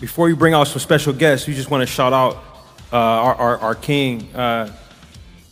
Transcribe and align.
before 0.00 0.28
you 0.28 0.36
bring 0.36 0.54
out 0.54 0.64
some 0.64 0.80
special 0.80 1.12
guests, 1.12 1.46
we 1.46 1.54
just 1.54 1.70
want 1.70 1.82
to 1.82 1.86
shout 1.86 2.12
out 2.12 2.36
uh, 2.92 2.96
our, 2.96 3.34
our, 3.34 3.58
our 3.58 3.74
king. 3.74 4.34
Uh, 4.34 4.74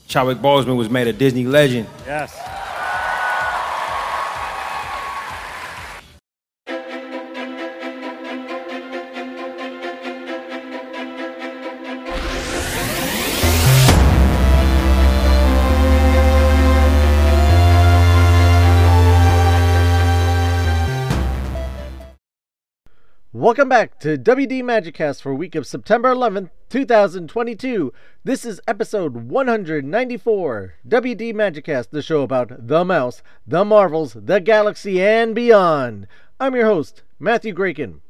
Chadwick 0.06 0.38
Boseman 0.38 0.76
was 0.76 0.88
made 0.88 1.06
a 1.06 1.12
Disney 1.12 1.44
legend. 1.44 1.86
Yes. 2.06 2.57
Welcome 23.48 23.70
back 23.70 23.98
to 24.00 24.18
WD 24.18 24.62
Magiccast 24.62 25.22
for 25.22 25.34
week 25.34 25.54
of 25.54 25.66
September 25.66 26.14
11th, 26.14 26.50
2022. 26.68 27.94
This 28.22 28.44
is 28.44 28.60
episode 28.68 29.30
194. 29.30 30.74
WD 30.86 31.32
Magiccast, 31.32 31.88
the 31.88 32.02
show 32.02 32.20
about 32.20 32.68
the 32.68 32.84
mouse, 32.84 33.22
the 33.46 33.64
Marvels, 33.64 34.12
the 34.12 34.38
galaxy, 34.38 35.00
and 35.00 35.34
beyond. 35.34 36.06
I'm 36.38 36.54
your 36.54 36.66
host, 36.66 37.04
Matthew 37.18 37.54
Graken. 37.54 38.02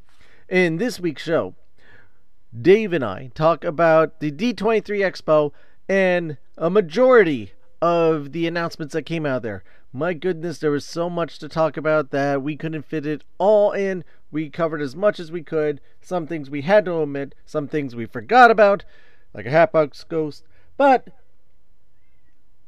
In 0.49 0.79
this 0.79 0.99
week's 0.99 1.23
show, 1.23 1.55
Dave 2.61 2.93
and 2.93 3.05
I 3.05 3.31
talk 3.33 3.63
about 3.63 4.19
the 4.19 4.33
D23 4.33 4.83
Expo 4.83 5.53
and 5.89 6.37
a 6.57 6.69
majority 6.69 7.53
of 7.81 8.33
the 8.33 8.49
announcements 8.49 8.93
that 8.93 9.03
came 9.03 9.25
out 9.25 9.43
there. 9.43 9.63
My 9.93 10.13
goodness, 10.13 10.59
there 10.59 10.71
was 10.71 10.85
so 10.85 11.09
much 11.09 11.39
to 11.39 11.49
talk 11.49 11.77
about 11.77 12.11
that 12.11 12.43
we 12.43 12.57
couldn't 12.57 12.83
fit 12.83 13.07
it 13.07 13.25
all 13.39 13.73
in. 13.73 14.05
We 14.31 14.51
covered 14.51 14.83
as 14.83 14.95
much 14.95 15.19
as 15.19 15.33
we 15.33 15.43
could. 15.43 15.81
Some 16.01 16.27
things 16.27 16.51
we 16.51 16.63
had 16.63 16.85
to 16.85 16.93
omit, 16.93 17.35
some 17.47 17.69
things 17.69 17.97
we 17.97 18.07
forgot 18.07 18.51
about, 18.51 18.85
like 19.33 19.47
a 19.47 19.51
Hatbox 19.51 20.05
Ghost. 20.05 20.45
But 20.77 21.09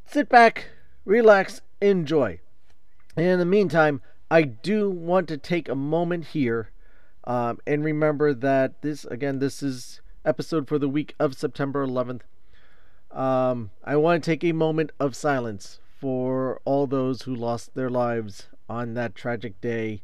sit 0.07 0.29
back, 0.29 0.69
relax, 1.05 1.61
enjoy. 1.81 2.41
And 3.17 3.27
in 3.27 3.39
the 3.39 3.45
meantime, 3.45 4.01
I 4.31 4.43
do 4.43 4.91
want 4.91 5.29
to 5.29 5.37
take 5.37 5.69
a 5.69 5.75
moment 5.75 6.27
here 6.29 6.71
um, 7.25 7.59
and 7.67 7.85
remember 7.85 8.33
that 8.33 8.81
this, 8.83 9.05
again, 9.05 9.39
this 9.39 9.63
is 9.63 10.01
episode 10.25 10.67
for 10.69 10.79
the 10.79 10.89
week 10.89 11.15
of 11.19 11.37
September 11.37 11.87
11th. 11.87 12.23
Um, 13.11 13.71
I 13.85 13.97
want 13.97 14.23
to 14.23 14.31
take 14.31 14.45
a 14.45 14.53
moment 14.53 14.93
of 14.99 15.17
silence 15.17 15.81
for 16.01 16.61
all 16.65 16.87
those 16.87 17.23
who 17.23 17.35
lost 17.35 17.75
their 17.75 17.91
lives 17.91 18.49
on 18.69 18.95
that 18.95 19.15
tragic 19.15 19.61
day 19.61 20.03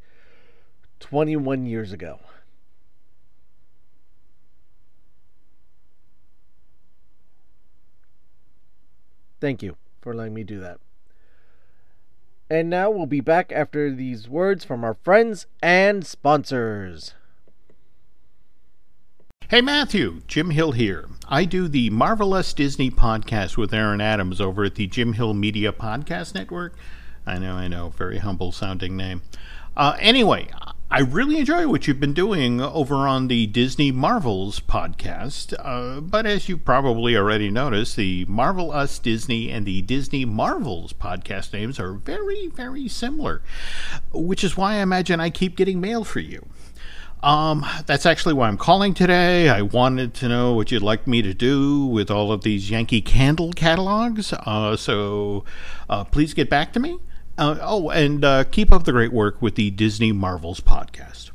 21 0.99 1.65
years 1.65 1.91
ago. 1.91 2.19
Thank 9.39 9.61
you 9.61 9.77
for 10.01 10.13
letting 10.13 10.33
me 10.33 10.43
do 10.43 10.59
that. 10.59 10.79
And 12.49 12.69
now 12.69 12.89
we'll 12.89 13.05
be 13.05 13.19
back 13.19 13.51
after 13.51 13.91
these 13.91 14.29
words 14.29 14.63
from 14.63 14.83
our 14.83 14.93
friends 14.93 15.47
and 15.61 16.05
sponsors. 16.05 17.13
Hey 19.49 19.61
Matthew, 19.61 20.21
Jim 20.27 20.49
Hill 20.49 20.73
here. 20.73 21.07
I 21.29 21.45
do 21.45 21.67
the 21.67 21.89
Marvelous 21.89 22.53
Disney 22.53 22.89
podcast 22.91 23.55
with 23.57 23.73
Aaron 23.73 24.01
Adams 24.01 24.41
over 24.41 24.65
at 24.65 24.75
the 24.75 24.87
Jim 24.87 25.13
Hill 25.13 25.33
Media 25.33 25.71
Podcast 25.71 26.33
Network. 26.35 26.75
I 27.25 27.37
know, 27.37 27.55
I 27.55 27.67
know, 27.67 27.89
very 27.89 28.17
humble 28.17 28.51
sounding 28.51 28.97
name. 28.97 29.21
Uh, 29.75 29.95
anyway, 29.99 30.49
I 30.89 31.01
really 31.01 31.37
enjoy 31.37 31.67
what 31.67 31.85
you've 31.85 31.99
been 31.99 32.13
doing 32.13 32.61
over 32.61 32.95
on 32.95 33.27
the 33.27 33.45
Disney 33.45 33.91
Marvels 33.91 34.61
podcast. 34.61 35.53
Uh, 35.59 35.99
but 35.99 36.25
as 36.25 36.47
you 36.47 36.55
probably 36.55 37.13
already 37.17 37.51
noticed, 37.51 37.97
the 37.97 38.23
Marvelous 38.29 38.97
Disney 38.97 39.51
and 39.51 39.65
the 39.65 39.81
Disney 39.81 40.23
Marvels 40.23 40.93
podcast 40.93 41.51
names 41.51 41.77
are 41.77 41.91
very, 41.91 42.47
very 42.47 42.87
similar, 42.87 43.41
which 44.13 44.45
is 44.45 44.55
why 44.55 44.75
I 44.75 44.77
imagine 44.77 45.19
I 45.19 45.29
keep 45.29 45.57
getting 45.57 45.81
mail 45.81 46.05
for 46.05 46.21
you. 46.21 46.47
Um, 47.21 47.65
that's 47.85 48.05
actually 48.05 48.35
why 48.35 48.47
I'm 48.47 48.57
calling 48.57 48.93
today. 48.93 49.49
I 49.49 49.63
wanted 49.63 50.13
to 50.15 50.29
know 50.29 50.53
what 50.53 50.71
you'd 50.71 50.83
like 50.83 51.05
me 51.05 51.21
to 51.21 51.33
do 51.33 51.85
with 51.85 52.09
all 52.09 52.31
of 52.31 52.43
these 52.43 52.71
Yankee 52.71 53.01
Candle 53.01 53.51
catalogs. 53.51 54.31
Uh, 54.31 54.77
so 54.77 55.43
uh, 55.89 56.05
please 56.05 56.33
get 56.33 56.49
back 56.49 56.71
to 56.73 56.79
me. 56.79 56.97
Uh, 57.37 57.55
oh, 57.61 57.91
and 57.91 58.25
uh, 58.25 58.43
keep 58.45 58.71
up 58.71 58.85
the 58.85 58.91
great 58.91 59.13
work 59.13 59.41
with 59.43 59.53
the 59.53 59.69
Disney 59.69 60.11
Marvels 60.11 60.59
podcast. 60.59 61.29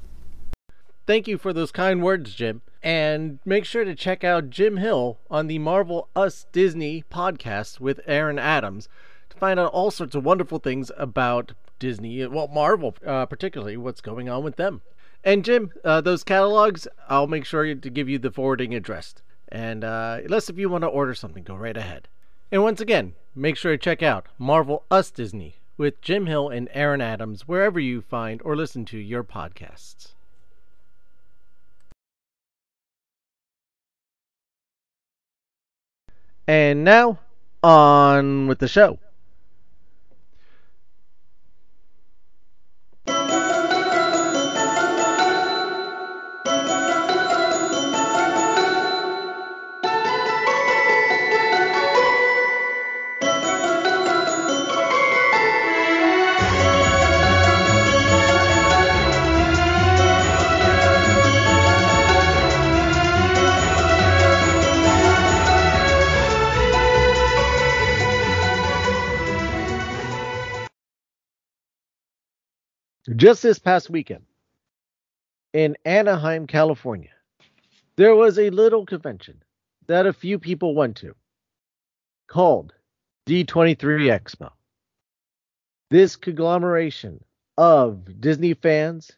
Thank 1.07 1.29
you 1.29 1.39
for 1.39 1.53
those 1.53 1.71
kind 1.71 2.03
words, 2.03 2.35
Jim. 2.35 2.63
And 2.83 3.39
make 3.45 3.65
sure 3.65 3.85
to 3.85 3.95
check 3.95 4.25
out 4.25 4.51
Jim 4.51 4.79
Hill 4.79 5.21
on 5.31 5.47
the 5.47 5.61
Marvelous 5.61 6.47
Disney 6.51 7.05
podcast 7.09 7.79
with 7.79 8.01
Aaron 8.05 8.41
Adams 8.41 8.89
to 9.31 9.37
find 9.37 9.61
out 9.61 9.73
all 9.73 9.93
sorts 9.93 10.17
of 10.17 10.25
wonderful 10.25 10.59
things 10.59 10.91
about 10.97 11.53
Disney, 11.79 12.27
well, 12.27 12.49
Marvel, 12.49 12.97
uh, 13.07 13.27
particularly 13.27 13.77
what's 13.77 14.01
going 14.01 14.29
on 14.29 14.43
with 14.43 14.57
them. 14.57 14.83
And 15.23 15.45
Jim, 15.45 15.71
uh, 15.85 16.01
those 16.01 16.25
catalogs, 16.25 16.89
I'll 17.09 17.29
make 17.29 17.45
sure 17.45 17.73
to 17.73 17.91
give 17.91 18.09
you 18.09 18.19
the 18.19 18.33
forwarding 18.33 18.75
address. 18.75 19.15
And 19.49 19.85
uh, 19.85 20.19
unless 20.25 20.51
if 20.51 20.59
you 20.59 20.69
want 20.69 20.83
to 20.83 20.89
order 20.89 21.15
something, 21.15 21.45
go 21.45 21.55
right 21.55 21.77
ahead. 21.77 22.09
And 22.51 22.65
once 22.65 22.81
again, 22.81 23.15
make 23.37 23.57
sure 23.57 23.71
to 23.71 23.79
check 23.79 24.03
out 24.03 24.27
Marvelous 24.37 25.13
Disney 25.13 25.62
with 25.83 26.01
Jim 26.01 26.27
Hill 26.27 26.49
and 26.49 26.69
Aaron 26.73 27.01
Adams 27.01 27.49
wherever 27.49 27.81
you 27.81 28.01
find 28.01 28.41
or 28.45 28.55
listen 28.55 28.85
to 28.85 28.97
your 28.97 29.25
podcasts. 29.25 30.13
And 36.47 36.85
now, 36.85 37.19
on 37.65 38.47
with 38.47 38.61
the 38.61 38.69
show. 38.69 39.01
Just 73.17 73.43
this 73.43 73.59
past 73.59 73.91
weekend 73.91 74.23
in 75.53 75.77
Anaheim, 75.85 76.47
California, 76.47 77.11
there 77.97 78.15
was 78.15 78.39
a 78.39 78.51
little 78.51 78.87
convention 78.87 79.43
that 79.89 80.07
a 80.07 80.13
few 80.13 80.39
people 80.39 80.77
went 80.77 80.99
to 80.99 81.17
called 82.29 82.73
D23 83.27 83.77
Expo. 84.07 84.53
This 85.91 86.15
conglomeration 86.15 87.25
of 87.59 88.21
Disney 88.21 88.55
fans, 88.55 89.11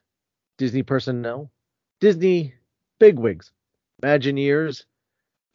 Disney 0.57 0.83
personnel, 0.83 1.51
Disney 2.01 2.55
bigwigs, 2.99 3.53
Imagineers, 4.03 4.85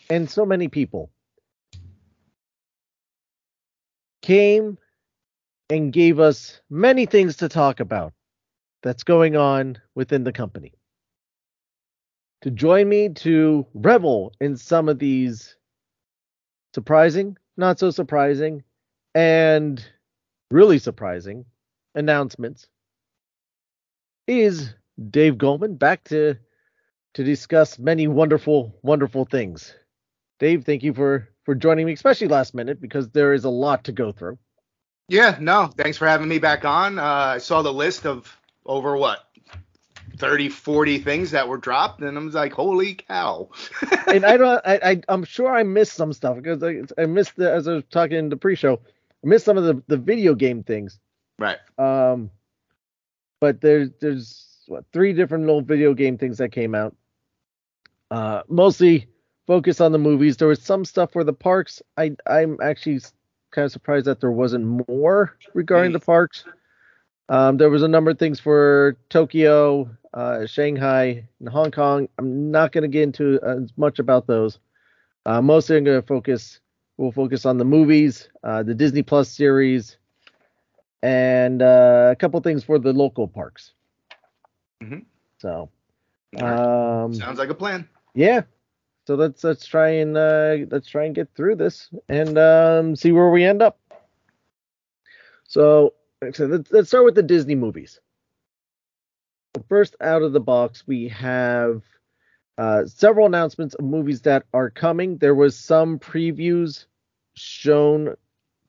and 0.07 0.29
so 0.29 0.45
many 0.45 0.67
people 0.67 1.09
came 4.21 4.77
and 5.71 5.91
gave 5.91 6.19
us 6.19 6.61
many 6.69 7.07
things 7.07 7.37
to 7.37 7.49
talk 7.49 7.79
about 7.79 8.13
that's 8.81 9.03
going 9.03 9.35
on 9.35 9.77
within 9.95 10.23
the 10.23 10.31
company. 10.31 10.73
To 12.41 12.51
join 12.51 12.87
me 12.87 13.09
to 13.09 13.65
revel 13.73 14.33
in 14.39 14.55
some 14.55 14.87
of 14.87 14.99
these 14.99 15.57
surprising, 16.73 17.37
not 17.57 17.79
so 17.79 17.91
surprising, 17.91 18.63
and 19.13 19.83
really 20.51 20.79
surprising 20.79 21.45
announcements 21.95 22.67
is 24.27 24.73
Dave 25.09 25.37
Goldman 25.37 25.75
back 25.75 26.03
to 26.05 26.35
to 27.15 27.23
discuss 27.23 27.79
many 27.79 28.07
wonderful, 28.07 28.77
wonderful 28.83 29.25
things. 29.25 29.73
Dave, 30.39 30.63
thank 30.63 30.83
you 30.83 30.93
for 30.93 31.27
for 31.43 31.55
joining 31.55 31.85
me, 31.85 31.93
especially 31.93 32.27
last 32.27 32.53
minute 32.53 32.79
because 32.79 33.09
there 33.09 33.33
is 33.33 33.43
a 33.43 33.49
lot 33.49 33.83
to 33.85 33.91
go 33.91 34.11
through. 34.11 34.37
Yeah, 35.07 35.37
no, 35.41 35.71
thanks 35.75 35.97
for 35.97 36.07
having 36.07 36.27
me 36.27 36.37
back 36.37 36.63
on. 36.63 36.99
Uh, 36.99 37.03
I 37.03 37.37
saw 37.39 37.63
the 37.63 37.73
list 37.73 38.05
of 38.05 38.38
over 38.69 38.97
what 38.97 39.19
30 40.17 40.49
40 40.49 40.99
things 40.99 41.31
that 41.31 41.47
were 41.49 41.57
dropped 41.57 42.01
and 42.01 42.17
i 42.17 42.21
was 42.21 42.35
like 42.35 42.53
holy 42.53 42.95
cow 42.95 43.49
and 44.07 44.25
i 44.25 44.37
don't 44.37 44.61
I, 44.65 44.79
I 44.83 45.01
i'm 45.09 45.25
sure 45.25 45.53
i 45.53 45.63
missed 45.63 45.93
some 45.93 46.13
stuff 46.13 46.37
because 46.37 46.63
i, 46.63 46.81
I 47.01 47.07
missed 47.07 47.35
the 47.37 47.51
as 47.51 47.67
i 47.67 47.73
was 47.73 47.85
talking 47.91 48.17
in 48.17 48.29
the 48.29 48.37
pre-show 48.37 48.81
i 49.23 49.27
missed 49.27 49.45
some 49.45 49.57
of 49.57 49.65
the 49.65 49.83
the 49.87 49.97
video 49.97 50.35
game 50.35 50.63
things 50.63 50.99
right 51.39 51.57
um 51.77 52.31
but 53.41 53.61
there's 53.61 53.91
there's 54.01 54.63
what 54.67 54.85
three 54.93 55.13
different 55.13 55.45
little 55.45 55.61
video 55.61 55.93
game 55.93 56.17
things 56.17 56.37
that 56.39 56.51
came 56.51 56.75
out 56.75 56.95
Uh, 58.11 58.43
mostly 58.47 59.07
focus 59.47 59.81
on 59.81 59.91
the 59.91 59.99
movies. 59.99 60.37
There 60.37 60.47
was 60.47 60.61
some 60.61 60.85
stuff 60.85 61.11
for 61.11 61.23
the 61.23 61.33
parks. 61.33 61.81
I 61.97 62.15
I'm 62.27 62.57
actually 62.61 63.01
kind 63.51 63.65
of 63.65 63.71
surprised 63.71 64.05
that 64.07 64.19
there 64.21 64.31
wasn't 64.31 64.87
more 64.89 65.37
regarding 65.53 65.93
the 65.93 65.99
parks. 65.99 66.45
Um, 67.29 67.57
there 67.57 67.69
was 67.69 67.83
a 67.83 67.87
number 67.87 68.11
of 68.11 68.17
things 68.19 68.39
for 68.39 68.97
Tokyo, 69.09 69.89
uh, 70.13 70.45
Shanghai, 70.47 71.27
and 71.39 71.49
Hong 71.49 71.71
Kong. 71.71 72.09
I'm 72.17 72.49
not 72.51 72.71
going 72.71 72.81
to 72.81 72.87
get 72.87 73.03
into 73.03 73.39
as 73.43 73.69
much 73.77 73.99
about 73.99 74.25
those. 74.27 74.59
Uh, 75.25 75.41
mostly, 75.41 75.77
I'm 75.77 75.83
going 75.83 76.01
to 76.01 76.07
focus. 76.07 76.59
We'll 76.97 77.11
focus 77.11 77.45
on 77.45 77.57
the 77.57 77.65
movies, 77.65 78.29
uh, 78.43 78.63
the 78.63 78.73
Disney 78.73 79.03
Plus 79.03 79.29
series, 79.29 79.97
and 81.03 81.61
uh, 81.61 82.09
a 82.11 82.15
couple 82.15 82.39
things 82.41 82.63
for 82.63 82.79
the 82.79 82.91
local 82.93 83.27
parks. 83.27 83.73
Mhm. 84.81 85.05
So, 85.37 85.69
um, 86.41 87.13
Sounds 87.13 87.37
like 87.39 87.49
a 87.49 87.55
plan. 87.55 87.87
yeah. 88.15 88.41
So 89.07 89.15
let's 89.15 89.43
let's 89.43 89.65
try 89.65 89.89
and 89.89 90.15
uh, 90.17 90.57
let's 90.69 90.87
try 90.87 91.05
and 91.05 91.15
get 91.15 91.29
through 91.35 91.55
this 91.55 91.89
and 92.09 92.37
um, 92.37 92.95
see 92.95 93.11
where 93.11 93.29
we 93.31 93.43
end 93.43 93.61
up. 93.61 93.79
So, 95.45 95.93
said, 96.33 96.49
let's, 96.49 96.71
let's 96.71 96.87
start 96.89 97.05
with 97.05 97.15
the 97.15 97.23
Disney 97.23 97.55
movies. 97.55 97.99
First 99.67 99.95
out 100.01 100.21
of 100.21 100.33
the 100.33 100.39
box, 100.39 100.83
we 100.85 101.07
have 101.09 101.83
uh, 102.57 102.85
several 102.85 103.25
announcements 103.25 103.73
of 103.75 103.85
movies 103.85 104.21
that 104.21 104.43
are 104.53 104.69
coming. 104.69 105.17
There 105.17 105.35
was 105.35 105.57
some 105.57 105.97
previews 105.97 106.85
shown 107.35 108.15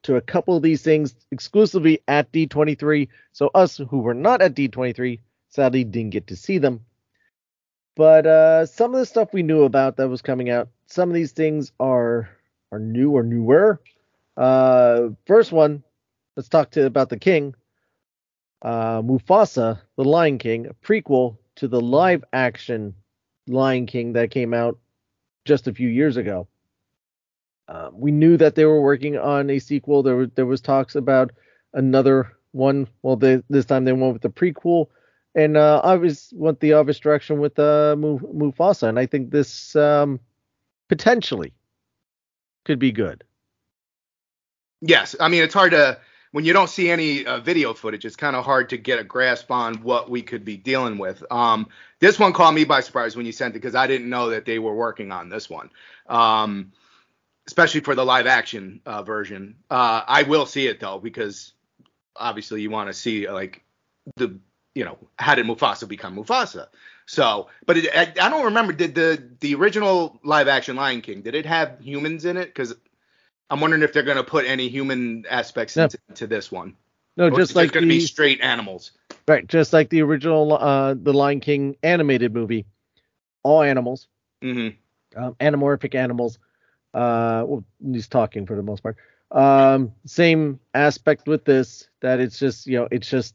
to 0.04 0.16
a 0.16 0.20
couple 0.20 0.56
of 0.56 0.62
these 0.62 0.82
things 0.82 1.14
exclusively 1.30 2.00
at 2.08 2.32
D23. 2.32 3.08
So 3.32 3.50
us 3.54 3.76
who 3.76 3.98
were 3.98 4.14
not 4.14 4.40
at 4.42 4.54
D23 4.54 5.18
sadly 5.48 5.84
didn't 5.84 6.10
get 6.10 6.28
to 6.28 6.36
see 6.36 6.58
them. 6.58 6.84
But 7.96 8.26
uh, 8.26 8.66
some 8.66 8.94
of 8.94 9.00
the 9.00 9.06
stuff 9.06 9.34
we 9.34 9.42
knew 9.42 9.64
about 9.64 9.96
that 9.96 10.08
was 10.08 10.22
coming 10.22 10.48
out, 10.48 10.68
some 10.86 11.10
of 11.10 11.14
these 11.14 11.32
things 11.32 11.72
are 11.80 12.30
are 12.72 12.78
new 12.78 13.10
or 13.10 13.24
newer. 13.24 13.80
Uh, 14.36 15.08
first 15.26 15.50
one, 15.50 15.82
let's 16.36 16.48
talk 16.48 16.70
to 16.72 16.86
about 16.86 17.08
the 17.08 17.18
King. 17.18 17.54
Uh, 18.62 19.00
Mufasa, 19.02 19.80
the 19.96 20.04
Lion 20.04 20.38
King, 20.38 20.66
a 20.66 20.74
prequel 20.74 21.38
to 21.56 21.68
the 21.68 21.80
live 21.80 22.24
action 22.32 22.94
Lion 23.46 23.86
King 23.86 24.12
that 24.14 24.30
came 24.30 24.54
out 24.54 24.78
just 25.44 25.66
a 25.66 25.74
few 25.74 25.88
years 25.88 26.16
ago. 26.16 26.46
Uh, 27.68 27.90
we 27.92 28.10
knew 28.10 28.36
that 28.36 28.54
they 28.54 28.64
were 28.64 28.80
working 28.80 29.16
on 29.16 29.48
a 29.48 29.58
sequel. 29.58 30.02
There 30.02 30.16
was 30.16 30.28
there 30.34 30.46
was 30.46 30.60
talks 30.60 30.96
about 30.96 31.30
another 31.72 32.32
one. 32.52 32.88
Well, 33.02 33.16
they, 33.16 33.42
this 33.48 33.64
time 33.64 33.84
they 33.84 33.92
went 33.92 34.12
with 34.12 34.22
the 34.22 34.30
prequel, 34.30 34.86
and 35.34 35.56
uh, 35.56 35.80
obvious 35.84 36.32
went 36.34 36.60
the 36.60 36.72
obvious 36.74 36.98
direction 36.98 37.38
with 37.38 37.58
uh, 37.58 37.94
Mufasa, 37.96 38.88
and 38.88 38.98
I 38.98 39.06
think 39.06 39.30
this 39.30 39.76
um, 39.76 40.18
potentially 40.88 41.54
could 42.64 42.78
be 42.78 42.92
good. 42.92 43.24
Yes, 44.80 45.14
I 45.20 45.28
mean 45.28 45.42
it's 45.42 45.54
hard 45.54 45.70
to 45.72 45.98
when 46.32 46.44
you 46.44 46.52
don't 46.52 46.70
see 46.70 46.90
any 46.90 47.26
uh, 47.26 47.40
video 47.40 47.74
footage. 47.74 48.04
It's 48.04 48.16
kind 48.16 48.36
of 48.36 48.44
hard 48.44 48.68
to 48.70 48.76
get 48.76 48.98
a 48.98 49.04
grasp 49.04 49.50
on 49.50 49.76
what 49.82 50.10
we 50.10 50.22
could 50.22 50.44
be 50.44 50.56
dealing 50.56 50.98
with. 50.98 51.22
Um, 51.30 51.68
this 51.98 52.18
one 52.18 52.32
caught 52.32 52.54
me 52.54 52.64
by 52.64 52.80
surprise 52.80 53.16
when 53.16 53.26
you 53.26 53.32
sent 53.32 53.52
it 53.52 53.60
because 53.60 53.74
I 53.74 53.86
didn't 53.86 54.08
know 54.08 54.30
that 54.30 54.44
they 54.44 54.58
were 54.58 54.74
working 54.74 55.12
on 55.12 55.28
this 55.28 55.50
one, 55.50 55.70
um, 56.08 56.72
especially 57.46 57.80
for 57.80 57.94
the 57.94 58.04
live 58.04 58.26
action 58.26 58.80
uh, 58.86 59.02
version. 59.02 59.56
Uh, 59.70 60.02
I 60.06 60.22
will 60.22 60.46
see 60.46 60.66
it 60.66 60.80
though 60.80 60.98
because 60.98 61.52
obviously 62.16 62.62
you 62.62 62.70
want 62.70 62.88
to 62.88 62.94
see 62.94 63.28
like 63.28 63.62
the 64.16 64.38
you 64.74 64.84
know 64.84 64.98
how 65.18 65.34
did 65.34 65.46
Mufasa 65.46 65.88
become 65.88 66.16
Mufasa. 66.16 66.68
So, 67.06 67.48
but 67.66 67.76
it, 67.76 67.88
I, 67.92 68.26
I 68.26 68.30
don't 68.30 68.44
remember 68.44 68.72
did 68.72 68.94
the 68.94 69.20
the 69.40 69.56
original 69.56 70.20
live 70.22 70.46
action 70.46 70.76
Lion 70.76 71.00
King 71.00 71.22
did 71.22 71.34
it 71.34 71.44
have 71.44 71.80
humans 71.80 72.24
in 72.24 72.36
it? 72.36 72.46
Because 72.46 72.74
I'm 73.50 73.60
wondering 73.60 73.82
if 73.82 73.92
they're 73.92 74.02
going 74.04 74.16
to 74.16 74.24
put 74.24 74.46
any 74.46 74.68
human 74.68 75.24
aspects 75.28 75.76
No. 75.76 75.84
into, 75.84 75.98
into 76.08 76.26
this 76.26 76.50
one. 76.52 76.76
No, 77.16 77.26
Or 77.26 77.36
just 77.36 77.54
like 77.56 77.72
going 77.72 77.82
to 77.82 77.88
be 77.88 78.00
straight 78.00 78.40
animals. 78.40 78.92
right, 79.26 79.46
just 79.46 79.72
like 79.72 79.90
the 79.90 80.02
original 80.02 80.52
uh, 80.56 80.94
the 80.94 81.12
Lion 81.12 81.40
King 81.40 81.76
animated 81.82 82.32
movie, 82.32 82.64
all 83.42 83.62
animals, 83.62 84.06
hmm 84.40 84.68
um, 85.16 85.34
anamorphic 85.40 85.94
animals. 85.96 86.38
Uh, 86.94 87.44
well, 87.46 87.64
he's 87.92 88.06
talking 88.08 88.46
for 88.46 88.54
the 88.56 88.62
most 88.62 88.82
part. 88.82 88.96
Um, 89.32 89.92
same 90.06 90.60
aspect 90.74 91.26
with 91.26 91.44
this 91.44 91.88
that 92.00 92.20
it's 92.20 92.38
just 92.38 92.66
you 92.68 92.78
know 92.78 92.88
it's 92.92 93.10
just 93.10 93.34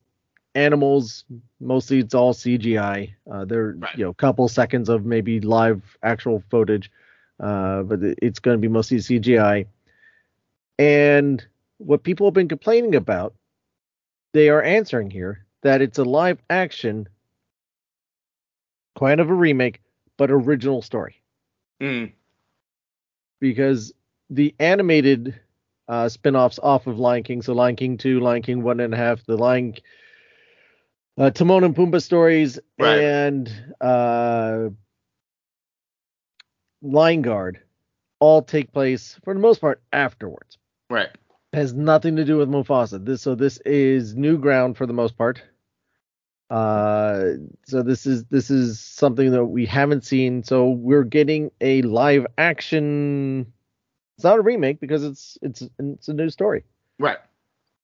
animals. 0.56 1.26
Mostly 1.60 2.00
it's 2.00 2.14
all 2.16 2.34
CGI. 2.34 3.14
Uh, 3.30 3.44
they're 3.46 3.74
Right. 3.74 3.96
you 3.98 4.06
know 4.06 4.12
a 4.12 4.16
couple 4.16 4.48
seconds 4.48 4.88
of 4.90 5.06
maybe 5.06 5.42
live 5.42 5.98
actual 6.02 6.42
footage, 6.50 6.90
uh, 7.42 7.84
but 7.84 8.00
it's 8.22 8.40
going 8.40 8.58
to 8.58 8.62
be 8.62 8.70
mostly 8.70 8.98
CGI. 8.98 9.66
And 10.78 11.46
what 11.78 12.04
people 12.04 12.28
have 12.28 12.34
been 12.34 12.48
complaining 12.48 12.96
about, 12.96 13.36
they 14.34 14.50
are 14.50 14.62
answering 14.62 15.10
here 15.12 15.46
that 15.62 15.82
it's 15.82 15.98
a 16.00 16.04
live 16.04 16.42
action, 16.50 17.08
kind 19.00 19.20
of 19.20 19.30
a 19.30 19.34
remake, 19.34 19.82
but 20.18 20.32
original 20.32 20.82
story 20.82 21.22
Mm. 21.82 22.14
because 23.40 23.94
the 24.30 24.56
animated 24.60 25.40
uh, 25.88 26.10
spin-offs 26.10 26.60
off 26.64 26.88
of 26.88 27.00
Lion 27.00 27.24
King, 27.24 27.42
so 27.42 27.54
Lion 27.54 27.76
King 27.76 27.98
2, 27.98 28.20
Lion 28.20 28.42
King 28.42 28.64
one 28.64 28.80
and 28.80 28.94
a 28.94 28.98
half, 28.98 29.24
the 29.26 29.38
Lion 29.38 29.76
uh, 31.18 31.30
Timon 31.30 31.64
and 31.64 31.76
Pumbaa 31.76 32.02
stories, 32.02 32.60
Right. 32.80 33.00
and 33.00 33.76
uh, 33.82 34.70
Lion 36.82 37.22
Guard 37.22 37.62
all 38.20 38.42
take 38.42 38.72
place 38.72 39.20
for 39.24 39.34
the 39.34 39.40
most 39.40 39.60
part 39.62 39.82
afterwards. 39.92 40.58
Right. 40.90 41.10
has 41.54 41.74
nothing 41.74 42.16
to 42.18 42.26
do 42.26 42.38
with 42.38 42.50
Mufasa. 42.50 43.04
This 43.04 43.22
so 43.22 43.36
this 43.36 43.58
is 43.66 44.16
new 44.16 44.38
ground 44.38 44.78
for 44.78 44.86
the 44.86 44.94
most 44.94 45.18
part. 45.18 45.42
Uh, 46.50 47.32
so 47.66 47.82
this 47.82 48.06
is 48.06 48.26
this 48.26 48.52
is 48.52 48.80
something 48.80 49.32
that 49.32 49.46
we 49.46 49.66
haven't 49.66 50.06
seen. 50.06 50.44
So 50.44 50.70
we're 50.70 51.04
getting 51.04 51.50
a 51.62 51.82
live 51.82 52.28
action. 52.38 53.52
It's 54.18 54.24
not 54.24 54.38
a 54.38 54.42
remake 54.42 54.80
because 54.80 55.04
it's 55.04 55.38
it's 55.42 55.64
it's 55.80 56.08
a 56.08 56.14
new 56.14 56.30
story. 56.30 56.64
Right. 57.00 57.18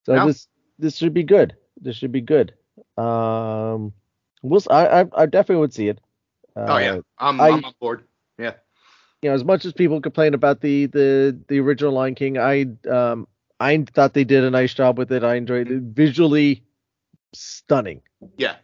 So 0.06 0.14
Yeah. 0.14 0.26
this 0.26 0.48
this 0.78 0.98
should 0.98 1.14
be 1.14 1.24
good. 1.24 1.56
This 1.82 1.96
should 1.96 2.12
be 2.12 2.22
good. 2.22 2.54
Um, 2.98 3.94
we'll 4.44 4.62
I 4.70 5.06
I 5.16 5.26
definitely 5.26 5.62
would 5.62 5.74
see 5.74 5.88
it. 5.88 6.00
Uh, 6.56 6.66
oh 6.70 6.78
yeah. 6.78 6.98
I'm, 7.18 7.42
I- 7.42 7.50
I'm 7.50 7.66
on 7.66 7.74
board. 7.80 8.04
You 9.22 9.30
know, 9.30 9.36
as 9.36 9.44
much 9.44 9.66
as 9.66 9.74
people 9.74 10.02
complain 10.02 10.34
about 10.34 10.62
the 10.62 10.88
the 10.88 11.38
the 11.48 11.60
original 11.60 11.92
Lion 11.94 12.16
King, 12.16 12.38
I 12.38 12.66
um 12.90 13.28
I 13.60 13.78
thought 13.94 14.14
they 14.14 14.24
did 14.24 14.44
a 14.44 14.50
nice 14.50 14.74
job 14.74 14.98
with 14.98 15.12
it. 15.12 15.24
I 15.24 15.36
enjoyed 15.36 15.70
it. 15.70 15.82
Visually 15.84 16.64
stunning. 17.34 18.02
Yeah. 18.38 18.56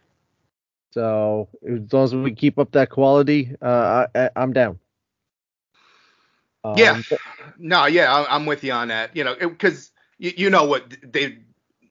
So 0.90 1.48
as 1.68 1.92
long 1.92 2.04
as 2.04 2.14
we 2.14 2.32
keep 2.34 2.58
up 2.58 2.72
that 2.72 2.90
quality, 2.90 3.54
uh, 3.62 4.06
I, 4.14 4.30
I'm 4.34 4.52
down. 4.52 4.78
Um, 6.64 6.74
Yeah. 6.76 7.00
but- 7.08 7.20
No, 7.58 7.86
yeah, 7.86 8.12
I- 8.12 8.34
I'm 8.34 8.46
with 8.46 8.64
you 8.64 8.72
on 8.72 8.88
that. 8.88 9.14
You 9.16 9.24
know, 9.24 9.36
because 9.36 9.92
you, 10.18 10.32
you 10.36 10.50
know 10.50 10.64
what 10.64 10.84
they 11.02 11.38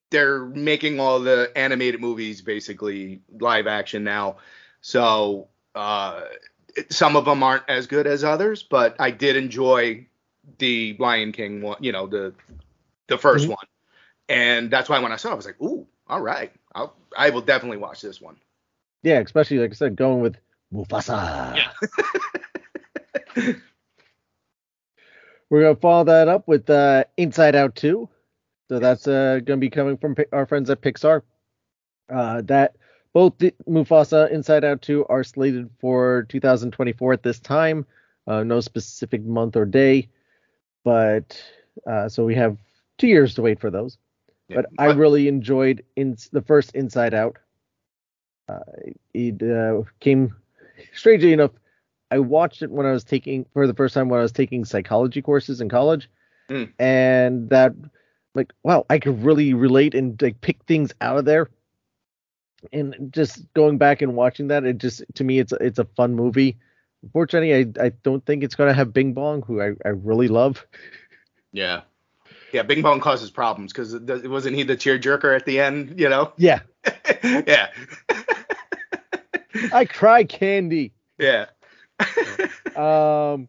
they're 0.09 0.45
making 0.45 0.99
all 0.99 1.19
the 1.19 1.51
animated 1.55 1.99
movies 2.01 2.41
basically 2.41 3.21
live 3.39 3.67
action 3.67 4.03
now. 4.03 4.37
So 4.81 5.47
uh, 5.75 6.21
some 6.89 7.15
of 7.15 7.25
them 7.25 7.43
aren't 7.43 7.63
as 7.69 7.87
good 7.87 8.07
as 8.07 8.23
others, 8.23 8.63
but 8.63 8.95
I 8.99 9.11
did 9.11 9.35
enjoy 9.35 10.05
the 10.59 10.95
Lion 10.99 11.31
King 11.31 11.61
one. 11.61 11.77
You 11.81 11.91
know, 11.91 12.07
the 12.07 12.33
the 13.07 13.17
1st 13.17 13.45
Mhm. 13.45 13.49
one, 13.49 13.65
and 14.29 14.69
that's 14.71 14.89
why 14.89 14.99
when 14.99 15.11
I 15.11 15.15
saw 15.15 15.29
it, 15.29 15.33
I 15.33 15.35
was 15.35 15.45
like, 15.45 15.61
ooh, 15.61 15.87
all 16.07 16.21
right, 16.21 16.51
I'll, 16.75 16.95
I 17.17 17.29
will 17.29 17.41
definitely 17.41 17.77
watch 17.77 18.01
this 18.01 18.19
one. 18.21 18.35
yeah, 19.03 19.19
especially 19.19 19.59
like 19.59 19.71
I 19.71 19.73
said, 19.73 19.95
going 19.95 20.21
with 20.21 20.35
Mufasa. 20.73 21.55
Yeah. 21.55 23.53
We're 25.49 25.61
gonna 25.61 25.75
follow 25.77 26.03
that 26.05 26.27
up 26.27 26.47
with 26.47 26.69
uh, 26.69 27.05
Inside 27.15 27.55
Out 27.55 27.75
2. 27.75 28.09
So 28.69 28.79
that's 28.79 29.07
uh, 29.07 29.39
gonna 29.45 29.57
be 29.57 29.69
coming 29.69 29.95
from 29.97 30.15
our 30.33 30.45
friends 30.45 30.69
at 30.69 30.81
Pixar. 30.81 31.21
Uh, 32.09 32.41
that 32.45 32.75
both 33.17 33.35
the 33.39 33.51
Mufasa 33.67 34.29
Inside 34.29 34.63
Out 34.63 34.83
2 34.83 35.07
are 35.07 35.23
slated 35.23 35.71
for 35.79 36.27
2024 36.29 37.13
at 37.13 37.23
this 37.23 37.39
time. 37.39 37.83
Uh, 38.27 38.43
no 38.43 38.59
specific 38.59 39.23
month 39.23 39.55
or 39.55 39.65
day, 39.65 40.07
but 40.83 41.43
uh, 41.89 42.07
so 42.07 42.23
we 42.25 42.35
have 42.35 42.59
two 42.99 43.07
years 43.07 43.33
to 43.33 43.41
wait 43.41 43.59
for 43.59 43.71
those. 43.71 43.97
Yeah. 44.49 44.57
But 44.57 44.65
I 44.77 44.91
really 44.91 45.27
enjoyed 45.27 45.83
in 45.95 46.15
the 46.31 46.43
first 46.43 46.75
Inside 46.75 47.15
Out. 47.15 47.37
Uh, 48.47 48.59
it 49.15 49.41
uh, 49.41 49.81
came 49.99 50.35
strangely 50.93 51.33
enough. 51.33 51.53
I 52.11 52.19
watched 52.19 52.61
it 52.61 52.69
when 52.69 52.85
I 52.85 52.91
was 52.91 53.03
taking 53.03 53.47
for 53.51 53.65
the 53.65 53.73
first 53.73 53.95
time 53.95 54.09
when 54.09 54.19
I 54.19 54.23
was 54.23 54.31
taking 54.31 54.63
psychology 54.63 55.23
courses 55.23 55.59
in 55.59 55.69
college, 55.69 56.07
Mm. 56.51 56.71
and 56.77 57.49
that 57.49 57.73
like 58.35 58.53
wow, 58.61 58.85
I 58.91 58.99
could 58.99 59.23
really 59.23 59.55
relate 59.55 59.95
and 59.95 60.21
like 60.21 60.39
pick 60.41 60.63
things 60.65 60.93
out 61.01 61.17
of 61.17 61.25
there. 61.25 61.49
And 62.73 63.09
just 63.11 63.53
going 63.53 63.77
back 63.77 64.01
and 64.01 64.15
watching 64.15 64.47
that, 64.47 64.63
it 64.65 64.77
just 64.77 65.03
to 65.15 65.23
me 65.23 65.39
it's 65.39 65.51
a, 65.51 65.57
it's 65.57 65.79
a 65.79 65.85
fun 65.95 66.15
movie, 66.15 66.57
Unfortunately, 67.03 67.53
I, 67.53 67.85
I 67.85 67.89
don't 68.03 68.25
think 68.25 68.43
it's 68.43 68.55
going 68.55 68.69
to 68.69 68.73
have 68.73 68.93
Bing 68.93 69.13
Bong, 69.13 69.41
who 69.43 69.61
I, 69.61 69.73
I 69.85 69.89
really 69.89 70.27
love. 70.27 70.65
Yeah. 71.51 71.81
Yeah, 72.51 72.63
Bing 72.63 72.81
Bong 72.81 72.99
causes 72.99 73.29
problems 73.29 73.71
because 73.71 73.93
it 73.93 74.29
wasn't 74.29 74.55
he 74.55 74.63
the 74.63 74.75
tear 74.75 74.97
jerker 74.97 75.35
at 75.35 75.45
the 75.45 75.59
end? 75.59 75.99
You 75.99 76.09
know. 76.09 76.33
Yeah. 76.37 76.61
yeah. 77.23 77.69
I 79.73 79.85
cry 79.85 80.23
candy. 80.23 80.93
Yeah. 81.17 81.47
um, 82.75 83.47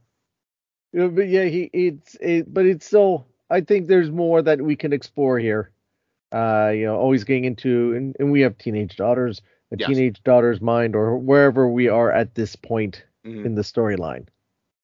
you 0.92 1.00
know, 1.00 1.08
but 1.10 1.28
yeah, 1.28 1.44
he 1.44 1.70
it's 1.72 2.16
it, 2.20 2.52
but 2.52 2.66
it's 2.66 2.86
still. 2.86 3.26
I 3.50 3.62
think 3.62 3.86
there's 3.86 4.10
more 4.10 4.42
that 4.42 4.60
we 4.60 4.76
can 4.76 4.92
explore 4.92 5.38
here. 5.38 5.70
Uh, 6.30 6.72
you 6.74 6.84
know, 6.84 6.96
always 6.96 7.24
getting 7.24 7.44
into, 7.44 7.94
and, 7.94 8.16
and 8.18 8.30
we 8.30 8.42
have 8.42 8.58
teenage 8.58 8.96
daughters, 8.96 9.40
a 9.72 9.76
Yes. 9.78 9.88
teenage 9.88 10.22
daughter's 10.22 10.60
mind, 10.60 10.94
or 10.94 11.16
wherever 11.16 11.68
we 11.68 11.88
are 11.88 12.12
at 12.12 12.34
this 12.34 12.54
point 12.56 13.04
Mhm. 13.24 13.46
in 13.46 13.54
the 13.54 13.62
storyline. 13.62 14.26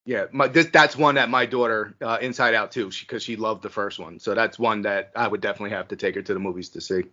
Yeah, 0.07 0.27
my, 0.33 0.49
this, 0.49 0.67
that's 0.67 0.97
one 0.97 1.15
that 1.15 1.31
my 1.31 1.47
daughter, 1.47 1.95
uh, 2.01 2.19
Inside 2.21 2.55
Out 2.55 2.73
too, 2.73 2.91
because 3.01 3.23
she, 3.23 3.37
loved 3.37 3.63
the 3.63 3.71
first 3.71 3.99
one. 3.99 4.19
So 4.19 4.35
that's 4.35 4.59
one 4.59 4.83
that 4.83 5.13
I 5.17 5.29
would 5.29 5.41
definitely 5.41 5.71
have 5.71 5.89
to 5.89 5.97
take 5.97 6.15
her 6.15 6.23
to 6.23 6.35
the 6.35 6.41
movies 6.41 6.71
to 6.71 6.81
see. 6.81 7.05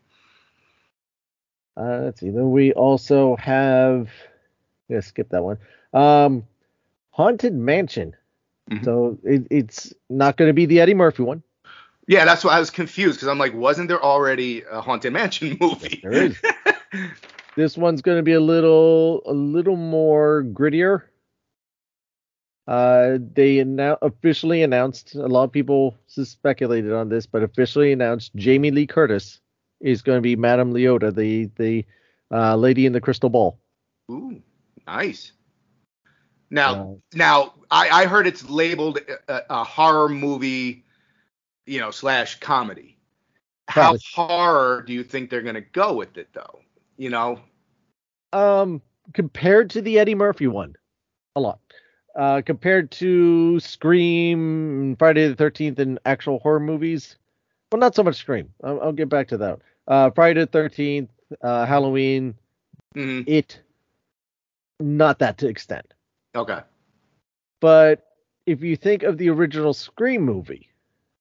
Uh, 1.78 2.02
let's 2.04 2.20
see. 2.20 2.30
Then 2.30 2.52
we 2.52 2.74
also 2.74 3.36
have. 3.38 4.10
Yeah, 4.90 5.00
skip 5.00 5.30
that 5.30 5.42
one. 5.42 5.58
Um, 5.94 6.44
Haunted 7.12 7.54
Mansion. 7.54 8.14
Mhm. 8.70 8.84
So 8.84 9.18
it, 9.24 9.48
it's 9.50 9.94
not 10.10 10.36
going 10.36 10.50
to 10.50 10.54
be 10.54 10.66
the 10.66 10.82
Eddie 10.82 10.94
Murphy 10.94 11.24
one. 11.24 11.44
Yeah, 12.12 12.25
that's 12.25 12.44
why 12.44 12.58
I 12.58 12.60
was 12.60 12.70
confused 12.70 13.15
because 13.15 13.30
I'm 13.30 13.38
like, 13.38 13.53
wasn't 13.53 13.88
there 13.88 14.03
already 14.03 14.63
a 14.70 14.82
Haunted 14.82 15.13
Mansion 15.13 15.58
movie? 15.62 16.01
There 16.03 16.12
is. 16.12 16.38
this 17.56 17.77
one's 17.77 18.01
going 18.01 18.18
to 18.18 18.22
be 18.24 18.34
a 18.34 18.41
little 18.41 19.22
a 19.25 19.32
little 19.32 19.77
more 19.77 20.44
grittier. 20.51 21.03
Uh, 22.68 23.18
they 23.34 23.63
annou- 23.63 23.98
officially 24.01 24.62
announced. 24.62 25.15
A 25.15 25.25
lot 25.25 25.46
of 25.46 25.53
people 25.53 25.96
speculated 26.08 26.91
on 26.91 27.08
this, 27.08 27.25
but 27.25 27.44
officially 27.44 27.94
announced 27.94 28.36
Jamie 28.36 28.72
Lee 28.72 28.88
Curtis 28.88 29.39
is 29.80 30.01
going 30.01 30.18
to 30.18 30.22
be 30.22 30.36
Madame 30.36 30.74
Leota, 30.74 31.15
the 31.15 31.50
the 31.56 31.86
uh, 32.30 32.58
lady 32.58 32.86
in 32.86 32.91
the 32.91 33.00
crystal 33.00 33.30
ball. 33.30 33.58
Ooh, 34.12 34.41
nice. 34.86 35.32
Now, 36.50 36.74
Uh, 36.74 37.18
now 37.18 37.53
I, 37.72 38.03
I 38.03 38.06
heard 38.06 38.27
it's 38.27 38.50
labeled 38.50 39.00
a, 39.30 39.44
a 39.50 39.63
horror 39.63 40.10
movie, 40.10 40.84
you 41.72 41.80
know, 41.80 41.90
slash 41.90 42.38
comedy. 42.40 42.98
How 43.70 43.84
Probably. 43.84 44.00
horror 44.13 44.84
do 44.86 44.92
you 44.92 45.04
think 45.04 45.30
they're 45.30 45.42
gonna 45.42 45.62
go 45.62 45.94
with 45.94 46.18
it 46.18 46.28
though? 46.34 46.60
You 46.98 47.10
know, 47.10 47.40
Um, 48.34 48.82
compared 49.13 49.70
to 49.72 49.82
the 49.82 49.98
Eddie 49.98 50.16
Murphy 50.16 50.48
one, 50.48 50.75
a 51.38 51.40
lot. 51.40 51.60
Uh, 52.13 52.42
compared 52.46 52.92
to 52.92 53.58
Scream, 53.62 54.98
Friday 54.98 55.30
the 55.30 55.36
Thirteenth, 55.36 55.80
and 55.80 55.98
actual 56.06 56.40
horror 56.40 56.60
movies, 56.60 57.16
well, 57.72 57.80
not 57.80 57.96
so 57.96 58.04
much 58.04 58.18
Scream. 58.18 58.54
I'll, 58.63 58.82
I'll 58.82 58.92
get 58.92 59.08
back 59.08 59.30
to 59.30 59.38
that. 59.38 59.60
Uh, 59.88 60.10
Friday 60.12 60.42
the 60.42 60.48
Thirteenth, 60.48 61.10
uh, 61.42 61.66
Halloween, 61.66 62.36
Mhm. 62.98 63.24
it, 63.28 63.62
not 64.82 65.20
that 65.20 65.38
to 65.38 65.48
extent. 65.48 65.94
okay, 66.36 66.60
But 67.62 68.06
if 68.46 68.62
you 68.62 68.75
think 68.75 69.04
of 69.04 69.18
the 69.18 69.30
original 69.30 69.74
Scream 69.74 70.24
movie, 70.24 70.68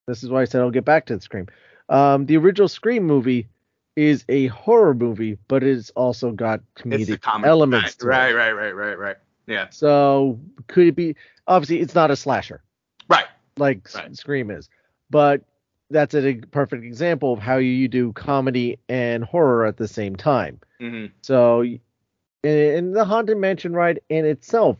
this 0.06 0.22
is 0.22 0.30
why 0.30 0.42
I 0.42 0.44
said 0.44 0.60
I'll 0.60 0.70
get 0.70 0.84
back 0.84 1.06
to 1.06 1.16
the 1.16 1.20
Scream. 1.22 1.46
Um, 1.88 2.26
the 2.26 2.36
original 2.36 2.68
Scream 2.68 3.04
movie 3.04 3.48
is 3.96 4.24
a 4.28 4.46
horror 4.48 4.94
movie, 4.94 5.38
but 5.48 5.62
it's 5.62 5.90
also 5.90 6.32
got 6.32 6.60
comedic 6.76 7.20
elements. 7.44 8.02
Right, 8.02 8.34
right, 8.34 8.52
right, 8.52 8.72
right, 8.72 8.72
right, 8.72 8.98
right. 8.98 9.16
Yeah, 9.46 9.68
So 9.70 10.38
could 10.68 10.86
it 10.86 10.96
be? 10.96 11.16
Obviously, 11.46 11.80
it's 11.80 11.94
not 11.94 12.10
a 12.10 12.16
slasher 12.16 12.62
right. 13.08 13.26
like. 13.56 13.88
Scream 14.12 14.50
is, 14.50 14.68
but 15.10 15.42
that's 15.90 16.14
a 16.14 16.34
perfect 16.52 16.84
example 16.84 17.32
of 17.32 17.40
how 17.40 17.56
you 17.56 17.88
do 17.88 18.12
comedy 18.12 18.78
and 18.88 19.24
horror 19.24 19.66
at 19.66 19.76
the 19.76 19.88
same 19.88 20.14
time. 20.14 20.60
hmm 20.78 21.06
So, 21.22 21.64
and 22.44 22.94
the 22.94 23.04
Haunted 23.04 23.38
Mansion 23.38 23.72
ride 23.72 24.00
in 24.08 24.24
itself 24.24 24.76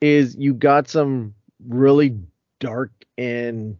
is 0.00 0.34
you 0.36 0.52
got 0.52 0.88
some 0.88 1.34
really 1.68 2.18
dark 2.58 2.90
and 3.16 3.76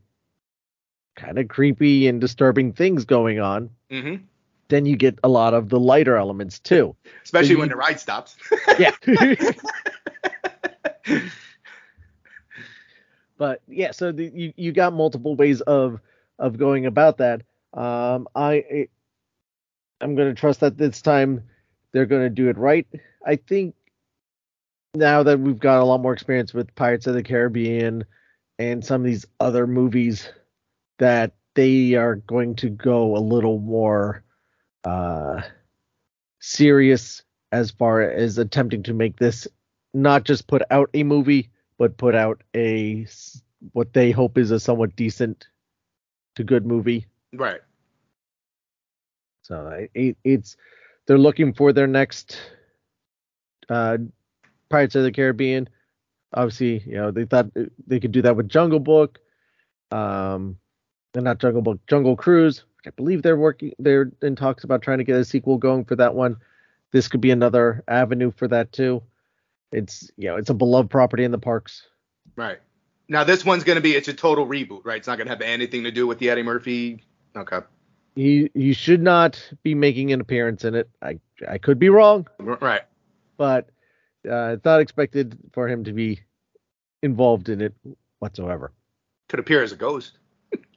kind 1.23 1.39
of 1.39 1.49
creepy 1.49 2.09
and 2.09 2.21
disturbing 2.21 2.73
things 2.73 3.05
going 3.05 3.39
on. 3.41 3.71
hmm 3.91 4.17
Then 4.69 4.87
you 4.87 4.97
get 4.97 5.19
a 5.23 5.29
lot 5.29 5.55
of 5.55 5.69
the 5.69 5.79
lighter 5.79 6.17
elements 6.17 6.59
too. 6.59 6.97
Especially 7.25 7.51
you- 7.53 7.59
when 7.59 7.69
the 7.69 7.77
ride 7.77 8.01
stops. 8.01 8.37
Yeah. 8.79 8.93
but 13.39 13.61
yeah, 13.69 13.91
so 13.93 14.13
the, 14.13 14.31
you 14.35 14.53
you 14.57 14.73
got 14.73 14.93
multiple 14.93 15.35
ways 15.37 15.61
of 15.63 16.01
of 16.39 16.59
going 16.59 16.87
about 16.87 17.19
that. 17.19 17.43
Um, 17.75 18.27
I 18.35 18.89
I'm 20.01 20.15
gonna 20.15 20.35
trust 20.35 20.61
that 20.61 20.77
this 20.77 21.03
time 21.03 21.45
they're 21.93 22.07
gonna 22.07 22.31
do 22.31 22.49
it 22.49 22.59
right. 22.59 22.87
I 23.27 23.37
think 23.37 23.75
now 24.95 25.23
that 25.23 25.39
we've 25.41 25.59
got 25.59 25.81
a 25.81 25.85
lot 25.85 26.01
more 26.01 26.13
experience 26.13 26.53
with 26.53 26.75
Pirates 26.75 27.07
of 27.07 27.15
the 27.15 27.23
Caribbean 27.23 28.05
and 28.59 28.85
some 28.85 29.01
of 29.01 29.07
these 29.07 29.25
other 29.41 29.67
movies, 29.67 30.29
that 30.99 31.33
they 31.55 31.95
are 31.95 32.17
going 32.17 32.55
to 32.57 32.71
go 32.71 33.17
a 33.17 33.19
little 33.19 33.59
more 33.59 34.23
uh, 34.85 35.43
serious 36.41 37.23
as 37.51 37.71
far 37.71 38.03
as 38.03 38.39
attempting 38.39 38.83
to 38.85 38.95
make 38.95 39.19
this 39.19 39.47
not 39.95 40.25
just 40.25 40.47
put 40.47 40.63
out 40.71 40.89
a 40.95 41.03
movie, 41.03 41.51
but 41.79 41.99
put 41.99 42.15
out 42.15 42.43
a 42.57 43.07
what 43.73 43.93
they 43.93 44.11
hope 44.11 44.39
is 44.39 44.51
a 44.51 44.59
somewhat 44.59 44.97
decent 44.97 45.47
to 46.35 46.45
good 46.45 46.67
movie. 46.67 47.07
right. 47.33 47.61
So 49.43 49.87
it, 49.95 50.17
it's 50.25 50.57
they're 51.07 51.19
looking 51.19 51.53
for 51.53 51.73
their 51.73 51.87
next 51.87 52.39
uh, 53.69 53.99
Pirates 54.71 54.95
of 54.95 55.03
the 55.03 55.13
Caribbean. 55.13 55.69
Obviously, 56.33 56.83
you 56.87 56.97
know 56.97 57.11
they 57.11 57.25
thought 57.25 57.51
they 57.87 58.01
could 58.01 58.13
do 58.13 58.23
that 58.23 58.37
with 58.37 58.49
Jungle 58.49 58.81
Book, 58.81 59.19
um, 59.91 60.57
and 61.15 61.25
not 61.25 61.39
Jungle 61.39 61.63
Book, 61.63 61.81
Jungle 61.87 62.17
Cruise. 62.17 62.65
I 62.87 62.91
believe 62.91 63.23
they're 63.23 63.37
working. 63.37 63.73
They're 63.79 64.11
in 64.23 64.35
talks 64.37 64.65
about 64.65 64.83
trying 64.83 64.99
to 64.99 65.05
get 65.05 65.17
a 65.17 65.25
sequel 65.25 65.59
going 65.59 65.85
for 65.85 65.97
that 65.97 66.15
one. 66.15 66.37
This 66.91 67.09
could 67.09 67.21
be 67.21 67.31
another 67.31 67.85
avenue 67.87 68.33
for 68.33 68.49
that 68.49 68.73
too. 68.73 69.03
It's 69.71 70.11
you 70.17 70.29
know 70.29 70.37
it's 70.37 70.51
a 70.51 70.55
beloved 70.55 70.91
property 70.91 71.25
in 71.25 71.31
the 71.31 71.39
parks. 71.39 71.87
Right. 72.37 72.59
Now 73.09 73.25
this 73.25 73.45
one's 73.45 73.65
gonna 73.65 73.81
be 73.81 73.93
it's 73.93 74.09
a 74.09 74.13
total 74.15 74.47
reboot, 74.47 74.81
right? 74.85 74.99
It's 74.99 75.07
not 75.07 75.17
gonna 75.19 75.31
have 75.31 75.41
anything 75.41 75.85
to 75.85 75.91
do 75.91 76.07
with 76.07 76.19
the 76.19 76.29
Eddie 76.31 76.43
Murphy. 76.43 77.03
Okay. 77.37 77.61
He 78.17 78.51
he 78.55 78.73
should 78.73 79.01
not 79.01 79.41
be 79.63 79.75
making 79.75 80.13
an 80.13 80.21
appearance 80.21 80.65
in 80.65 80.75
it. 80.75 80.91
I 81.01 81.19
I 81.49 81.59
could 81.59 81.79
be 81.79 81.89
wrong. 81.89 82.27
Right. 82.39 82.83
but 83.37 83.69
uh, 84.29 84.55
it's 84.55 84.65
not 84.65 84.81
expected 84.81 85.37
for 85.53 85.69
him 85.69 85.85
to 85.85 85.93
be 85.93 86.21
involved 87.03 87.49
in 87.49 87.61
it 87.61 87.75
whatsoever. 88.21 88.73
Could 89.29 89.41
appear 89.41 89.63
as 89.63 89.73
a 89.73 89.77
ghost. 89.77 90.19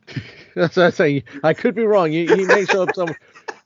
That's 0.56 0.76
what 0.76 0.86
I'm 0.86 0.92
saying. 0.92 1.24
I 1.44 1.54
could 1.54 1.76
be 1.76 1.84
wrong. 1.84 2.12
He, 2.12 2.26
he 2.26 2.46
may 2.46 2.66
show 2.66 2.84
up 2.84 2.96
some, 2.96 3.10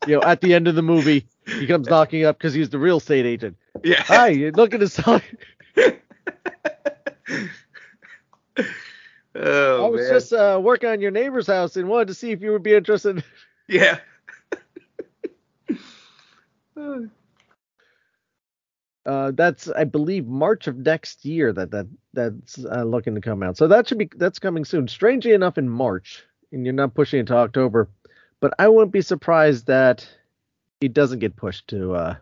you 0.08 0.16
know, 0.16 0.22
at 0.22 0.42
the 0.42 0.54
end 0.54 0.68
of 0.68 0.76
the 0.76 0.82
movie. 0.82 1.28
He 1.46 1.68
comes 1.68 1.88
knocking 1.88 2.26
up 2.26 2.38
because 2.38 2.54
he's 2.54 2.70
the 2.70 2.80
real 2.80 2.98
estate 2.98 3.26
agent. 3.26 3.58
Yeah. 3.84 4.02
Hi, 4.04 4.30
you're 4.30 4.52
looking 4.52 4.80
to 4.80 4.88
sell. 4.88 5.22
oh 9.36 9.86
I 9.86 9.90
was 9.90 10.02
man. 10.02 10.10
just 10.12 10.34
uh, 10.34 10.60
working 10.62 10.90
on 10.90 11.02
your 11.02 11.12
neighbor's 11.12 11.48
house 11.48 11.76
and 11.76 11.88
wanted 11.88 12.10
to 12.10 12.14
see 12.14 12.32
if 12.32 12.42
you 12.42 12.52
would 12.52 12.64
be 12.64 12.74
interested. 12.74 13.24
Yeah. 13.68 14.00
Uh, 19.06 19.32
that's 19.34 19.68
I 19.70 19.86
believe 19.86 20.28
March 20.28 20.68
of 20.68 20.78
next 20.78 21.26
year 21.26 21.52
that 21.54 21.72
that 21.72 21.88
that's 22.14 22.64
uh, 22.64 22.84
looking 22.84 23.16
to 23.16 23.22
come 23.22 23.42
out. 23.42 23.58
So 23.58 23.68
that 23.68 23.88
should 23.88 23.98
be 23.98 24.10
that's 24.16 24.38
coming 24.38 24.66
soon. 24.66 24.88
Strangely 24.88 25.32
enough, 25.32 25.58
in 25.58 25.68
March, 25.68 26.24
and 26.52 26.66
you're 26.66 26.74
not 26.74 26.94
pushing 26.94 27.20
it 27.20 27.28
to 27.28 27.36
October, 27.36 27.90
but 28.40 28.54
I 28.60 28.68
wouldn't 28.68 28.92
be 28.92 29.02
surprised 29.02 29.68
that 29.68 30.08
it 30.82 30.94
doesn't 30.94 31.20
get 31.20 31.36
pushed 31.36 31.68
to 31.70 31.94
uh, 31.94 32.16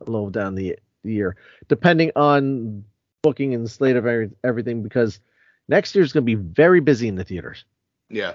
a 0.00 0.10
little 0.10 0.30
down 0.30 0.54
the, 0.54 0.76
the 1.04 1.12
year, 1.12 1.36
depending 1.68 2.12
on 2.16 2.84
booking 3.22 3.54
and 3.54 3.70
slate 3.70 3.96
of 3.96 4.06
every, 4.06 4.30
everything. 4.42 4.82
Because 4.82 5.20
next 5.68 5.94
year's 5.94 6.12
going 6.12 6.22
to 6.24 6.26
be 6.26 6.34
very 6.34 6.80
busy 6.80 7.08
in 7.08 7.14
the 7.14 7.24
theaters. 7.24 7.64
Yeah. 8.08 8.34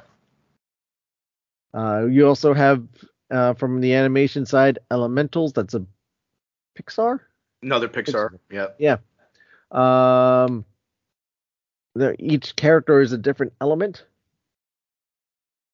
Uh, 1.74 2.06
you 2.06 2.25
also 2.25 2.54
have 2.54 2.88
uh, 3.30 3.54
from 3.56 3.82
the 3.82 3.94
animation 3.94 4.46
side, 4.46 4.80
Elementals. 4.90 5.54
That's 5.54 5.74
a 5.74 5.86
Pixar. 6.80 7.20
Another 7.62 7.90
Pixar. 7.90 8.40
Yeah. 8.50 8.68
Yeah. 8.80 8.98
Um, 9.72 10.64
each 12.20 12.56
character 12.56 13.02
is 13.02 13.12
a 13.12 13.18
different 13.18 13.54
element. 13.60 14.06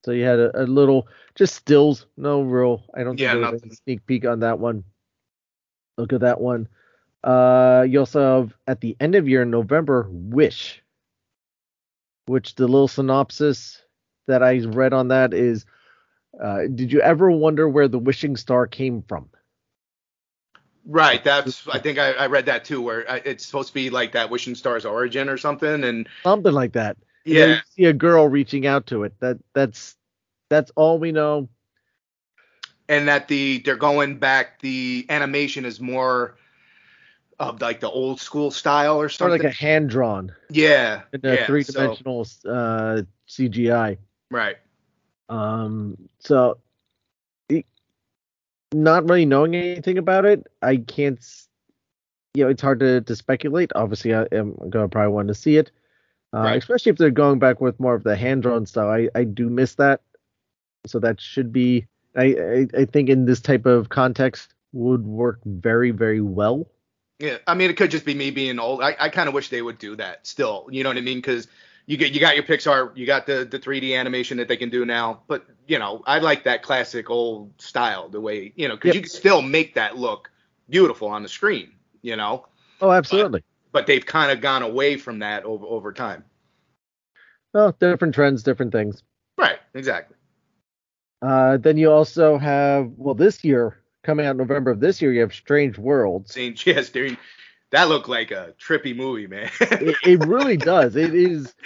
So 0.04 0.12
you 0.12 0.24
had 0.24 0.40
a, 0.40 0.64
a 0.64 0.66
little, 0.66 1.08
just 1.36 1.56
stills, 1.56 2.08
no 2.18 2.42
real. 2.42 2.84
I 2.94 3.04
don't 3.04 3.18
think 3.18 3.22
Yeah, 3.22 3.36
there 3.36 3.52
was 3.52 3.64
a 3.64 3.76
sneak 3.76 4.06
peek 4.06 4.26
on 4.26 4.40
that 4.40 4.60
one. 4.60 4.84
Look 5.98 6.14
at 6.14 6.22
that 6.22 6.42
one. 6.42 6.68
Uh, 7.24 7.86
you 7.88 8.00
also 8.00 8.42
have 8.42 8.54
at 8.66 8.82
the 8.82 8.98
end 9.00 9.16
of 9.16 9.28
year 9.28 9.44
in 9.44 9.52
November, 9.52 10.08
Wish, 10.10 10.82
which 12.26 12.56
the 12.56 12.68
little 12.68 12.88
synopsis 12.88 13.82
that 14.28 14.42
I 14.42 14.58
read 14.60 14.94
on 14.94 15.10
that 15.10 15.34
is, 15.34 15.66
uh, 16.42 16.62
did 16.74 16.92
you 16.92 17.02
ever 17.02 17.30
wonder 17.30 17.70
where 17.70 17.88
the 17.88 18.00
wishing 18.00 18.38
star 18.38 18.66
came 18.66 19.04
from? 19.04 19.30
Right. 20.86 21.24
That's. 21.24 21.68
I 21.68 21.78
think 21.78 22.00
I, 22.00 22.14
I 22.14 22.26
read 22.26 22.48
that 22.48 22.66
too, 22.66 22.82
where 22.82 23.10
uh, 23.10 23.20
it's 23.24 23.46
supposed 23.46 23.68
to 23.68 23.74
be 23.76 23.92
like 23.92 24.14
that 24.14 24.32
wishing 24.32 24.56
star's 24.56 24.86
origin 24.86 25.30
or 25.30 25.38
something, 25.38 25.84
and 25.84 26.08
Something 26.24 26.54
like 26.54 26.74
that. 26.74 26.98
Yeah, 27.26 27.46
you 27.46 27.56
see 27.76 27.86
a 27.86 27.94
girl 27.94 28.28
reaching 28.28 28.66
out 28.66 28.88
to 28.88 29.04
it. 29.04 29.14
That 29.20 29.38
that's 29.54 29.96
that's 30.50 30.72
all 30.76 30.98
we 31.00 31.12
know. 31.12 31.50
and 32.90 33.08
that 33.08 33.28
the 33.28 33.60
they're 33.60 33.76
going 33.76 34.18
back. 34.18 34.60
The 34.62 35.06
animation 35.10 35.66
is 35.66 35.80
more 35.80 36.36
of 37.40 37.60
like 37.62 37.80
the 37.80 37.90
old 37.90 38.20
school 38.22 38.52
style 38.52 38.98
or 39.02 39.10
Sort 39.10 39.32
something. 39.32 39.40
of 39.40 39.46
like 39.46 39.54
a 39.54 39.58
hand 39.58 39.90
drawn 39.90 40.32
yeah. 40.50 41.02
in 41.14 41.22
a 41.24 41.34
yeah, 41.36 41.46
three 41.48 41.64
so- 41.64 41.74
dimensional 41.74 42.22
uh, 42.46 43.02
CGI. 43.28 43.98
right. 44.30 44.58
Um, 45.30 45.98
so 46.20 46.58
it, 47.50 47.66
not 48.74 49.06
really 49.10 49.26
knowing 49.26 49.56
anything 49.56 49.98
about 49.98 50.26
it, 50.26 50.46
I 50.62 50.78
can't. 50.78 51.20
You 52.34 52.44
know, 52.46 52.50
it's 52.50 52.62
hard 52.62 52.80
to, 52.82 53.02
to 53.02 53.16
speculate. 53.16 53.72
Obviously, 53.76 54.14
I 54.14 54.24
am 54.34 54.56
gonna 54.70 54.90
probably 54.90 55.14
want 55.14 55.30
to 55.30 55.34
see 55.34 55.58
it, 55.58 55.72
uh, 56.34 56.40
Right. 56.40 56.58
especially 56.58 56.92
if 56.92 56.98
they're 56.98 57.10
going 57.12 57.40
back 57.40 57.62
with 57.62 57.80
more 57.80 57.96
of 57.96 58.04
the 58.04 58.16
hand 58.16 58.44
drawn 58.44 58.66
style. 58.66 58.90
I 58.90 59.10
I 59.16 59.24
do 59.24 59.50
miss 59.50 59.76
that, 59.76 60.02
so 60.86 61.00
that 61.00 61.22
should 61.22 61.52
be. 61.52 61.88
I, 62.16 62.24
I 62.76 62.82
I 62.82 62.86
think 62.86 63.10
in 63.10 63.26
this 63.26 63.42
type 63.42 63.66
of 63.66 63.90
context 63.90 64.54
would 64.74 65.06
work 65.06 65.40
very 65.46 65.92
very 65.92 66.22
well. 66.22 66.68
Yeah, 67.20 67.38
I 67.46 67.54
mean, 67.54 67.70
it 67.70 67.78
could 67.78 67.92
just 67.92 68.06
be 68.06 68.16
me 68.16 68.32
being 68.32 68.58
old. 68.60 68.82
I, 68.82 68.96
I 69.00 69.10
kind 69.10 69.28
of 69.28 69.36
wish 69.36 69.50
they 69.50 69.62
would 69.62 69.78
do 69.78 69.96
that 69.98 70.26
still. 70.26 70.68
You 70.72 70.84
know 70.84 70.90
what 70.90 70.98
I 70.98 71.02
mean? 71.02 71.20
Because 71.20 71.48
you 71.86 71.98
get 71.98 72.14
you 72.14 72.20
got 72.20 72.36
your 72.36 72.44
Pixar, 72.44 72.96
you 72.98 73.06
got 73.06 73.26
the 73.28 73.46
the 73.46 73.60
3D 73.60 73.96
animation 73.96 74.38
that 74.38 74.48
they 74.48 74.58
can 74.58 74.70
do 74.70 74.86
now. 74.86 75.22
But 75.28 75.46
you 75.68 75.78
know, 75.78 76.02
I 76.08 76.20
like 76.20 76.44
that 76.46 76.64
classic 76.64 77.10
old 77.10 77.54
style, 77.62 78.10
the 78.10 78.20
way 78.22 78.54
you 78.56 78.68
know, 78.68 78.76
because 78.76 78.90
Yep. 78.90 78.96
you 78.96 79.02
can 79.02 79.10
still 79.10 79.42
make 79.42 79.76
that 79.76 79.98
look 79.98 80.32
beautiful 80.70 81.10
on 81.10 81.22
the 81.24 81.30
screen. 81.30 81.74
You 82.02 82.16
know, 82.16 82.48
Oh, 82.82 82.90
absolutely. 82.92 83.44
But 83.72 83.88
they've 83.88 84.06
kind 84.06 84.32
of 84.32 84.42
gone 84.42 84.64
away 84.64 84.98
from 84.98 85.20
that 85.20 85.44
over 85.44 85.66
over 85.66 85.94
time. 85.94 86.24
Well, 87.54 87.76
different 87.80 88.16
trends, 88.16 88.44
different 88.44 88.72
things. 88.72 89.04
Right. 89.38 89.60
Exactly. 89.74 90.16
Uh, 91.22 91.58
then 91.58 91.78
you 91.78 91.92
also 91.92 92.38
have 92.38 92.92
well 92.98 93.16
this 93.16 93.44
year 93.44 93.78
coming 94.04 94.26
out 94.26 94.36
November 94.36 94.72
of 94.72 94.80
this 94.80 95.02
year 95.02 95.14
you 95.14 95.22
have 95.22 95.34
Strange 95.34 95.78
Worlds. 95.78 96.34
Saying 96.34 96.58
yes, 96.66 96.90
dude, 96.90 97.18
that 97.72 97.90
looked 97.90 98.10
like 98.10 98.32
a 98.32 98.54
trippy 98.60 98.96
movie, 98.96 99.28
man. 99.28 99.50
it, 99.62 99.96
it 100.04 100.26
really 100.26 100.58
does. 100.58 100.96
It 100.96 101.14
is. 101.14 101.54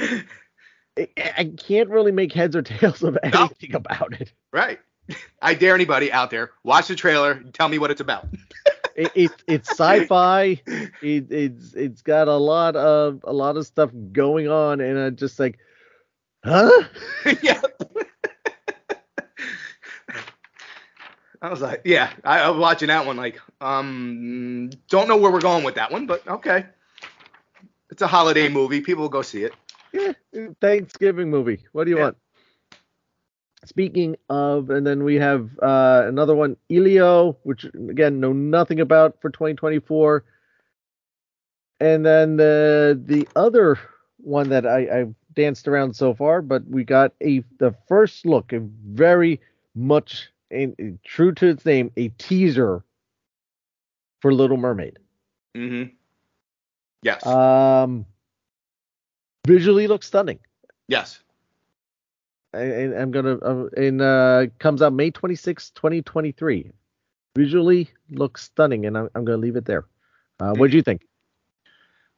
I 0.98 1.08
I 1.38 1.52
can't 1.58 1.90
really 1.90 2.12
make 2.12 2.32
heads 2.32 2.56
or 2.56 2.62
tails 2.62 3.04
of 3.04 3.18
anything 3.24 3.76
about 3.76 4.20
it. 4.20 4.32
right. 4.52 4.80
I 5.42 5.54
dare 5.54 5.76
anybody 5.76 6.12
out 6.12 6.32
there 6.32 6.52
watch 6.64 6.88
the 6.88 6.96
trailer. 6.96 7.32
and 7.34 7.54
Tell 7.54 7.70
me 7.70 7.78
what 7.78 7.92
it's 7.92 8.02
about. 8.02 8.28
It, 8.96 9.12
it 9.16 9.44
it's 9.48 9.70
sci-fi. 9.70 10.62
It, 11.02 11.32
it's 11.32 11.74
it's 11.76 12.02
got 12.02 12.28
a 12.28 12.36
lot 12.38 12.76
of 12.76 13.22
a 13.26 13.34
lot 13.34 13.58
of 13.58 13.66
stuff 13.68 13.92
going 14.12 14.48
on, 14.50 14.82
and 14.82 14.98
I'm 14.98 15.16
just 15.16 15.40
like, 15.40 15.60
huh? 16.46 16.72
yeah. 17.42 17.62
I 21.42 21.50
was 21.50 21.62
like, 21.62 21.82
yeah, 21.86 22.12
I, 22.24 22.40
I 22.40 22.50
was 22.50 22.60
watching 22.60 22.88
that 22.88 23.06
one 23.06 23.18
like, 23.18 23.40
um, 23.62 24.70
don't 24.90 25.08
know 25.08 25.18
where 25.18 25.32
we're 25.32 25.42
going 25.42 25.64
with 25.64 25.76
that 25.76 25.92
one, 25.92 26.08
but 26.08 26.26
okay. 26.28 26.66
It's 27.90 28.02
a 28.02 28.08
holiday 28.08 28.50
movie. 28.50 28.82
People 28.82 29.04
will 29.04 29.10
go 29.10 29.22
see 29.22 29.44
it. 29.44 29.54
Yeah, 29.94 30.14
Thanksgiving 30.62 31.30
movie. 31.30 31.66
What 31.72 31.86
do 31.86 31.92
you 31.92 31.98
Yeah. 31.98 32.00
want? 32.00 32.18
Speaking 33.66 34.16
of, 34.30 34.70
and 34.70 34.86
then 34.86 35.04
we 35.04 35.16
have 35.16 35.50
uh, 35.62 36.04
another 36.06 36.36
one, 36.36 36.56
Elio, 36.72 37.38
which 37.44 37.66
again 37.90 38.20
know 38.20 38.34
nothing 38.34 38.80
about 38.80 39.20
for 39.22 39.30
2024. 39.30 40.24
And 41.80 42.06
then 42.06 42.38
the 42.38 43.00
the 43.06 43.28
other 43.36 43.80
one 44.18 44.50
that 44.50 44.66
I, 44.66 45.02
I've 45.02 45.16
danced 45.34 45.68
around 45.68 45.96
so 45.96 46.14
far, 46.14 46.42
but 46.42 46.68
we 46.68 46.84
got 46.84 47.14
a 47.22 47.44
the 47.60 47.76
first 47.88 48.26
look, 48.26 48.54
a 48.54 48.60
very 48.60 49.42
much 49.76 50.30
a, 50.52 50.74
true 51.04 51.34
to 51.34 51.48
its 51.48 51.66
name, 51.66 51.92
a 51.98 52.10
teaser 52.10 52.84
for 54.22 54.34
Little 54.34 54.58
Mermaid. 54.58 55.00
Mm-hmm. 55.56 55.94
Yes. 57.02 57.26
Um, 57.26 58.06
visually 59.46 59.88
looks 59.88 60.08
stunning. 60.08 60.40
yes. 60.88 61.20
I, 62.56 63.02
I'm 63.02 63.12
gonna 63.12 63.38
uh, 63.38 63.68
and 63.78 64.02
uh 64.02 64.48
comes 64.60 64.82
out 64.82 64.94
May 64.94 65.12
26, 65.12 65.72
2023. 65.72 66.72
Visually 67.36 67.90
looks 68.10 68.44
stunning, 68.44 68.86
and 68.86 68.98
I'm, 68.98 69.10
I'm 69.14 69.26
gonna 69.26 69.38
leave 69.38 69.56
it 69.56 69.66
there. 69.66 69.86
Uh, 70.40 70.54
what 70.54 70.72
do 70.72 70.78
you 70.78 70.84
think? 70.84 71.02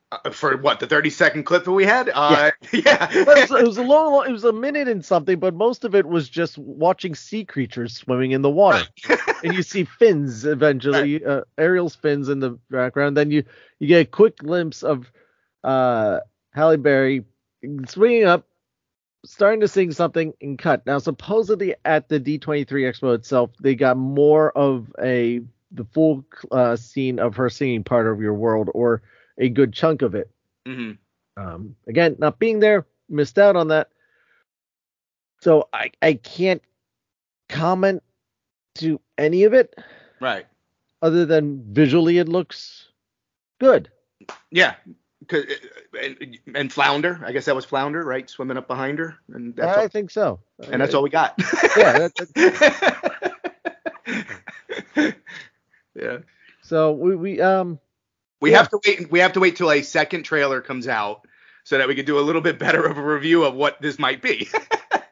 Uh, 0.09 0.29
for 0.29 0.55
what 0.57 0.79
the 0.79 0.87
30 0.87 1.09
second 1.09 1.43
clip 1.43 1.65
that 1.65 1.71
we 1.71 1.85
had? 1.85 2.09
Uh, 2.13 2.51
yeah. 2.71 3.09
Well, 3.25 3.37
it, 3.37 3.49
was, 3.49 3.59
it 3.59 3.67
was 3.67 3.77
a 3.77 3.83
long, 3.83 4.25
it 4.25 4.31
was 4.31 4.45
a 4.45 4.53
minute 4.53 4.87
and 4.87 5.03
something, 5.03 5.37
but 5.37 5.53
most 5.53 5.83
of 5.83 5.95
it 5.95 6.05
was 6.05 6.29
just 6.29 6.57
watching 6.57 7.13
sea 7.13 7.43
creatures 7.43 7.93
swimming 7.93 8.31
in 8.31 8.41
the 8.41 8.49
water, 8.49 8.85
and 9.43 9.53
you 9.53 9.63
see 9.63 9.83
fins 9.83 10.45
eventually, 10.45 11.25
uh, 11.25 11.41
Ariel's 11.57 11.95
fins 11.95 12.29
in 12.29 12.39
the 12.39 12.51
background. 12.69 13.17
Then 13.17 13.31
you 13.31 13.43
you 13.79 13.87
get 13.87 14.01
a 14.01 14.05
quick 14.05 14.37
glimpse 14.37 14.81
of 14.81 15.11
uh 15.65 16.19
Halle 16.53 16.77
Berry 16.77 17.25
swinging 17.87 18.23
up, 18.23 18.47
starting 19.27 19.59
to 19.59 19.67
sing 19.67 19.91
something 19.91 20.33
and 20.41 20.57
cut. 20.57 20.85
Now, 20.85 20.97
supposedly 20.99 21.75
at 21.85 22.09
the 22.09 22.19
D23 22.19 22.65
Expo 22.65 23.13
itself, 23.15 23.51
they 23.61 23.75
got 23.75 23.97
more 23.97 24.51
of 24.57 24.93
a 25.01 25.41
the 25.71 25.83
full 25.85 26.23
uh, 26.51 26.75
scene 26.77 27.19
of 27.19 27.35
her 27.35 27.49
singing 27.49 27.83
part 27.83 28.07
of 28.07 28.21
your 28.21 28.33
world, 28.33 28.69
or 28.73 29.01
a 29.37 29.49
good 29.49 29.73
chunk 29.73 30.01
of 30.01 30.15
it. 30.15 30.29
hmm 30.65 30.91
Um, 31.35 31.75
again, 31.87 32.15
not 32.19 32.39
being 32.39 32.59
there, 32.59 32.87
missed 33.09 33.37
out 33.37 33.55
on 33.55 33.67
that. 33.67 33.89
So 35.41 35.67
I 35.73 35.91
I 36.01 36.13
can't 36.15 36.61
comment 37.49 38.01
to 38.75 38.99
any 39.17 39.43
of 39.43 39.53
it 39.53 39.75
Right. 40.19 40.45
other 41.01 41.25
than 41.25 41.63
visually 41.73 42.17
it 42.17 42.29
looks 42.29 42.89
good. 43.59 43.89
Yeah. 44.51 44.75
Uh, 45.33 45.37
And, 46.01 46.37
and 46.55 46.71
Flounder, 46.73 47.19
I 47.25 47.31
guess 47.31 47.45
that 47.45 47.55
was 47.55 47.65
Flounder, 47.65 48.03
right? 48.03 48.29
Swimming 48.29 48.57
up 48.57 48.67
behind 48.67 48.99
her, 48.99 49.15
and 49.33 49.55
that's 49.55 49.77
I 49.77 49.81
all, 49.83 49.87
think 49.87 50.11
so. 50.11 50.39
and 50.71 50.81
that's 50.81 50.93
all 50.93 51.03
we 51.03 51.09
got. 51.09 51.33
Yeah, 51.77 52.09
that- 52.09 53.55
yeah. 55.95 56.17
So 56.63 56.91
we 56.91 57.15
we 57.15 57.41
um 57.41 57.79
We 58.41 58.51
Yeah. 58.51 58.57
have 58.57 58.69
to 58.69 58.79
wait. 58.85 59.11
We 59.11 59.19
have 59.19 59.33
to 59.33 59.39
wait 59.39 59.55
till 59.55 59.71
a 59.71 59.81
second 59.81 60.23
trailer 60.23 60.61
comes 60.61 60.87
out 60.87 61.27
so 61.63 61.77
that 61.77 61.87
we 61.87 61.95
can 61.95 62.05
do 62.05 62.19
a 62.19 62.21
little 62.21 62.41
bit 62.41 62.59
better 62.59 62.85
of 62.85 62.97
a 62.97 63.01
review 63.01 63.43
of 63.45 63.53
what 63.55 63.81
this 63.81 63.99
might 63.99 64.21
be. 64.21 64.47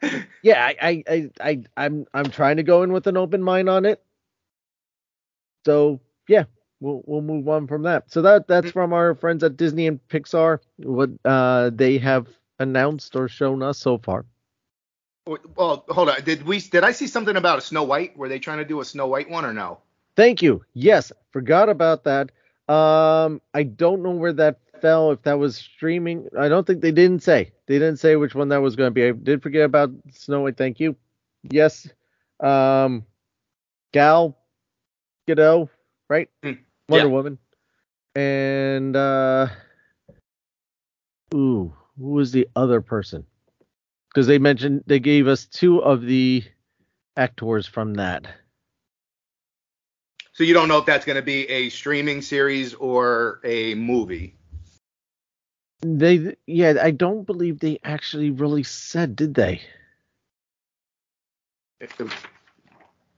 yeah 0.42 0.64
I 0.64 0.76
I 0.80 1.04
I, 1.08 1.30
I 1.40 1.62
I'm 1.76 2.06
I'm 2.14 2.30
trying 2.30 2.56
to 2.58 2.62
go 2.62 2.82
in 2.82 2.92
with 2.92 3.06
an 3.06 3.16
open 3.16 3.42
mind 3.42 3.68
on 3.68 3.84
it. 3.84 4.02
So 5.64 6.00
yeah, 6.28 6.44
we'll 6.80 7.02
we'll 7.06 7.22
move 7.22 7.48
on 7.48 7.66
from 7.66 7.82
that. 7.82 8.10
So 8.10 8.22
that 8.22 8.46
that's 8.48 8.70
from 8.70 8.92
our 8.92 9.14
friends 9.14 9.42
at 9.44 9.56
Disney 9.56 9.86
and 9.86 10.00
Pixar. 10.08 10.58
What 10.78 11.10
uh 11.24 11.70
they 11.72 11.98
have 11.98 12.28
announced 12.58 13.16
or 13.16 13.28
shown 13.28 13.62
us 13.62 13.78
so 13.78 13.98
far. 13.98 14.24
well, 15.26 15.84
hold 15.88 16.08
on. 16.08 16.22
Did 16.24 16.44
we? 16.46 16.60
Did 16.60 16.84
I 16.84 16.92
see 16.92 17.06
something 17.06 17.36
about 17.36 17.58
a 17.58 17.62
Snow 17.62 17.82
White? 17.82 18.16
Were 18.16 18.28
they 18.28 18.38
trying 18.38 18.58
to 18.58 18.64
do 18.64 18.80
a 18.80 18.84
Snow 18.84 19.06
White 19.06 19.28
one 19.30 19.44
or 19.44 19.52
no? 19.52 19.78
Thank 20.16 20.40
you. 20.42 20.64
Yes, 20.72 21.12
forgot 21.30 21.68
about 21.68 22.04
that. 22.04 22.30
Um, 22.72 23.40
I 23.54 23.62
don't 23.64 24.02
know 24.02 24.10
where 24.12 24.32
that 24.32 24.60
fell. 24.80 25.12
If 25.12 25.22
that 25.22 25.38
was 25.38 25.56
streaming, 25.56 26.28
I 26.38 26.48
don't 26.48 26.66
think 26.66 26.80
they 26.80 26.90
didn't 26.90 27.22
say. 27.22 27.52
They 27.66 27.74
didn't 27.74 27.98
say 27.98 28.16
which 28.16 28.34
one 28.34 28.48
that 28.48 28.62
was 28.62 28.76
going 28.76 28.88
to 28.88 28.92
be. 28.92 29.06
I 29.06 29.12
did 29.12 29.42
forget 29.42 29.64
about 29.64 29.90
Snow 30.12 30.42
White. 30.42 30.56
Thank 30.56 30.80
you. 30.80 30.96
Yes. 31.42 31.88
Um, 32.40 33.04
Gal 33.92 34.36
Gadot, 35.28 35.68
right? 36.08 36.28
Mm, 36.42 36.58
Wonder 36.88 37.06
yeah. 37.06 37.12
Woman. 37.12 37.38
And 38.14 38.96
uh, 38.96 39.48
ooh, 41.34 41.74
who 41.98 42.10
was 42.10 42.32
the 42.32 42.48
other 42.56 42.80
person? 42.80 43.26
Because 44.08 44.26
they 44.26 44.38
mentioned 44.38 44.84
they 44.86 45.00
gave 45.00 45.26
us 45.28 45.46
two 45.46 45.82
of 45.82 46.02
the 46.02 46.44
actors 47.16 47.66
from 47.66 47.94
that. 47.94 48.26
So 50.32 50.44
you 50.44 50.54
don't 50.54 50.68
know 50.68 50.78
if 50.78 50.86
that's 50.86 51.04
going 51.04 51.16
to 51.16 51.22
be 51.22 51.48
a 51.48 51.70
streaming 51.70 52.22
series 52.22 52.74
or 52.74 53.40
a 53.42 53.74
movie. 53.74 54.36
They 55.80 56.36
yeah, 56.46 56.74
I 56.80 56.90
don't 56.90 57.24
believe 57.24 57.58
they 57.58 57.78
actually 57.84 58.30
really 58.30 58.62
said, 58.62 59.16
did 59.16 59.34
they? 59.34 59.62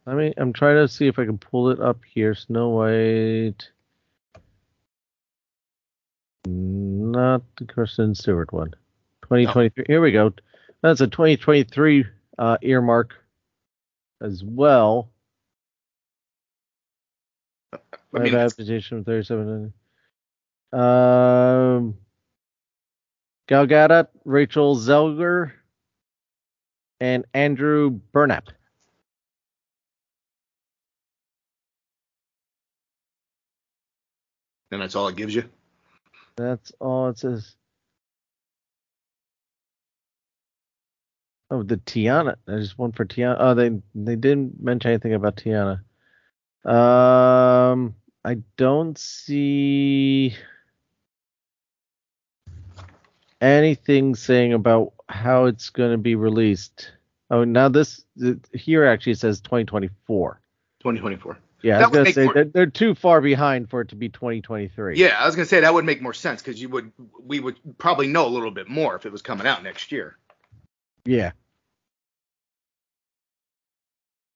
I 0.09 0.15
mean, 0.15 0.33
I'm 0.39 0.55
trying 0.55 0.77
to 0.77 0.89
see 0.89 1.07
if 1.07 1.19
I 1.19 1.27
can 1.27 1.37
pull 1.37 1.69
it 1.69 1.81
up 1.81 1.99
here. 2.15 2.35
Snow 2.35 2.71
White. 2.71 3.71
Not 6.47 7.43
the 7.59 7.67
Kristen 7.67 8.15
Stewart 8.15 8.51
one. 8.51 8.71
2023. 9.23 9.85
Here 9.87 10.01
we 10.01 10.13
go. 10.13 10.33
That's 10.81 11.03
a 11.03 11.09
2023 11.09 12.07
uh, 12.39 12.57
earmark 12.63 13.17
as 14.23 14.43
well. 14.43 15.11
I 17.75 17.79
mean, 18.19 18.35
adaptation 18.35 19.05
37. 19.05 19.75
Um, 20.73 21.99
Gal 23.47 23.67
Gadot, 23.67 24.09
Rachel 24.25 24.75
Zelger, 24.75 25.53
and 26.99 27.27
Andrew 27.35 28.01
Burnap. 28.15 28.49
And 34.71 34.81
that's 34.81 34.95
all 34.95 35.09
it 35.09 35.17
gives 35.17 35.35
you. 35.35 35.45
That's 36.37 36.73
all 36.81 37.09
it 37.09 37.19
says. 37.19 37.57
Oh, 41.51 41.63
the 41.63 41.79
Tiana. 41.79 42.37
There's 42.47 42.77
one 42.77 42.93
for 42.93 43.07
Tiana. 43.07 43.37
Oh, 43.39 43.55
they 43.55 43.71
they 43.95 44.17
didn't 44.17 44.63
mention 44.63 44.91
anything 44.91 45.15
about 45.15 45.37
Tiana. 45.37 45.81
Um, 46.65 47.95
I 48.25 48.39
don't 48.57 48.99
see 48.99 50.37
anything 53.41 54.15
saying 54.15 54.53
about 54.53 54.93
how 55.09 55.47
it's 55.47 55.71
going 55.71 55.93
to 55.93 55.99
be 55.99 56.15
released. 56.15 56.93
Oh, 57.31 57.45
now 57.45 57.69
this 57.69 58.05
here 58.53 58.85
actually 58.85 59.15
says 59.15 59.41
2024. 59.41 60.41
2024. 60.81 61.39
Yeah, 61.63 61.79
I 61.79 61.87
was 61.87 61.91
gonna 61.91 62.13
say 62.13 62.25
more- 62.25 62.35
they're, 62.35 62.45
they're 62.45 62.67
too 62.67 62.95
far 62.95 63.21
behind 63.21 63.69
for 63.69 63.81
it 63.81 63.89
to 63.89 63.97
be 63.97 64.09
2023. 64.09 64.97
Yeah, 64.97 65.17
I 65.19 65.27
was 65.27 65.35
gonna 65.35 65.47
say 65.47 65.61
that 65.61 65.75
would 65.75 65.85
make 65.85 66.01
more 66.01 66.15
sense 66.15 66.41
because 66.43 66.61
you 66.61 66.69
would 66.69 66.93
we 67.21 67.41
would 67.41 67.57
probably 67.79 68.07
know 68.07 68.27
a 68.27 68.29
little 68.29 68.51
bit 68.53 68.69
more 68.69 68.95
if 68.97 69.07
it 69.07 69.13
was 69.13 69.23
coming 69.23 69.47
out 69.47 69.63
next 69.63 69.91
year. 69.91 70.17
Yeah. 71.05 71.33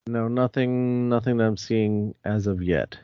No, 0.09 0.27
nothing, 0.29 1.09
nothing 1.09 1.37
that 1.37 1.45
I'm 1.45 1.57
seeing 1.57 2.15
as 2.25 2.47
of 2.49 2.61
yet. 2.63 2.99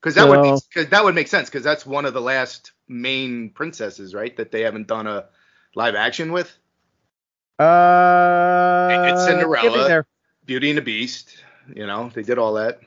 Because 0.00 0.16
that 0.16 0.28
would 0.28 0.44
So- 0.58 0.66
because 0.68 0.90
that 0.90 1.04
would 1.04 1.14
make 1.14 1.28
sense 1.28 1.48
because 1.48 1.62
that's 1.62 1.86
one 1.86 2.04
of 2.06 2.12
the 2.12 2.20
last 2.20 2.72
main 2.88 3.50
princesses, 3.50 4.14
right? 4.14 4.36
That 4.36 4.50
they 4.50 4.62
haven't 4.62 4.86
done 4.88 5.06
a 5.06 5.26
live 5.74 5.94
action 5.94 6.32
with. 6.32 6.52
Uh, 7.58 8.88
it's 9.12 9.24
Cinderella. 9.26 10.04
Beauty 10.44 10.70
and 10.70 10.76
the 10.78 10.82
Beast, 10.82 11.38
you 11.74 11.86
know, 11.86 12.10
they 12.14 12.22
did 12.22 12.38
all 12.38 12.54
that. 12.54 12.80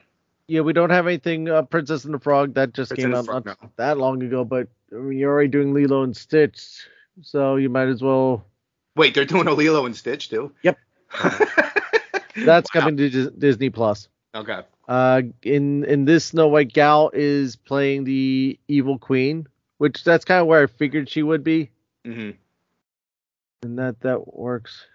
Yeah, 0.46 0.62
we 0.62 0.72
don't 0.72 0.90
have 0.90 1.06
anything. 1.06 1.48
Uh, 1.48 1.62
Princess 1.62 2.04
and 2.04 2.14
the 2.14 2.18
Frog 2.18 2.54
that 2.54 2.72
just 2.72 2.90
Princess 2.90 3.04
came 3.04 3.14
out 3.14 3.26
Frog, 3.26 3.44
not 3.46 3.62
no. 3.62 3.70
that 3.76 3.98
long 3.98 4.22
ago, 4.22 4.44
but 4.44 4.68
you're 4.90 5.30
already 5.30 5.48
doing 5.48 5.74
Lilo 5.74 6.02
and 6.02 6.16
Stitch, 6.16 6.86
so 7.22 7.56
you 7.56 7.68
might 7.68 7.88
as 7.88 8.02
well. 8.02 8.44
Wait, 8.96 9.14
they're 9.14 9.24
doing 9.26 9.46
a 9.46 9.52
Lilo 9.52 9.84
and 9.86 9.94
Stitch 9.94 10.30
too. 10.30 10.52
Yep. 10.62 10.78
That's 12.36 12.72
Wow. 12.74 12.80
coming 12.80 12.96
to 12.96 13.30
Disney 13.30 13.70
Plus. 13.70 14.08
Okay. 14.34 14.60
Uh, 14.88 15.22
in 15.42 15.84
in 15.84 16.04
this 16.06 16.26
Snow 16.26 16.48
White 16.48 16.72
gal 16.72 17.10
is 17.12 17.56
playing 17.56 18.04
the 18.04 18.58
evil 18.68 18.98
queen, 18.98 19.46
which 19.78 20.02
that's 20.04 20.24
kind 20.24 20.40
of 20.40 20.46
where 20.46 20.62
I 20.62 20.66
figured 20.66 21.08
she 21.10 21.22
would 21.22 21.44
be. 21.44 21.70
Mm-hmm. 22.06 22.30
and 23.64 23.78
that 23.78 24.00
that 24.00 24.34
works. 24.34 24.86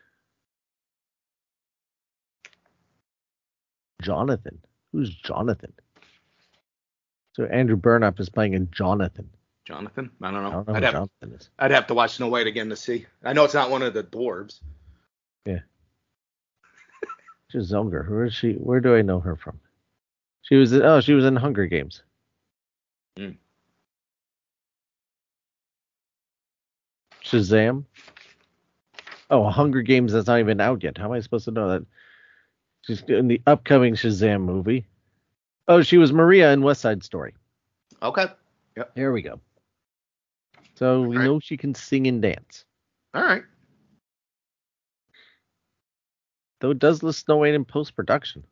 Jonathan, 4.01 4.60
who's 4.91 5.10
Jonathan? 5.10 5.73
So 7.34 7.45
Andrew 7.45 7.77
Burnap 7.77 8.19
is 8.19 8.29
playing 8.29 8.56
a 8.56 8.60
Jonathan. 8.60 9.29
Jonathan, 9.65 10.12
I 10.21 10.32
don't 10.32 10.43
know. 10.43 10.49
I 10.49 10.51
don't 10.51 10.67
know 10.67 10.73
I'd 10.75 10.84
have 10.84 10.93
Jonathan 10.93 11.34
is. 11.39 11.49
I'd 11.58 11.71
have 11.71 11.88
to 11.88 11.93
watch 11.93 12.15
Snow 12.15 12.27
White 12.27 12.47
again 12.47 12.69
to 12.69 12.75
see. 12.75 13.06
I 13.23 13.34
know 13.34 13.45
it's 13.45 13.53
not 13.53 13.71
one 13.71 13.82
of 13.82 13.93
the 13.93 14.03
dwarves. 14.03 14.60
Yeah. 15.45 15.60
She's 17.49 17.71
younger. 17.71 18.03
Where 18.03 18.25
is 18.25 18.34
she? 18.34 18.53
Where 18.53 18.79
do 18.79 18.95
I 18.95 19.01
know 19.01 19.19
her 19.19 19.36
from? 19.36 19.60
She 20.41 20.56
was 20.56 20.73
oh 20.73 20.99
she 21.01 21.13
was 21.13 21.23
in 21.23 21.36
Hunger 21.36 21.65
Games. 21.65 22.03
Hmm. 23.17 23.32
Shazam. 27.23 27.86
Oh, 29.29 29.49
Hunger 29.49 29.82
Games 29.82 30.12
that's 30.12 30.27
not 30.27 30.39
even 30.39 30.60
out 30.60 30.84
yet. 30.84 30.97
How 30.97 31.06
am 31.06 31.13
I 31.13 31.21
supposed 31.21 31.45
to 31.45 31.51
know 31.51 31.69
that? 31.69 31.86
She's 32.84 33.02
in 33.08 33.28
the 33.28 33.41
upcoming 33.48 33.96
Shazam 33.96 34.41
movie. 34.41 34.86
Oh, 35.67 35.82
she 35.82 35.98
was 35.98 36.12
Maria 36.12 36.52
in 36.52 36.62
West 36.62 36.82
Side 36.82 37.04
Story. 37.04 37.34
Okay. 38.02 38.26
There 38.96 39.13
we 39.13 39.22
go. 39.22 39.39
So 40.76 41.02
we 41.02 41.15
Alright. 41.15 41.26
know 41.26 41.39
she 41.39 41.56
can 41.56 41.74
sing 41.76 42.08
and 42.08 42.22
dance. 42.22 42.65
All 43.13 43.24
right. 43.24 43.43
Though 46.60 46.72
it 46.72 46.80
does 46.80 47.04
list 47.04 47.26
Snow 47.26 47.38
White 47.38 47.54
in 47.54 47.63
post 47.65 47.96
production. 47.96 48.43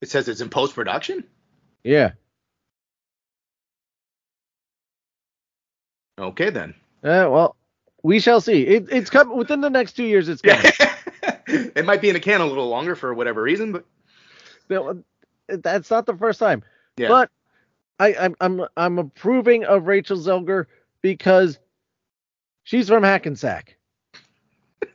It 0.00 0.10
says 0.10 0.28
it's 0.28 0.40
in 0.40 0.48
post 0.48 0.74
production. 0.74 1.24
Yeah. 1.84 2.12
Okay 6.18 6.50
then. 6.50 6.74
Uh, 7.02 7.28
well, 7.30 7.56
we 8.02 8.20
shall 8.20 8.40
see. 8.40 8.62
It, 8.62 8.86
it's 8.90 9.10
coming 9.10 9.36
within 9.36 9.60
the 9.60 9.70
next 9.70 9.92
two 9.92 10.04
years. 10.04 10.28
It's 10.28 10.42
coming. 10.42 10.72
It 11.82 11.86
might 11.86 12.00
be 12.00 12.08
in 12.10 12.16
a 12.16 12.20
can 12.20 12.40
a 12.40 12.46
little 12.46 12.68
longer 12.68 12.94
for 12.94 13.12
whatever 13.12 13.42
reason, 13.42 13.72
but 13.72 13.84
No, 14.70 15.02
That's 15.48 15.90
not 15.90 16.06
the 16.06 16.16
first 16.16 16.38
time. 16.38 16.62
yeah. 16.96 17.08
But 17.08 17.30
I, 17.98 18.14
I'm 18.14 18.36
I'm 18.40 18.64
I'm 18.76 18.98
approving 18.98 19.64
of 19.64 19.86
Rachel 19.86 20.16
Zelger 20.16 20.66
because 21.02 21.58
she's 22.62 22.88
from 22.88 23.02
Hackensack. 23.02 23.76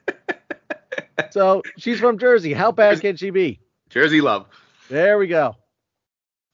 so 1.31 1.61
she's 1.77 1.99
from 1.99 2.17
Jersey. 2.17 2.53
How 2.53 2.71
bad 2.71 3.01
can 3.01 3.17
she 3.17 3.29
be? 3.29 3.59
Jersey 3.89 4.21
love. 4.21 4.47
There 4.89 5.17
we 5.17 5.27
go. 5.27 5.55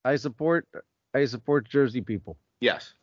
I 0.04 0.16
support 0.16 0.68
I 1.14 1.26
support 1.26 1.70
Jersey 1.70 2.02
people. 2.02 2.38
Yes. 2.60 2.94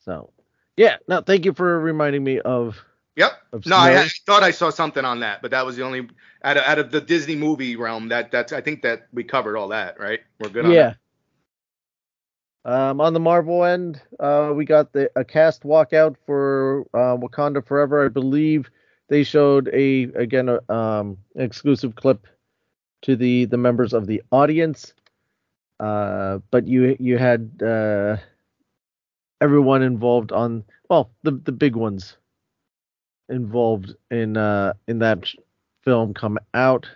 So 0.00 0.32
yeah, 0.76 0.96
no, 1.06 1.20
thank 1.20 1.44
you 1.44 1.52
for 1.54 1.78
reminding 1.80 2.24
me 2.24 2.40
of 2.40 2.84
Yep. 3.18 3.66
No, 3.66 3.76
I, 3.76 4.02
I 4.02 4.08
thought 4.26 4.44
I 4.44 4.52
saw 4.52 4.70
something 4.70 5.04
on 5.04 5.18
that, 5.20 5.42
but 5.42 5.50
that 5.50 5.66
was 5.66 5.74
the 5.74 5.82
only 5.82 6.08
out 6.44 6.56
of, 6.56 6.62
out 6.62 6.78
of 6.78 6.92
the 6.92 7.00
Disney 7.00 7.34
movie 7.34 7.74
realm 7.74 8.08
that 8.10 8.30
that's 8.30 8.52
I 8.52 8.60
think 8.60 8.82
that 8.82 9.08
we 9.12 9.24
covered 9.24 9.56
all 9.56 9.68
that, 9.68 9.98
right? 9.98 10.20
We're 10.38 10.50
good 10.50 10.66
on 10.66 10.70
yeah. 10.70 10.94
that. 12.64 12.72
Um, 12.72 13.00
on 13.00 13.14
the 13.14 13.20
Marvel 13.20 13.64
end, 13.64 14.00
uh, 14.20 14.52
we 14.54 14.64
got 14.64 14.92
the 14.92 15.10
a 15.16 15.24
cast 15.24 15.64
walkout 15.64 16.14
for 16.26 16.86
uh, 16.94 17.16
Wakanda 17.16 17.66
Forever. 17.66 18.04
I 18.04 18.08
believe 18.08 18.70
they 19.08 19.24
showed 19.24 19.68
a 19.72 20.04
again 20.14 20.48
a, 20.48 20.72
um 20.72 21.18
exclusive 21.34 21.96
clip 21.96 22.24
to 23.02 23.16
the 23.16 23.46
the 23.46 23.56
members 23.56 23.94
of 23.94 24.06
the 24.06 24.22
audience. 24.30 24.94
Uh, 25.80 26.38
but 26.52 26.68
you 26.68 26.96
you 27.00 27.18
had 27.18 27.50
uh, 27.66 28.16
everyone 29.40 29.82
involved 29.82 30.30
on 30.30 30.62
well 30.88 31.10
the 31.24 31.32
the 31.32 31.52
big 31.52 31.74
ones 31.74 32.16
involved 33.28 33.94
in 34.10 34.36
uh 34.36 34.72
in 34.86 34.98
that 35.00 35.24
film 35.84 36.14
come 36.14 36.38
out. 36.54 36.86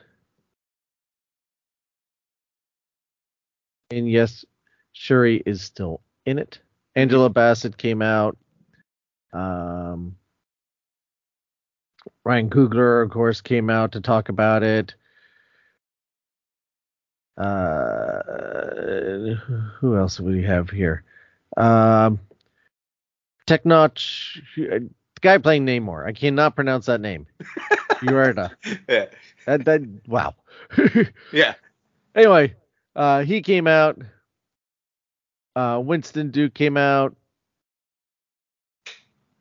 And 3.91 4.11
yes, 4.11 4.45
Shuri 4.93 5.43
is 5.45 5.63
still 5.63 6.01
in 6.25 6.39
it. 6.39 6.61
Angela 6.95 7.29
Bassett 7.29 7.77
came 7.77 8.03
out. 8.03 8.37
Um, 9.33 10.17
Ryan 12.25 12.51
Coogler, 12.51 13.03
of 13.05 13.11
course, 13.11 13.41
came 13.41 13.71
out 13.71 13.93
to 13.93 14.01
talk 14.01 14.29
about 14.29 14.63
it. 14.63 14.95
Uh, 17.37 18.23
who 19.81 19.97
else 19.97 20.19
do 20.19 20.25
we 20.25 20.43
have 20.43 20.71
here? 20.71 21.03
Um, 21.57 22.21
Technot, 23.47 23.99
the 24.57 24.91
guy 25.23 25.39
playing 25.39 25.65
Namor. 25.65 26.07
I 26.07 26.13
cannot 26.13 26.55
pronounce 26.55 26.87
that 26.87 27.01
name. 27.01 27.27
Ureta. 28.03 28.51
Yeah. 28.89 29.07
That, 29.47 29.65
that, 29.65 29.83
wow. 30.07 30.35
Yeah. 31.33 31.55
anyway, 32.15 32.55
uh, 32.95 33.23
he 33.23 33.41
came 33.41 33.67
out. 33.67 34.01
Uh, 35.57 35.81
Winston 35.83 36.31
Duke 36.31 36.55
came 36.55 36.77
out. 36.77 37.17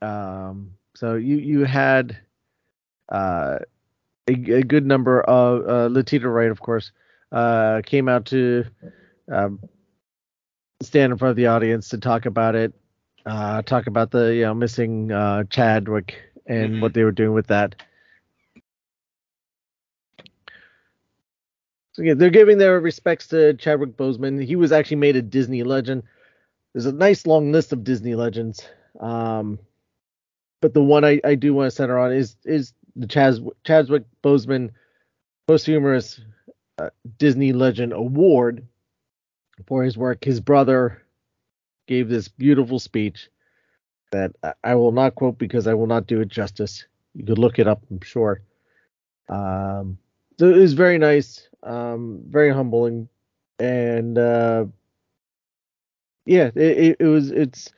Um, 0.02 0.72
so 0.96 1.16
you 1.16 1.38
you 1.38 1.64
had 1.64 2.18
uh, 3.10 3.60
a, 4.28 4.34
a 4.34 4.64
good 4.64 4.86
number 4.86 5.22
of 5.22 5.68
uh, 5.68 5.94
Letitia 5.94 6.28
Wright, 6.28 6.50
of 6.50 6.60
course, 6.60 6.92
uh, 7.32 7.82
came 7.86 8.10
out 8.10 8.26
to 8.28 8.66
um, 9.32 9.60
stand 10.82 11.12
in 11.12 11.18
front 11.18 11.32
of 11.32 11.36
the 11.36 11.48
audience 11.48 11.90
to 11.90 11.98
talk 11.98 12.26
about 12.26 12.56
it, 12.56 12.74
uh, 13.26 13.62
talk 13.64 13.88
about 13.88 14.12
the 14.12 14.34
you 14.36 14.42
know 14.44 14.54
missing 14.54 15.12
uh, 15.12 15.44
Chadwick 15.46 16.16
and 16.48 16.76
Mhm. 16.76 16.82
what 16.82 16.94
they 16.94 17.04
were 17.04 17.12
doing 17.12 17.34
with 17.34 17.48
that. 17.48 17.76
So 21.94 22.04
yeah, 22.04 22.14
they're 22.14 22.30
giving 22.30 22.58
their 22.58 22.80
respects 22.80 23.28
to 23.28 23.54
Chadwick 23.56 23.98
Boseman. 23.98 24.44
He 24.44 24.56
was 24.56 24.72
actually 24.72 24.98
made 24.98 25.16
a 25.16 25.22
Disney 25.22 25.64
legend. 25.64 26.04
There's 26.74 26.86
a 26.86 26.92
nice 26.94 27.26
long 27.28 27.52
list 27.52 27.74
of 27.74 27.84
Disney 27.84 28.16
legends. 28.16 28.66
Um, 29.00 29.60
but 30.62 30.74
the 30.74 30.84
one 30.84 31.04
I, 31.04 31.20
I 31.24 31.36
do 31.36 31.54
want 31.54 31.68
to 31.68 31.76
center 31.76 32.00
on 32.00 32.14
is 32.14 32.38
is 32.46 32.74
the 32.96 33.08
Chaz, 33.08 33.46
Chadwick 33.66 34.04
Boseman 34.24 34.72
posthumous 35.48 36.22
uh, 36.78 36.90
Disney 37.18 37.52
Legend 37.54 37.94
Award 37.94 38.66
for 39.68 39.84
his 39.84 39.98
work. 39.98 40.24
His 40.24 40.40
brother 40.40 41.01
gave 41.88 42.10
this 42.10 42.28
beautiful 42.28 42.80
speech 42.80 43.30
that 44.12 44.32
I, 44.64 44.76
will 44.76 44.92
not 44.92 45.16
quote 45.16 45.38
because 45.38 45.68
I 45.68 45.74
will 45.74 45.88
not 45.88 46.08
do 46.08 46.22
it 46.22 46.28
justice. 46.28 46.86
You 47.14 47.26
could 47.26 47.40
look 47.40 47.60
it 47.60 47.68
up, 47.68 47.84
I'm 47.90 48.02
sure. 48.02 48.42
Um, 49.30 49.98
so 50.40 50.48
it 50.48 50.58
was 50.58 50.74
very 50.74 50.98
nice, 50.98 51.48
um, 51.64 52.22
very 52.28 52.52
humbling, 52.52 53.08
and 53.60 54.18
uh, 54.18 54.66
yeah, 56.26 56.52
it, 56.56 56.58
it, 56.58 56.98
it 57.00 57.06
was 57.06 57.32
it's 57.32 57.72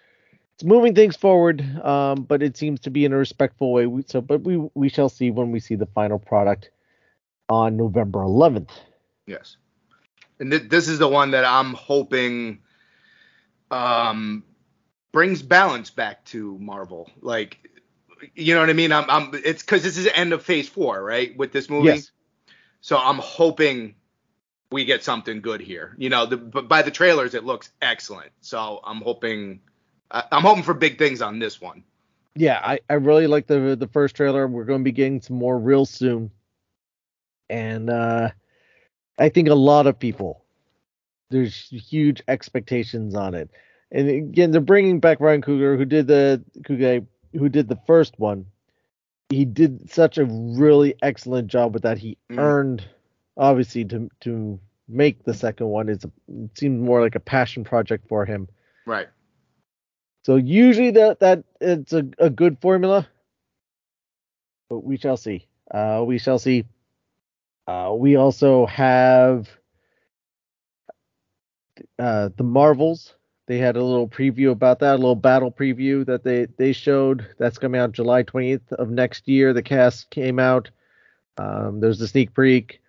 it's 0.55 0.63
moving 0.63 0.95
things 0.95 1.15
forward, 1.15 1.61
um, 1.83 2.23
but 2.23 2.41
it 2.41 2.57
seems 2.57 2.79
to 2.81 2.89
be 2.89 3.05
in 3.05 3.13
a 3.13 3.17
respectful 3.17 3.73
way. 3.73 3.85
We, 3.85 4.03
so, 4.07 4.21
but 4.21 4.41
we 4.41 4.57
we 4.75 4.89
shall 4.89 5.09
see 5.09 5.29
when 5.29 5.51
we 5.51 5.59
see 5.59 5.75
the 5.75 5.87
final 5.87 6.19
product 6.19 6.69
on 7.49 7.75
November 7.75 8.19
11th. 8.19 8.71
Yes, 9.27 9.57
and 10.39 10.51
th- 10.51 10.69
this 10.69 10.87
is 10.87 10.99
the 10.99 11.07
one 11.07 11.31
that 11.31 11.45
I'm 11.45 11.73
hoping 11.73 12.59
um, 13.73 14.43
brings 15.11 15.41
balance 15.41 15.89
back 15.89 16.25
to 16.25 16.57
Marvel. 16.59 17.09
Like, 17.21 17.57
you 18.35 18.53
know 18.53 18.61
what 18.61 18.69
I 18.69 18.73
mean? 18.73 18.91
I'm, 18.91 19.09
I'm 19.09 19.31
it's 19.33 19.63
because 19.63 19.83
this 19.83 19.97
is 19.97 20.05
the 20.05 20.15
end 20.17 20.33
of 20.33 20.43
Phase 20.43 20.69
Four, 20.69 21.03
right? 21.03 21.35
With 21.37 21.51
this 21.51 21.69
movie, 21.69 21.87
Yes. 21.87 22.11
so 22.81 22.97
I'm 22.97 23.17
hoping 23.19 23.95
we 24.71 24.85
get 24.85 25.03
something 25.03 25.41
good 25.41 25.61
here. 25.61 25.95
You 25.97 26.09
know, 26.09 26.25
the, 26.25 26.37
but 26.37 26.67
by 26.67 26.81
the 26.81 26.91
trailers, 26.91 27.33
it 27.35 27.43
looks 27.43 27.69
excellent. 27.81 28.31
So 28.41 28.79
I'm 28.83 29.01
hoping, 29.01 29.61
I, 30.11 30.23
I'm 30.31 30.41
hoping 30.43 30.63
for 30.63 30.73
big 30.73 30.97
things 30.97 31.21
on 31.21 31.39
this 31.39 31.61
one. 31.61 31.83
yeah, 32.35 32.59
I, 32.63 32.79
I 32.89 32.93
really 32.95 33.27
like 33.27 33.47
the 33.47 33.75
the 33.75 33.87
first 33.87 34.15
trailer. 34.15 34.47
We're 34.47 34.65
going 34.65 34.79
to 34.79 34.83
be 34.83 34.91
getting 34.91 35.21
some 35.21 35.37
more 35.37 35.57
real 35.59 35.85
soon, 35.85 36.31
and 37.49 37.89
uh, 37.89 38.29
I 39.19 39.29
think 39.29 39.49
a 39.49 39.55
lot 39.55 39.87
of 39.87 39.99
people 39.99 40.42
there's 41.33 41.67
huge 41.69 42.21
expectations 42.29 43.15
on 43.15 43.33
it. 43.33 43.49
And 43.91 44.09
again, 44.09 44.51
they're 44.51 44.61
bringing 44.61 44.99
back 44.99 45.19
Ryan 45.19 45.41
Coogler, 45.41 45.77
who 45.77 45.85
did 45.85 46.07
the 46.07 46.43
Coogler, 46.61 47.05
who 47.33 47.49
did 47.49 47.67
the 47.67 47.79
first 47.85 48.17
one. 48.17 48.45
He 49.29 49.45
did 49.45 49.91
such 49.91 50.17
a 50.17 50.25
really 50.25 50.95
excellent 51.01 51.47
job 51.47 51.73
with 51.73 51.83
that. 51.83 51.97
He 51.97 52.17
Mm. 52.31 52.39
earned, 52.39 52.85
obviously, 53.35 53.85
to 53.85 54.09
to 54.21 54.59
make 54.87 55.23
the 55.23 55.33
second 55.33 55.67
one. 55.67 55.89
It's 55.89 56.05
a, 56.05 56.11
it 56.27 56.57
seemed 56.57 56.81
more 56.81 57.01
like 57.01 57.15
a 57.15 57.19
passion 57.19 57.63
project 57.63 58.07
for 58.07 58.25
him. 58.25 58.47
Right. 58.85 59.07
So 60.25 60.35
usually 60.37 60.91
that 60.91 61.19
that 61.19 61.43
it's 61.59 61.93
a, 61.93 62.05
a 62.19 62.29
good 62.29 62.59
formula, 62.61 63.07
but 64.69 64.79
we 64.83 64.97
shall 64.97 65.17
see. 65.17 65.47
Uh, 65.71 66.03
we 66.05 66.17
shall 66.17 66.39
see. 66.39 66.65
Uh, 67.67 67.93
we 67.97 68.15
also 68.17 68.65
have 68.65 69.49
uh, 71.99 72.29
the 72.35 72.43
Marvels. 72.43 73.15
They 73.45 73.57
had 73.57 73.75
a 73.75 73.83
little 73.83 74.07
preview 74.07 74.51
about 74.51 74.79
that, 74.79 74.95
a 74.95 74.97
little 74.97 75.15
battle 75.15 75.51
preview 75.51 76.05
that 76.05 76.23
they 76.23 76.47
they 76.57 76.71
showed. 76.71 77.27
That's 77.37 77.57
coming 77.57 77.81
out 77.81 77.91
July 77.91 78.23
20th 78.23 78.71
of 78.73 78.89
next 78.89 79.27
year. 79.27 79.53
The 79.53 79.61
cast 79.63 80.09
came 80.09 80.39
out. 80.39 80.69
Um, 81.37 81.79
there's 81.81 81.99
the 81.99 82.07
sneak 82.07 82.33
peek. 82.33 82.81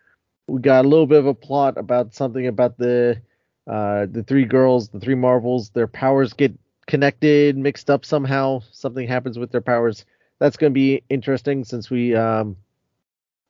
We 0.46 0.60
got 0.60 0.84
a 0.84 0.88
little 0.88 1.06
bit 1.06 1.18
of 1.18 1.26
a 1.26 1.34
plot 1.34 1.76
about 1.76 2.14
something 2.14 2.46
about 2.46 2.78
the 2.78 3.20
uh, 3.66 4.06
the 4.10 4.22
three 4.22 4.44
girls, 4.44 4.88
the 4.88 5.00
three 5.00 5.14
Marvels. 5.14 5.70
Their 5.70 5.88
powers 5.88 6.32
get 6.32 6.52
connected, 6.86 7.56
mixed 7.56 7.90
up 7.90 8.04
somehow. 8.04 8.60
Something 8.70 9.08
happens 9.08 9.38
with 9.38 9.50
their 9.50 9.60
powers. 9.60 10.04
That's 10.38 10.56
going 10.56 10.72
to 10.72 10.74
be 10.74 11.02
interesting 11.08 11.64
since 11.64 11.90
we 11.90 12.14
um, 12.14 12.56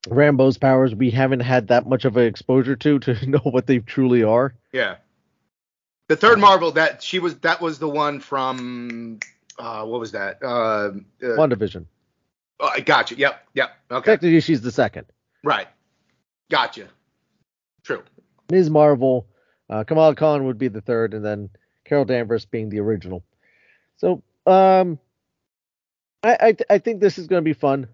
Rambeau's 0.08 0.58
powers 0.58 0.94
we 0.94 1.10
haven't 1.10 1.40
had 1.40 1.68
that 1.68 1.86
much 1.86 2.04
of 2.04 2.16
an 2.16 2.26
exposure 2.26 2.76
to 2.76 2.98
to 3.00 3.26
know 3.28 3.40
what 3.40 3.66
they 3.66 3.78
truly 3.78 4.22
are. 4.22 4.54
Yeah. 4.72 4.96
The 6.08 6.16
third 6.16 6.38
Marvel 6.38 6.70
that 6.72 7.02
she 7.02 7.18
was 7.18 7.36
that 7.38 7.60
was 7.60 7.78
the 7.78 7.88
one 7.88 8.20
from 8.20 9.20
uh 9.58 9.84
what 9.84 10.00
was 10.00 10.12
that? 10.12 10.42
Uh, 10.42 10.46
uh 10.46 10.92
WandaVision. 11.22 11.86
oh, 12.60 12.70
I 12.74 12.80
got 12.80 13.10
you. 13.10 13.16
Yep, 13.16 13.48
yep. 13.54 13.70
Okay. 13.90 14.12
Technically, 14.12 14.40
she's 14.40 14.60
the 14.60 14.72
second. 14.72 15.06
Right. 15.42 15.68
Gotcha. 16.50 16.88
True. 17.82 18.02
Ms. 18.50 18.68
Marvel, 18.70 19.26
uh, 19.70 19.84
Kamala 19.84 20.14
Khan 20.14 20.44
would 20.44 20.58
be 20.58 20.68
the 20.68 20.80
third, 20.80 21.14
and 21.14 21.24
then 21.24 21.48
Carol 21.84 22.04
Danvers 22.04 22.44
being 22.44 22.68
the 22.68 22.80
original. 22.80 23.24
So, 23.96 24.22
um, 24.46 24.98
I 26.22 26.36
I, 26.40 26.52
th- 26.52 26.66
I 26.68 26.78
think 26.78 27.00
this 27.00 27.18
is 27.18 27.26
going 27.26 27.40
to 27.42 27.44
be 27.44 27.54
fun. 27.54 27.88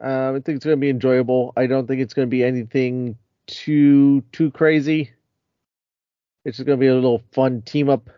Um, 0.00 0.36
I 0.36 0.40
think 0.40 0.56
it's 0.56 0.64
going 0.64 0.76
to 0.76 0.80
be 0.80 0.90
enjoyable. 0.90 1.52
I 1.56 1.66
don't 1.66 1.86
think 1.86 2.00
it's 2.00 2.14
going 2.14 2.26
to 2.28 2.30
be 2.30 2.42
anything 2.44 3.16
too 3.46 4.22
too 4.32 4.50
crazy. 4.50 5.12
It's 6.46 6.58
going 6.58 6.78
to 6.78 6.80
be 6.80 6.86
a 6.86 6.94
little 6.94 7.22
fun 7.32 7.62
team 7.62 7.88
up. 7.88 8.08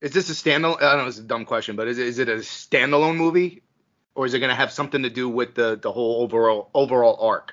Is 0.00 0.12
this 0.12 0.30
a 0.30 0.32
standalone? 0.32 0.78
I 0.82 0.94
don't 0.94 1.02
know. 1.02 1.06
It's 1.06 1.18
a 1.18 1.22
dumb 1.22 1.44
question, 1.44 1.76
but 1.76 1.86
is 1.86 1.98
it, 1.98 2.06
is 2.06 2.18
it 2.18 2.28
a 2.30 2.36
standalone 2.36 3.16
movie, 3.16 3.62
or 4.14 4.24
is 4.24 4.32
it 4.32 4.38
going 4.38 4.48
to 4.48 4.56
have 4.56 4.72
something 4.72 5.02
to 5.02 5.10
do 5.10 5.28
with 5.28 5.54
the 5.54 5.76
the 5.76 5.92
whole 5.92 6.22
overall 6.22 6.70
overall 6.74 7.18
arc? 7.20 7.52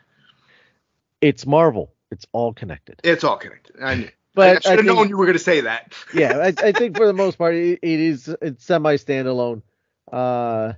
It's 1.19 1.45
Marvel. 1.45 1.93
It's 2.11 2.25
all 2.31 2.53
connected. 2.53 3.01
It's 3.03 3.25
all 3.25 3.37
connected. 3.37 3.75
I, 3.83 4.11
But 4.35 4.65
I 4.65 4.69
should 4.69 4.77
have 4.79 4.85
known 4.85 5.09
you 5.09 5.17
were 5.17 5.25
going 5.25 5.37
to 5.37 5.43
say 5.43 5.61
that. 5.61 5.93
yeah, 6.13 6.37
I, 6.37 6.67
I 6.67 6.71
think 6.77 6.95
for 6.95 7.05
the 7.05 7.13
most 7.13 7.37
part 7.37 7.55
it, 7.55 7.79
it 7.81 7.99
is 7.99 8.33
it's 8.41 8.63
semi 8.63 8.95
standalone. 8.95 9.63
Uh, 10.09 10.73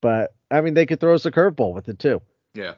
but 0.00 0.32
I 0.50 0.60
mean 0.60 0.74
they 0.74 0.86
could 0.86 1.00
throw 1.00 1.14
us 1.14 1.26
a 1.26 1.32
curveball 1.32 1.74
with 1.74 1.88
it 1.88 1.98
too. 1.98 2.22
yeah. 2.54 2.74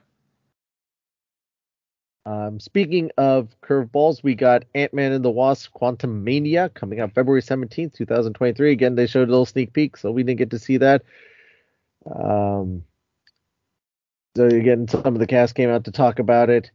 Um, 2.29 2.61
speaking 2.61 3.11
of 3.17 3.57
curveballs, 3.63 4.23
we 4.23 4.35
got 4.35 4.67
Ant 4.75 4.93
Man 4.93 5.13
and 5.13 5.25
the 5.25 5.31
Wasp: 5.31 5.73
Quantumania 5.73 6.73
coming 6.75 7.01
out 7.01 7.15
February 7.15 7.41
seventeenth, 7.41 7.95
two 7.95 8.05
thousand 8.05 8.35
twenty-three. 8.35 8.71
Again, 8.71 8.97
they 8.97 9.07
showed 9.07 9.29
a 9.29 9.31
little 9.31 9.47
sneak 9.47 9.73
peek, 9.73 9.97
so 9.97 10.11
we 10.11 10.25
didn't 10.25 10.39
get 10.39 10.51
to 10.51 10.59
see 10.59 10.77
that. 10.77 11.05
Um, 12.05 12.85
so 14.37 14.45
again, 14.45 14.89
some 14.89 15.07
of 15.07 15.19
the 15.21 15.27
cast 15.27 15.55
came 15.55 15.71
out 15.71 15.85
to 15.85 15.91
talk 15.91 16.19
about 16.19 16.51
it. 16.51 16.71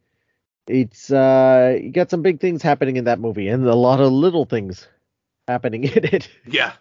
It's 0.66 1.12
uh, 1.12 1.78
you 1.80 1.92
got 1.92 2.10
some 2.10 2.24
big 2.24 2.40
things 2.40 2.64
happening 2.64 2.98
in 2.98 3.04
that 3.04 3.20
movie, 3.20 3.48
and 3.48 3.64
a 3.68 3.76
lot 3.76 4.00
of 4.00 4.12
little 4.12 4.46
things 4.46 4.88
happening 5.48 5.84
in 5.96 6.04
it. 6.04 6.30
Yeah. 6.48 6.74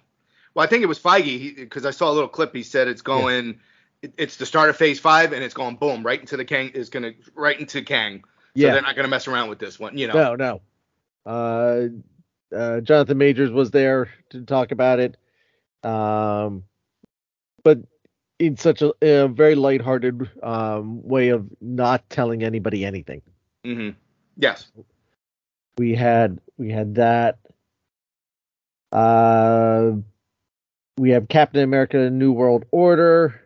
Well, 0.54 0.64
I 0.64 0.66
think 0.66 0.82
it 0.82 0.86
was 0.86 0.98
Feige 0.98 1.56
because 1.56 1.84
I 1.84 1.90
saw 1.90 2.10
a 2.10 2.14
little 2.14 2.28
clip. 2.28 2.54
He 2.54 2.62
said 2.62 2.88
it's 2.88 3.02
going. 3.02 3.60
It, 4.00 4.14
it's 4.16 4.38
the 4.38 4.46
start 4.46 4.70
of 4.70 4.78
Phase 4.78 4.98
Five, 4.98 5.34
and 5.34 5.44
it's 5.44 5.52
going 5.52 5.76
boom 5.76 6.06
right 6.06 6.18
into 6.18 6.38
the 6.38 6.46
Kang. 6.46 6.70
Is 6.70 6.88
going 6.88 7.02
to 7.02 7.14
right 7.34 7.60
into 7.60 7.82
Kang. 7.82 8.24
So 8.56 8.62
yeah, 8.62 8.72
they're 8.72 8.82
not 8.82 8.96
going 8.96 9.04
to 9.04 9.10
mess 9.10 9.28
around 9.28 9.48
with 9.48 9.58
this 9.58 9.78
one. 9.78 9.96
You 9.96 10.08
know. 10.08 10.34
no, 10.36 10.36
no. 10.36 10.60
Uh, 11.24 11.88
uh, 12.54 12.80
Jonathan 12.80 13.18
Majors 13.18 13.50
was 13.50 13.70
there 13.70 14.10
to 14.30 14.42
talk 14.42 14.72
about 14.72 15.00
it. 15.00 15.16
Um, 15.82 16.64
but 17.64 17.78
in 18.38 18.56
such 18.56 18.82
a, 18.82 18.92
a 19.00 19.28
very 19.28 19.54
lighthearted 19.54 20.28
um, 20.42 21.02
way 21.02 21.28
of 21.28 21.46
not 21.60 22.08
telling 22.10 22.42
anybody 22.42 22.84
anything. 22.84 23.22
Mm-hmm. 23.64 23.90
Yes. 24.36 24.70
We 25.78 25.94
had 25.94 26.40
we 26.58 26.70
had 26.70 26.96
that. 26.96 27.38
Uh, 28.90 29.92
we 30.98 31.10
have 31.10 31.28
Captain 31.28 31.62
America: 31.62 32.10
New 32.10 32.32
World 32.32 32.64
Order. 32.70 33.40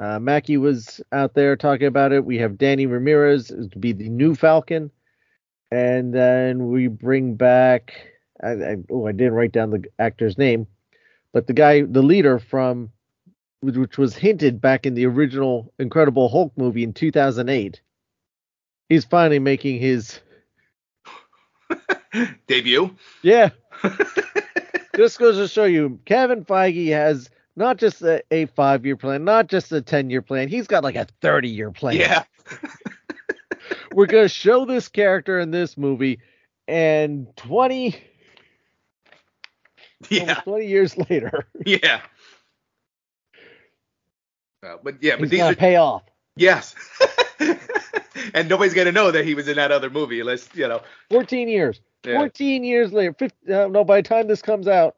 Uh, 0.00 0.18
Mackie 0.18 0.56
was 0.56 1.02
out 1.12 1.34
there 1.34 1.56
talking 1.56 1.86
about 1.86 2.10
it. 2.10 2.24
We 2.24 2.38
have 2.38 2.56
Danny 2.56 2.86
Ramirez 2.86 3.48
to 3.48 3.78
be 3.78 3.92
the 3.92 4.08
new 4.08 4.34
Falcon, 4.34 4.90
and 5.70 6.14
then 6.14 6.68
we 6.68 6.88
bring 6.88 7.34
back. 7.34 7.92
I, 8.42 8.52
I, 8.52 8.76
oh, 8.90 9.06
I 9.06 9.12
didn't 9.12 9.34
write 9.34 9.52
down 9.52 9.68
the 9.70 9.84
actor's 9.98 10.38
name, 10.38 10.66
but 11.34 11.46
the 11.46 11.52
guy, 11.52 11.82
the 11.82 12.02
leader 12.02 12.38
from, 12.38 12.90
which 13.60 13.76
which 13.76 13.98
was 13.98 14.16
hinted 14.16 14.58
back 14.58 14.86
in 14.86 14.94
the 14.94 15.04
original 15.04 15.70
Incredible 15.78 16.30
Hulk 16.30 16.54
movie 16.56 16.82
in 16.82 16.94
2008. 16.94 17.82
He's 18.88 19.04
finally 19.04 19.38
making 19.38 19.80
his 19.80 20.18
Debut. 22.46 22.96
yeah. 23.20 23.50
just 24.96 25.18
goes 25.18 25.36
to 25.36 25.46
show 25.46 25.64
you, 25.64 26.00
Kevin 26.06 26.44
Feige 26.44 26.88
has 26.88 27.28
not 27.56 27.78
just 27.78 28.02
a, 28.02 28.22
a 28.30 28.46
five 28.46 28.86
year 28.86 28.96
plan, 28.96 29.24
not 29.24 29.48
just 29.48 29.72
a 29.72 29.82
10 29.82 30.10
year 30.10 30.22
plan. 30.22 30.48
He's 30.48 30.66
got 30.66 30.84
like 30.84 30.96
a 30.96 31.06
30 31.20 31.48
year 31.48 31.70
plan. 31.70 31.96
Yeah. 31.96 32.24
We're 33.94 34.06
going 34.06 34.24
to 34.24 34.28
show 34.28 34.64
this 34.64 34.88
character 34.88 35.38
in 35.38 35.50
this 35.50 35.76
movie, 35.76 36.20
and 36.68 37.26
20, 37.36 37.96
Yeah. 40.10 40.34
20 40.34 40.66
years 40.66 40.96
later, 41.10 41.46
Yeah. 41.66 42.00
Uh, 44.62 44.76
but 44.82 45.02
yeah, 45.02 45.12
but 45.16 45.22
he's 45.22 45.30
these 45.30 45.40
are 45.40 45.52
to 45.54 45.58
pay 45.58 45.76
off. 45.76 46.02
yes. 46.36 46.74
and 48.34 48.46
nobody's 48.48 48.74
gonna 48.74 48.92
know 48.92 49.10
that 49.10 49.24
he 49.24 49.34
was 49.34 49.48
in 49.48 49.56
that 49.56 49.72
other 49.72 49.88
movie 49.88 50.20
unless 50.20 50.48
you 50.54 50.68
know. 50.68 50.82
14 51.10 51.48
years. 51.48 51.80
Yeah. 52.04 52.18
14 52.18 52.62
years 52.64 52.92
later. 52.92 53.14
50, 53.18 53.52
uh, 53.52 53.68
no, 53.68 53.84
by 53.84 54.02
the 54.02 54.08
time 54.08 54.28
this 54.28 54.42
comes 54.42 54.68
out 54.68 54.96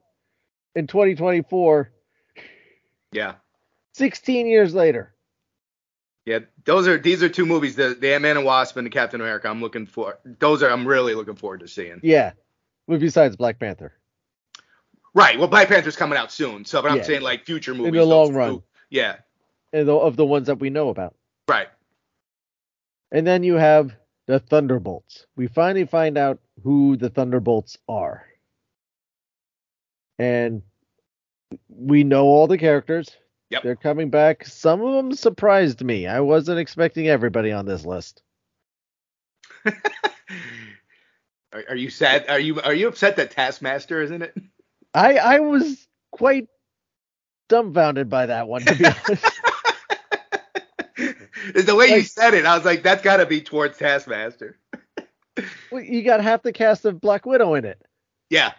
in 0.75 0.87
2024, 0.89 1.91
Yeah, 3.13 3.35
16 3.95 4.47
years 4.47 4.75
later. 4.75 5.15
yeah. 6.25 6.41
Those 6.65 6.89
are 6.89 6.99
these 6.99 7.23
are 7.23 7.29
two 7.29 7.47
movies, 7.47 7.77
the 7.77 7.95
the 7.99 8.15
Ant 8.15 8.23
Man 8.23 8.37
and 8.37 8.47
Wasp 8.47 8.77
and 8.77 8.87
the 8.87 8.91
Captain 8.91 9.21
America. 9.21 9.49
I'm 9.49 9.61
looking 9.61 9.87
for. 9.87 10.19
Those 10.25 10.63
are 10.63 10.71
I'm 10.71 10.87
really 10.87 11.15
looking 11.15 11.35
forward 11.37 11.61
to 11.61 11.69
seeing. 11.69 12.01
Yeah. 12.03 12.33
Well, 12.87 12.99
besides 12.99 13.37
Black 13.37 13.59
Panther. 13.59 13.93
Right. 15.15 15.39
Well, 15.39 15.49
Black 15.49 15.69
Panther's 15.69 15.97
coming 15.97 16.19
out 16.19 16.33
soon, 16.33 16.65
so 16.65 16.81
but 16.81 16.91
I'm 16.91 17.03
saying 17.05 17.23
like 17.23 17.45
future 17.45 17.75
movies. 17.75 17.89
In 17.89 17.95
the 17.95 18.05
long 18.05 18.31
two- 18.31 18.37
run. 18.37 18.63
Yeah. 18.91 19.17
And 19.75 19.87
the, 19.89 19.95
of 19.95 20.17
the 20.17 20.27
ones 20.27 20.47
that 20.49 20.59
we 20.61 20.71
know 20.71 20.89
about. 20.91 21.15
Right. 21.49 21.69
And 23.11 23.27
then 23.27 23.43
you 23.43 23.55
have 23.55 23.95
the 24.27 24.39
Thunderbolts. 24.39 25.27
We 25.37 25.47
finally 25.49 25.87
find 25.87 26.17
out 26.17 26.41
who 26.63 26.97
the 26.97 27.09
Thunderbolts 27.11 27.77
are. 27.89 28.27
And 30.19 30.63
we 31.69 32.05
know 32.05 32.25
all 32.25 32.47
the 32.47 32.59
characters. 32.59 33.09
Yep. 33.51 33.63
They're 33.63 33.77
coming 33.77 34.09
back. 34.11 34.47
Some 34.47 34.81
of 34.83 34.95
them 34.95 35.13
surprised 35.13 35.85
me. 35.85 36.07
I 36.07 36.21
wasn't 36.21 36.59
expecting 36.59 37.09
everybody 37.09 37.53
on 37.53 37.67
this 37.67 37.85
list. 37.85 38.23
Are, 41.53 41.65
are 41.71 41.77
you 41.77 41.91
sad? 41.91 42.25
Are 42.29 42.39
you 42.39 42.61
are 42.63 42.75
you 42.75 42.89
upset 42.89 43.17
that 43.17 43.31
Taskmaster 43.31 44.01
isn't 44.01 44.23
it? 44.23 44.35
I 44.95 45.17
I 45.19 45.41
was 45.41 45.87
quite 46.11 46.49
dumbfounded 47.49 48.09
by 48.09 48.27
that 48.27 48.49
one 48.49 48.63
to 48.63 48.75
be 48.75 48.85
honest. 48.87 49.25
the 51.67 51.75
way 51.77 51.89
you 51.89 52.03
said 52.03 52.33
it, 52.35 52.47
I 52.47 52.57
was 52.57 52.65
like, 52.65 52.83
that's 52.83 53.03
got 53.03 53.19
to 53.19 53.27
be 53.27 53.43
towards 53.43 53.77
Taskmaster. 53.77 54.59
Well, 55.71 55.83
you 55.83 56.03
got 56.03 56.23
half 56.23 56.43
the 56.43 56.53
cast 56.53 56.85
of 56.85 57.01
Black 57.01 57.27
Widow 57.27 57.55
in 57.55 57.65
it. 57.65 57.83
Yeah. 58.31 58.53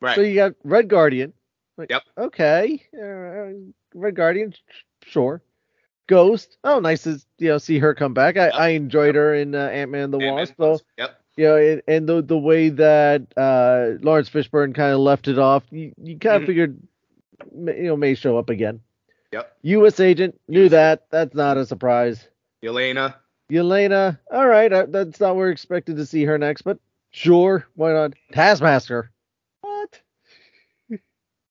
Right. 0.00 0.16
So 0.16 0.22
you 0.22 0.34
got 0.34 0.54
Red 0.64 0.88
Guardian. 0.88 1.32
Like, 1.76 1.90
Yep. 1.90 2.02
Okay. 2.18 2.82
Uh, 2.96 3.70
Red 3.94 4.14
Guardian, 4.14 4.54
sure. 5.04 5.42
Ghost. 6.06 6.58
Oh, 6.64 6.80
nice 6.80 7.04
to 7.04 7.18
you 7.38 7.48
know 7.48 7.58
see 7.58 7.78
her 7.78 7.94
come 7.94 8.12
back. 8.14 8.36
I, 8.36 8.46
Yep. 8.46 8.54
I 8.54 8.68
enjoyed 8.70 9.14
her 9.14 9.34
in 9.34 9.54
uh, 9.54 9.58
Ant 9.58 9.90
Man 9.90 10.10
the 10.10 10.18
Ant-Man 10.18 10.34
Wasp. 10.34 10.54
So 10.58 10.78
Yep. 10.98 11.20
you 11.36 11.44
know, 11.46 11.56
and, 11.56 11.82
and 11.88 12.08
the 12.08 12.22
the 12.22 12.38
way 12.38 12.68
that 12.68 13.22
uh, 13.38 13.92
Laurence 14.04 14.28
Fishburne 14.28 14.74
kind 14.74 14.92
of 14.92 15.00
left 15.00 15.28
it 15.28 15.38
off, 15.38 15.64
you, 15.70 15.92
you 15.96 16.18
kind 16.18 16.36
of 16.36 16.42
Mhm. 16.42 16.46
figured 16.46 16.78
you 17.52 17.82
know 17.84 17.96
may 17.96 18.14
show 18.14 18.36
up 18.36 18.50
again. 18.50 18.80
Yep. 19.32 19.56
U.S. 19.62 19.98
agent 19.98 20.38
knew 20.46 20.68
that. 20.68 21.06
That's 21.10 21.34
not 21.34 21.56
a 21.56 21.64
surprise. 21.66 22.28
Elena. 22.62 23.16
Yelena. 23.50 24.18
All 24.30 24.46
right, 24.46 24.72
uh, 24.72 24.86
that's 24.88 25.20
not 25.20 25.36
where 25.36 25.46
we're 25.46 25.50
expected 25.52 25.96
to 25.96 26.06
see 26.06 26.24
her 26.24 26.38
next, 26.38 26.62
but 26.62 26.78
sure, 27.10 27.66
why 27.74 27.92
not? 27.92 28.12
Taskmaster. 28.32 29.10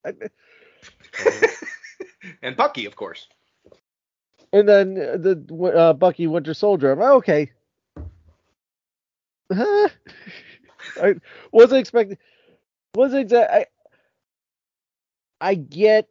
And 2.42 2.56
Bucky, 2.56 2.86
of 2.86 2.96
course. 2.96 3.28
And 4.52 4.68
then 4.68 4.94
the 4.94 5.74
uh, 5.76 5.94
Bucky 5.94 6.28
Winter 6.28 6.54
Soldier. 6.54 6.92
I'm 6.92 7.00
like, 7.00 7.12
okay. 7.12 7.52
Huh? 9.52 9.90
I 11.02 11.16
wasn't 11.52 11.80
expecting. 11.80 12.18
Wasn't 12.96 13.22
exact. 13.22 13.52
I. 13.52 13.66
I 15.42 15.56
get. 15.56 16.08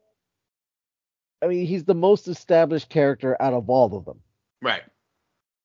I 1.43 1.47
mean, 1.47 1.67
he's 1.67 1.85
the 1.85 1.95
most 1.95 2.29
established 2.29 2.89
character 2.89 3.37
out 3.41 3.55
of 3.55 3.71
all 3.71 3.97
of 3.97 4.05
them. 4.05 4.21
Right. 4.61 4.83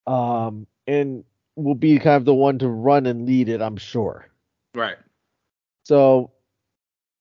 Um, 0.05 0.65
and 0.87 1.23
will 1.55 1.75
be 1.75 1.99
kind 1.99 2.15
of 2.15 2.25
the 2.25 2.33
one 2.33 2.59
to 2.59 2.67
run 2.67 3.05
and 3.05 3.25
lead 3.25 3.49
it. 3.49 3.61
I'm 3.61 3.77
sure. 3.77 4.27
Right. 4.73 4.97
So 5.83 6.31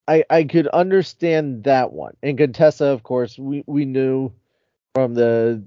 I 0.08 0.24
I 0.30 0.44
could 0.44 0.66
understand 0.68 1.64
that 1.64 1.92
one. 1.92 2.16
And 2.22 2.38
Contessa, 2.38 2.86
of 2.86 3.02
course, 3.02 3.38
we, 3.38 3.64
we 3.66 3.84
knew 3.84 4.32
from 4.94 5.14
the 5.14 5.62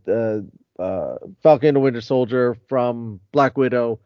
uh, 0.80 0.82
uh, 0.82 1.18
Falcon 1.44 1.70
and 1.70 1.76
the 1.78 1.82
Winter 1.82 2.02
Soldier, 2.02 2.58
from 2.68 3.20
Black 3.32 3.58
Widow. 3.58 4.00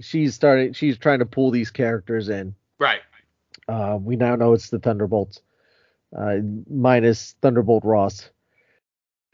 She's 0.00 0.34
starting 0.34 0.72
she's 0.72 0.98
trying 0.98 1.18
to 1.20 1.26
pull 1.26 1.50
these 1.50 1.70
characters 1.70 2.28
in. 2.28 2.54
Right. 2.78 3.00
Uh, 3.68 3.98
we 4.00 4.16
now 4.16 4.36
know 4.36 4.52
it's 4.52 4.70
the 4.70 4.78
Thunderbolts. 4.78 5.40
Uh, 6.16 6.36
minus 6.70 7.34
Thunderbolt 7.42 7.84
Ross. 7.84 8.30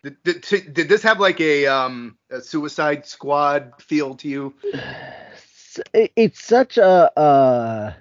Did, 0.03 0.17
did, 0.25 0.73
did 0.73 0.89
this 0.89 1.03
have 1.03 1.21
like 1.21 1.41
a 1.41 1.67
um 1.67 2.17
a 2.31 2.41
Suicide 2.41 3.07
Squad 3.07 3.75
feel 3.81 4.15
to 4.17 4.29
you? 4.29 4.55
It's- 4.65 5.29
It's 5.95 6.45
such 6.45 6.77
a, 6.77 7.11
a 7.19 7.97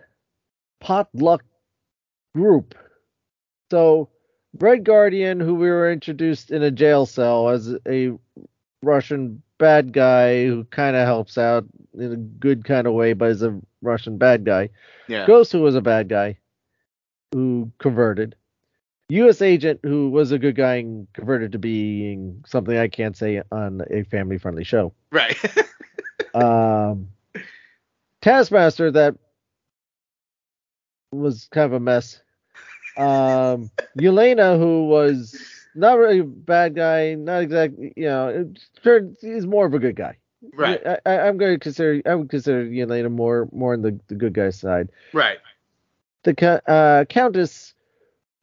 potluck 0.82 1.42
group. 2.36 2.76
So, 3.72 4.10
Red 4.60 4.84
Guardian, 4.84 5.40
who 5.40 5.56
we 5.56 5.70
were 5.70 5.92
introduced 5.92 6.52
in 6.52 6.62
a 6.64 6.72
jail 6.72 7.06
cell 7.06 7.50
as 7.50 7.74
a 7.88 8.12
Russian 8.84 9.42
bad 9.58 9.94
guy 9.94 10.46
who 10.46 10.64
kind 10.66 10.96
of 10.96 11.06
helps 11.06 11.38
out 11.38 11.66
in 11.94 12.12
a 12.12 12.18
good 12.18 12.66
kind 12.66 12.88
of 12.88 12.94
way, 12.94 13.14
but 13.14 13.30
is 13.30 13.44
a 13.44 13.60
Russian 13.82 14.18
bad 14.18 14.44
guy. 14.44 14.70
Yeah. 15.08 15.26
Ghost, 15.26 15.52
who 15.52 15.62
was 15.62 15.76
a 15.76 15.82
bad 15.82 16.10
guy, 16.10 16.38
who 17.32 17.72
converted. 17.78 18.36
U.S. 19.10 19.42
agent, 19.42 19.82
who 19.84 20.10
was 20.10 20.32
a 20.32 20.40
good 20.40 20.56
guy 20.56 20.76
and 20.76 21.08
converted 21.14 21.52
to 21.52 21.60
being 21.60 22.44
something 22.48 22.78
I 22.78 22.88
can't 22.88 23.16
say 23.16 23.42
on 23.52 23.82
a 23.92 24.04
family-friendly 24.04 24.64
show 24.64 24.94
Right. 25.12 25.38
um, 26.34 27.10
Taskmaster 28.22 28.92
that 28.92 29.16
was 31.12 31.48
kind 31.52 31.66
of 31.66 31.74
a 31.74 31.80
mess. 31.80 32.22
Um, 32.98 33.72
Yelena, 33.98 34.58
who 34.58 34.88
was 34.88 35.40
not 35.76 35.98
really 35.98 36.20
a 36.20 36.24
bad 36.24 36.76
guy, 36.76 37.16
not 37.16 37.42
exactly, 37.42 37.94
you 37.96 38.06
know, 38.06 38.52
sure, 38.84 39.02
he's 39.22 39.46
more 39.46 39.66
of 39.66 39.74
a 39.74 39.80
good 39.80 39.96
guy. 39.96 40.18
right. 40.56 40.82
I, 40.86 40.98
I, 41.06 41.20
I'm 41.28 41.38
going 41.38 41.54
to 41.54 41.60
consider, 41.60 42.02
I 42.06 42.16
would 42.16 42.30
consider 42.30 42.66
Yelena 42.66 43.12
more, 43.12 43.48
more 43.52 43.74
on 43.74 43.82
the, 43.82 43.98
the 44.08 44.16
good 44.16 44.34
guy 44.34 44.50
side. 44.50 44.90
Right. 45.14 45.38
The 46.24 46.62
uh, 46.70 47.06
Countess, 47.06 47.74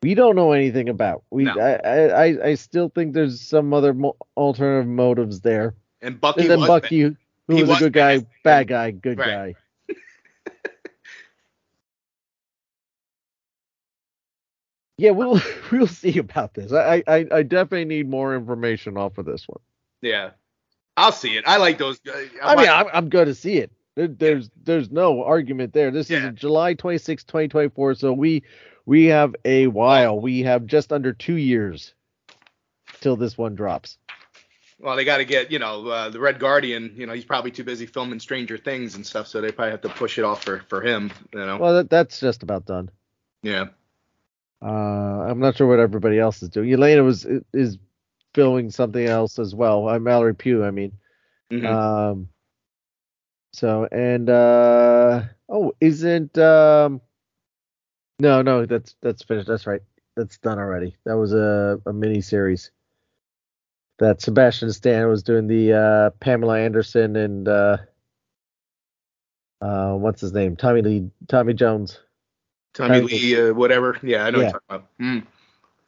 we 0.02 0.14
don't 0.14 0.36
know 0.36 0.52
anything 0.52 0.88
about. 0.88 1.24
We, 1.30 1.44
No. 1.44 1.58
I, 1.58 2.24
I, 2.26 2.48
I- 2.48 2.54
still 2.54 2.88
think 2.88 3.12
there's 3.14 3.40
some 3.40 3.74
other 3.74 3.92
mo- 3.94 4.16
alternative 4.36 4.88
motives 4.88 5.40
there. 5.40 5.74
And 6.00 6.20
Bucky 6.20 6.42
and 6.42 6.50
then 6.50 6.60
was 6.60 6.68
Bucky, 6.68 7.00
who 7.00 7.16
he 7.48 7.60
was, 7.62 7.68
a 7.68 7.72
was 7.72 7.78
good 7.80 7.92
guy, 7.92 8.18
bad. 8.18 8.26
bad 8.44 8.68
guy, 8.68 8.90
good 8.92 9.18
Right. 9.18 9.28
guy. 9.28 9.54
Yeah, 14.98 15.10
we'll 15.12 15.40
we'll 15.72 15.86
see 15.86 16.18
about 16.18 16.54
this. 16.54 16.72
I, 16.72 17.02
I 17.06 17.26
I 17.32 17.42
definitely 17.42 17.86
need 17.86 18.08
more 18.10 18.34
information 18.36 18.96
off 18.98 19.16
of 19.18 19.24
this 19.24 19.48
one. 19.48 19.60
Yeah. 20.02 20.30
I'll 20.96 21.12
see 21.12 21.36
it. 21.36 21.44
I 21.46 21.56
like 21.58 21.78
those. 21.78 22.00
Uh, 22.06 22.12
I 22.42 22.56
mean, 22.56 22.68
I'm 22.68 22.86
I'm 22.92 23.08
going 23.08 23.26
to 23.26 23.34
see 23.34 23.58
it. 23.58 23.70
There, 23.94 24.08
there's 24.08 24.50
there's 24.64 24.90
no 24.90 25.22
argument 25.24 25.72
there. 25.72 25.90
This 25.92 26.10
Yeah. 26.10 26.28
is 26.28 26.34
July 26.34 26.74
26, 26.74 27.24
2024. 27.24 27.94
So 27.94 28.12
we 28.12 28.42
we 28.84 29.06
have 29.06 29.34
a 29.44 29.68
while. 29.68 30.18
We 30.20 30.42
have 30.42 30.66
just 30.66 30.92
under 30.92 31.12
two 31.12 31.36
years 31.36 31.94
till 33.00 33.14
this 33.16 33.38
one 33.38 33.54
drops. 33.54 33.98
well, 34.80 34.96
they 34.96 35.04
got 35.04 35.18
to 35.18 35.24
get 35.24 35.52
you 35.52 35.60
know 35.60 35.86
uh, 35.86 36.08
the 36.10 36.18
Red 36.18 36.40
Guardian. 36.40 36.92
You 36.96 37.06
know, 37.06 37.12
he's 37.12 37.24
probably 37.24 37.52
too 37.52 37.64
busy 37.64 37.86
filming 37.86 38.18
Stranger 38.18 38.58
Things 38.58 38.96
and 38.96 39.06
stuff, 39.06 39.28
so 39.28 39.40
they 39.40 39.52
probably 39.52 39.70
have 39.72 39.82
to 39.82 39.88
push 39.90 40.18
it 40.18 40.24
off 40.24 40.42
for 40.44 40.64
for 40.68 40.80
him. 40.82 41.12
You 41.32 41.46
know. 41.46 41.58
Well, 41.58 41.74
that, 41.74 41.90
that's 41.90 42.18
just 42.18 42.42
about 42.42 42.66
done. 42.66 42.90
yeah. 43.44 43.66
Uh, 44.62 44.66
I'm 45.28 45.38
not 45.38 45.56
sure 45.56 45.66
what 45.68 45.78
everybody 45.78 46.18
else 46.18 46.42
is 46.42 46.48
doing. 46.48 46.72
Elena 46.72 47.02
was 47.04 47.26
is 47.52 47.78
filming 48.34 48.70
something 48.70 49.06
else 49.06 49.38
as 49.38 49.54
well. 49.54 49.88
I'm 49.88 50.02
Mallory 50.02 50.34
Pugh. 50.34 50.64
I 50.64 50.70
mean, 50.70 50.92
Mhm. 51.50 51.64
um, 51.66 52.28
so 53.52 53.86
and 53.92 54.28
uh, 54.28 55.22
oh, 55.48 55.72
isn't 55.80 56.36
um, 56.38 57.00
no, 58.18 58.42
no, 58.42 58.66
that's 58.66 58.96
that's 59.00 59.22
finished. 59.22 59.48
That's 59.48 59.66
right. 59.66 59.82
That's 60.16 60.38
done 60.38 60.58
already. 60.58 60.96
That 61.04 61.16
was 61.16 61.32
a 61.32 61.80
a 61.86 61.92
mini 61.92 62.20
series 62.20 62.72
that 63.98 64.20
Sebastian 64.20 64.72
Stan 64.72 65.08
was 65.08 65.22
doing. 65.22 65.46
The 65.46 65.72
uh, 65.72 66.10
Pamela 66.18 66.58
Anderson 66.58 67.14
and 67.16 67.46
uh, 67.48 67.76
uh, 69.60 69.94
what's 69.94 70.20
his 70.20 70.32
name? 70.32 70.56
Tommy 70.56 70.82
Lee, 70.82 71.10
Tommy 71.28 71.54
Jones. 71.54 72.00
Tommy 72.74 73.00
Tommy- 73.00 73.06
Lee, 73.12 73.40
uh, 73.50 73.54
whatever. 73.54 73.98
Yeah, 74.02 74.24
I 74.24 74.30
know 74.30 74.40
Yeah. 74.40 74.52
what 74.52 74.62
you're 74.70 74.78
talking 74.78 75.26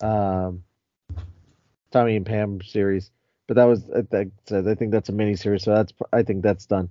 about. 0.01 0.03
Mm. 0.03 0.49
um 0.49 0.65
Tommy 1.91 2.17
and 2.17 2.27
Pam 2.27 2.61
series. 2.63 3.11
But 3.47 3.55
that 3.57 3.65
was 3.65 3.91
I 3.91 4.03
think 4.03 4.33
I 4.53 4.75
think 4.75 4.93
that's 4.93 5.09
a 5.09 5.13
mini 5.13 5.37
series, 5.37 5.65
so 5.65 5.75
that's 5.75 5.93
I 6.13 6.23
think 6.23 6.43
that's 6.43 6.67
done. 6.67 6.91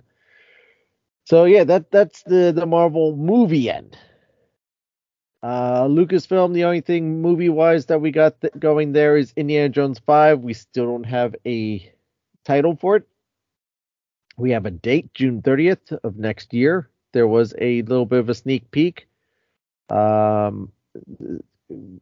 So 1.24 1.44
yeah, 1.44 1.64
that 1.64 1.90
that's 1.90 2.22
the 2.24 2.52
the 2.54 2.66
Marvel 2.66 3.16
movie 3.16 3.70
end. 3.70 3.96
Uh 5.42 5.84
Lucasfilm, 5.86 6.52
the 6.52 6.64
only 6.64 6.82
thing 6.82 7.22
movie 7.22 7.48
wise 7.48 7.86
that 7.86 8.00
we 8.00 8.10
got 8.10 8.40
th- 8.42 8.52
going 8.58 8.92
there 8.92 9.16
is 9.16 9.32
Indiana 9.36 9.70
Jones 9.70 9.98
5. 10.00 10.40
We 10.40 10.52
still 10.52 10.84
don't 10.86 11.04
have 11.04 11.34
a 11.46 11.92
title 12.44 12.76
for 12.76 12.96
it. 12.96 13.08
We 14.36 14.50
have 14.50 14.66
a 14.66 14.70
date, 14.70 15.12
June 15.14 15.40
30th 15.42 15.92
of 16.04 16.16
next 16.16 16.52
year. 16.52 16.90
There 17.12 17.26
was 17.26 17.54
a 17.58 17.82
little 17.82 18.06
bit 18.06 18.18
of 18.20 18.28
a 18.28 18.34
sneak 18.34 18.70
peek. 18.70 19.08
Um, 19.90 20.72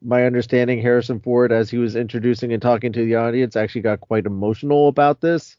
my 0.02 0.24
understanding, 0.24 0.80
Harrison 0.80 1.20
Ford, 1.20 1.52
as 1.52 1.70
he 1.70 1.78
was 1.78 1.96
introducing 1.96 2.52
and 2.52 2.62
talking 2.62 2.92
to 2.92 3.04
the 3.04 3.16
audience, 3.16 3.56
actually 3.56 3.82
got 3.82 4.00
quite 4.00 4.26
emotional 4.26 4.88
about 4.88 5.20
this. 5.20 5.56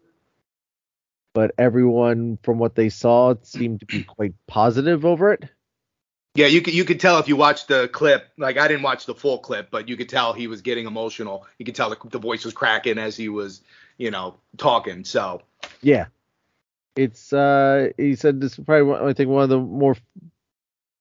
But 1.33 1.51
everyone, 1.57 2.39
from 2.41 2.57
what 2.57 2.75
they 2.75 2.89
saw, 2.89 3.35
seemed 3.43 3.81
to 3.81 3.85
be 3.85 4.03
quite 4.03 4.33
positive 4.47 5.05
over 5.05 5.33
it. 5.33 5.43
Yeah, 6.35 6.47
you 6.47 6.61
could 6.61 6.73
you 6.73 6.85
could 6.85 6.99
tell 6.99 7.19
if 7.19 7.27
you 7.27 7.35
watched 7.35 7.67
the 7.67 7.87
clip. 7.87 8.29
Like 8.37 8.57
I 8.57 8.67
didn't 8.67 8.83
watch 8.83 9.05
the 9.05 9.15
full 9.15 9.39
clip, 9.39 9.69
but 9.71 9.89
you 9.89 9.97
could 9.97 10.09
tell 10.09 10.33
he 10.33 10.47
was 10.47 10.61
getting 10.61 10.85
emotional. 10.85 11.45
You 11.57 11.65
could 11.65 11.75
tell 11.75 11.89
the, 11.89 11.97
the 12.09 12.19
voice 12.19 12.45
was 12.45 12.53
cracking 12.53 12.97
as 12.97 13.17
he 13.17 13.29
was, 13.29 13.61
you 13.97 14.11
know, 14.11 14.35
talking. 14.57 15.03
So 15.03 15.41
Yeah, 15.81 16.05
it's 16.95 17.33
uh, 17.33 17.89
he 17.97 18.15
said 18.15 18.41
this 18.41 18.57
is 18.57 18.63
probably 18.63 19.09
I 19.09 19.13
think 19.13 19.29
one 19.29 19.43
of 19.43 19.49
the 19.49 19.59
more 19.59 19.95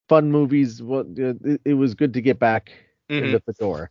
fun 0.09 0.31
movies. 0.31 0.83
What 0.83 1.07
it, 1.17 1.61
it 1.65 1.75
was 1.75 1.95
good 1.95 2.15
to 2.15 2.21
get 2.21 2.39
back 2.39 2.73
mhm. 3.11 3.25
into 3.25 3.43
the 3.47 3.53
door. 3.53 3.91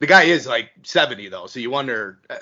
the 0.00 0.06
guy 0.06 0.24
is 0.24 0.46
like 0.46 0.70
70 0.82 1.28
though, 1.28 1.46
so 1.46 1.60
you 1.60 1.70
wonder. 1.70 2.20
Uh, 2.28 2.36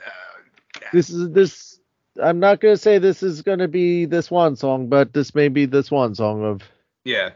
This 0.93 1.11
is 1.11 1.30
this. 1.30 1.80
I'm 2.22 2.41
not 2.41 2.61
gonna 2.61 2.76
say 2.76 2.99
this 2.99 3.22
is 3.22 3.43
gonna 3.43 3.68
be 3.68 4.05
this 4.05 4.30
one 4.30 4.57
song, 4.57 4.89
but 4.89 5.12
this 5.12 5.35
may 5.35 5.49
be 5.49 5.66
this 5.66 5.91
one 5.91 6.14
song 6.14 6.45
of 6.45 6.62
yeah, 7.05 7.30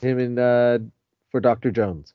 him 0.00 0.18
and 0.18 0.38
uh, 0.38 0.78
for 1.30 1.40
Dr. 1.40 1.70
Jones. 1.70 2.14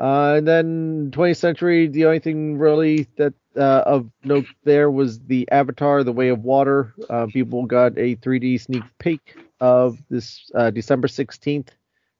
Uh, 0.00 0.34
and 0.38 0.46
then 0.48 1.10
20th 1.12 1.36
century, 1.36 1.86
the 1.86 2.04
only 2.04 2.18
thing 2.18 2.58
really 2.58 3.06
that 3.16 3.32
uh, 3.56 3.82
of 3.86 4.10
note 4.24 4.46
there 4.64 4.90
was 4.90 5.20
the 5.20 5.48
Avatar: 5.50 6.02
The 6.04 6.12
Way 6.12 6.28
of 6.28 6.42
Water. 6.42 6.94
Uh, 7.08 7.26
people 7.26 7.64
got 7.64 7.96
a 7.96 8.16
3D 8.16 8.60
sneak 8.60 8.82
peek 8.98 9.36
of 9.60 9.98
this 10.10 10.50
uh, 10.54 10.70
December 10.70 11.08
16th 11.08 11.68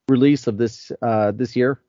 release 0.08 0.46
of 0.46 0.58
this 0.58 0.92
uh, 1.02 1.32
this 1.32 1.56
year. 1.56 1.80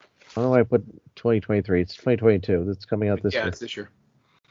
I 0.00 0.14
don't 0.34 0.44
know 0.44 0.50
why 0.50 0.60
I 0.60 0.64
put 0.64 0.84
2023. 1.16 1.80
It's 1.80 1.94
2022. 1.94 2.64
That's 2.66 2.84
coming 2.84 3.08
out 3.08 3.22
this 3.22 3.34
yeah, 3.34 3.40
year. 3.40 3.48
it's 3.48 3.58
this 3.58 3.76
year. 3.76 3.90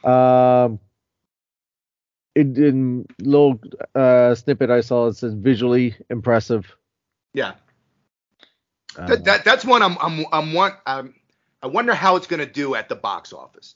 Um, 0.03 0.79
it 2.35 2.57
in 2.57 3.07
little 3.19 3.59
uh 3.95 4.35
snippet 4.35 4.69
I 4.69 4.81
saw 4.81 5.07
it 5.07 5.15
says 5.15 5.33
visually 5.33 5.95
impressive. 6.09 6.75
Yeah, 7.33 7.53
Uh, 8.97 9.07
that, 9.07 9.25
that 9.25 9.45
that's 9.45 9.65
one 9.65 9.81
I'm 9.81 9.97
I'm 9.99 10.25
I'm 10.31 10.53
want 10.53 10.75
um, 10.85 11.13
I 11.61 11.67
wonder 11.67 11.93
how 11.93 12.15
it's 12.15 12.27
gonna 12.27 12.45
do 12.45 12.75
at 12.75 12.89
the 12.89 12.95
box 12.95 13.33
office. 13.33 13.75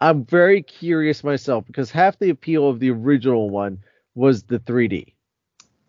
I'm 0.00 0.24
very 0.24 0.62
curious 0.62 1.22
myself 1.22 1.64
because 1.66 1.90
half 1.90 2.18
the 2.18 2.30
appeal 2.30 2.68
of 2.68 2.80
the 2.80 2.90
original 2.90 3.50
one 3.50 3.84
was 4.16 4.42
the 4.42 4.58
3D. 4.58 5.14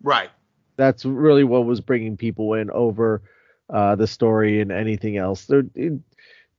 Right. 0.04 0.30
That's 0.76 1.06
really 1.06 1.44
what 1.44 1.66
was 1.66 1.82
bringing 1.82 2.18
people 2.18 2.54
in 2.54 2.70
over 2.72 3.22
uh, 3.70 3.96
the 3.96 4.08
story 4.08 4.62
and 4.62 4.72
anything 4.72 5.18
else. 5.18 5.50
It- 5.50 6.02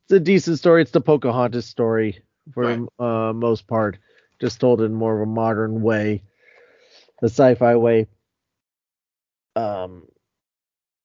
it's 0.07 0.13
a 0.13 0.21
decent 0.21 0.59
story. 0.59 0.83
It's 0.83 0.91
the 0.91 1.01
Pocahontas 1.01 1.65
story 1.67 2.23
for 2.53 2.65
Right. 2.65 2.79
the 2.99 3.05
uh, 3.05 3.33
most 3.33 3.67
part, 3.67 3.97
just 4.39 4.61
told 4.61 4.83
in 4.83 4.93
more 4.93 5.15
of 5.17 5.23
a 5.27 5.31
modern 5.31 5.81
way, 5.81 6.23
a 7.23 7.27
sci-fi 7.27 7.77
way. 7.77 8.07
Um, 9.57 10.07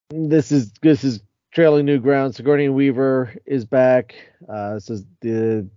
this 0.10 0.52
is 0.52 0.74
this 0.82 1.04
is 1.04 1.22
trailing 1.52 1.86
new 1.86 2.00
ground. 2.00 2.36
Sigourney 2.36 2.68
Weaver 2.70 3.34
is 3.46 3.64
back. 3.66 4.16
Uh, 4.48 4.74
this 4.76 4.90
is 4.90 5.06
the 5.22 5.68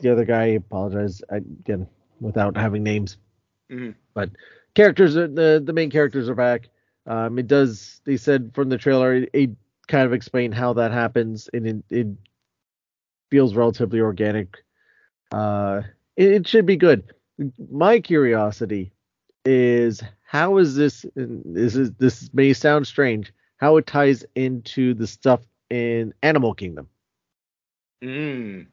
the 0.00 0.10
other 0.12 0.24
guy. 0.24 0.42
I 0.42 0.46
apologize 0.48 1.22
I, 1.30 1.36
again 1.36 1.86
without 2.20 2.56
having 2.56 2.82
names, 2.82 3.16
Mhm. 3.70 3.94
but 4.12 4.30
characters 4.76 5.16
are 5.16 5.26
the 5.26 5.60
the 5.64 5.72
main 5.72 5.90
characters 5.90 6.28
are 6.28 6.36
back. 6.36 6.68
Um, 7.06 7.38
it 7.40 7.48
does. 7.48 8.00
They 8.04 8.16
said 8.16 8.52
from 8.54 8.68
the 8.68 8.78
trailer, 8.78 9.14
it, 9.14 9.30
it 9.32 9.50
kind 9.88 10.06
of 10.06 10.12
explained 10.12 10.54
how 10.54 10.72
that 10.74 10.92
happens, 10.92 11.48
and 11.52 11.66
it, 11.66 11.84
it 11.90 12.06
feels 13.30 13.56
relatively 13.56 14.00
organic. 14.00 14.56
Uh, 15.32 15.82
it, 16.16 16.30
it 16.32 16.48
should 16.48 16.66
be 16.66 16.76
good. 16.76 17.12
My 17.70 17.98
curiosity 18.00 18.92
is 19.44 20.02
how 20.24 20.58
is 20.58 20.76
this? 20.76 21.04
and 21.16 21.42
This 21.44 21.74
is 21.74 21.92
this 21.94 22.30
may 22.32 22.52
sound 22.52 22.86
strange. 22.86 23.32
How 23.58 23.78
it 23.78 23.86
ties 23.86 24.24
into 24.34 24.92
the 24.94 25.06
stuff 25.06 25.40
in 25.70 26.12
Animal 26.22 26.54
Kingdom 26.54 26.88
Mm. 28.04 28.66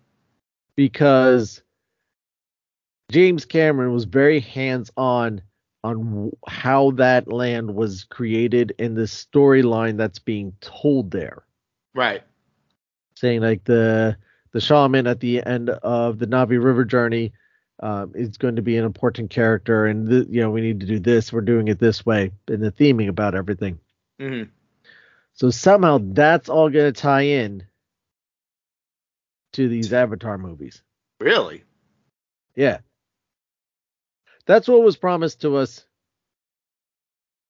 because 0.76 1.64
James 3.10 3.46
Cameron 3.46 3.94
was 3.94 4.04
very 4.04 4.42
hands 4.42 4.92
on 4.98 5.42
on 5.84 5.98
w- 6.12 6.38
how 6.48 6.92
that 6.92 7.28
land 7.32 7.74
was 7.76 8.04
created 8.06 8.74
and 8.80 8.96
the 8.96 9.02
storyline 9.04 9.98
that's 9.98 10.20
being 10.20 10.54
told 10.62 11.12
there. 11.12 11.44
Right. 11.94 12.24
Saying 13.16 13.42
like 13.42 13.64
the 13.66 14.18
the 14.52 14.62
shaman 14.62 15.08
at 15.08 15.20
the 15.20 15.44
end 15.46 15.70
of 15.70 16.20
the 16.20 16.28
Na'vi 16.28 16.64
River 16.64 16.86
journey 16.86 17.34
um, 17.82 18.12
is 18.16 18.38
going 18.38 18.56
to 18.56 18.62
be 18.62 18.78
an 18.78 18.86
important 18.86 19.30
character, 19.30 19.86
and 19.86 20.08
th- 20.10 20.28
you 20.30 20.42
know 20.42 20.52
we 20.52 20.62
need 20.62 20.80
to 20.80 20.86
do 20.86 21.00
this. 21.00 21.34
We're 21.34 21.42
doing 21.42 21.68
it 21.68 21.80
this 21.80 22.06
way, 22.06 22.32
and 22.48 22.62
the 22.62 22.72
theming 22.72 23.10
about 23.10 23.36
everything. 23.36 23.80
hmm 24.20 24.44
So 25.34 25.50
somehow 25.50 26.00
that's 26.02 26.50
all 26.50 26.70
going 26.70 26.94
to 26.94 27.02
tie 27.02 27.22
in 27.24 27.64
to 29.54 29.68
these 29.68 29.94
Avatar 29.94 30.38
movies. 30.38 30.82
Really? 31.20 31.64
Yeah. 32.56 32.80
That's 34.46 34.68
what 34.68 34.84
was 34.84 34.98
promised 34.98 35.42
to 35.42 35.58
us 35.58 35.86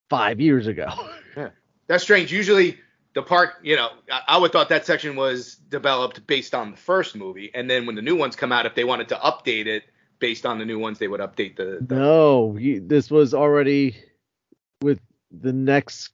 five 0.10 0.40
years 0.40 0.68
ago. 0.68 0.90
yeah. 1.38 1.50
That's 1.88 2.04
strange. 2.04 2.32
Usually 2.32 2.78
the 3.14 3.22
park, 3.22 3.56
you 3.64 3.76
know, 3.76 3.90
I, 4.28 4.38
would 4.38 4.52
thought 4.52 4.70
that 4.70 4.86
section 4.86 5.16
was 5.16 5.56
developed 5.56 6.26
based 6.28 6.54
on 6.54 6.72
the 6.72 6.78
first 6.78 7.16
movie, 7.16 7.52
and 7.54 7.70
then 7.70 7.86
when 7.86 7.96
the 7.96 8.02
new 8.02 8.16
ones 8.16 8.36
come 8.36 8.52
out, 8.52 8.66
if 8.66 8.76
they 8.76 8.84
wanted 8.84 9.10
to 9.10 9.16
update 9.16 9.66
it 9.66 9.84
based 10.20 10.46
on 10.46 10.58
the 10.60 10.66
new 10.66 10.80
ones, 10.80 11.00
they 11.00 11.08
would 11.08 11.20
update 11.20 11.56
the. 11.56 11.80
the 11.82 11.96
no, 11.96 12.58
this 12.60 13.12
was 13.12 13.34
already 13.34 13.96
with 14.82 15.00
the 15.32 15.54
next 15.54 16.12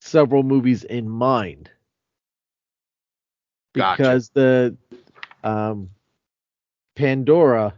several 0.00 0.42
movies 0.42 0.84
in 0.84 1.08
mind. 1.08 1.70
Gotcha. 3.74 4.02
Because 4.02 4.28
the 4.30 4.76
um, 5.42 5.90
Pandora 6.96 7.74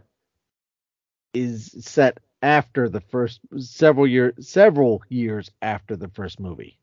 is 1.33 1.75
set 1.79 2.19
after 2.41 2.89
the 2.89 3.01
first 3.01 3.41
several 3.57 4.07
year 4.07 4.33
several 4.39 5.01
years 5.09 5.49
after 5.61 5.95
the 5.95 6.09
first 6.09 6.39
movie, 6.39 6.79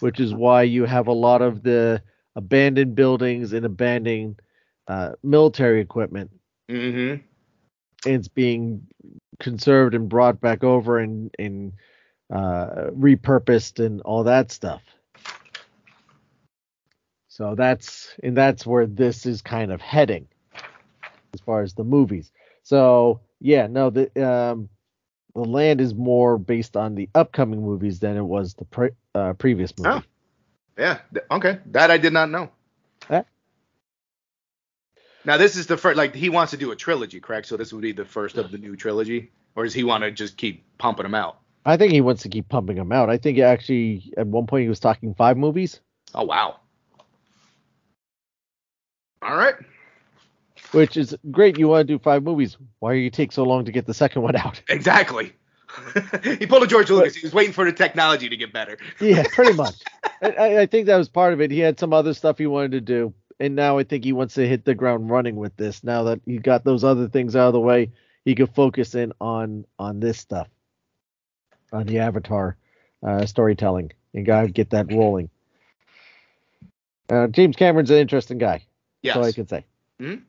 which 0.00 0.20
is 0.20 0.34
why 0.34 0.62
you 0.62 0.84
have 0.84 1.06
a 1.08 1.12
lot 1.12 1.42
of 1.42 1.62
the 1.62 2.02
abandoned 2.36 2.94
buildings 2.94 3.52
and 3.52 3.64
abandoned 3.64 4.40
uh, 4.88 5.12
military 5.22 5.80
equipment. 5.80 6.30
hmm 6.68 7.20
And 8.04 8.14
it's 8.14 8.28
being 8.28 8.86
conserved 9.40 9.94
and 9.94 10.08
brought 10.08 10.40
back 10.40 10.62
over 10.64 10.98
and 10.98 11.30
and 11.38 11.72
uh, 12.32 12.90
repurposed 12.92 13.84
and 13.84 14.00
all 14.02 14.24
that 14.24 14.50
stuff. 14.50 14.82
So 17.28 17.54
that's 17.54 18.14
and 18.22 18.36
that's 18.36 18.66
where 18.66 18.86
this 18.86 19.26
is 19.26 19.42
kind 19.42 19.72
of 19.72 19.80
heading 19.80 20.28
as 21.34 21.40
far 21.40 21.62
as 21.62 21.74
the 21.74 21.84
movies. 21.84 22.32
So 22.62 23.20
yeah, 23.40 23.66
no, 23.66 23.90
the 23.90 24.10
um, 24.26 24.68
the 25.36 25.44
land 25.48 25.80
is 25.80 25.94
more 25.94 26.38
based 26.38 26.76
on 26.76 26.94
the 26.94 27.08
upcoming 27.14 27.62
movies 27.62 28.00
than 28.00 28.16
it 28.16 28.22
was 28.22 28.54
the 28.54 28.64
pre- 28.64 28.90
uh, 29.14 29.34
previous 29.34 29.76
movie. 29.78 29.90
Oh. 29.90 30.02
Yeah. 30.78 30.98
Okay. 31.30 31.58
That 31.66 31.90
I 31.90 31.98
did 31.98 32.12
not 32.12 32.30
know. 32.30 32.50
Yeah. 33.10 33.22
Now 35.24 35.36
this 35.36 35.56
is 35.56 35.66
the 35.66 35.76
first. 35.76 35.96
Like 35.96 36.14
he 36.14 36.28
wants 36.28 36.50
to 36.50 36.56
do 36.56 36.70
a 36.70 36.76
trilogy, 36.76 37.20
correct? 37.20 37.46
So 37.46 37.56
this 37.56 37.72
would 37.72 37.82
be 37.82 37.92
the 37.92 38.04
first 38.04 38.36
of 38.36 38.50
the 38.50 38.58
new 38.58 38.76
trilogy, 38.76 39.30
or 39.54 39.64
does 39.64 39.74
he 39.74 39.84
want 39.84 40.04
to 40.04 40.10
just 40.10 40.36
keep 40.36 40.64
pumping 40.78 41.04
them 41.04 41.14
out? 41.14 41.38
I 41.64 41.76
think 41.76 41.92
he 41.92 42.00
wants 42.00 42.22
to 42.22 42.28
keep 42.28 42.48
pumping 42.48 42.76
them 42.76 42.92
out. 42.92 43.10
I 43.10 43.16
think 43.18 43.38
actually 43.38 44.12
at 44.16 44.26
one 44.26 44.46
point 44.46 44.62
he 44.62 44.68
was 44.68 44.80
talking 44.80 45.14
five 45.14 45.36
movies, 45.36 45.80
Oh 46.14 46.24
wow. 46.24 46.60
All 49.22 49.36
right. 49.36 49.54
Which 50.76 50.96
is 50.96 51.16
great. 51.30 51.58
You 51.58 51.68
want 51.68 51.86
to 51.88 51.94
do 51.94 51.98
five 51.98 52.22
movies? 52.22 52.56
Why 52.78 52.92
do 52.92 52.98
you 52.98 53.10
take 53.10 53.32
so 53.32 53.42
long 53.42 53.64
to 53.64 53.72
get 53.72 53.86
the 53.86 53.94
second 53.94 54.22
one 54.22 54.36
out? 54.36 54.60
Exactly. 54.68 55.32
he 56.22 56.46
pulled 56.46 56.62
a 56.62 56.66
George 56.66 56.88
Lucas. 56.90 57.14
He 57.16 57.26
was 57.26 57.34
waiting 57.34 57.52
for 57.52 57.64
the 57.64 57.72
technology 57.72 58.28
to 58.28 58.36
get 58.36 58.52
better. 58.52 58.78
yeah, 59.00 59.24
pretty 59.32 59.52
much. 59.52 59.74
I- 60.22 60.58
I, 60.60 60.66
think 60.66 60.86
that 60.86 60.96
was 60.96 61.08
part 61.08 61.32
of 61.32 61.40
it. 61.40 61.50
He 61.50 61.58
had 61.58 61.78
some 61.78 61.92
other 61.92 62.14
stuff 62.14 62.38
he 62.38 62.46
wanted 62.46 62.72
to 62.72 62.80
do, 62.80 63.12
and 63.40 63.54
now 63.56 63.76
I 63.78 63.84
think 63.84 64.04
he 64.04 64.12
wants 64.12 64.34
to 64.34 64.46
hit 64.48 64.64
the 64.64 64.74
ground 64.74 65.10
running 65.10 65.36
with 65.36 65.56
this. 65.56 65.84
Now 65.84 66.04
that 66.04 66.20
he 66.24 66.38
got 66.38 66.64
those 66.64 66.84
other 66.84 67.08
things 67.08 67.36
out 67.36 67.48
of 67.48 67.52
the 67.52 67.60
way, 67.60 67.90
he 68.24 68.34
could 68.34 68.54
focus 68.54 68.94
in 68.94 69.12
on 69.20 69.66
on 69.78 70.00
this 70.00 70.18
stuff, 70.18 70.48
on 71.72 71.86
the 71.86 71.98
Avatar 71.98 72.56
uh, 73.06 73.26
storytelling, 73.26 73.92
and 74.14 74.24
gotta 74.24 74.48
get 74.48 74.70
that 74.70 74.90
rolling. 74.92 75.28
Uh, 77.10 77.26
James 77.28 77.56
Cameron's 77.56 77.90
an 77.90 77.98
interesting 77.98 78.38
guy. 78.38 78.64
Yes. 79.02 79.14
That's 79.14 79.16
all 79.16 79.28
I 79.28 79.32
can 79.32 79.48
say. 79.48 79.64
Mhm. 80.00 80.22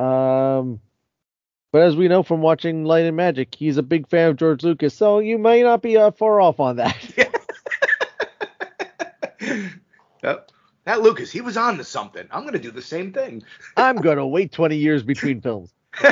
Um, 0.00 0.80
But 1.72 1.82
as 1.82 1.94
we 1.96 2.08
know 2.08 2.22
from 2.22 2.40
watching 2.42 2.84
Light 2.84 3.04
and 3.04 3.16
Magic, 3.16 3.54
he's 3.54 3.76
a 3.76 3.82
big 3.82 4.08
fan 4.08 4.30
of 4.30 4.36
George 4.36 4.62
Lucas, 4.64 4.94
so 4.94 5.18
you 5.20 5.38
may 5.38 5.62
not 5.62 5.82
be 5.82 5.96
uh, 5.96 6.10
far 6.10 6.40
off 6.40 6.58
on 6.60 6.76
that. 6.76 6.96
Yep. 10.22 10.50
That 10.84 11.00
Lucas, 11.00 11.30
he 11.32 11.40
was 11.40 11.56
on 11.56 11.78
to 11.78 11.84
something. 11.84 12.26
I'm 12.30 12.44
gonna 12.44 12.58
do 12.58 12.70
the 12.70 12.82
same 12.82 13.10
thing. 13.12 13.42
I'm 13.76 13.96
gonna 13.96 14.26
wait 14.26 14.52
20 14.52 14.76
years 14.76 15.02
between 15.02 15.40
films. 15.42 15.72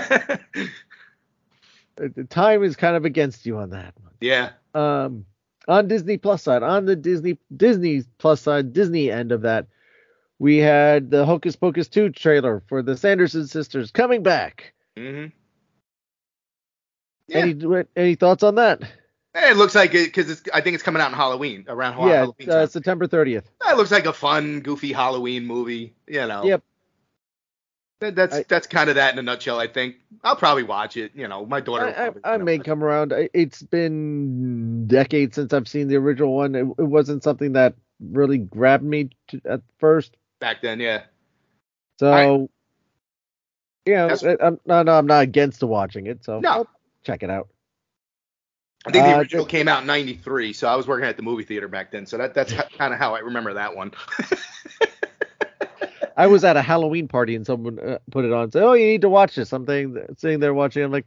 The 1.97 2.25
time 2.31 2.63
is 2.63 2.77
kind 2.77 2.95
of 2.97 3.05
against 3.05 3.45
you 3.45 3.59
on 3.59 3.71
that 3.71 3.93
one. 4.01 4.13
yeah. 4.21 4.51
Um, 4.73 5.25
on 5.67 5.89
Disney 5.89 6.17
Plus 6.17 6.45
side, 6.45 6.63
on 6.63 6.85
the 6.87 6.95
Disney 6.95 7.39
Disney 7.57 8.05
Plus 8.19 8.41
side, 8.41 8.73
Disney 8.73 9.11
end 9.11 9.33
of 9.33 9.43
that, 9.43 9.67
we 10.39 10.59
had 10.59 11.11
the 11.11 11.25
Hocus 11.25 11.57
Pocus 11.57 11.89
2 11.89 12.11
trailer 12.11 12.63
for 12.69 12.83
the 12.83 12.97
Sanderson 12.97 13.47
sisters 13.47 13.91
coming 13.91 14.23
back. 14.23 14.73
hmm 14.97 15.27
Yeah. 17.27 17.39
Any 17.39 17.85
any 17.97 18.15
thoughts 18.15 18.43
on 18.43 18.55
that? 18.57 18.83
It 19.35 19.57
looks 19.57 19.75
like 19.75 19.95
it 19.95 20.07
because 20.07 20.43
I 20.53 20.61
think 20.63 20.75
it's 20.75 20.83
coming 20.83 21.03
out 21.03 21.11
in 21.11 21.17
Halloween 21.17 21.65
around 21.69 21.93
Hall- 21.93 22.09
yeah, 22.09 22.17
Halloween. 22.21 22.51
uh. 22.51 22.67
September 22.67 23.07
30th. 23.07 23.45
It 23.69 23.77
looks 23.77 23.91
like 23.91 24.07
a 24.07 24.13
fun, 24.13 24.61
goofy 24.61 24.93
Halloween 24.93 25.45
movie. 25.47 25.95
You 26.09 26.27
know. 26.27 26.45
Yep. 26.45 26.63
That, 28.01 28.15
that's 28.15 28.37
I- 28.37 28.45
that's 28.49 28.67
kind 28.67 28.89
of 28.89 28.97
that 28.97 29.13
in 29.13 29.19
a 29.19 29.23
nutshell. 29.23 29.61
I 29.61 29.67
think 29.67 29.97
I'll 30.25 30.37
probably 30.37 30.63
watch 30.63 30.97
it. 30.97 31.13
You 31.15 31.29
know, 31.29 31.45
my 31.45 31.61
daughter. 31.61 31.87
I, 31.87 31.91
I, 31.91 31.95
probably 32.11 32.25
I 32.25 32.31
wanna 32.33 32.45
may 32.45 32.57
watch 32.59 32.61
it. 32.61 32.71
come 32.71 32.85
around. 32.85 33.13
It's 33.35 33.63
been 33.63 34.87
decades 34.87 35.35
since 35.37 35.53
I've 35.53 35.69
seen 35.69 35.89
the 35.89 35.97
original 35.97 36.35
one. 36.35 36.55
It, 36.55 36.67
it 36.79 36.85
wasn't 36.85 37.23
something 37.23 37.53
that 37.53 37.75
really 38.01 38.39
grabbed 38.39 38.85
me 38.85 39.11
to, 39.29 39.41
at 39.45 39.61
first. 39.79 40.17
Back 40.41 40.61
then. 40.63 40.81
Yeah. 40.81 41.03
So, 41.99 42.13
Alright. 42.13 42.51
yeah, 43.87 44.09
That's- 44.09 44.25
I, 44.25 44.37
I'm 44.47 44.61
no, 44.67 44.83
no, 44.83 44.99
I'm 44.99 45.07
not 45.07 45.23
against 45.23 45.63
watching 45.63 46.07
it. 46.07 46.25
So 46.25 46.41
No. 46.41 46.51
I'll 46.51 46.69
check 47.05 47.23
it 47.23 47.31
out. 47.31 47.49
I 48.87 48.93
think 48.93 49.05
the 49.05 49.15
Uh, 49.15 49.19
original 49.19 49.45
just- 49.45 49.51
came 49.51 49.67
out 49.69 49.81
in 49.83 49.87
'93, 49.89 50.53
so 50.53 50.69
I 50.69 50.77
was 50.77 50.87
working 50.87 51.07
at 51.09 51.17
the 51.17 51.23
movie 51.23 51.43
theater 51.43 51.67
back 51.69 51.91
then. 51.91 52.07
So 52.07 52.17
that 52.19 52.35
that's 52.35 52.53
kind 52.77 52.93
of 52.95 52.99
how 53.01 53.15
I 53.15 53.21
remember 53.21 53.55
that 53.55 53.75
one. 53.75 53.93
I 56.17 56.27
was 56.27 56.43
at 56.45 56.57
a 56.57 56.63
Halloween 56.63 57.07
party 57.07 57.37
and 57.37 57.47
someone 57.47 57.79
uh, 57.79 57.99
put 58.11 58.25
it 58.25 58.33
on. 58.33 58.45
and 58.45 58.53
Said, 58.53 58.63
"Oh, 58.63 58.73
you 58.75 58.87
need 58.87 59.03
to 59.03 59.09
watch 59.09 59.35
this." 59.37 59.53
I'm 59.53 59.67
sitting, 59.67 59.97
sitting 60.17 60.41
there 60.41 60.55
watching. 60.55 60.83
I'm 60.85 60.91
like, 60.93 61.07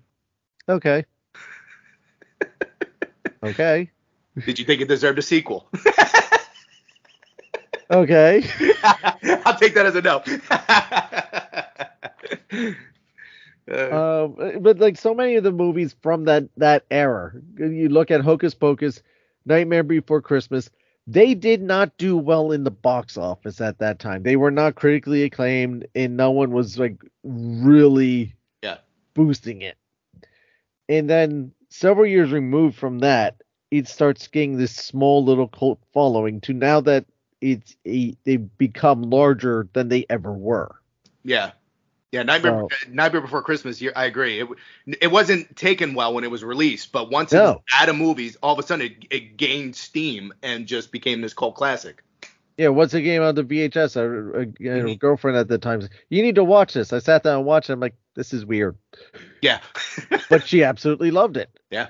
"Okay, 0.70 1.06
okay, 3.44 3.90
Did 4.46 4.60
you 4.60 4.66
think 4.66 4.82
it 4.82 4.88
deserved 4.88 5.20
a 5.20 5.22
sequel? 5.22 5.68
okay." 7.92 8.44
I'll 9.46 9.58
take 9.58 9.76
that 9.76 9.86
as 9.86 9.96
a 9.96 10.02
no. 10.02 10.24
Uh, 12.52 12.72
Um, 13.90 14.36
but 14.62 14.80
like 14.80 14.98
so 14.98 15.14
many 15.14 15.36
of 15.36 15.44
the 15.44 15.52
movies 15.52 15.96
from 16.02 16.26
that 16.26 16.50
that 16.58 16.86
era, 16.92 17.34
you 17.58 17.90
look 17.90 18.12
at 18.12 18.22
Hocus 18.22 18.54
Pocus, 18.56 19.02
Nightmare 19.46 19.84
Before 19.84 20.22
Christmas. 20.22 20.70
They 21.08 21.34
did 21.36 21.62
not 21.62 21.98
do 21.98 22.18
well 22.18 22.52
in 22.52 22.64
the 22.64 22.72
box 22.72 23.18
office 23.18 23.62
at 23.62 23.80
that 23.80 24.00
time. 24.00 24.24
They 24.24 24.36
were 24.38 24.52
not 24.52 24.76
critically 24.76 25.24
acclaimed, 25.24 25.88
and 25.96 26.16
no 26.18 26.32
one 26.32 26.52
was 26.52 26.78
like 26.80 27.02
really 27.24 28.36
Yeah. 28.62 28.78
boosting 29.14 29.62
it. 29.62 29.78
And 30.90 31.10
then 31.10 31.54
several 31.70 32.06
years 32.06 32.32
removed 32.32 32.76
from 32.78 33.00
that, 33.00 33.42
it 33.72 33.88
starts 33.88 34.28
getting 34.28 34.58
this 34.58 34.72
small 34.76 35.24
little 35.24 35.48
cult 35.48 35.80
following 35.94 36.42
to 36.42 36.54
now 36.54 36.82
that 36.82 37.06
it's 37.42 37.76
a, 37.88 38.16
they've 38.24 38.58
become 38.58 39.02
larger 39.04 39.68
than 39.74 39.90
they 39.90 40.06
ever 40.10 40.32
were. 40.32 40.76
yeah, 41.24 41.52
yeah. 42.12 42.24
Nightmare, 42.24 42.68
So- 42.70 42.90
Nightmare 42.92 43.22
Before 43.22 43.42
Christmas. 43.42 43.82
I 43.96 44.06
agree. 44.06 44.40
It, 44.42 44.48
it 45.02 45.08
wasn't 45.12 45.56
taken 45.56 45.94
well 45.94 46.14
when 46.14 46.24
it 46.24 46.32
was 46.32 46.44
released, 46.44 46.92
but 46.92 47.10
once 47.10 47.32
No. 47.32 47.44
it 47.44 47.48
was 47.48 47.60
out 47.76 47.90
of 47.90 47.96
movies, 47.96 48.38
all 48.44 48.54
of 48.54 48.60
a 48.60 48.64
sudden 48.64 48.86
it, 48.88 49.06
it 49.10 49.38
gained 49.38 49.76
steam 49.76 50.34
and 50.44 50.68
just 50.68 50.92
became 50.92 51.22
this 51.22 51.34
cult 51.34 51.56
classic. 51.56 52.04
Yeah, 52.58 52.68
once 52.68 52.94
it 52.94 53.02
came 53.02 53.22
out 53.24 53.36
the 53.36 53.44
VHS, 53.44 53.96
a, 53.96 54.02
a, 54.02 54.42
a 54.42 54.46
Mhm. 54.84 55.00
girlfriend 55.00 55.38
at 55.38 55.48
the 55.48 55.58
time 55.58 55.82
said, 55.82 55.90
"You 56.10 56.22
need 56.22 56.36
to 56.36 56.44
watch 56.44 56.74
this." 56.74 56.94
I 56.94 57.00
sat 57.00 57.24
down 57.24 57.38
and 57.38 57.46
watched 57.46 57.70
it. 57.70 57.74
I'm 57.74 57.80
like, 57.80 57.96
"This 58.14 58.34
is 58.34 58.46
weird," 58.46 58.76
Yeah. 59.42 59.62
but 60.30 60.46
she 60.46 60.64
absolutely 60.64 61.10
loved 61.12 61.38
it. 61.38 61.50
Yeah. 61.72 61.88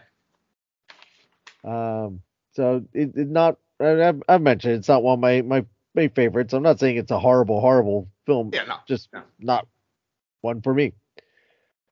Um. 1.64 2.22
So 2.54 2.86
it, 2.94 3.12
it 3.16 3.28
not. 3.28 3.58
I- 3.82 4.10
I've, 4.10 4.24
I've 4.30 4.42
mentioned 4.42 4.76
it's 4.76 4.88
not 4.88 5.04
one 5.04 5.16
of 5.16 5.20
my 5.20 5.42
my 5.42 5.66
my 5.96 6.08
favorites. 6.10 6.54
I'm 6.54 6.64
not 6.64 6.80
saying 6.80 6.98
it's 6.98 7.12
a 7.12 7.20
horrible 7.20 7.60
horrible 7.62 8.08
film. 8.26 8.52
yeah. 8.54 8.64
No. 8.66 8.76
Just 8.88 9.10
No. 9.14 9.24
not 9.40 9.68
one 10.42 10.62
for 10.62 10.74
me. 10.74 10.94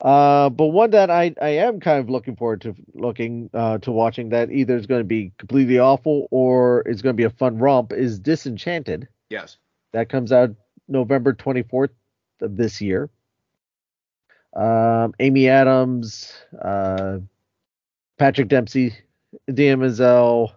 Uh, 0.01 0.49
but 0.49 0.67
one 0.67 0.91
that 0.91 1.09
I 1.11 1.33
I 1.41 1.49
am 1.49 1.79
kind 1.81 1.99
of 1.99 2.09
looking 2.09 2.35
forward 2.37 2.61
to 2.61 2.73
looking 2.93 3.49
uh 3.53 3.79
to 3.79 3.91
watching 3.91 4.29
that 4.29 4.49
either 4.51 4.77
is 4.77 4.87
going 4.87 5.01
to 5.01 5.05
be 5.05 5.33
completely 5.37 5.77
awful 5.79 6.27
or 6.31 6.83
it's 6.85 7.01
going 7.01 7.13
to 7.13 7.17
be 7.17 7.25
a 7.25 7.29
fun 7.29 7.57
romp 7.57 7.91
is 7.91 8.17
Disenchanted. 8.19 9.09
Yes. 9.29 9.57
That 9.91 10.07
comes 10.07 10.31
out 10.31 10.51
November 10.87 11.33
24th 11.33 11.89
of 12.41 12.55
this 12.55 12.79
year. 12.79 13.09
Um, 14.55 15.13
Amy 15.19 15.47
Adams, 15.49 16.33
uh, 16.61 17.19
Patrick 18.17 18.47
Dempsey, 18.47 18.93
Menzel, 19.47 20.53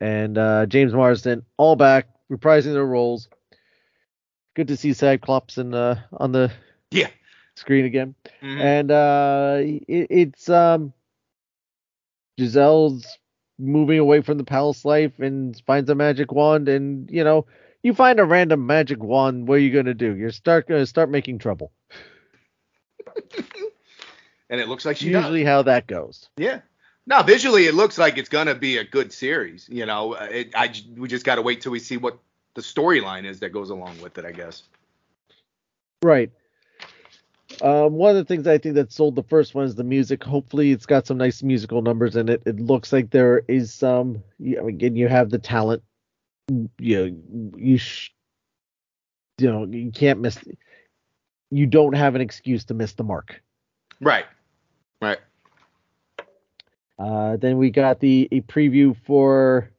and 0.00 0.36
uh, 0.38 0.66
James 0.66 0.92
Marsden 0.92 1.44
all 1.56 1.76
back 1.76 2.08
reprising 2.30 2.72
their 2.72 2.84
roles. 2.86 3.28
Good 4.54 4.68
to 4.68 4.76
see 4.76 4.92
Cyclops 4.92 5.58
in, 5.58 5.74
uh, 5.74 6.00
on 6.12 6.32
the 6.32 6.52
Yeah. 6.90 7.08
screen 7.56 7.84
again. 7.84 8.14
Mhm. 8.42 8.60
And 8.60 8.90
uh, 8.90 9.56
it, 9.88 10.06
it's 10.10 10.48
um, 10.48 10.92
Giselle's 12.38 13.18
moving 13.58 13.98
away 13.98 14.20
from 14.20 14.38
the 14.38 14.44
palace 14.44 14.84
life 14.84 15.18
and 15.20 15.60
finds 15.66 15.88
a 15.90 15.94
magic 15.94 16.32
wand, 16.32 16.68
and 16.68 17.10
you 17.10 17.22
know 17.24 17.46
you 17.82 17.94
find 17.94 18.18
a 18.20 18.24
random 18.24 18.66
magic 18.66 19.02
wand. 19.02 19.46
What 19.48 19.54
are 19.54 19.58
you 19.58 19.72
gonna 19.72 19.94
do? 19.94 20.14
You're 20.16 20.30
start 20.32 20.68
gonna 20.68 20.86
start 20.86 21.10
making 21.10 21.38
trouble. 21.38 21.72
and 24.50 24.60
it 24.60 24.68
looks 24.68 24.84
like 24.84 24.96
she 24.96 25.10
does. 25.12 25.22
Usually, 25.24 25.44
how 25.44 25.62
that 25.62 25.86
goes. 25.86 26.28
Yeah. 26.36 26.60
No, 27.06 27.22
visually 27.22 27.66
it 27.66 27.74
looks 27.74 27.98
like 27.98 28.16
it's 28.16 28.28
gonna 28.28 28.54
be 28.54 28.78
a 28.78 28.84
good 28.84 29.12
series. 29.12 29.68
You 29.70 29.86
know, 29.86 30.14
Uh, 30.14 30.28
it, 30.30 30.54
I 30.54 30.72
we 30.96 31.08
just 31.08 31.24
got 31.24 31.34
to 31.36 31.42
wait 31.42 31.60
till 31.60 31.72
we 31.72 31.78
see 31.78 31.96
what 31.96 32.18
the 32.54 32.62
storyline 32.62 33.24
is 33.24 33.40
that 33.40 33.50
goes 33.50 33.70
along 33.70 34.00
with 34.00 34.16
it. 34.18 34.24
I 34.24 34.32
guess. 34.32 34.62
Right. 36.02 36.30
Um, 37.60 37.92
one 37.92 38.10
of 38.10 38.16
the 38.16 38.24
things 38.24 38.46
I 38.46 38.58
think 38.58 38.74
that 38.74 38.90
sold 38.90 39.14
the 39.14 39.22
first 39.22 39.54
one 39.54 39.64
is 39.64 39.74
the 39.74 39.84
music. 39.84 40.24
Hopefully, 40.24 40.72
it's 40.72 40.86
got 40.86 41.06
some 41.06 41.18
nice 41.18 41.42
musical 41.42 41.82
numbers 41.82 42.16
in 42.16 42.28
it. 42.28 42.42
It 42.46 42.58
looks 42.58 42.92
like 42.92 43.10
there 43.10 43.42
is 43.48 43.72
some. 43.72 44.22
You 44.38 44.66
again, 44.66 44.96
you 44.96 45.08
have 45.08 45.30
the 45.30 45.38
talent. 45.38 45.82
You 46.78 47.22
you 47.56 47.78
sh- 47.78 48.10
you 49.38 49.50
know 49.50 49.66
you 49.66 49.92
can't 49.92 50.20
miss. 50.20 50.38
You 51.50 51.66
don't 51.66 51.94
have 51.94 52.14
an 52.14 52.20
excuse 52.20 52.64
to 52.64 52.74
miss 52.74 52.94
the 52.94 53.04
mark. 53.04 53.42
Right. 54.00 54.26
Right. 55.00 55.18
Uh, 56.98 57.36
then 57.36 57.58
we 57.58 57.70
got 57.70 58.00
the 58.00 58.28
a 58.30 58.40
preview 58.42 58.96
for 59.04 59.70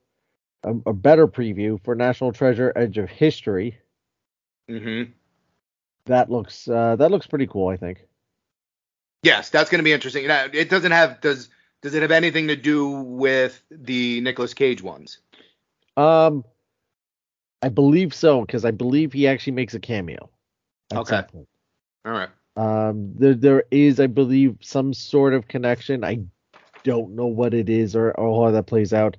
a, 0.64 0.76
a 0.86 0.94
better 0.94 1.28
preview 1.28 1.82
for 1.84 1.96
National 1.96 2.32
Treasure: 2.32 2.74
Edge 2.76 2.98
of 2.98 3.10
History. 3.10 3.78
Mm-hmm. 4.70 5.12
That 6.06 6.30
looks 6.30 6.68
uh, 6.68 6.96
that 6.98 7.12
looks 7.12 7.28
pretty 7.28 7.48
cool. 7.48 7.70
I 7.70 7.78
think. 7.78 8.06
Yes, 9.24 9.50
that's 9.50 9.70
gonna 9.70 9.84
be 9.84 9.94
interesting. 9.94 10.26
It 10.26 10.70
doesn't 10.70 10.92
have 10.92 11.22
does 11.22 11.50
does 11.82 11.94
it 11.94 12.02
have 12.02 12.12
anything 12.12 12.48
to 12.48 12.56
do 12.56 12.90
with 12.90 13.64
the 13.72 14.22
Nicolas 14.22 14.54
Cage 14.54 14.82
ones? 14.82 15.20
Um, 15.98 16.44
I 17.62 17.70
believe 17.70 18.14
so 18.14 18.42
because 18.42 18.66
I 18.66 18.72
believe 18.72 19.14
he 19.14 19.28
actually 19.28 19.54
makes 19.54 19.74
a 19.74 19.80
cameo. 19.80 20.30
Okay. 20.94 21.24
All 22.06 22.12
right. 22.12 22.30
Um, 22.58 23.14
there 23.16 23.34
there 23.34 23.64
is, 23.72 24.00
I 24.00 24.08
believe, 24.08 24.58
some 24.62 24.94
sort 24.94 25.34
of 25.34 25.48
connection. 25.48 26.04
I 26.04 26.20
don't 26.86 27.16
know 27.16 27.26
what 27.26 27.54
it 27.54 27.68
is 27.68 27.96
or, 27.96 28.12
or 28.12 28.46
how 28.46 28.52
that 28.52 28.68
plays 28.68 28.94
out. 28.94 29.18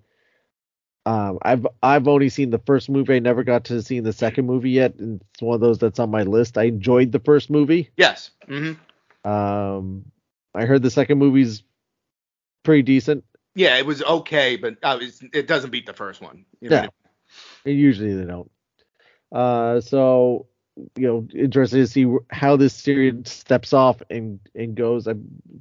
Um, 1.04 1.38
I've 1.42 1.66
I've 1.82 2.08
only 2.08 2.30
seen 2.30 2.50
the 2.50 2.58
first 2.58 2.88
movie. 2.88 3.14
I 3.14 3.18
never 3.18 3.44
got 3.44 3.64
to 3.66 3.82
see 3.82 4.00
the 4.00 4.12
second 4.12 4.46
movie 4.46 4.70
yet, 4.70 4.94
and 4.96 5.20
it's 5.32 5.42
one 5.42 5.54
of 5.54 5.60
those 5.60 5.78
that's 5.78 5.98
on 5.98 6.10
my 6.10 6.22
list. 6.22 6.56
I 6.56 6.64
enjoyed 6.64 7.12
the 7.12 7.20
first 7.20 7.50
movie. 7.50 7.90
Yes. 7.96 8.30
Mm-hmm. 8.48 9.28
Um, 9.28 10.06
I 10.54 10.64
heard 10.64 10.82
the 10.82 10.90
second 10.90 11.18
movie's 11.18 11.62
pretty 12.64 12.82
decent. 12.82 13.24
Yeah, 13.54 13.76
it 13.76 13.86
was 13.86 14.02
okay, 14.02 14.56
but 14.56 14.78
uh, 14.82 14.98
it's, 15.00 15.20
it 15.32 15.46
doesn't 15.46 15.70
beat 15.70 15.86
the 15.86 15.92
first 15.92 16.20
one. 16.20 16.44
You 16.60 16.70
know? 16.70 16.86
Yeah. 17.64 17.72
Usually 17.72 18.14
they 18.14 18.24
don't. 18.24 18.50
Uh, 19.30 19.80
so 19.80 20.46
you 20.96 21.06
know, 21.06 21.28
interested 21.34 21.78
to 21.78 21.86
see 21.86 22.06
how 22.30 22.56
this 22.56 22.74
series 22.74 23.30
steps 23.30 23.72
off 23.72 24.02
and 24.10 24.40
and 24.54 24.74
goes. 24.74 25.06
I, 25.08 25.14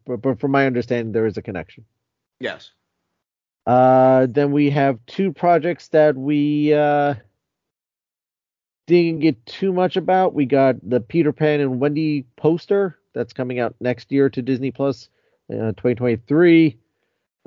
but, 0.05 0.21
but 0.21 0.39
from 0.39 0.51
my 0.51 0.65
understanding, 0.65 1.11
there 1.11 1.25
is 1.25 1.37
a 1.37 1.41
connection. 1.41 1.85
Yes. 2.45 2.69
Uh, 3.65 4.27
then 4.29 4.51
we 4.51 4.69
have 4.69 4.99
two 5.07 5.33
projects 5.33 5.87
that 5.87 6.15
we 6.15 6.71
uh 6.73 7.15
didn't 8.85 9.21
get 9.21 9.43
too 9.47 9.73
much 9.73 9.97
about. 9.97 10.35
We 10.35 10.45
got 10.45 10.75
the 10.87 10.99
Peter 10.99 11.33
Pan 11.33 11.59
and 11.59 11.79
Wendy 11.79 12.25
poster 12.35 12.99
that's 13.15 13.33
coming 13.33 13.59
out 13.59 13.73
next 13.79 14.11
year 14.11 14.29
to 14.29 14.43
Disney 14.43 14.69
Plus, 14.69 15.09
uh, 15.51 15.73
2023. 15.73 16.77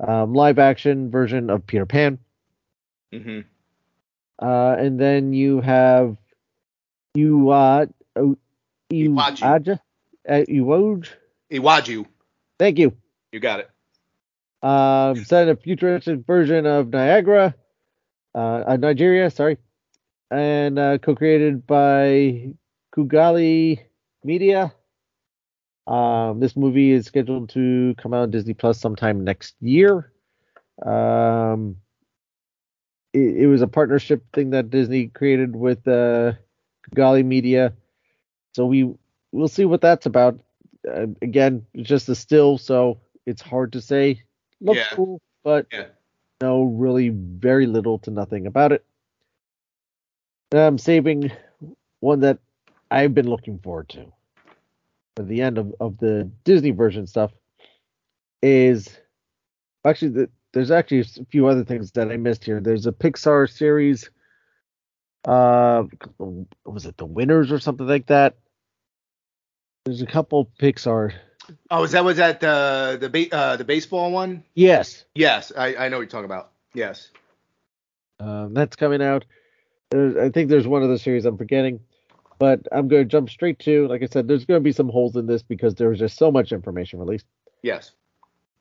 Um, 0.05 0.33
live 0.33 0.59
action 0.59 1.09
version 1.09 1.49
of 1.49 1.65
Peter 1.65 1.85
Pan. 1.85 2.19
Mm-hmm. 3.13 3.39
Uh, 4.45 4.75
and 4.77 4.99
then 4.99 5.31
you 5.31 5.61
have 5.61 6.17
you 7.15 7.51
uh 7.51 7.85
oh, 8.17 8.37
Iwaju. 8.91 9.79
Uh, 10.27 10.33
Iwoj. 10.33 11.07
Iwaju. 11.53 12.05
Thank 12.57 12.79
you. 12.79 12.91
You 13.31 13.39
got 13.39 13.61
it. 13.61 13.69
Um, 14.61 15.23
set 15.23 15.43
in 15.43 15.49
a 15.49 15.55
futuristic 15.55 16.25
version 16.25 16.65
of 16.65 16.89
Niagara, 16.89 17.55
uh, 18.35 18.63
uh, 18.67 18.77
Nigeria, 18.77 19.29
sorry, 19.31 19.57
and 20.29 20.77
uh, 20.77 20.97
co-created 20.97 21.65
by 21.65 22.53
Kugali 22.93 23.79
Media. 24.23 24.73
Um, 25.87 26.39
this 26.39 26.57
movie 26.57 26.91
is 26.91 27.05
scheduled 27.05 27.49
to 27.51 27.95
come 27.97 28.13
out 28.13 28.23
on 28.23 28.31
Disney 28.31 28.53
Plus 28.53 28.79
sometime 28.79 29.23
next 29.23 29.55
year. 29.61 30.11
Um, 30.85 31.77
it, 33.13 33.43
it 33.43 33.47
was 33.47 33.61
a 33.61 33.67
partnership 33.67 34.23
thing 34.33 34.49
that 34.51 34.69
Disney 34.69 35.07
created 35.07 35.55
with 35.55 35.87
uh, 35.87 36.33
Kugali 36.91 37.25
Media, 37.25 37.73
so 38.53 38.65
we 38.65 38.93
we'll 39.31 39.47
see 39.47 39.65
what 39.65 39.81
that's 39.81 40.05
about. 40.05 40.39
Uh, 40.87 41.07
again, 41.21 41.65
it's 41.73 41.87
just 41.87 42.09
a 42.09 42.15
still, 42.15 42.57
so 42.57 42.99
it's 43.25 43.41
hard 43.41 43.71
to 43.73 43.81
say. 43.81 44.23
Looks 44.61 44.77
Yeah. 44.77 44.95
cool, 44.95 45.21
but 45.43 45.67
Yeah. 45.71 45.87
know 46.41 46.63
really 46.63 47.09
very 47.09 47.65
little 47.65 47.99
to 47.99 48.11
nothing 48.11 48.47
about 48.47 48.71
it. 48.71 48.85
I'm 50.51 50.77
saving 50.77 51.31
one 51.99 52.21
that 52.21 52.39
I've 52.89 53.13
been 53.13 53.29
looking 53.29 53.59
forward 53.59 53.89
to 53.89 54.11
for 55.15 55.23
the 55.23 55.41
end 55.41 55.57
of, 55.57 55.73
of 55.79 55.97
the 55.97 56.31
Disney 56.43 56.71
version 56.71 57.05
stuff 57.05 57.31
is 58.41 58.97
actually 59.85 60.11
the, 60.11 60.29
there's 60.53 60.71
actually 60.71 61.01
a 61.01 61.25
few 61.29 61.47
other 61.47 61.63
things 61.63 61.91
that 61.91 62.11
I 62.11 62.17
missed 62.17 62.43
here. 62.43 62.59
There's 62.59 62.87
a 62.87 62.91
Pixar 62.91 63.49
series 63.49 64.09
uh 65.25 65.83
was 66.65 66.85
it 66.85 66.97
the 66.97 67.05
winners 67.05 67.51
or 67.51 67.59
something 67.59 67.87
like 67.87 68.07
that? 68.07 68.37
There's 69.85 70.01
a 70.01 70.05
couple 70.05 70.49
Pixar 70.59 71.13
Oh, 71.69 71.83
is 71.83 71.91
that 71.91 72.03
was 72.03 72.17
that 72.17 72.39
the 72.39 72.97
the 72.99 73.09
ba- 73.09 73.35
uh, 73.35 73.55
the 73.57 73.63
baseball 73.63 74.11
one? 74.11 74.43
Yes. 74.53 75.05
Yes, 75.15 75.51
I, 75.55 75.75
I 75.75 75.89
know 75.89 75.97
what 75.97 76.03
you're 76.03 76.09
talking 76.09 76.25
about. 76.25 76.51
Yes. 76.73 77.09
Um, 78.19 78.53
that's 78.53 78.75
coming 78.75 79.01
out. 79.01 79.25
There's, 79.91 80.15
I 80.17 80.29
think 80.29 80.49
there's 80.49 80.67
one 80.67 80.83
other 80.83 80.97
series 80.97 81.25
I'm 81.25 81.37
forgetting, 81.37 81.79
but 82.37 82.61
I'm 82.71 82.87
going 82.87 83.03
to 83.03 83.09
jump 83.09 83.29
straight 83.29 83.59
to. 83.59 83.87
Like 83.87 84.03
I 84.03 84.07
said, 84.07 84.27
there's 84.27 84.45
going 84.45 84.59
to 84.59 84.63
be 84.63 84.71
some 84.71 84.89
holes 84.89 85.15
in 85.15 85.25
this 85.25 85.41
because 85.41 85.75
there 85.75 85.89
was 85.89 85.99
just 85.99 86.17
so 86.17 86.31
much 86.31 86.51
information 86.51 86.99
released. 86.99 87.25
Yes. 87.63 87.91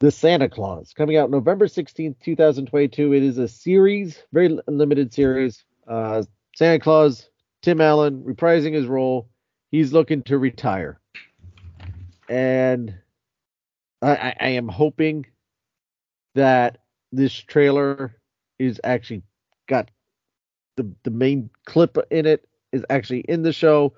The 0.01 0.11
Santa 0.11 0.49
Claus 0.49 0.95
coming 0.97 1.17
out 1.17 1.31
November 1.31 1.67
16th, 1.67 2.17
2022. 2.23 3.13
It 3.13 3.23
is 3.23 3.39
a 3.39 3.49
series, 3.49 4.23
very 4.33 4.59
limited 4.69 5.13
series. 5.13 5.65
Uh, 5.89 6.23
Santa 6.57 6.79
Claus, 6.79 7.29
Tim 7.63 7.81
Allen 7.81 8.23
reprising 8.23 8.75
his 8.75 8.87
role. 8.87 9.29
He's 9.71 9.93
looking 9.93 10.23
to 10.25 10.39
retire, 10.39 11.01
and 12.29 12.95
I, 14.03 14.11
I, 14.17 14.37
I 14.41 14.49
am 14.51 14.69
hoping 14.69 15.27
that 16.35 16.79
this 17.13 17.33
trailer 17.33 18.17
is 18.59 18.81
actually 18.85 19.23
got 19.67 19.91
the 20.77 20.93
the 21.05 21.11
main 21.11 21.51
clip 21.65 21.97
in 22.11 22.27
it 22.27 22.47
is 22.73 22.85
actually 22.91 23.21
in 23.21 23.43
the 23.43 23.53
show 23.53 23.95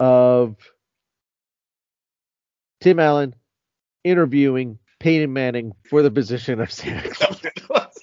of 0.00 0.56
Tim 2.80 2.98
Allen 2.98 3.34
interviewing 4.04 4.78
Peyton 5.00 5.32
Manning 5.32 5.72
for 5.88 6.02
the 6.02 6.10
position 6.10 6.60
of 6.60 6.72
Santa 6.72 7.10
Claus. 7.56 7.98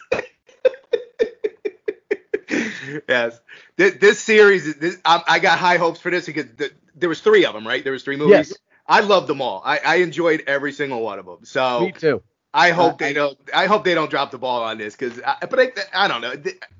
yes. 3.08 3.40
This, 3.78 3.96
this 3.96 4.20
series, 4.20 4.68
is- 4.68 4.76
this, 4.76 4.98
I, 5.06 5.22
I 5.28 5.40
got 5.40 5.60
high 5.60 5.78
hopes 5.78 6.00
for 6.00 6.12
this 6.12 6.26
because 6.26 6.46
the, 6.58 6.72
there 6.96 7.10
was 7.10 7.22
three 7.22 7.46
of 7.46 7.54
them, 7.54 7.68
right? 7.68 7.84
There 7.84 7.94
was 7.94 8.04
three 8.04 8.18
movies. 8.18 8.50
Yes. 8.50 8.54
I 8.88 9.00
loved 9.02 9.28
them 9.28 9.42
all. 9.42 9.62
I, 9.66 9.80
I 9.86 9.96
enjoyed 9.98 10.44
every 10.48 10.72
single 10.74 11.02
one 11.02 11.20
of 11.20 11.26
them. 11.26 11.40
So 11.44 11.82
Me 11.82 11.92
too. 11.94 12.22
I 12.54 12.72
hope 12.72 12.94
Uh, 12.94 12.98
they 12.98 13.10
I- 13.10 13.14
don't. 13.14 13.38
I 13.54 13.66
hope 13.66 13.84
they 13.84 13.96
don't 13.96 14.10
drop 14.12 14.32
the 14.32 14.38
ball 14.38 14.64
on 14.64 14.78
this 14.78 14.96
because. 14.96 15.18
But 15.18 15.60
I, 15.60 15.72
I 15.94 16.08
don't 16.08 16.22
know. 16.22 16.34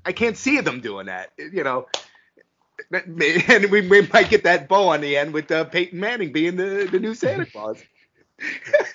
I 0.04 0.12
can't 0.12 0.36
see 0.36 0.60
them 0.60 0.80
doing 0.80 1.06
that. 1.06 1.32
You 1.38 1.64
know. 1.64 1.86
And 2.90 3.70
we, 3.70 3.88
we 3.88 4.06
might 4.12 4.28
get 4.28 4.44
that 4.44 4.68
bow 4.68 4.88
on 4.88 5.00
the 5.00 5.16
end 5.16 5.32
with 5.32 5.50
uh, 5.50 5.64
Peyton 5.64 5.98
Manning 5.98 6.32
being 6.32 6.56
the, 6.56 6.88
the 6.90 6.98
new 7.00 7.14
Santa 7.14 7.46
Claus. 7.46 7.82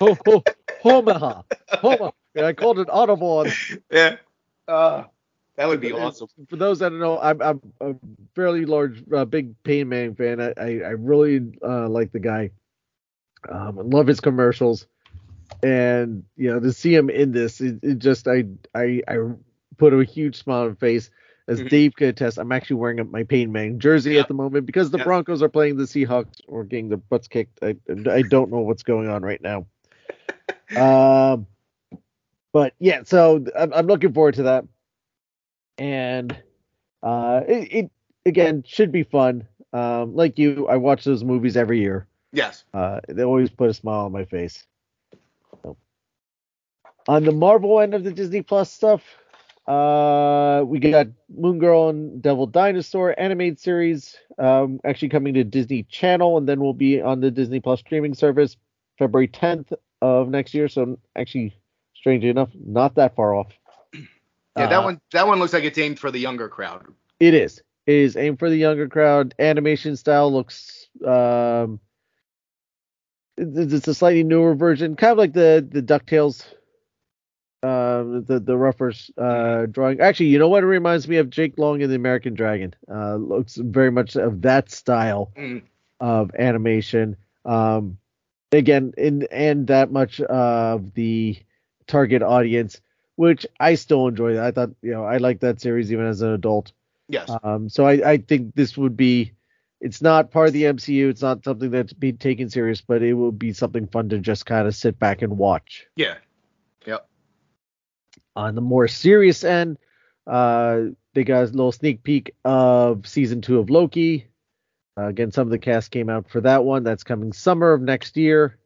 Omaha. 0.84 1.42
Homa. 1.80 2.12
Yeah, 2.34 2.46
I 2.46 2.52
called 2.52 2.78
it 2.78 2.88
audible. 2.90 3.46
Yeah. 3.90 4.16
Uh, 4.68 5.04
that 5.56 5.66
would 5.66 5.80
be 5.80 5.92
awesome. 5.92 6.28
For 6.48 6.56
those 6.56 6.78
that 6.78 6.90
don't 6.90 7.00
know, 7.00 7.18
I'm, 7.18 7.42
I'm 7.42 7.60
a 7.80 7.94
fairly 8.34 8.64
large, 8.64 9.02
uh, 9.12 9.24
big 9.24 9.60
Peyton 9.64 9.88
Manning 9.88 10.14
fan. 10.14 10.40
I, 10.40 10.52
I, 10.56 10.66
I 10.84 10.90
really 10.90 11.52
uh, 11.62 11.88
like 11.88 12.12
the 12.12 12.20
guy. 12.20 12.50
Um, 13.48 13.78
I 13.78 13.82
love 13.82 14.06
his 14.06 14.20
commercials, 14.20 14.86
and 15.62 16.24
you 16.36 16.50
know 16.50 16.60
to 16.60 16.72
see 16.72 16.94
him 16.94 17.10
in 17.10 17.32
this, 17.32 17.60
it, 17.60 17.78
it 17.82 17.98
just 17.98 18.28
I, 18.28 18.44
I 18.74 19.02
I 19.08 19.16
put 19.76 19.92
a 19.94 20.04
huge 20.04 20.36
smile 20.36 20.62
on 20.62 20.68
my 20.70 20.74
face. 20.74 21.10
As 21.48 21.60
Mhm. 21.60 21.68
Dave 21.70 21.96
could 21.96 22.08
attest, 22.10 22.38
I'm 22.38 22.52
actually 22.52 22.76
wearing 22.76 23.10
my 23.10 23.24
Peyton 23.24 23.50
Manning 23.50 23.80
jersey 23.80 24.12
Yeah. 24.12 24.20
at 24.20 24.28
the 24.28 24.34
moment 24.34 24.66
because 24.66 24.90
the 24.90 24.98
Yeah. 24.98 25.04
Broncos 25.04 25.42
are 25.42 25.48
playing 25.48 25.76
the 25.78 25.84
Seahawks 25.84 26.40
or 26.46 26.62
getting 26.64 26.88
their 26.90 26.98
butts 26.98 27.26
kicked. 27.26 27.58
I 27.62 27.76
I 28.08 28.22
don't 28.22 28.50
know 28.52 28.60
what's 28.60 28.82
going 28.84 29.08
on 29.08 29.22
right 29.22 29.40
now. 29.42 29.66
Um, 30.76 31.46
but 32.52 32.74
yeah, 32.78 33.02
so 33.04 33.44
I'm, 33.58 33.72
I'm 33.72 33.86
looking 33.88 34.12
forward 34.12 34.34
to 34.34 34.44
that, 34.44 34.64
and 35.78 36.36
uh, 37.02 37.40
it, 37.48 37.72
it 37.72 37.90
again 38.26 38.62
should 38.66 38.92
be 38.92 39.02
fun. 39.02 39.46
Um, 39.72 40.14
like 40.14 40.38
you, 40.38 40.68
I 40.68 40.76
watch 40.76 41.04
those 41.04 41.24
movies 41.24 41.56
every 41.56 41.80
year. 41.80 42.06
Yes. 42.32 42.64
Uh, 42.72 43.00
they 43.08 43.22
always 43.22 43.50
put 43.50 43.70
a 43.70 43.74
smile 43.74 44.06
on 44.06 44.12
my 44.12 44.24
face. 44.24 44.66
So. 45.62 45.76
On 47.08 47.24
the 47.24 47.32
Marvel 47.32 47.80
end 47.80 47.94
of 47.94 48.04
the 48.04 48.12
Disney 48.12 48.42
Plus 48.42 48.70
stuff, 48.72 49.02
uh, 49.66 50.62
we 50.66 50.78
got 50.80 51.06
Moon 51.28 51.58
Girl 51.58 51.88
and 51.88 52.22
Devil 52.22 52.46
Dinosaur 52.46 53.14
animated 53.18 53.58
series, 53.58 54.16
um, 54.38 54.80
actually 54.84 55.08
coming 55.08 55.34
to 55.34 55.44
Disney 55.44 55.84
Channel, 55.84 56.36
and 56.38 56.48
then 56.48 56.60
will 56.60 56.74
be 56.74 57.00
on 57.00 57.20
the 57.20 57.30
Disney 57.30 57.60
Plus 57.60 57.80
streaming 57.80 58.14
service 58.14 58.56
February 58.98 59.28
10th 59.28 59.72
of 60.00 60.28
next 60.28 60.54
year. 60.54 60.68
So 60.68 60.98
actually, 61.16 61.54
strangely 61.94 62.28
enough, 62.28 62.50
not 62.54 62.94
that 62.96 63.14
far 63.16 63.34
off. 63.34 63.52
Yeah, 64.58 64.66
that 64.66 64.78
Uh, 64.78 64.82
one. 64.82 65.00
That 65.12 65.26
one 65.26 65.38
looks 65.38 65.52
like 65.52 65.64
it's 65.64 65.78
aimed 65.78 65.98
for 65.98 66.10
the 66.10 66.18
younger 66.18 66.48
crowd. 66.48 66.86
It 67.20 67.34
is. 67.34 67.62
It 67.86 67.94
is 67.94 68.16
aimed 68.16 68.38
for 68.38 68.50
the 68.50 68.56
younger 68.56 68.88
crowd. 68.88 69.34
Animation 69.38 69.96
style 69.96 70.32
looks 70.32 70.88
um 71.06 71.80
it's 73.36 73.88
a 73.88 73.94
slightly 73.94 74.24
newer 74.24 74.54
version, 74.54 74.96
kind 74.96 75.12
of 75.12 75.18
like 75.18 75.32
the 75.32 75.66
the 75.68 75.82
DuckTales 75.82 76.44
um 77.62 78.24
the 78.24 78.40
the 78.40 78.56
Ruffers 78.56 79.10
uh 79.18 79.66
drawing. 79.66 80.00
Actually, 80.00 80.26
you 80.26 80.38
know 80.38 80.48
what 80.48 80.62
it 80.62 80.66
reminds 80.66 81.06
me 81.08 81.16
of 81.16 81.28
Jake 81.28 81.58
Long 81.58 81.82
and 81.82 81.90
the 81.90 81.96
American 81.96 82.34
Dragon. 82.34 82.74
Uh 82.90 83.16
looks 83.16 83.56
very 83.56 83.90
much 83.90 84.16
of 84.16 84.42
that 84.42 84.70
style 84.70 85.32
Mm. 85.36 85.62
of 86.00 86.30
animation. 86.38 87.16
Um 87.44 87.98
again, 88.52 88.94
in 88.96 89.26
and 89.30 89.66
that 89.66 89.92
much 89.92 90.20
of 90.22 90.94
the 90.94 91.36
target 91.86 92.22
audience, 92.22 92.80
which 93.16 93.46
I 93.58 93.74
still 93.74 94.08
enjoy. 94.08 94.40
I 94.40 94.52
thought, 94.52 94.70
you 94.82 94.92
know, 94.92 95.04
I 95.04 95.18
like 95.18 95.40
that 95.40 95.60
series 95.60 95.92
even 95.92 96.06
as 96.06 96.22
an 96.22 96.32
adult. 96.32 96.72
Yes. 97.08 97.30
Um, 97.42 97.68
so 97.68 97.84
I, 97.86 98.12
I 98.12 98.16
think 98.18 98.54
this 98.54 98.76
would 98.78 98.96
be, 98.96 99.32
it's 99.80 100.02
not 100.02 100.30
part 100.30 100.48
of 100.48 100.52
the 100.52 100.64
MCU. 100.64 101.08
It's 101.08 101.22
not 101.22 101.44
something 101.44 101.70
that's 101.70 101.92
being 101.92 102.18
taken 102.18 102.50
serious, 102.50 102.80
but 102.80 103.02
it 103.02 103.14
will 103.14 103.32
be 103.32 103.52
something 103.52 103.86
fun 103.86 104.08
to 104.10 104.18
just 104.18 104.46
kind 104.46 104.68
of 104.68 104.74
sit 104.74 104.98
back 104.98 105.22
and 105.22 105.38
watch. 105.38 105.86
yeah. 105.96 106.16
Yep. 106.86 107.06
On 108.36 108.54
the 108.54 108.60
more 108.60 108.88
serious 108.88 109.44
end, 109.44 109.78
uh, 110.26 110.80
they 111.14 111.24
got 111.24 111.42
a 111.42 111.46
little 111.46 111.72
sneak 111.72 112.02
peek 112.02 112.34
of 112.44 113.06
season 113.06 113.42
two 113.42 113.58
of 113.58 113.68
Loki. 113.68 114.26
Uh, 114.96 115.06
again, 115.06 115.30
some 115.30 115.46
of 115.46 115.50
the 115.50 115.58
cast 115.58 115.90
came 115.90 116.08
out 116.08 116.30
for 116.30 116.40
that 116.40 116.64
one. 116.64 116.84
That's 116.84 117.02
coming 117.02 117.32
summer 117.32 117.72
of 117.72 117.82
next 117.82 118.16
year. 118.16 118.58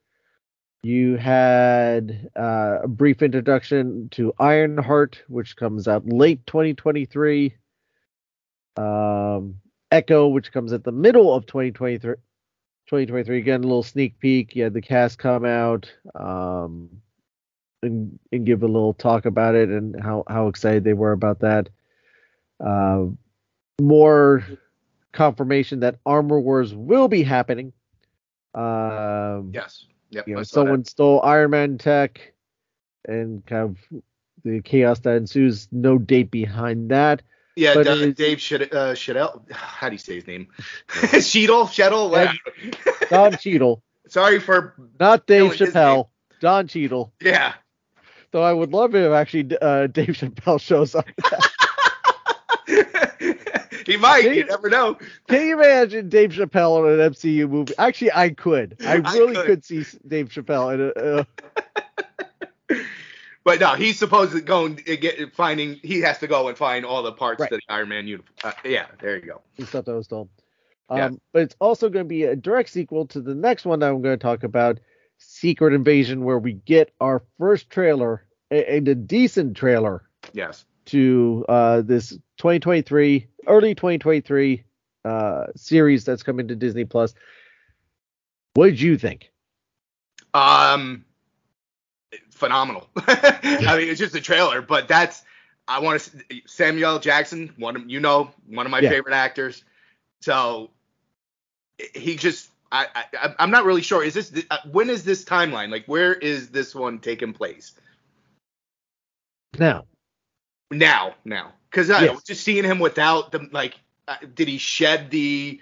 You 0.83 1.17
had 1.17 2.31
uh, 2.37 2.81
a 2.83 2.89
brief 2.89 3.23
introduction 3.23 4.11
to 4.11 4.35
Ironheart, 4.39 5.23
which 5.29 5.57
comes 5.57 5.89
out 5.89 6.07
late 6.07 6.47
2023. 6.47 7.55
Um, 8.77 9.57
Echo, 9.91 10.29
which 10.29 10.53
comes 10.53 10.73
at 10.73 10.85
the 10.85 10.93
middle 10.93 11.35
of 11.35 11.47
2023. 11.47 12.15
2023 12.87 13.39
again, 13.39 13.61
a 13.61 13.67
little 13.67 13.83
sneak 13.83 14.19
peek. 14.19 14.55
You 14.55 14.65
had 14.65 14.75
the 14.75 14.83
cast 14.83 15.19
come 15.19 15.45
out 15.45 15.91
um, 16.15 16.91
and, 17.83 18.19
and 18.31 18.45
give 18.45 18.63
a 18.63 18.67
little 18.67 18.93
talk 18.93 19.25
about 19.25 19.55
it 19.55 19.71
and 19.71 19.99
how, 20.03 20.25
how 20.29 20.49
excited 20.49 20.85
they 20.85 20.93
were 20.93 21.13
about 21.13 21.41
that. 21.41 21.71
Uh, 22.65 23.07
more 23.81 24.45
confirmation 25.13 25.81
that 25.81 25.97
Armor 26.05 26.41
Wars 26.41 26.75
will 26.75 27.09
be 27.09 27.23
happening. 27.23 27.73
Um, 28.55 29.51
Yes. 29.55 29.87
Yep, 30.11 30.29
you 30.29 30.35
know 30.37 30.43
saw 30.43 30.61
that. 30.61 30.67
someone 30.67 30.85
stole 30.85 31.21
Iron 31.23 31.51
Man 31.51 31.77
tech, 31.77 32.33
and 33.07 33.45
kind 33.47 33.63
of 33.63 34.01
the 34.45 34.61
chaos 34.61 35.01
that 35.01 35.17
ensues. 35.17 35.67
No 35.73 35.99
date 35.99 36.31
behind 36.31 36.91
that. 36.91 37.23
Yeah, 37.57 37.75
but 37.75 37.85
Da- 37.85 38.11
Dave 38.13 38.41
Shid- 38.41 38.73
uh, 38.75 38.95
Shadell. 38.95 39.51
How 39.53 39.89
do 39.89 39.95
you 39.95 39.99
say 39.99 40.17
his 40.17 40.27
name? 40.27 40.49
Sheedle? 40.89 41.69
Shedel? 41.69 42.11
Yeah. 42.13 42.33
Don 43.11 43.33
Cheadle, 43.37 43.83
Sorry 44.09 44.41
for. 44.41 44.75
not 44.99 45.27
Dave 45.27 45.53
Chappelle. 45.53 46.09
Don 46.41 46.67
Cheadle. 46.69 47.13
Yeah. 47.21 47.55
Though 48.33 48.43
I 48.43 48.53
would 48.53 48.73
love 48.73 48.95
it 48.97 49.05
if 49.05 49.13
actually 49.13 49.57
uh, 49.63 49.87
Dave 49.87 50.09
Chappelle 50.09 50.61
shows 50.61 50.95
up. 50.97 51.07
he 53.87 53.97
might. 53.97 54.25
You 54.25 54.31
Dave- 54.35 54.49
never 54.49 54.69
know. 54.69 54.97
Can 55.29 55.47
you 55.47 55.55
imagine 55.61 56.09
Dave 56.09 56.31
Chappelle 56.33 56.93
in 56.93 57.01
an 57.01 57.13
MCU 57.13 57.49
movie? 57.49 57.75
Actually, 57.79 58.13
I 58.13 58.31
could. 58.31 58.77
I 58.85 58.95
I 59.05 59.15
really 59.15 59.35
could. 59.35 59.47
could. 59.47 59.65
see 59.65 59.85
Dave 60.07 60.29
Chappelle 60.31 60.75
in 60.75 60.93
a. 60.97 61.27
But 63.45 63.61
no, 63.61 63.75
he's 63.75 63.99
supposed 63.99 64.33
to 64.33 64.41
go 64.41 64.65
and 64.67 64.83
get 64.85 65.35
finding. 65.35 65.75
He 65.83 66.01
has 66.01 66.19
to 66.21 66.27
go 66.27 66.49
and 66.49 66.57
find 66.57 66.85
all 66.87 67.03
the 67.03 67.13
parts 67.13 67.41
Right. 67.41 67.51
to 67.51 67.57
the 67.57 67.63
Iron 67.69 67.91
Man 67.91 68.07
uniform. 68.07 68.33
Uh, 68.43 68.53
yeah, 68.65 68.87
there 69.01 69.17
you 69.17 69.23
go. 69.27 69.43
and 69.59 69.69
stuff 69.69 69.85
that 69.85 69.95
was. 69.95 70.11
Um, 70.11 70.29
Yeah. 70.91 71.11
But 71.33 71.43
it's 71.43 71.57
also 71.61 71.89
going 71.91 72.05
to 72.07 72.09
be 72.09 72.25
a 72.25 72.35
direct 72.37 72.71
sequel 72.71 73.07
to 73.09 73.21
the 73.21 73.35
next 73.35 73.67
one 73.67 73.81
that 73.81 73.91
I'm 73.91 74.01
going 74.03 74.19
to 74.19 74.23
talk 74.23 74.45
about, 74.45 74.81
Secret 75.19 75.75
Invasion, 75.75 76.25
where 76.25 76.39
we 76.39 76.55
get 76.55 76.93
our 77.01 77.23
first 77.39 77.69
trailer 77.71 78.27
and 78.51 78.89
a 78.89 78.95
decent 78.95 79.57
trailer 79.57 80.09
Yes. 80.33 80.65
to 80.87 81.45
uh, 81.49 81.83
this 81.83 82.11
2023, 82.39 83.27
early 83.47 83.75
2023 83.75 84.65
uh, 85.05 85.47
series 85.55 86.05
that's 86.05 86.23
coming 86.23 86.49
to 86.49 86.57
Disney 86.57 86.85
Plus. 86.87 87.15
What 88.55 88.67
did 88.67 88.81
you 88.81 88.97
think? 88.97 89.31
Um, 90.33 91.05
phenomenal. 92.35 92.89
I 92.97 93.77
mean, 93.79 93.89
it's 93.89 94.01
just 94.01 94.15
a 94.15 94.21
trailer, 94.21 94.63
but 94.63 94.89
that's 94.89 95.23
I 95.69 95.81
want 95.81 96.01
to 96.03 96.41
Samuel 96.47 96.99
Jackson, 96.99 97.53
one 97.59 97.77
of 97.77 97.89
you 97.91 98.01
know, 98.01 98.31
one 98.49 98.67
of 98.67 98.71
my 98.73 98.83
Yeah. 98.83 98.91
favorite 98.91 99.15
actors. 99.15 99.65
So 100.23 100.71
he 101.95 102.17
just 102.17 102.51
I, 102.73 102.87
I 103.15 103.35
I'm 103.39 103.51
not 103.51 103.65
really 103.65 103.83
sure. 103.83 104.03
Is 104.05 104.15
this 104.15 104.33
uh, 104.51 104.59
when 104.71 104.91
is 104.91 105.05
this 105.05 105.25
timeline? 105.25 105.71
Like, 105.71 105.87
where 105.87 106.15
is 106.15 106.51
this 106.51 106.75
one 106.75 106.99
taking 106.99 107.33
place? 107.33 107.73
Now, 109.59 109.87
Now, 110.71 111.15
now, 111.25 111.53
because 111.71 111.91
I 111.91 112.07
Yes. 112.07 112.23
just 112.25 112.43
seeing 112.43 112.65
him 112.65 112.79
without 112.79 113.33
the 113.33 113.49
like, 113.53 113.79
uh, 114.09 114.17
did 114.35 114.49
he 114.49 114.59
shed 114.59 115.11
the, 115.11 115.61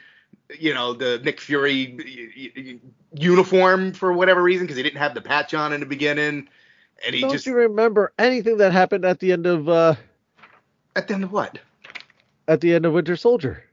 you 0.58 0.74
know, 0.74 0.94
the 0.94 1.20
Nick 1.22 1.40
Fury 1.40 1.96
uniform 3.14 3.92
for 3.92 4.12
whatever 4.12 4.42
reason? 4.42 4.64
Because 4.66 4.76
he 4.76 4.82
didn't 4.82 4.98
have 4.98 5.14
the 5.14 5.20
patch 5.20 5.54
on 5.54 5.72
in 5.72 5.80
the 5.80 5.86
beginning, 5.86 6.48
and 7.04 7.14
he 7.14 7.22
don't 7.22 7.32
just 7.32 7.46
you 7.46 7.54
remember 7.54 8.12
anything 8.18 8.58
that 8.58 8.72
happened 8.72 9.04
at 9.04 9.20
the 9.20 9.32
end 9.32 9.46
of 9.46 9.68
uh, 9.68 9.94
at 10.96 11.08
the 11.08 11.14
end 11.14 11.24
of 11.24 11.32
what? 11.32 11.58
at 12.48 12.60
the 12.60 12.74
end 12.74 12.86
of 12.86 12.92
Winter 12.92 13.16
Soldier? 13.16 13.64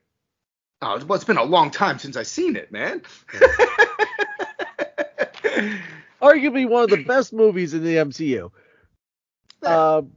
Oh, 0.81 1.03
well, 1.05 1.15
it's 1.15 1.25
been 1.25 1.37
a 1.37 1.43
long 1.43 1.71
time 1.71 1.99
since 1.99 2.15
I've 2.15 2.27
seen 2.27 2.55
it, 2.55 2.71
man. 2.71 3.01
arguably 6.21 6.67
one 6.67 6.83
of 6.83 6.89
the 6.89 7.03
best 7.03 7.33
movies 7.33 7.73
in 7.73 7.83
the 7.83 7.95
MCU. 7.95 8.51
Um, 9.63 10.11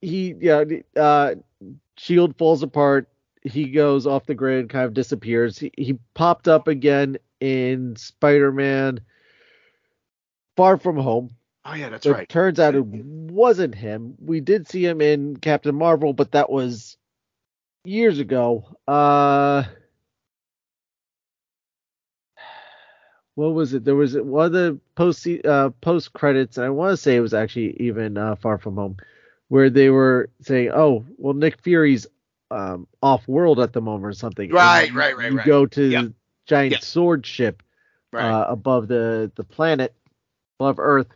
he 0.00 0.34
yeah, 0.40 0.64
uh, 0.96 1.34
Shield 1.96 2.36
falls 2.36 2.62
apart. 2.62 3.08
He 3.42 3.70
goes 3.70 4.06
off 4.06 4.26
the 4.26 4.34
grid, 4.34 4.68
kind 4.68 4.86
of 4.86 4.94
disappears. 4.94 5.58
He, 5.58 5.72
he 5.76 5.98
popped 6.14 6.48
up 6.48 6.68
again 6.68 7.18
in 7.40 7.96
Spider-Man: 7.96 9.00
Far 10.56 10.78
From 10.78 10.96
Home. 10.96 11.30
Oh 11.64 11.74
yeah, 11.74 11.88
that's 11.88 12.06
right. 12.06 12.28
turns 12.28 12.58
out 12.60 12.74
it 12.74 12.84
wasn't 12.84 13.74
him. 13.74 14.14
We 14.20 14.40
did 14.40 14.68
see 14.68 14.84
him 14.84 15.00
in 15.00 15.36
Captain 15.36 15.74
Marvel, 15.74 16.12
but 16.12 16.32
that 16.32 16.50
was 16.50 16.96
years 17.84 18.18
ago. 18.18 18.64
Uh 18.86 19.64
what 23.34 23.54
was 23.54 23.72
it? 23.74 23.84
There 23.84 23.94
was 23.94 24.14
one 24.16 24.46
of 24.46 24.52
the 24.52 24.78
post 24.94 25.26
uh 25.44 25.70
post 25.80 26.12
credits, 26.12 26.56
and 26.58 26.66
I 26.66 26.70
want 26.70 26.92
to 26.92 26.96
say 26.96 27.16
it 27.16 27.20
was 27.20 27.34
actually 27.34 27.76
even 27.80 28.18
uh, 28.18 28.36
Far 28.36 28.58
From 28.58 28.76
Home, 28.76 28.96
where 29.48 29.70
they 29.70 29.88
were 29.90 30.30
saying, 30.42 30.70
"Oh, 30.74 31.04
well, 31.16 31.34
Nick 31.34 31.60
Fury's 31.62 32.06
um 32.50 32.86
off 33.02 33.26
world 33.26 33.58
at 33.60 33.72
the 33.72 33.80
moment 33.80 34.06
or 34.06 34.12
something." 34.12 34.44
And 34.46 34.54
Right, 34.54 34.90
you- 34.90 34.98
right, 34.98 35.16
right, 35.16 35.30
You 35.30 35.38
right. 35.38 35.46
go 35.46 35.66
to 35.66 35.82
Yep. 35.82 36.04
the 36.04 36.14
giant 36.46 36.72
Yep. 36.72 36.82
sword 36.82 37.26
ship 37.26 37.62
Right. 38.12 38.30
uh, 38.30 38.46
above 38.48 38.88
the 38.88 39.32
the 39.34 39.44
planet, 39.44 39.94
above 40.60 40.78
Earth, 40.78 41.08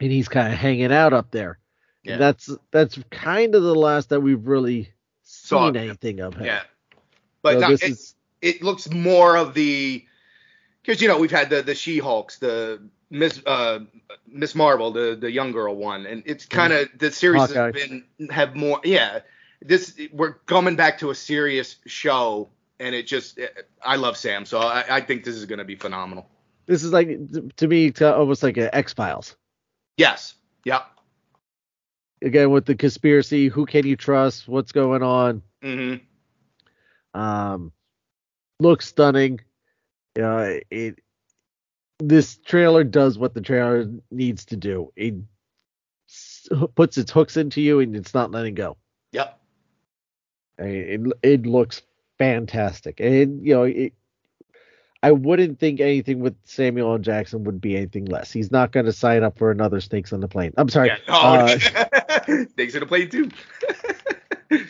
and 0.00 0.12
he's 0.12 0.28
kind 0.28 0.52
of 0.52 0.58
hanging 0.58 0.92
out 0.92 1.12
up 1.12 1.30
there. 1.30 1.58
Yeah. 2.02 2.12
And 2.12 2.22
that's 2.22 2.50
that's 2.70 2.98
kind 3.10 3.54
of 3.54 3.62
the 3.62 3.74
last 3.74 4.10
that 4.10 4.20
we've 4.20 4.46
really 4.46 4.92
seen 5.24 5.76
anything 5.76 6.20
of 6.20 6.34
him. 6.34 6.44
yeah. 6.46 6.62
But 7.42 7.54
So 7.54 7.60
no, 7.60 7.68
this 7.68 7.82
it, 7.82 7.90
is 7.90 8.14
it 8.40 8.62
looks 8.62 8.90
more 8.90 9.36
of 9.36 9.54
the 9.54 10.04
because 10.82 11.02
you 11.02 11.08
know 11.08 11.18
we've 11.18 11.30
had 11.30 11.50
the 11.50 11.62
the 11.62 11.74
She 11.74 11.98
Hulks, 11.98 12.38
the 12.38 12.80
Miss 13.10 13.42
uh 13.46 13.80
Miss 14.26 14.54
Marvel, 14.54 14.90
the 14.92 15.16
the 15.16 15.30
young 15.30 15.52
girl 15.52 15.74
one, 15.76 16.06
and 16.06 16.22
it's 16.26 16.46
kind 16.46 16.72
of 16.72 16.88
the 16.98 17.10
series 17.10 17.42
Hawkeye. 17.42 17.66
has 17.66 17.74
been 17.74 18.04
have 18.30 18.54
more 18.54 18.80
yeah. 18.84 19.20
This 19.60 19.98
we're 20.12 20.34
coming 20.34 20.76
back 20.76 20.98
to 21.00 21.10
a 21.10 21.14
serious 21.14 21.76
show, 21.86 22.48
and 22.78 22.94
it 22.94 23.06
just 23.08 23.40
I 23.82 23.96
love 23.96 24.16
Sam, 24.16 24.46
so 24.46 24.60
I, 24.60 24.84
I 24.96 25.00
think 25.00 25.24
this 25.24 25.34
is 25.34 25.46
going 25.46 25.58
to 25.58 25.64
be 25.64 25.74
phenomenal. 25.74 26.28
this 26.66 26.84
is 26.84 26.92
like 26.92 27.18
to 27.56 27.66
me 27.66 27.86
it's 27.86 28.00
almost 28.00 28.42
like 28.44 28.56
an 28.56 28.70
X 28.72 28.92
Files 28.92 29.34
Yes. 29.98 30.34
Yep. 30.64 30.86
again 32.22 32.50
with 32.50 32.64
the 32.64 32.74
conspiracy. 32.74 33.48
Who 33.48 33.66
can 33.66 33.86
you 33.86 33.96
trust? 33.96 34.48
What's 34.48 34.72
going 34.72 35.02
on? 35.02 35.42
hmm 35.62 35.96
Um, 37.14 37.72
looks 38.60 38.86
stunning. 38.86 39.40
Uh, 40.20 40.54
it 40.70 41.00
this 42.00 42.38
trailer 42.38 42.84
does 42.84 43.18
what 43.18 43.34
the 43.34 43.40
trailer 43.40 43.86
needs 44.10 44.44
to 44.46 44.56
do. 44.56 44.92
It 44.96 45.14
puts 46.76 46.96
its 46.96 47.10
hooks 47.10 47.36
into 47.36 47.60
you, 47.60 47.80
and 47.80 47.94
it's 47.96 48.14
not 48.14 48.30
letting 48.30 48.54
go. 48.54 48.76
Yep. 49.12 49.38
It 50.58 51.00
it 51.22 51.46
looks 51.46 51.82
fantastic, 52.18 53.00
and 53.00 53.44
you 53.44 53.54
know, 53.54 53.62
it, 53.64 53.92
I 55.02 55.12
wouldn't 55.12 55.60
think 55.60 55.80
anything 55.80 56.18
with 56.20 56.34
Samuel 56.44 56.92
L. 56.92 56.98
Jackson 56.98 57.44
would 57.44 57.60
be 57.60 57.76
anything 57.76 58.06
less. 58.06 58.32
He's 58.32 58.50
not 58.50 58.72
going 58.72 58.86
to 58.86 58.92
sign 58.92 59.22
up 59.22 59.38
for 59.38 59.50
another 59.52 59.80
Snakes 59.80 60.12
on 60.12 60.20
the 60.20 60.26
Plane. 60.28 60.52
I'm 60.56 60.68
sorry. 60.68 60.88
Yeah. 60.88 60.96
Oh, 61.06 61.36
uh, 61.36 61.58
thanks 62.56 62.74
for 62.74 62.80
the 62.80 62.86
Plane 62.86 63.08
too. 63.08 63.30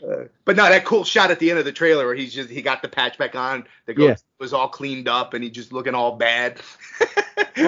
Uh, 0.00 0.26
but 0.44 0.54
no, 0.54 0.62
that 0.68 0.84
cool 0.84 1.02
shot 1.02 1.32
at 1.32 1.40
the 1.40 1.50
end 1.50 1.58
of 1.58 1.64
the 1.64 1.72
trailer 1.72 2.06
where 2.06 2.14
he's 2.14 2.32
just 2.32 2.48
he 2.48 2.62
got 2.62 2.82
the 2.82 2.88
patch 2.88 3.18
back 3.18 3.34
on. 3.34 3.64
The 3.86 3.94
girl 3.94 4.06
Yeah. 4.10 4.16
was 4.38 4.52
all 4.52 4.68
cleaned 4.68 5.08
up 5.08 5.34
and 5.34 5.42
he 5.42 5.50
just 5.50 5.72
looking 5.72 5.92
all 5.92 6.14
bad 6.14 6.60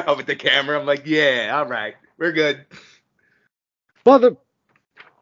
up 0.06 0.20
at 0.20 0.26
the 0.28 0.36
camera. 0.36 0.78
I'm 0.78 0.86
like, 0.86 1.02
yeah, 1.06 1.50
all 1.52 1.66
right, 1.66 1.96
we're 2.18 2.30
good. 2.30 2.64
mother. 4.06 4.36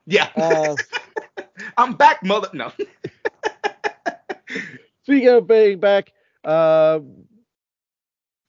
Yeah, 0.05 0.29
Uh, 0.37 0.77
I'm 1.79 1.95
back, 1.95 2.23
mother. 2.23 2.51
No. 2.53 2.73
speaking 5.05 5.29
of 5.29 5.47
being 5.47 5.81
back, 5.81 6.13
uh, 6.45 7.01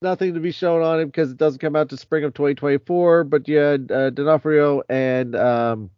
nothing 0.01 0.33
to 0.33 0.39
be 0.39 0.51
shown 0.51 0.81
on 0.81 0.99
him 0.99 1.07
because 1.07 1.31
it 1.31 1.37
doesn't 1.37 1.59
come 1.59 1.75
out 1.75 1.89
to 1.89 1.97
spring 1.97 2.23
of 2.23 2.33
2024. 2.33 3.23
But 3.25 3.47
you 3.47 3.57
had 3.57 3.91
uh, 3.91 4.09
D'Onofrio 4.11 4.83
and 4.89 5.35
um, 5.35 5.89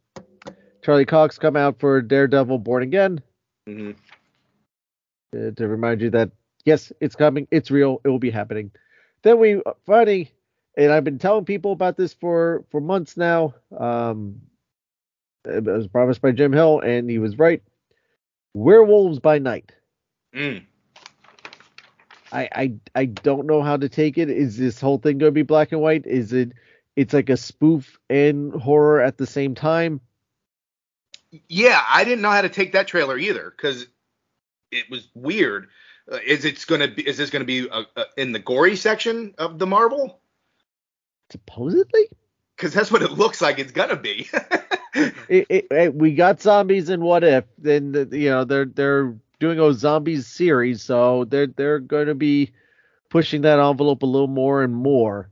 Charlie 0.84 1.06
Cox 1.06 1.38
come 1.38 1.56
out 1.56 1.80
for 1.80 2.02
Daredevil: 2.02 2.60
Born 2.60 2.84
Again. 2.84 3.22
Mm-hmm. 3.70 3.92
uh, 5.38 5.52
to 5.52 5.68
remind 5.68 6.02
you 6.02 6.10
that 6.12 6.32
yes, 6.66 6.92
it's 7.00 7.16
coming, 7.16 7.48
it's 7.52 7.72
real, 7.72 8.02
it 8.04 8.10
will 8.10 8.20
be 8.20 8.32
happening. 8.32 8.72
Then 9.24 9.40
we 9.40 9.62
finally, 9.86 10.32
and 10.76 10.92
I've 10.92 11.04
been 11.04 11.20
telling 11.20 11.46
people 11.46 11.72
about 11.72 11.98
this 11.98 12.14
for 12.14 12.66
for 12.72 12.82
months 12.82 13.18
now. 13.18 13.54
Um, 13.78 14.42
it 15.46 15.64
was 15.64 15.88
promised 15.88 16.22
by 16.22 16.32
Jim 16.32 16.54
Hill, 16.54 16.80
and 16.80 17.10
he 17.10 17.20
was 17.20 17.38
right. 17.38 17.62
Werewolves 18.54 19.20
by 19.20 19.40
Night. 19.40 19.72
Mm. 20.36 20.66
I 22.32 22.50
I 22.54 22.74
I 22.96 23.06
don't 23.06 23.46
know 23.48 23.62
how 23.62 23.78
to 23.78 23.90
take 23.90 24.18
it. 24.18 24.30
Is 24.30 24.58
this 24.58 24.80
whole 24.80 24.98
thing 24.98 25.18
going 25.18 25.30
to 25.32 25.34
be 25.36 25.42
black 25.44 25.72
and 25.72 25.82
white? 25.82 26.06
Is 26.06 26.34
it? 26.34 26.54
It's 26.96 27.14
like 27.14 27.30
a 27.30 27.38
spoof 27.38 27.98
and 28.10 28.54
horror 28.54 29.02
at 29.02 29.18
the 29.18 29.26
same 29.28 29.56
time. 29.56 30.02
Yeah, 31.48 31.82
I 31.90 32.04
didn't 32.04 32.22
know 32.22 32.32
how 32.32 32.42
to 32.42 32.50
take 32.50 32.74
that 32.74 32.88
trailer 32.88 33.18
either 33.18 33.50
because 33.56 33.88
it 34.72 34.90
was 34.90 35.08
weird. 35.14 35.70
Uh, 36.12 36.18
is 36.26 36.44
it's 36.46 36.66
gonna 36.66 36.90
be? 36.90 37.08
Is 37.08 37.18
this 37.18 37.30
gonna 37.30 37.46
be 37.46 37.70
uh 37.70 37.84
uh 37.96 38.04
in 38.18 38.32
the 38.34 38.40
gory 38.40 38.76
section 38.76 39.34
of 39.38 39.58
the 39.60 39.68
Marvel? 39.68 40.20
Supposedly, 41.32 42.10
Because 42.58 42.74
that's 42.74 42.92
what 42.92 43.02
it 43.02 43.12
looks 43.12 43.42
like 43.42 43.60
it's 43.60 43.72
gonna 43.72 43.96
be. 43.96 44.28
it, 44.94 45.14
it, 45.50 45.68
it- 45.72 45.96
we 45.96 46.14
got 46.14 46.42
zombies 46.42 46.90
and 46.90 47.02
What 47.02 47.24
If. 47.24 47.46
Then 47.58 47.94
the, 47.94 48.10
you 48.12 48.30
know 48.30 48.44
they're 48.44 48.66
they're 48.66 49.16
doing 49.42 49.60
a 49.60 49.74
zombies 49.74 50.28
series, 50.28 50.84
so 50.84 51.26
they're 51.26 51.48
they're 51.48 51.80
going 51.80 52.08
to 52.08 52.16
be 52.16 52.52
pushing 53.10 53.42
that 53.42 53.60
envelope 53.60 54.04
a 54.04 54.06
little 54.06 54.28
more 54.28 54.64
and 54.64 54.74
more. 54.74 55.30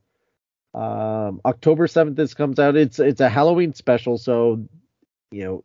Um, 0.74 1.40
October 1.46 1.88
seventh, 1.88 2.18
this 2.18 2.34
comes 2.34 2.60
out. 2.60 2.76
It's 2.76 3.00
it's 3.00 3.22
a 3.22 3.30
Halloween 3.30 3.74
special, 3.74 4.18
so 4.18 4.68
you 5.32 5.44
know, 5.44 5.64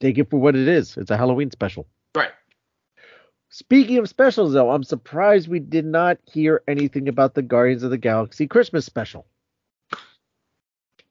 take 0.00 0.18
it 0.18 0.30
for 0.30 0.40
what 0.40 0.56
it 0.56 0.66
is. 0.66 0.96
It's 0.96 1.10
a 1.10 1.16
Halloween 1.16 1.50
special. 1.50 1.86
Right. 2.16 2.30
Speaking 3.50 3.98
of 3.98 4.08
specials, 4.08 4.54
though, 4.54 4.70
I'm 4.70 4.82
surprised 4.82 5.46
we 5.46 5.60
did 5.60 5.84
not 5.84 6.18
hear 6.24 6.62
anything 6.66 7.06
about 7.06 7.34
the 7.34 7.42
Guardians 7.42 7.82
of 7.82 7.90
the 7.90 7.98
Galaxy 7.98 8.46
Christmas 8.46 8.86
special. 8.86 9.26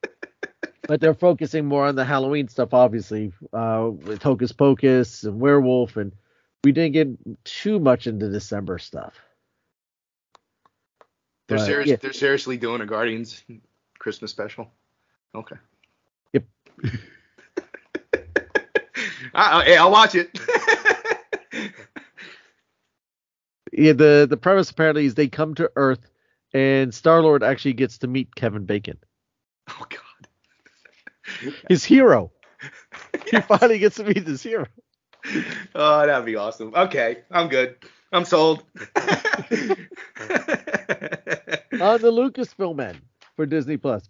but 0.88 1.00
they're 1.00 1.14
focusing 1.14 1.66
more 1.66 1.86
on 1.86 1.94
the 1.94 2.04
Halloween 2.04 2.48
stuff, 2.48 2.74
obviously, 2.74 3.32
uh, 3.52 3.90
with 3.92 4.24
Hocus 4.24 4.50
Pocus 4.50 5.22
and 5.22 5.38
Werewolf, 5.38 5.96
and 5.96 6.10
we 6.64 6.72
didn't 6.72 6.92
get 6.92 7.44
too 7.44 7.78
much 7.78 8.06
into 8.06 8.28
December 8.28 8.78
stuff. 8.78 9.14
They're 11.48 11.58
But, 11.58 11.66
serious. 11.66 11.88
yeah. 11.90 11.96
They're 12.00 12.12
seriously 12.12 12.56
doing 12.56 12.80
a 12.80 12.86
Guardians 12.86 13.42
Christmas 13.98 14.30
special. 14.30 14.70
Okay. 15.34 15.56
Yep. 16.32 16.44
I, 19.34 19.64
hey, 19.64 19.76
I'll 19.76 19.90
watch 19.90 20.14
it. 20.14 20.30
Yeah, 23.74 23.92
the 23.94 24.26
the 24.28 24.36
premise 24.36 24.70
apparently 24.70 25.06
is 25.06 25.14
they 25.14 25.28
come 25.28 25.54
to 25.54 25.70
Earth, 25.76 26.10
and 26.52 26.92
Star 26.92 27.22
Lord 27.22 27.42
actually 27.42 27.72
gets 27.72 27.96
to 27.98 28.06
meet 28.06 28.34
Kevin 28.34 28.66
Bacon, 28.66 28.98
oh 29.70 29.86
God. 29.88 31.58
his 31.70 31.82
hero. 31.84 32.30
He 33.30 33.40
finally 33.40 33.78
gets 33.78 33.96
to 33.96 34.04
meet 34.04 34.26
his 34.26 34.42
hero. 34.42 34.66
Oh, 35.74 36.06
that'd 36.06 36.26
be 36.26 36.36
awesome. 36.36 36.74
Okay, 36.74 37.18
I'm 37.30 37.48
good. 37.48 37.76
I'm 38.12 38.24
sold. 38.24 38.64
on 38.78 38.92
the 41.72 42.12
Lucasfilm 42.12 42.80
end 42.86 43.00
for 43.36 43.46
Disney 43.46 43.76
Plus, 43.76 44.08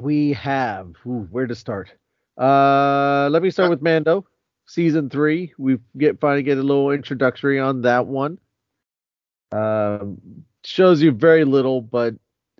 we 0.00 0.32
have 0.32 0.94
ooh, 1.06 1.28
where 1.30 1.46
to 1.46 1.54
start. 1.54 1.92
Uh, 2.38 3.28
let 3.30 3.42
me 3.42 3.50
start 3.50 3.68
with 3.68 3.82
Mando, 3.82 4.26
season 4.66 5.10
three. 5.10 5.52
We 5.58 5.78
get 5.98 6.20
finally 6.20 6.42
get 6.42 6.56
a 6.56 6.62
little 6.62 6.90
introductory 6.90 7.60
on 7.60 7.82
that 7.82 8.06
one. 8.06 8.38
Um, 9.52 10.18
shows 10.64 11.02
you 11.02 11.12
very 11.12 11.44
little, 11.44 11.82
but 11.82 12.14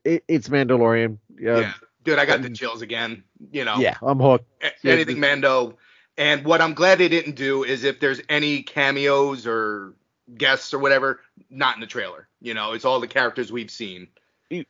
it, 0.05 0.23
it's 0.29 0.51
Mandalorian. 0.51 1.17
Yeah, 1.39 1.61
yeah, 1.61 1.73
dude, 2.05 2.19
I 2.19 2.27
got 2.27 2.43
the 2.43 2.51
chills 2.51 2.83
again. 2.83 3.25
You 3.51 3.65
know, 3.65 3.79
yeah, 3.79 3.97
I'm 4.03 4.21
hooked. 4.21 4.47
anything 4.85 5.19
Mando. 5.19 5.79
And 6.19 6.45
what 6.45 6.61
I'm 6.61 6.75
glad 6.75 6.99
they 6.99 7.09
didn't 7.09 7.37
do 7.37 7.65
is 7.65 7.85
if 7.85 8.01
there's 8.01 8.21
any 8.29 8.63
cameos 8.63 9.47
or 9.47 9.95
guests 10.37 10.75
or 10.75 10.79
whatever, 10.79 11.21
not 11.51 11.77
in 11.77 11.81
the 11.81 11.87
trailer. 11.87 12.29
You 12.41 12.55
know, 12.55 12.73
it's 12.73 12.85
all 12.85 13.01
the 13.01 13.09
characters 13.09 13.51
we've 13.51 13.71
seen. 13.71 14.09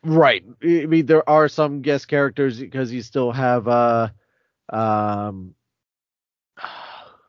Right. 0.05 0.45
I 0.63 0.87
mean, 0.87 1.07
there 1.07 1.29
are 1.29 1.49
some 1.49 1.83
guest 1.83 2.07
characters 2.07 2.61
because 2.61 2.93
you 2.93 3.03
still 3.03 3.33
have 3.33 3.67
uh, 3.67 4.11
um, 4.69 5.55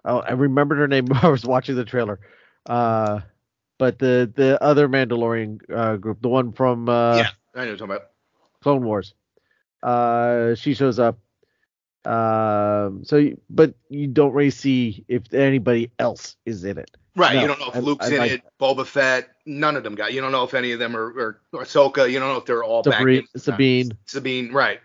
oh, 0.05 0.19
I 0.19 0.31
remembered 0.33 0.77
her 0.77 0.87
name. 0.87 1.07
I 1.21 1.29
was 1.29 1.45
watching 1.45 1.75
the 1.75 1.85
trailer. 1.85 2.19
Uh, 2.65 3.21
but 3.77 3.99
the 3.99 4.31
the 4.33 4.61
other 4.63 4.87
Mandalorian 4.87 5.59
uh, 5.73 5.97
group, 5.97 6.21
the 6.21 6.29
one 6.29 6.53
from 6.53 6.87
uh, 6.87 7.17
yeah, 7.17 7.21
I 7.21 7.23
know 7.23 7.31
what 7.53 7.65
you're 7.65 7.77
talking 7.77 7.95
about. 7.95 8.09
Clone 8.61 8.85
Wars, 8.85 9.13
uh, 9.81 10.55
she 10.55 10.73
shows 10.73 10.99
up. 10.99 11.19
Um, 12.05 13.03
so, 13.03 13.17
you- 13.17 13.39
but 13.49 13.73
you 13.89 14.07
don't 14.07 14.33
really 14.33 14.49
see 14.49 15.03
if 15.07 15.33
anybody 15.33 15.91
else 15.99 16.35
is 16.45 16.63
in 16.63 16.77
it. 16.77 16.91
Right, 17.15 17.35
No, 17.35 17.41
you 17.41 17.47
don't 17.47 17.59
know 17.59 17.67
if 17.69 17.75
I- 17.75 17.79
Luke's 17.79 18.07
I 18.07 18.11
in 18.11 18.17
like 18.17 18.31
it, 18.31 18.41
Boba 18.59 18.85
Fett, 18.85 19.29
none 19.45 19.75
of 19.75 19.83
them 19.83 19.93
got. 19.95 20.13
You 20.13 20.21
don't 20.21 20.31
know 20.31 20.43
if 20.43 20.53
any 20.53 20.71
of 20.71 20.79
them 20.79 20.95
are, 20.97 21.11
or 21.11 21.39
Ahsoka. 21.53 22.09
You 22.11 22.19
don't 22.19 22.29
know 22.29 22.37
if 22.37 22.45
they're 22.45 22.63
all 22.63 22.81
back. 22.83 22.99
Sabine, 22.99 23.27
in. 23.33 23.39
Sabine, 23.39 23.91
Sabine, 24.07 24.51
right? 24.51 24.79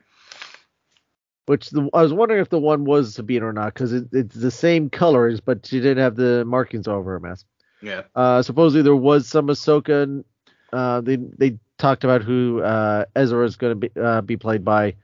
which 1.47 1.71
the, 1.71 1.89
I 1.95 2.03
was 2.03 2.13
wondering 2.13 2.43
if 2.43 2.51
the 2.51 2.59
one 2.59 2.85
was 2.85 3.15
Sabine 3.15 3.43
or 3.43 3.55
not 3.55 3.73
because 3.73 3.95
it, 3.95 4.07
it's 4.13 4.35
the 4.35 4.51
same 4.51 4.91
colors, 4.91 5.41
but 5.41 5.65
she 5.65 5.81
didn't 5.81 6.03
have 6.03 6.15
the 6.15 6.45
markings 6.45 6.87
over 6.87 7.13
her 7.13 7.21
mask. 7.21 7.47
Yeah. 7.81 8.03
Uh, 8.15 8.43
supposedly 8.43 8.83
there 8.83 8.95
was 8.95 9.27
some 9.27 9.47
Ahsoka. 9.49 10.03
and, 10.03 10.25
Uh, 10.71 11.01
they 11.01 11.17
they 11.17 11.59
talked 11.79 12.05
about 12.05 12.21
who 12.23 12.61
uh, 12.61 13.07
Ezra 13.17 13.47
is 13.47 13.57
going 13.57 13.81
to 13.81 13.89
be 13.89 13.91
uh, 13.99 14.21
be 14.21 14.37
played 14.37 14.63
by, 14.63 14.95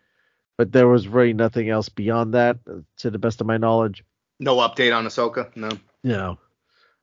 but 0.56 0.72
there 0.72 0.88
was 0.88 1.08
really 1.08 1.32
nothing 1.32 1.68
else 1.68 1.88
beyond 1.88 2.34
that, 2.34 2.58
uh, 2.68 2.80
to 2.98 3.10
the 3.10 3.18
best 3.18 3.40
of 3.40 3.46
my 3.46 3.56
knowledge. 3.56 4.04
No 4.40 4.56
update 4.56 4.94
on 4.94 5.04
Ahsoka. 5.06 5.54
No. 5.56 5.70
No. 6.02 6.38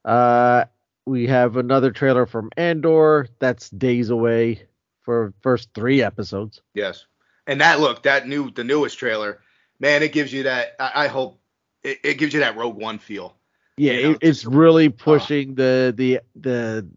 Uh, 0.04 0.66
we 1.06 1.28
have 1.28 1.58
another 1.58 1.92
trailer 1.92 2.26
from 2.26 2.50
Andor. 2.58 3.28
That's 3.40 3.70
days 3.70 4.10
away 4.10 4.68
for 5.02 5.34
first 5.42 5.70
three 5.74 6.02
episodes. 6.02 6.62
Yes. 6.74 7.06
And 7.48 7.62
that 7.62 7.80
look, 7.80 8.04
that 8.04 8.28
new, 8.28 8.52
the 8.52 8.64
newest 8.64 8.98
trailer, 8.98 9.42
man, 9.80 10.04
it 10.04 10.12
gives 10.12 10.32
you 10.32 10.44
that. 10.44 10.76
I, 10.80 11.06
I 11.06 11.08
hope 11.08 11.40
it, 11.84 12.00
it 12.04 12.14
gives 12.18 12.34
you 12.34 12.42
that 12.42 12.56
Rogue 12.56 12.78
One 12.78 13.00
feel. 13.00 13.36
Yeah, 13.78 13.94
You 13.94 14.04
know, 14.04 14.12
it, 14.12 14.18
it's 14.22 14.46
really 14.46 14.90
pushing 14.90 15.56
the 15.56 15.94
the 15.96 16.20
the 16.36 16.88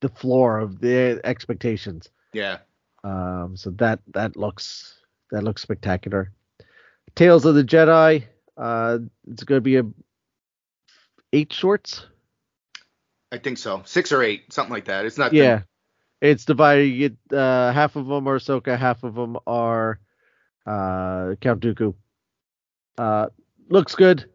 the 0.00 0.08
floor 0.08 0.58
of 0.58 0.80
the 0.80 1.20
expectations. 1.24 2.08
Yeah. 2.32 2.58
Um, 3.04 3.56
so 3.56 3.70
that 3.72 4.00
that 4.12 4.36
looks 4.36 4.98
that 5.30 5.42
looks 5.42 5.62
spectacular. 5.62 6.32
Tales 7.14 7.44
of 7.44 7.54
the 7.54 7.64
Jedi. 7.64 8.24
Uh, 8.56 8.98
it's 9.30 9.44
going 9.44 9.58
to 9.58 9.62
be 9.62 9.76
a 9.76 9.84
eight 11.32 11.52
shorts. 11.52 12.06
I 13.32 13.38
think 13.38 13.58
so. 13.58 13.82
Six 13.84 14.12
or 14.12 14.22
eight, 14.22 14.52
something 14.52 14.72
like 14.72 14.86
that. 14.86 15.04
It's 15.04 15.18
not. 15.18 15.32
Yeah, 15.32 15.62
it's 16.20 16.44
divided. 16.44 16.84
You 16.84 17.08
get 17.10 17.36
uh, 17.36 17.72
half 17.72 17.96
of 17.96 18.06
them 18.06 18.28
are 18.28 18.38
Ahsoka, 18.38 18.78
half 18.78 19.02
of 19.02 19.14
them 19.14 19.36
are 19.46 19.98
uh, 20.64 21.34
Count 21.40 21.60
Dooku. 21.60 21.94
Uh, 22.96 23.26
looks 23.68 23.94
good. 23.94 24.30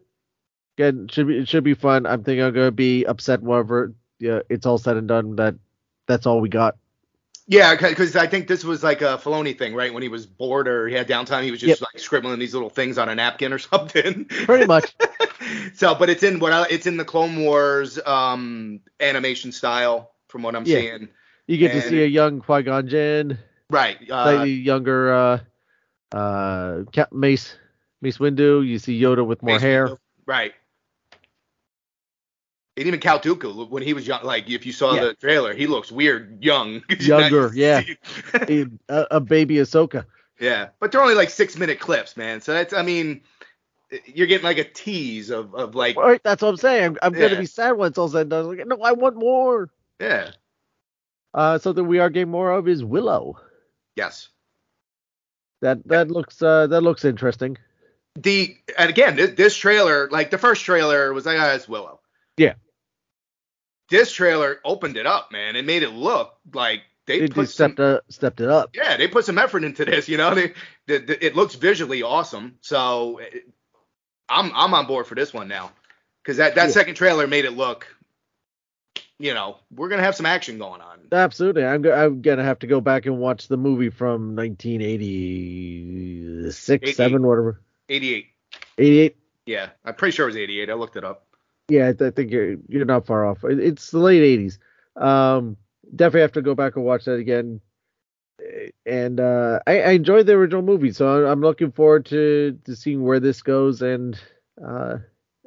Again, 0.78 1.08
should 1.10 1.26
be 1.26 1.38
it 1.38 1.48
should 1.48 1.64
be 1.64 1.74
fun. 1.74 2.06
I'm 2.06 2.22
thinking 2.22 2.44
I'm 2.44 2.54
gonna 2.54 2.70
be 2.70 3.04
upset 3.04 3.42
whenever 3.42 3.94
yeah, 4.18 4.40
it's 4.48 4.66
all 4.66 4.78
said 4.78 4.96
and 4.96 5.08
done. 5.08 5.36
That 5.36 5.56
that's 6.06 6.26
all 6.26 6.40
we 6.40 6.48
got. 6.48 6.76
Yeah, 7.48 7.74
because 7.74 8.14
I 8.16 8.26
think 8.28 8.46
this 8.46 8.64
was 8.64 8.82
like 8.84 9.02
a 9.02 9.18
Filoni 9.18 9.56
thing, 9.58 9.74
right? 9.74 9.92
When 9.92 10.02
he 10.02 10.08
was 10.08 10.26
bored 10.26 10.68
or 10.68 10.86
he 10.88 10.94
had 10.94 11.08
downtime, 11.08 11.42
he 11.42 11.50
was 11.50 11.60
just 11.60 11.80
Yep. 11.80 11.88
like 11.92 12.00
scribbling 12.00 12.38
these 12.38 12.54
little 12.54 12.70
things 12.70 12.98
on 12.98 13.08
a 13.08 13.14
napkin 13.14 13.52
or 13.52 13.58
something. 13.58 14.24
Pretty 14.26 14.66
much. 14.66 14.94
so, 15.74 15.94
but 15.94 16.08
it's 16.08 16.22
in 16.22 16.38
what 16.38 16.52
I, 16.52 16.66
it's 16.70 16.86
in 16.86 16.96
the 16.96 17.04
Clone 17.04 17.40
Wars 17.40 17.98
um 18.06 18.80
animation 19.00 19.50
style, 19.52 20.12
from 20.28 20.42
what 20.42 20.54
I'm 20.54 20.64
Yeah. 20.66 20.78
seeing. 20.78 21.08
You 21.48 21.58
get 21.58 21.72
to 21.72 21.82
see 21.82 22.02
a 22.02 22.06
young 22.06 22.40
Qui 22.40 22.62
Gon 22.62 22.88
Jinn, 22.88 23.36
Right. 23.68 23.98
Uh, 24.08 24.24
slightly 24.24 24.52
younger 24.52 25.12
uh, 25.12 25.38
uh, 26.12 26.84
Cap- 26.92 27.12
Mace 27.12 27.56
Mace 28.00 28.18
Windu. 28.18 28.66
You 28.66 28.78
see 28.78 28.98
Yoda 29.00 29.26
with 29.26 29.42
more 29.42 29.54
Mace 29.56 29.62
hair. 29.62 29.88
Windu. 29.88 29.98
Right. 30.26 30.52
And 32.76 32.86
even 32.86 33.00
Count 33.00 33.22
Dooku, 33.22 33.68
when 33.68 33.82
he 33.82 33.92
was 33.92 34.06
young, 34.06 34.24
like 34.24 34.48
if 34.48 34.64
you 34.64 34.72
saw 34.72 34.94
Yeah. 34.94 35.04
the 35.04 35.14
trailer, 35.14 35.52
he 35.54 35.66
looks 35.66 35.92
weird, 35.92 36.42
young. 36.42 36.82
Younger, 37.00 37.50
yeah. 37.54 37.82
a, 38.34 38.66
a 38.88 39.20
baby 39.20 39.56
Ahsoka. 39.56 40.06
yeah, 40.40 40.68
but 40.80 40.90
they're 40.90 41.02
only 41.02 41.14
like 41.14 41.28
six 41.30 41.56
minute 41.58 41.80
clips, 41.80 42.16
man. 42.16 42.40
So 42.40 42.54
that's, 42.54 42.72
I 42.72 42.80
mean, 42.82 43.20
you're 44.06 44.26
getting 44.26 44.44
like 44.44 44.56
a 44.56 44.64
tease 44.64 45.28
of, 45.28 45.54
of 45.54 45.74
like, 45.74 45.98
All 45.98 46.04
right, 46.04 46.22
that's 46.24 46.40
what 46.40 46.48
I'm 46.48 46.56
saying. 46.56 46.84
I'm, 46.84 46.98
I'm 47.02 47.12
gonna 47.12 47.38
be 47.38 47.44
sad 47.46 47.72
when 47.72 47.88
it's 47.88 47.98
all 47.98 48.08
said 48.08 48.22
and 48.22 48.30
done. 48.30 48.46
Like, 48.56 48.66
no, 48.66 48.80
I 48.82 48.92
want 48.92 49.16
more. 49.16 49.68
yeah, 50.00 50.30
Uh, 51.34 51.58
something 51.58 51.86
we 51.86 51.98
are 51.98 52.08
getting 52.08 52.30
more 52.30 52.52
of 52.52 52.66
is 52.68 52.82
Willow. 52.82 53.38
yes. 53.96 54.28
That 55.60 55.86
that 55.86 56.10
looks 56.10 56.42
uh 56.42 56.66
that 56.68 56.80
looks 56.80 57.04
interesting. 57.04 57.56
The 58.16 58.56
and 58.76 58.90
again, 58.90 59.14
this, 59.16 59.30
this 59.36 59.56
trailer, 59.56 60.08
like 60.10 60.30
the 60.30 60.38
first 60.38 60.64
trailer 60.64 61.12
was 61.12 61.24
like, 61.26 61.38
ah, 61.38 61.52
it's 61.52 61.68
Willow. 61.68 62.00
This 63.92 64.10
trailer 64.10 64.58
opened 64.64 64.96
it 64.96 65.06
up, 65.06 65.30
man. 65.30 65.54
It 65.54 65.66
made 65.66 65.82
it 65.82 65.90
look 65.90 66.34
like 66.54 66.80
they 67.06 67.20
They, 67.20 67.28
put 67.28 67.50
stepped 67.50 67.76
some, 67.76 67.96
uh, 67.96 67.98
stepped 68.08 68.40
it 68.40 68.48
up. 68.48 68.70
yeah, 68.74 68.96
they 68.96 69.06
put 69.06 69.26
some 69.26 69.36
effort 69.36 69.64
into 69.64 69.84
this. 69.84 70.08
You 70.08 70.16
know, 70.16 70.34
they, 70.34 70.54
the, 70.86 70.96
the, 70.98 71.26
it 71.26 71.36
looks 71.36 71.56
visually 71.56 72.02
awesome. 72.02 72.56
So 72.62 73.18
it, 73.18 73.46
I'm 74.30 74.50
I'm 74.54 74.72
on 74.72 74.86
board 74.86 75.06
for 75.06 75.14
this 75.14 75.34
one 75.34 75.46
now, 75.46 75.72
because 76.22 76.38
that 76.38 76.54
that 76.54 76.68
Yeah. 76.68 76.72
second 76.72 76.94
trailer 76.94 77.26
made 77.26 77.44
it 77.44 77.50
look, 77.52 77.86
you 79.18 79.34
know, 79.34 79.58
we're 79.74 79.90
gonna 79.90 80.02
have 80.04 80.16
some 80.16 80.24
action 80.26 80.56
going 80.58 80.80
on. 80.80 81.00
Absolutely. 81.12 81.66
I'm 81.66 81.82
go- 81.82 81.92
I'm 81.92 82.22
gonna 82.22 82.44
have 82.44 82.60
to 82.60 82.66
go 82.66 82.80
back 82.80 83.04
and 83.04 83.18
watch 83.18 83.48
the 83.48 83.58
movie 83.58 83.90
from 83.90 84.34
1986, 84.34 86.70
88. 86.72 86.96
seven, 86.96 87.22
whatever. 87.26 87.60
88. 87.90 88.26
88. 88.78 89.16
Yeah, 89.44 89.68
I'm 89.84 89.94
pretty 89.96 90.16
sure 90.16 90.24
it 90.26 90.30
was 90.30 90.36
88. 90.38 90.70
I 90.70 90.74
looked 90.74 90.96
it 90.96 91.04
up. 91.04 91.26
Yeah, 91.72 91.88
I, 91.88 91.92
th- 91.92 92.08
I 92.08 92.14
think 92.14 92.30
you're 92.30 92.56
you're 92.68 92.84
not 92.84 93.06
far 93.06 93.24
off. 93.24 93.38
It's 93.44 93.90
the 93.90 93.98
late 93.98 94.22
80s. 94.22 94.58
Um, 94.96 95.56
definitely 95.94 96.22
have 96.22 96.32
to 96.32 96.42
go 96.42 96.54
back 96.54 96.76
and 96.76 96.84
watch 96.84 97.04
that 97.06 97.14
again. 97.14 97.60
And 98.86 99.20
uh, 99.20 99.60
I, 99.66 99.80
I 99.82 99.90
enjoyed 99.92 100.26
the 100.26 100.32
original 100.32 100.62
movie, 100.62 100.92
so 100.92 101.26
I'm- 101.26 101.40
looking 101.40 101.72
forward 101.72 102.06
to 102.06 102.58
to 102.64 102.76
seeing 102.76 103.02
where 103.02 103.20
this 103.20 103.42
goes. 103.42 103.82
And 103.82 104.18
uh, 104.64 104.98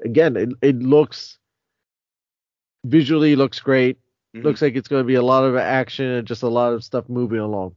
again, 0.03 0.35
it 0.37 0.49
it 0.61 0.79
looks 0.79 1.37
visually 2.85 3.35
looks 3.35 3.59
great. 3.59 3.97
Mhm. 4.35 4.43
Looks 4.43 4.61
like 4.61 4.75
it's 4.75 4.87
going 4.87 5.03
to 5.03 5.07
be 5.07 5.15
a 5.15 5.21
lot 5.21 5.43
of 5.43 5.55
action 5.55 6.05
and 6.05 6.27
just 6.27 6.43
a 6.43 6.47
lot 6.49 6.73
of 6.73 6.83
stuff 6.83 7.09
moving 7.09 7.39
along. 7.39 7.75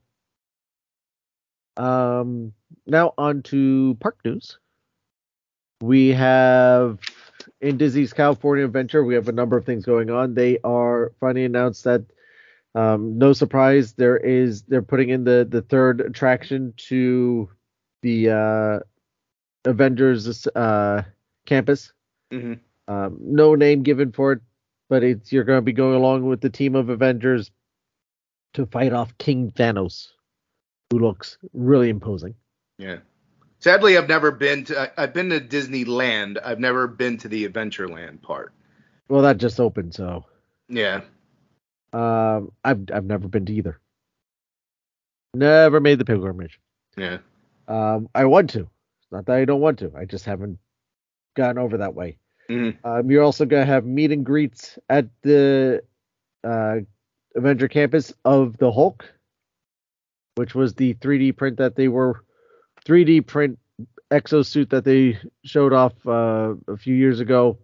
Um, 1.77 2.53
now 2.87 3.15
on 3.17 3.43
to 3.45 3.97
park 4.01 4.19
news. 4.25 4.59
We 5.81 6.09
have 6.09 6.99
in 7.61 7.77
Disney's 7.77 8.13
California 8.13 8.65
Adventure, 8.65 9.05
we 9.05 9.15
have 9.15 9.29
a 9.29 9.33
number 9.33 9.57
of 9.57 9.65
things 9.65 9.85
going 9.85 10.11
on. 10.11 10.35
They 10.35 10.59
are 10.65 11.13
finally 11.21 11.45
announced 11.45 11.85
that, 11.85 12.05
um, 12.75 13.19
no 13.19 13.33
surprise, 13.33 13.95
there 13.95 14.17
is 14.17 14.63
they're 14.63 14.83
putting 14.83 15.09
in 15.09 15.25
the 15.25 15.47
the 15.49 15.63
third 15.63 16.01
attraction 16.01 16.75
to 16.77 17.49
the 18.03 18.31
uh, 18.31 18.79
Avengers 19.65 20.47
uh, 20.49 21.03
campus. 21.47 21.93
Mhm. 22.33 22.61
Um, 22.87 23.19
no 23.21 23.55
name 23.55 23.83
given 23.83 24.13
for 24.13 24.33
it, 24.33 24.41
but 24.89 25.03
it's 25.03 25.33
you're 25.33 25.45
going 25.45 25.59
to 25.59 25.63
be 25.63 25.73
going 25.73 25.95
along 25.95 26.27
with 26.27 26.41
the 26.41 26.51
team 26.51 26.75
of 26.75 26.89
Avengers 26.89 27.51
to 28.55 28.67
fight 28.67 28.93
off 28.93 29.17
King 29.19 29.51
Thanos, 29.51 30.09
who 30.91 30.99
looks 30.99 31.39
really 31.53 31.89
imposing. 31.89 32.35
Yeah. 32.79 32.99
Sadly, 33.61 33.99
I've 33.99 34.09
never 34.09 34.31
been 34.31 34.65
to. 34.67 34.93
I've 35.01 35.13
been 35.13 35.31
to 35.31 35.41
Disneyland. 35.41 36.39
I've 36.45 36.61
never 36.61 36.87
been 36.87 37.17
to 37.19 37.29
the 37.29 37.49
Adventureland 37.49 38.23
part. 38.23 38.53
Well, 39.09 39.23
that 39.23 39.39
just 39.39 39.59
opened, 39.59 39.95
so 39.95 40.25
Yeah. 40.69 41.01
um, 41.93 42.53
I've 42.65 42.85
I've 42.93 43.05
never 43.07 43.27
been 43.27 43.47
to 43.47 43.53
either. 43.53 43.81
Never 45.35 45.81
made 45.81 45.99
the 45.99 46.05
pilgrimage. 46.05 46.61
Yeah. 46.97 47.19
Um, 47.67 48.09
I 48.15 48.25
want 48.27 48.51
to. 48.51 48.61
It's 48.61 49.13
not 49.13 49.27
that 49.27 49.37
I 49.37 49.45
don't 49.45 49.61
want 49.61 49.79
to. 49.81 49.93
I 49.97 50.05
just 50.05 50.25
haven't 50.25 50.59
gotten 51.35 51.59
over 51.59 51.79
that 51.79 51.95
way. 51.95 52.19
Mhm. 52.49 52.77
Um, 52.85 53.11
you're 53.11 53.23
also 53.23 53.45
gonna 53.45 53.65
have 53.67 53.85
meet 53.85 54.11
and 54.13 54.25
greets 54.25 54.79
at 54.89 55.07
the 55.23 55.83
uh, 56.45 56.77
Avenger 57.35 57.69
campus 57.69 58.13
of 58.25 58.57
the 58.59 58.71
Hulk, 58.73 59.13
which 60.37 60.55
was 60.55 60.75
the 60.75 60.95
3D 60.95 61.33
print 61.37 61.59
that 61.59 61.75
they 61.77 61.89
were 61.89 62.25
3D 62.89 63.27
print 63.27 63.59
exosuit 64.11 64.71
that 64.71 64.85
they 64.85 65.19
showed 65.45 65.73
off 65.73 65.93
uh, 66.07 66.55
a 66.67 66.77
few 66.77 66.95
years 66.95 67.21
ago. 67.21 67.59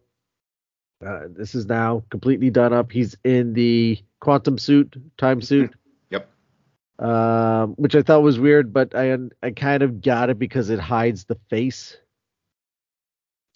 Uh, 1.05 1.22
this 1.31 1.55
is 1.55 1.66
now 1.66 2.05
completely 2.11 2.51
done 2.51 2.72
up. 2.72 2.93
He's 2.93 3.16
in 3.25 3.53
the 3.55 3.99
quantum 4.20 4.59
suit, 4.59 4.95
time 5.18 5.41
suit. 5.43 5.75
Yep. 6.11 6.31
Um, 6.99 7.75
which 7.75 7.95
I 7.95 8.03
thought 8.03 8.22
was 8.22 8.39
weird, 8.39 8.72
but 8.72 8.95
I 8.95 9.16
I 9.43 9.51
kind 9.51 9.83
of 9.83 10.01
got 10.01 10.31
it 10.31 10.39
because 10.39 10.70
it 10.70 10.79
hides 10.79 11.25
the 11.25 11.37
face. 11.51 11.97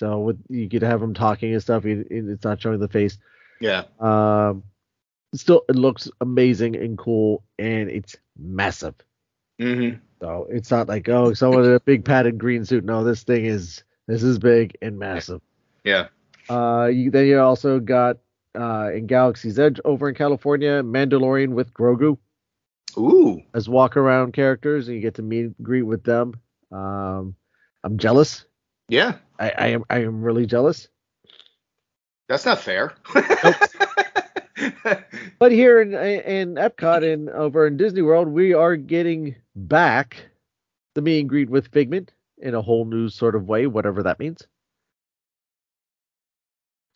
So 0.00 0.18
with 0.18 0.38
you 0.48 0.68
could 0.68 0.82
have 0.82 1.02
him 1.02 1.14
talking 1.14 1.52
and 1.52 1.62
stuff, 1.62 1.84
it, 1.84 2.06
it's 2.10 2.44
not 2.44 2.60
showing 2.60 2.80
the 2.80 2.88
face. 2.88 3.18
Yeah. 3.60 3.84
Um, 3.98 4.64
still, 5.34 5.64
it 5.68 5.76
looks 5.76 6.10
amazing 6.20 6.76
and 6.76 6.96
cool, 6.98 7.44
and 7.58 7.88
it's 7.88 8.16
massive. 8.36 8.94
hmm 9.60 9.90
So 10.20 10.46
it's 10.50 10.70
not 10.70 10.88
like 10.88 11.08
oh, 11.08 11.32
someone 11.34 11.64
in 11.64 11.72
a 11.72 11.80
big 11.80 12.04
padded 12.04 12.38
green 12.38 12.64
suit. 12.64 12.84
No, 12.84 13.04
this 13.04 13.22
thing 13.22 13.44
is 13.44 13.82
this 14.06 14.22
is 14.22 14.38
big 14.38 14.76
and 14.82 14.98
massive. 14.98 15.40
Yeah. 15.84 16.08
Uh, 16.48 16.86
you, 16.86 17.10
then 17.10 17.26
you 17.26 17.40
also 17.40 17.78
got 17.78 18.18
uh 18.58 18.90
in 18.92 19.06
Galaxy's 19.06 19.58
Edge 19.58 19.80
over 19.84 20.08
in 20.08 20.14
California, 20.14 20.82
Mandalorian 20.82 21.50
with 21.50 21.72
Grogu 21.72 22.18
Ooh. 22.96 23.42
as 23.54 23.68
walk 23.68 23.96
around 23.96 24.32
characters, 24.32 24.88
and 24.88 24.96
you 24.96 25.02
get 25.02 25.14
to 25.14 25.22
meet 25.22 25.62
greet 25.62 25.82
with 25.82 26.02
them. 26.04 26.34
Um, 26.72 27.36
I'm 27.84 27.98
jealous. 27.98 28.44
Yeah. 28.88 29.16
I, 29.38 29.52
I 29.56 29.66
am 29.68 29.84
I 29.88 29.98
am 30.02 30.22
really 30.22 30.46
jealous. 30.46 30.88
That's 32.28 32.44
not 32.44 32.58
fair. 32.60 32.94
But 35.38 35.52
here 35.52 35.80
in 35.80 35.94
in 35.94 36.54
Epcot 36.56 37.10
and 37.10 37.30
over 37.30 37.66
in 37.66 37.76
Disney 37.76 38.02
World, 38.02 38.28
we 38.28 38.54
are 38.54 38.76
getting 38.76 39.36
back 39.54 40.16
the 40.94 41.02
meet 41.02 41.20
and 41.20 41.28
greet 41.28 41.48
with 41.48 41.68
Figment 41.68 42.12
in 42.38 42.54
a 42.54 42.62
whole 42.62 42.84
new 42.84 43.08
sort 43.08 43.36
of 43.36 43.46
way, 43.46 43.66
whatever 43.66 44.02
that 44.02 44.18
means. 44.18 44.46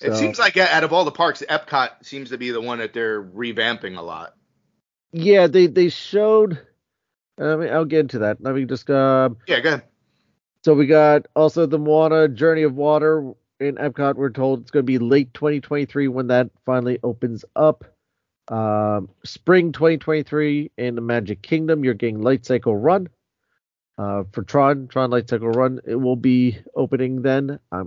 it 0.00 0.16
seems 0.16 0.38
like 0.38 0.56
out 0.56 0.82
of 0.82 0.92
all 0.92 1.04
the 1.04 1.12
parks, 1.12 1.42
Epcot 1.48 2.04
seems 2.04 2.30
to 2.30 2.38
be 2.38 2.50
the 2.50 2.60
one 2.60 2.78
that 2.78 2.92
they're 2.92 3.22
revamping 3.22 3.96
a 3.96 4.02
lot. 4.02 4.34
yeah, 5.12 5.46
they 5.46 5.68
they 5.68 5.88
showed. 5.88 6.60
I 7.38 7.56
mean, 7.56 7.72
I'll 7.72 7.84
get 7.84 8.00
into 8.00 8.20
that. 8.20 8.42
Let 8.42 8.54
me 8.54 8.64
just 8.64 8.90
uh, 8.90 9.30
Yeah. 9.46 9.60
Go 9.60 9.68
ahead. 9.68 9.82
So 10.64 10.74
we 10.74 10.86
got 10.86 11.26
also 11.34 11.66
the 11.66 11.78
Moana 11.78 12.28
Journey 12.28 12.62
of 12.62 12.74
Water 12.74 13.32
in 13.58 13.76
Epcot. 13.76 14.16
We're 14.16 14.30
told 14.30 14.60
it's 14.60 14.70
going 14.70 14.84
to 14.84 14.92
be 14.92 14.98
late 14.98 15.32
2023 15.34 16.08
when 16.08 16.28
that 16.28 16.50
finally 16.64 16.98
opens 17.02 17.44
up. 17.56 17.84
Um, 18.52 19.08
spring 19.24 19.72
2023 19.72 20.72
in 20.76 20.94
the 20.94 21.00
Magic 21.00 21.40
Kingdom, 21.40 21.84
you're 21.84 21.94
getting 21.94 22.20
Light 22.20 22.44
Cycle 22.44 22.76
Run. 22.76 23.08
Uh, 23.96 24.24
for 24.30 24.42
Tron, 24.42 24.88
Tron 24.88 25.10
Light 25.10 25.26
Cycle 25.26 25.48
Run, 25.48 25.80
it 25.86 25.94
will 25.94 26.16
be 26.16 26.58
opening 26.74 27.22
then. 27.22 27.58
I 27.72 27.84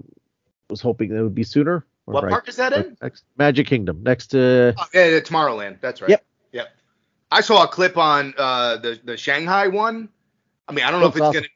was 0.67 0.81
hoping 0.81 1.09
that 1.09 1.21
would 1.21 1.35
be 1.35 1.43
sooner. 1.43 1.85
What 2.05 2.23
right- 2.23 2.31
park 2.31 2.49
is 2.49 2.55
that 2.55 2.73
in? 2.73 2.97
Next, 2.99 3.25
Magic 3.37 3.67
Kingdom, 3.67 4.01
next 4.01 4.27
to 4.27 4.73
Oh, 4.75 4.85
yeah, 4.91 5.05
yeah, 5.05 5.19
Tomorrowland. 5.19 5.81
That's 5.81 6.01
right. 6.01 6.09
Yep. 6.09 6.25
Yep. 6.53 6.67
I 7.31 7.41
saw 7.41 7.63
a 7.63 7.67
clip 7.67 7.95
on 7.97 8.33
uh, 8.37 8.77
the 8.77 8.99
the 9.03 9.17
Shanghai 9.17 9.67
one. 9.67 10.09
I 10.67 10.73
mean, 10.73 10.85
I 10.85 10.89
don't 10.89 10.99
know 10.99 11.07
if 11.07 11.15
it's 11.15 11.21
awesome. 11.21 11.41
gonna. 11.41 11.47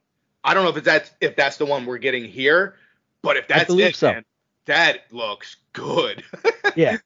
I 0.43 0.53
don't 0.53 0.64
know 0.64 0.70
if 0.70 0.78
it's 0.78 0.86
that 0.86 1.12
if 1.20 1.36
that's 1.36 1.57
the 1.57 1.66
one 1.66 1.86
we're 1.86 1.97
getting 1.97 2.26
here, 2.26 2.76
but 3.24 3.38
if 3.38 3.47
that's 3.47 3.74
it, 3.74 3.95
so. 3.95 4.12
man, 4.12 4.26
that 4.66 5.05
looks 5.12 5.57
good. 5.74 6.24
yeah. 6.76 6.97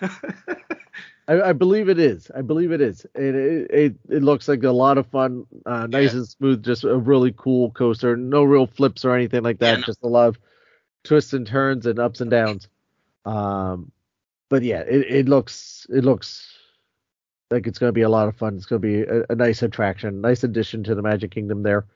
I, 1.28 1.40
I 1.50 1.52
believe 1.52 1.88
it 1.88 1.98
is. 1.98 2.30
I 2.34 2.42
believe 2.42 2.70
it 2.72 2.80
is. 2.80 3.04
It 3.14 3.34
it 3.34 3.70
it, 3.70 3.94
it 4.08 4.22
looks 4.22 4.46
like 4.48 4.62
a 4.62 4.70
lot 4.70 4.98
of 4.98 5.06
fun, 5.08 5.46
uh, 5.66 5.86
nice 5.86 6.12
Yeah. 6.12 6.18
and 6.18 6.28
smooth. 6.28 6.62
Just 6.64 6.84
a 6.84 6.96
really 6.96 7.34
cool 7.36 7.70
coaster. 7.72 8.16
No 8.16 8.44
real 8.44 8.66
flips 8.66 9.04
or 9.04 9.14
anything 9.14 9.42
like 9.42 9.58
that. 9.58 9.70
Yeah, 9.72 9.76
no. 9.78 9.82
Just 9.86 10.02
a 10.02 10.08
lot 10.08 10.28
of 10.28 10.38
twists 11.04 11.32
and 11.32 11.46
turns 11.46 11.86
and 11.86 11.98
ups 11.98 12.20
and 12.20 12.30
downs. 12.30 12.68
Um, 13.24 13.90
but 14.48 14.62
yeah, 14.62 14.80
it, 14.80 15.06
it 15.10 15.28
looks 15.28 15.86
it 15.90 16.04
looks 16.04 16.52
like 17.50 17.66
it's 17.66 17.78
going 17.78 17.88
to 17.88 17.92
be 17.94 18.02
a 18.02 18.08
lot 18.08 18.28
of 18.28 18.36
fun. 18.36 18.56
It's 18.56 18.66
going 18.66 18.82
to 18.82 18.86
be 18.88 19.02
a, 19.02 19.24
a 19.30 19.34
nice 19.34 19.62
attraction, 19.62 20.20
nice 20.20 20.44
addition 20.44 20.84
to 20.84 20.94
the 20.94 21.02
Magic 21.02 21.30
Kingdom 21.32 21.62
there. 21.62 21.86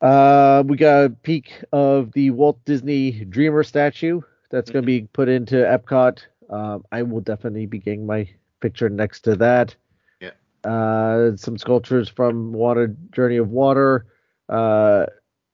Uh, 0.00 0.62
we 0.66 0.76
got 0.76 1.04
a 1.04 1.10
peek 1.10 1.64
of 1.72 2.12
the 2.12 2.30
Walt 2.30 2.64
Disney 2.64 3.24
Dreamer 3.24 3.64
statue 3.64 4.20
that's 4.50 4.70
going 4.70 4.82
to 4.82 4.86
be 4.86 5.02
put 5.12 5.28
into 5.28 5.56
Epcot. 5.56 6.20
Um, 6.50 6.84
I 6.90 7.02
will 7.02 7.20
definitely 7.20 7.66
be 7.66 7.78
getting 7.78 8.06
my 8.06 8.28
picture 8.60 8.88
next 8.88 9.20
to 9.22 9.36
that. 9.36 9.74
Yeah. 10.20 10.30
Uh, 10.64 11.36
some 11.36 11.58
sculptures 11.58 12.08
from 12.08 12.52
Water 12.52 12.94
Journey 13.12 13.36
of 13.36 13.48
Water. 13.48 14.06
Uh, 14.48 15.06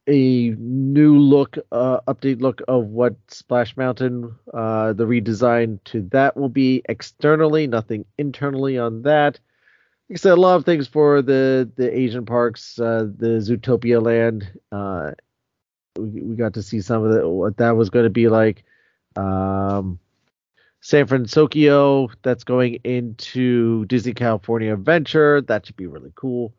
a 0.07 0.51
new 0.59 1.18
look, 1.18 1.57
uh, 1.72 2.01
update 2.07 2.40
look 2.40 2.61
of 2.68 2.86
what 2.86 3.16
Splash 3.28 3.76
Mountain, 3.76 4.34
uh, 4.53 4.92
the 4.92 5.07
redesign 5.07 5.78
to 5.84 6.03
that 6.12 6.36
will 6.36 6.51
be 6.51 6.82
externally, 6.88 7.66
nothing 7.66 8.05
internally 8.18 8.78
on 8.78 9.03
that. 9.03 9.40
Like 10.11 10.18
I 10.18 10.20
said, 10.20 10.32
a 10.32 10.40
lot 10.40 10.57
of 10.57 10.66
things 10.66 10.86
for 10.86 11.22
the 11.22 11.70
the 11.76 11.99
Asian 11.99 12.26
parks, 12.26 12.78
uh, 12.78 13.07
the 13.16 13.38
Zootopia 13.40 14.03
Land. 14.03 14.47
Uh, 14.70 15.12
we, 15.99 16.20
we 16.20 16.36
got 16.36 16.55
to 16.55 16.62
see 16.62 16.82
some 16.82 17.05
of 17.05 17.12
the, 17.12 17.26
what 17.26 17.57
that 17.57 17.76
was 17.76 17.88
going 17.88 18.05
to 18.05 18.11
be 18.11 18.28
like. 18.28 18.64
Um, 19.16 19.99
San 20.85 21.07
Fransokyo, 21.07 22.11
that's 22.20 22.45
going 22.45 22.74
into 22.85 23.87
Disney 23.87 24.12
California 24.12 24.74
Adventure. 24.74 25.41
That 25.41 25.64
should 25.64 25.78
be 25.78 25.87
really 25.87 26.12
cool. 26.14 26.53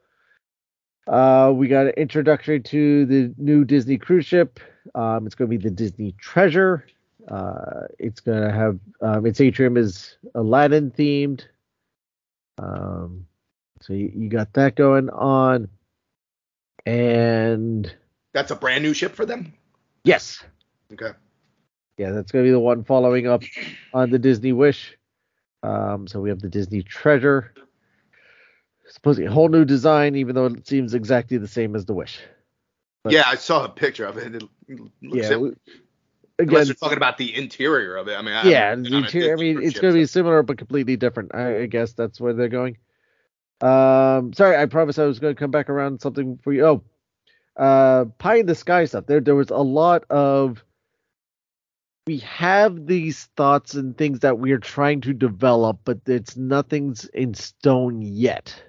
Uh, 1.05 1.53
we 1.55 1.67
got 1.67 1.85
an 1.85 1.93
introductory 1.95 2.59
to 2.59 3.05
the 3.05 3.31
new 3.37 3.63
Disney 3.63 3.99
cruise 3.99 4.25
ship. 4.25 4.59
Um, 4.95 5.27
it's 5.27 5.35
going 5.35 5.51
to 5.51 5.55
be 5.55 5.63
the 5.63 5.69
Disney 5.69 6.13
Treasure. 6.13 6.87
Uh, 7.27 7.81
it's 7.99 8.19
going 8.19 8.41
to 8.41 8.51
have 8.51 8.79
um, 8.99 9.27
its 9.27 9.39
atrium 9.39 9.77
is 9.77 10.17
Aladdin 10.33 10.89
themed. 10.89 11.45
Um, 12.57 13.27
so 13.81 13.93
you, 13.93 14.11
you 14.11 14.27
got 14.27 14.53
that 14.53 14.73
going 14.73 15.11
on. 15.11 15.69
And 16.87 17.93
That's 18.33 18.49
a 18.49 18.55
brand 18.55 18.83
new 18.83 18.95
ship 18.95 19.13
for 19.13 19.27
them. 19.27 19.53
yes, 20.03 20.43
Okay. 20.91 21.11
Yeah, 21.97 22.11
that's 22.11 22.31
going 22.31 22.43
to 22.43 22.47
be 22.47 22.51
the 22.51 22.59
one 22.59 22.83
following 22.83 23.27
up 23.27 23.43
on 23.93 24.09
the 24.09 24.19
Disney 24.19 24.53
Wish. 24.53 24.97
Um, 25.63 26.07
so 26.07 26.19
we 26.21 26.29
have 26.29 26.39
the 26.41 26.49
Disney 26.49 26.83
Treasure. 26.83 27.53
Supposedly 28.87 29.27
a 29.27 29.31
whole 29.31 29.49
new 29.49 29.65
design, 29.65 30.15
even 30.15 30.35
though 30.35 30.45
it 30.45 30.67
seems 30.67 30.93
exactly 30.93 31.37
the 31.37 31.47
same 31.47 31.75
as 31.75 31.85
the 31.85 31.93
Wish. 31.93 32.19
But- 33.03 33.13
yeah, 33.13 33.23
I 33.25 33.35
saw 33.35 33.65
a 33.65 33.69
picture 33.69 34.05
of 34.05 34.17
it. 34.17 34.35
It 34.35 34.43
looks 35.01 35.29
Yeah. 35.29 35.37
we- 35.37 35.53
unless 36.37 36.63
again, 36.63 36.65
you're 36.67 36.75
talking 36.75 36.97
about 36.97 37.17
the 37.17 37.35
interior 37.35 37.95
of 37.95 38.07
it. 38.07 38.15
I 38.17 38.21
mean, 38.21 38.33
I 38.33 38.43
yeah, 38.43 38.75
the 38.75 38.95
interior- 38.97 39.33
I 39.33 39.39
mean, 39.39 39.63
it's 39.63 39.79
going 39.79 39.93
to 39.93 39.99
be 39.99 40.05
similar 40.05 40.43
but 40.43 40.57
completely 40.57 40.97
different. 40.97 41.33
I, 41.33 41.61
I 41.61 41.65
guess 41.65 41.93
that's 41.93 42.19
where 42.19 42.33
they're 42.33 42.49
going. 42.49 42.77
Um, 43.61 44.33
sorry, 44.33 44.57
I 44.57 44.65
promised 44.65 44.99
I 44.99 45.05
was 45.05 45.19
going 45.19 45.33
to 45.33 45.39
come 45.39 45.51
back 45.51 45.69
around 45.69 46.01
something 46.01 46.37
for 46.43 46.51
you. 46.51 46.65
Oh, 46.65 46.83
uh, 47.55 48.05
pie 48.17 48.35
in 48.35 48.45
the 48.45 48.55
sky 48.55 48.83
stuff. 48.85 49.05
There, 49.05 49.21
there 49.21 49.35
was 49.35 49.49
a 49.49 49.57
lot 49.57 50.03
of 50.09 50.63
we 52.07 52.19
have 52.19 52.85
these 52.85 53.25
thoughts 53.35 53.73
and 53.73 53.97
things 53.97 54.19
that 54.19 54.37
we 54.37 54.51
are 54.51 54.59
trying 54.59 55.01
to 55.01 55.13
develop, 55.13 55.79
but 55.85 55.99
it's 56.05 56.37
nothing's 56.37 57.05
in 57.05 57.33
stone 57.33 58.01
yet. 58.01 58.61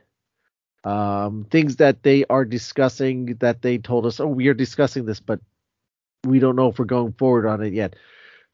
Um, 0.85 1.47
things 1.51 1.77
that 1.77 2.03
they 2.03 2.25
are 2.31 2.45
discussing 2.45 3.37
that 3.41 3.61
they 3.61 3.79
told 3.79 4.07
us, 4.07 4.21
oh, 4.21 4.27
we 4.29 4.49
are 4.49 4.55
discussing 4.55 5.05
this, 5.05 5.21
but 5.21 5.41
we 6.25 6.39
don't 6.39 6.57
know 6.57 6.69
if 6.69 6.79
we're 6.79 6.87
going 6.87 7.13
forward 7.13 7.47
on 7.47 7.63
it 7.63 7.75
yet. 7.75 7.97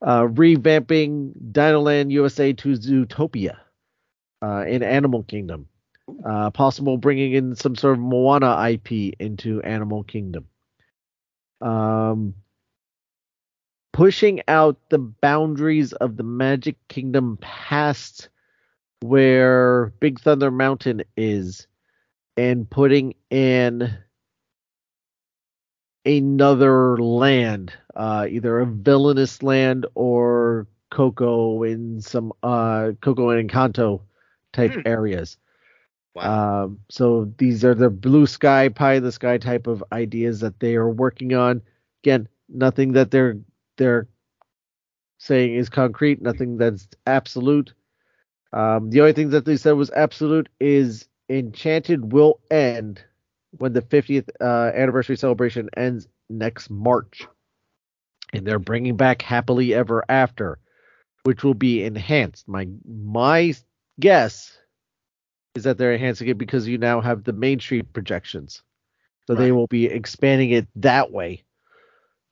Uh, 0.01 0.22
revamping 0.22 1.33
Dinoland 1.53 2.11
USA 2.11 2.53
to 2.55 2.70
Zootopia 2.70 3.59
uh, 4.43 4.64
in 4.66 4.83
Animal 4.83 5.22
Kingdom. 5.22 5.68
Uh, 6.24 6.51
possible 6.51 6.97
bringing 6.97 7.33
in 7.33 7.55
some 7.55 7.76
sort 7.76 7.95
of 7.95 8.01
Moana 8.01 8.68
IP 8.68 9.14
into 9.20 9.62
Animal 9.62 10.03
Kingdom. 10.03 10.47
Um, 11.61 12.35
pushing 13.93 14.40
out 14.49 14.76
the 14.88 14.99
boundaries 14.99 15.93
of 15.95 16.16
the 16.16 16.22
Magic 16.22 16.76
Kingdom 16.88 17.38
past 17.40 18.28
where 19.01 19.93
Big 20.01 20.20
Thunder 20.20 20.51
Mountain 20.51 21.03
is 21.16 21.66
and 22.36 22.68
putting 22.70 23.14
in 23.30 23.93
another 26.05 26.97
land, 26.99 27.72
uh, 27.95 28.26
either 28.28 28.61
a 28.61 28.66
villainous 28.66 29.43
land 29.43 29.86
or 29.95 30.66
Coco 30.90 31.62
in 31.62 32.01
some 32.01 32.32
uh, 32.43 32.93
Coco 33.01 33.30
and 33.30 33.49
Encanto 33.49 34.03
type 34.53 34.72
Hmm. 34.72 34.80
areas. 34.84 35.36
Wow. 36.14 36.64
Um, 36.64 36.80
so 36.90 37.32
these 37.38 37.64
are 37.64 37.74
the 37.74 37.88
blue 37.88 38.26
sky, 38.26 38.68
pie 38.68 38.95
in 38.95 39.03
the 39.03 39.12
sky 39.12 39.38
type 39.38 39.66
of 39.66 39.82
ideas 39.93 40.40
that 40.40 40.61
they 40.61 40.76
are 40.76 40.90
working 40.90 41.34
on. 41.34 41.62
Again, 42.03 42.28
nothing 42.49 42.93
that 42.93 43.11
they're 43.11 43.38
they're 43.76 44.08
saying 45.18 45.54
is 45.54 45.68
concrete, 45.68 46.20
nothing 46.20 46.56
that's 46.58 46.88
absolute. 47.06 47.72
Um, 48.52 48.90
the 48.90 49.00
only 49.00 49.12
thing 49.12 49.30
that 49.30 49.44
they 49.44 49.56
said 49.56 49.72
was 49.72 49.90
absolute 49.90 50.48
is 50.60 51.08
Enchanted 51.28 52.12
will 52.12 52.40
end 52.50 53.02
when 53.58 53.72
the 53.72 53.82
50th 53.82 54.28
uh, 54.40 54.72
anniversary 54.74 55.16
celebration 55.16 55.70
ends 55.76 56.08
next 56.28 56.68
March, 56.68 57.26
and 58.32 58.46
they're 58.46 58.58
bringing 58.58 58.96
back 58.96 59.22
Happily 59.22 59.72
Ever 59.72 60.04
After, 60.08 60.58
which 61.24 61.44
will 61.44 61.54
be 61.54 61.84
enhanced. 61.84 62.48
My 62.48 62.66
my 62.86 63.54
guess 64.00 64.58
is 65.54 65.64
that 65.64 65.78
they're 65.78 65.94
enhancing 65.94 66.28
it 66.28 66.38
because 66.38 66.66
you 66.66 66.78
now 66.78 67.00
have 67.00 67.24
the 67.24 67.32
Main 67.32 67.60
Street 67.60 67.92
projections. 67.92 68.62
So 69.26 69.34
they 69.34 69.52
will 69.52 69.68
be 69.68 69.86
expanding 69.86 70.50
it 70.50 70.66
that 70.76 71.12
way. 71.12 71.44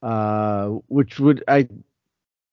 Uh, 0.02 0.68
which 0.88 1.18
would 1.18 1.44
I 1.48 1.68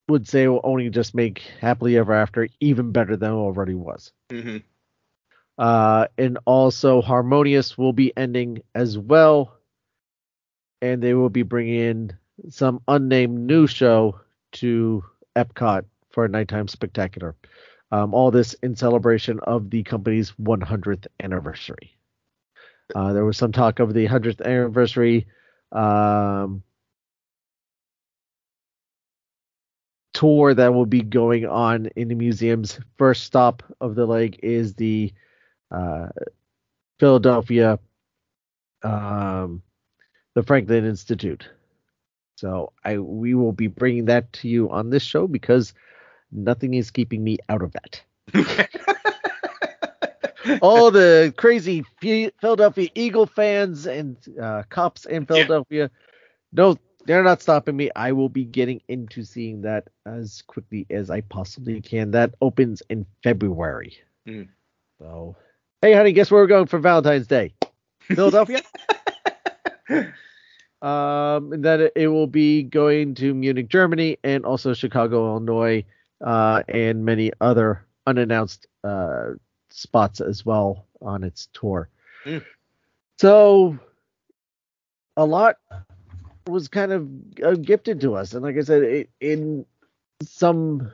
would 0.10 0.28
say 0.28 0.48
will 0.48 0.62
only 0.64 0.90
just 0.90 1.16
make 1.16 1.40
Happily 1.60 1.98
Ever 1.98 2.14
After 2.14 2.48
even 2.60 2.92
better 2.92 3.16
than 3.16 3.32
it 3.32 3.36
already 3.36 3.74
was. 3.76 4.12
hmm 4.32 4.58
Uh, 5.58 6.08
and 6.18 6.38
also 6.46 7.02
Harmonious 7.02 7.78
will 7.78 7.94
be 7.94 8.16
ending 8.18 8.62
as 8.76 8.98
well, 8.98 9.60
and 10.82 11.02
they 11.02 11.14
will 11.14 11.30
be 11.30 11.44
bringing 11.44 11.80
in 11.80 12.18
some 12.50 12.82
unnamed 12.88 13.38
new 13.40 13.68
show 13.68 14.20
to 14.54 15.04
Epcot 15.36 15.86
for 16.12 16.26
a 16.26 16.30
nighttime 16.30 16.68
spectacular. 16.68 17.36
Um, 17.92 18.14
all 18.14 18.32
this 18.32 18.54
in 18.56 18.76
celebration 18.76 19.40
of 19.42 19.70
the 19.70 19.84
company's 19.84 20.30
100th 20.38 21.08
anniversary. 21.22 21.98
Uh, 22.96 23.14
there 23.14 23.26
was 23.26 23.38
some 23.38 23.52
talk 23.52 23.80
of 23.80 23.94
the 23.94 24.06
100th 24.06 24.42
anniversary 24.42 25.28
um, 25.72 26.64
tour 30.18 30.56
that 30.56 30.74
will 30.74 30.88
be 30.88 31.04
going 31.04 31.46
on 31.46 31.86
in 31.96 32.08
the 32.08 32.16
museums. 32.16 32.80
First 32.98 33.26
stop 33.26 33.62
of 33.80 33.94
the 33.94 34.08
leg 34.08 34.40
is 34.42 34.74
the 34.74 35.14
uh, 35.70 36.08
Philadelphia, 37.00 37.78
um, 38.82 39.62
the 40.34 40.42
Franklin 40.42 40.86
Institute. 40.86 41.48
So 42.36 42.74
I 42.84 42.98
we 42.98 43.36
will 43.36 43.52
be 43.52 43.68
bringing 43.68 44.06
that 44.06 44.34
to 44.34 44.48
you 44.48 44.72
on 44.72 44.90
this 44.90 45.04
show 45.04 45.28
because 45.28 45.76
nothing 46.32 46.74
is 46.74 46.90
keeping 46.90 47.24
me 47.24 47.38
out 47.48 47.62
of 47.62 47.74
that. 47.74 48.02
All 50.64 50.90
the 50.90 51.32
crazy 51.38 51.86
Philadelphia 52.02 52.90
Eagle 52.96 53.28
fans 53.28 53.86
and 53.86 54.18
uh, 54.42 54.64
cops 54.70 55.06
in 55.06 55.28
Philadelphia, 55.28 55.92
no, 56.54 56.76
they're 57.08 57.24
not 57.24 57.42
stopping 57.42 57.78
me. 57.78 57.90
I 57.96 58.12
will 58.12 58.28
be 58.28 58.44
getting 58.44 58.82
into 58.90 59.24
seeing 59.24 59.62
that 59.62 59.88
as 60.06 60.44
quickly 60.44 60.86
as 60.90 61.10
I 61.10 61.22
possibly 61.22 61.82
can. 61.82 62.12
That 62.12 62.36
opens 62.42 62.84
in 62.90 63.06
February. 63.24 63.98
Mm. 64.28 64.50
So, 65.00 65.38
hey, 65.82 65.94
honey, 65.94 66.12
guess 66.12 66.30
where 66.30 66.42
we're 66.42 66.48
going 66.48 66.68
for 66.68 66.80
Valentine's 66.80 67.26
Day? 67.26 67.54
Philadelphia. 68.02 68.62
um, 70.82 71.54
and 71.54 71.64
then 71.64 71.90
it, 71.96 72.08
will 72.08 72.28
be 72.28 72.64
going 72.64 73.16
to 73.16 73.34
Munich, 73.34 73.70
Germany, 73.70 74.18
and 74.26 74.46
also 74.46 74.74
Chicago, 74.74 75.30
Illinois, 75.30 75.86
uh, 76.20 76.62
and 76.68 77.06
many 77.06 77.32
other 77.40 77.86
unannounced 78.06 78.68
uh, 78.84 79.30
spots 79.70 80.20
as 80.20 80.46
well 80.46 80.86
on 81.02 81.24
its 81.24 81.48
tour. 81.54 81.88
Mm. 82.26 82.44
So, 83.18 83.80
a 85.16 85.26
lot 85.26 85.58
was 86.48 86.68
kind 86.68 86.92
of 86.92 87.10
uh, 87.44 87.56
gifted 87.56 88.02
to 88.02 88.16
us, 88.16 88.34
and 88.34 88.44
like 88.44 88.58
I 88.58 88.62
said, 88.62 88.84
it, 88.84 89.10
in 89.20 89.66
some 90.24 90.92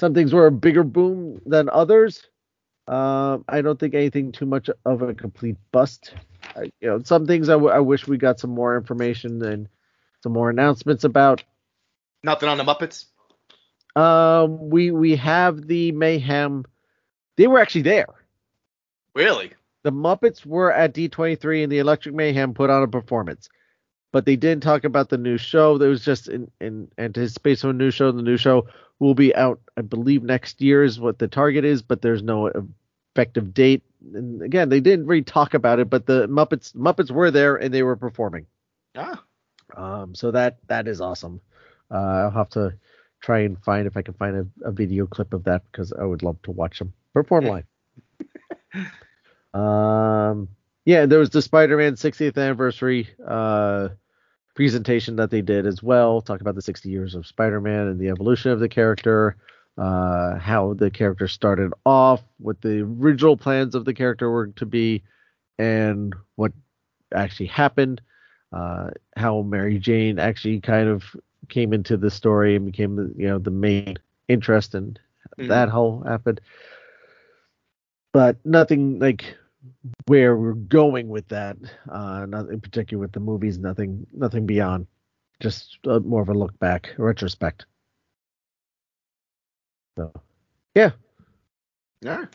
some 0.00 0.14
things 0.14 0.32
were 0.32 0.46
a 0.46 0.52
bigger 0.52 0.84
boom 0.84 1.40
than 1.46 1.68
others. 1.68 2.26
Um, 2.88 3.44
I 3.48 3.62
don't 3.62 3.78
think 3.78 3.94
anything 3.94 4.32
too 4.32 4.46
much 4.46 4.68
of 4.84 5.02
a 5.02 5.14
complete 5.14 5.56
bust. 5.70 6.14
I, 6.56 6.64
you 6.80 6.88
know, 6.88 7.00
some 7.04 7.26
things 7.26 7.48
I, 7.48 7.52
w- 7.52 7.72
I 7.72 7.78
wish 7.78 8.08
we 8.08 8.18
got 8.18 8.40
some 8.40 8.50
more 8.50 8.76
information 8.76 9.42
and 9.44 9.68
some 10.22 10.32
more 10.32 10.50
announcements 10.50 11.04
about. 11.04 11.44
Nothing 12.24 12.48
on 12.48 12.58
the 12.58 12.64
Muppets. 12.64 13.06
Um, 13.94 14.70
we 14.70 14.90
we 14.90 15.16
have 15.16 15.66
the 15.66 15.92
mayhem. 15.92 16.64
They 17.36 17.46
were 17.46 17.60
actually 17.60 17.82
there. 17.82 18.06
Really? 19.14 19.52
The 19.82 19.92
Muppets 19.92 20.46
were 20.46 20.72
at 20.72 20.94
D23 20.94 21.64
and 21.64 21.72
the 21.72 21.78
Electric 21.78 22.14
Mayhem 22.14 22.54
put 22.54 22.70
on 22.70 22.82
a 22.82 22.88
performance. 22.88 23.48
But 24.12 24.26
they 24.26 24.36
didn't 24.36 24.62
talk 24.62 24.84
about 24.84 25.08
the 25.08 25.18
new 25.18 25.38
show. 25.38 25.78
There 25.78 25.88
was 25.88 26.04
just 26.04 26.28
in, 26.28 26.50
in 26.60 26.88
anticipation 26.98 27.70
of 27.70 27.76
a 27.76 27.78
new 27.78 27.90
show. 27.90 28.12
The 28.12 28.22
new 28.22 28.36
show 28.36 28.68
will 28.98 29.14
be 29.14 29.34
out, 29.34 29.60
I 29.76 29.80
believe, 29.80 30.22
next 30.22 30.60
year 30.60 30.84
is 30.84 31.00
what 31.00 31.18
the 31.18 31.28
target 31.28 31.64
is, 31.64 31.82
but 31.82 32.02
there's 32.02 32.22
no 32.22 32.50
effective 33.14 33.52
date. 33.54 33.82
And 34.14 34.42
again, 34.42 34.68
they 34.68 34.80
didn't 34.80 35.06
really 35.06 35.22
talk 35.22 35.54
about 35.54 35.80
it, 35.80 35.90
but 35.90 36.06
the 36.06 36.28
Muppets 36.28 36.74
Muppets 36.74 37.10
were 37.10 37.30
there 37.30 37.56
and 37.56 37.72
they 37.72 37.82
were 37.82 37.96
performing. 37.96 38.46
Ah. 38.96 39.22
Um, 39.74 40.14
so 40.14 40.30
that 40.30 40.58
that 40.68 40.86
is 40.86 41.00
awesome. 41.00 41.40
Uh, 41.90 41.94
I'll 42.24 42.30
have 42.30 42.50
to 42.50 42.74
try 43.20 43.40
and 43.40 43.62
find 43.62 43.86
if 43.86 43.96
I 43.96 44.02
can 44.02 44.14
find 44.14 44.36
a, 44.36 44.68
a 44.68 44.72
video 44.72 45.06
clip 45.06 45.32
of 45.32 45.44
that 45.44 45.62
because 45.70 45.92
I 45.92 46.04
would 46.04 46.22
love 46.22 46.40
to 46.42 46.50
watch 46.50 46.78
them 46.78 46.92
perform 47.14 47.46
live. 47.46 47.64
um, 49.54 50.48
yeah, 50.84 51.06
there 51.06 51.18
was 51.18 51.30
the 51.30 51.42
Spider-Man 51.42 51.94
60th 51.94 52.36
anniversary 52.36 53.08
uh, 53.26 53.90
presentation 54.54 55.16
that 55.16 55.30
they 55.30 55.40
did 55.42 55.66
as 55.66 55.82
well. 55.82 56.20
Talk 56.20 56.40
about 56.40 56.54
the 56.54 56.62
60 56.62 56.90
years 56.90 57.14
of 57.14 57.26
Spider-Man 57.26 57.88
and 57.88 58.00
the 58.00 58.08
evolution 58.08 58.50
of 58.50 58.60
the 58.60 58.68
character. 58.68 59.36
Uh, 59.78 60.36
how 60.38 60.74
the 60.74 60.90
character 60.90 61.26
started 61.26 61.72
off, 61.86 62.22
what 62.38 62.60
the 62.60 62.80
original 62.82 63.36
plans 63.36 63.74
of 63.74 63.84
the 63.84 63.94
character 63.94 64.30
were 64.30 64.48
to 64.48 64.66
be, 64.66 65.02
and 65.58 66.14
what 66.36 66.52
actually 67.14 67.46
happened 67.46 68.00
uh, 68.52 68.90
how 69.16 69.42
Mary 69.42 69.78
Jane 69.78 70.18
actually 70.18 70.60
kind 70.60 70.88
of 70.88 71.04
came 71.48 71.72
into 71.72 71.96
the 71.96 72.10
story 72.10 72.54
and 72.56 72.66
became 72.66 72.96
the 72.96 73.12
you 73.16 73.26
know 73.28 73.38
the 73.38 73.50
main 73.50 73.96
interest 74.28 74.74
and 74.74 74.98
Mhm. 75.38 75.48
that 75.48 75.68
whole 75.68 76.02
happened. 76.02 76.40
But 78.12 78.36
nothing 78.44 78.98
like 78.98 79.36
where 80.06 80.36
we're 80.36 80.52
going 80.54 81.08
with 81.08 81.28
that. 81.28 81.56
Uh, 81.90 82.26
not 82.26 82.48
in 82.48 82.60
particular 82.60 83.00
with 83.00 83.12
the 83.12 83.20
movies. 83.20 83.58
Nothing. 83.58 84.06
Nothing 84.12 84.46
beyond. 84.46 84.86
Just 85.40 85.78
uh, 85.86 85.98
more 86.00 86.22
of 86.22 86.28
a 86.28 86.34
look 86.34 86.56
back, 86.58 86.94
a 86.98 87.02
retrospect. 87.02 87.66
So, 89.98 90.12
yeah, 90.74 90.90
Yeah. 92.00 92.26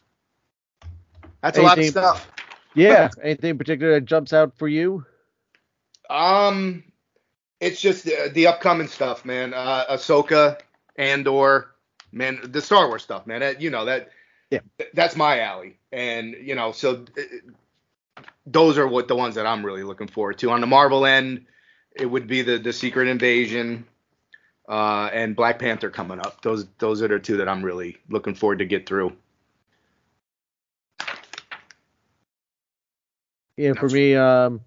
That's 1.41 1.57
a 1.57 1.61
lot 1.61 1.79
of 1.79 1.85
stuff. 1.85 2.31
yeah. 2.75 3.09
Anything 3.23 3.51
in 3.51 3.57
particular 3.57 3.93
that 3.93 4.05
jumps 4.05 4.33
out 4.33 4.57
for 4.57 4.67
you? 4.67 5.05
Um, 6.09 6.83
it's 7.59 7.79
just 7.81 8.03
the, 8.05 8.31
the 8.33 8.47
upcoming 8.47 8.87
stuff, 8.87 9.25
man. 9.25 9.53
Uh, 9.53 9.85
Ahsoka, 9.89 10.59
Andor, 10.97 11.71
man, 12.11 12.39
the 12.43 12.61
Star 12.61 12.87
Wars 12.87 13.03
stuff, 13.03 13.25
man. 13.25 13.39
That, 13.39 13.61
you 13.61 13.69
know 13.69 13.85
that. 13.85 14.09
Yeah. 14.51 14.59
th- 14.79 14.91
that's 14.93 15.15
my 15.15 15.41
alley, 15.41 15.77
and 15.91 16.35
you 16.41 16.55
know, 16.55 16.71
so 16.73 17.05
uh, 17.17 17.21
those 18.45 18.77
are 18.77 18.87
what 18.87 19.07
the 19.07 19.15
ones 19.15 19.35
that 19.35 19.45
I'm 19.47 19.65
really 19.65 19.83
looking 19.83 20.07
forward 20.07 20.37
to. 20.39 20.51
On 20.51 20.61
the 20.61 20.67
Marvel 20.67 21.05
end, 21.05 21.45
it 21.95 22.05
would 22.07 22.27
be 22.27 22.41
the 22.43 22.57
the 22.59 22.73
Secret 22.73 23.07
Invasion. 23.09 23.85
uh, 24.69 25.09
and 25.13 25.35
Black 25.35 25.59
Panther 25.59 25.89
coming 25.89 26.19
up. 26.19 26.41
Those 26.41 26.67
those 26.79 27.01
are 27.01 27.07
the 27.07 27.19
two 27.19 27.37
that 27.37 27.49
I'm 27.49 27.63
really 27.63 27.97
looking 28.09 28.35
forward 28.35 28.59
to 28.59 28.65
get 28.65 28.87
through. 28.87 29.13
Yeah, 33.57 33.73
for 33.73 33.89
me, 33.89 34.15
um, 34.15 34.61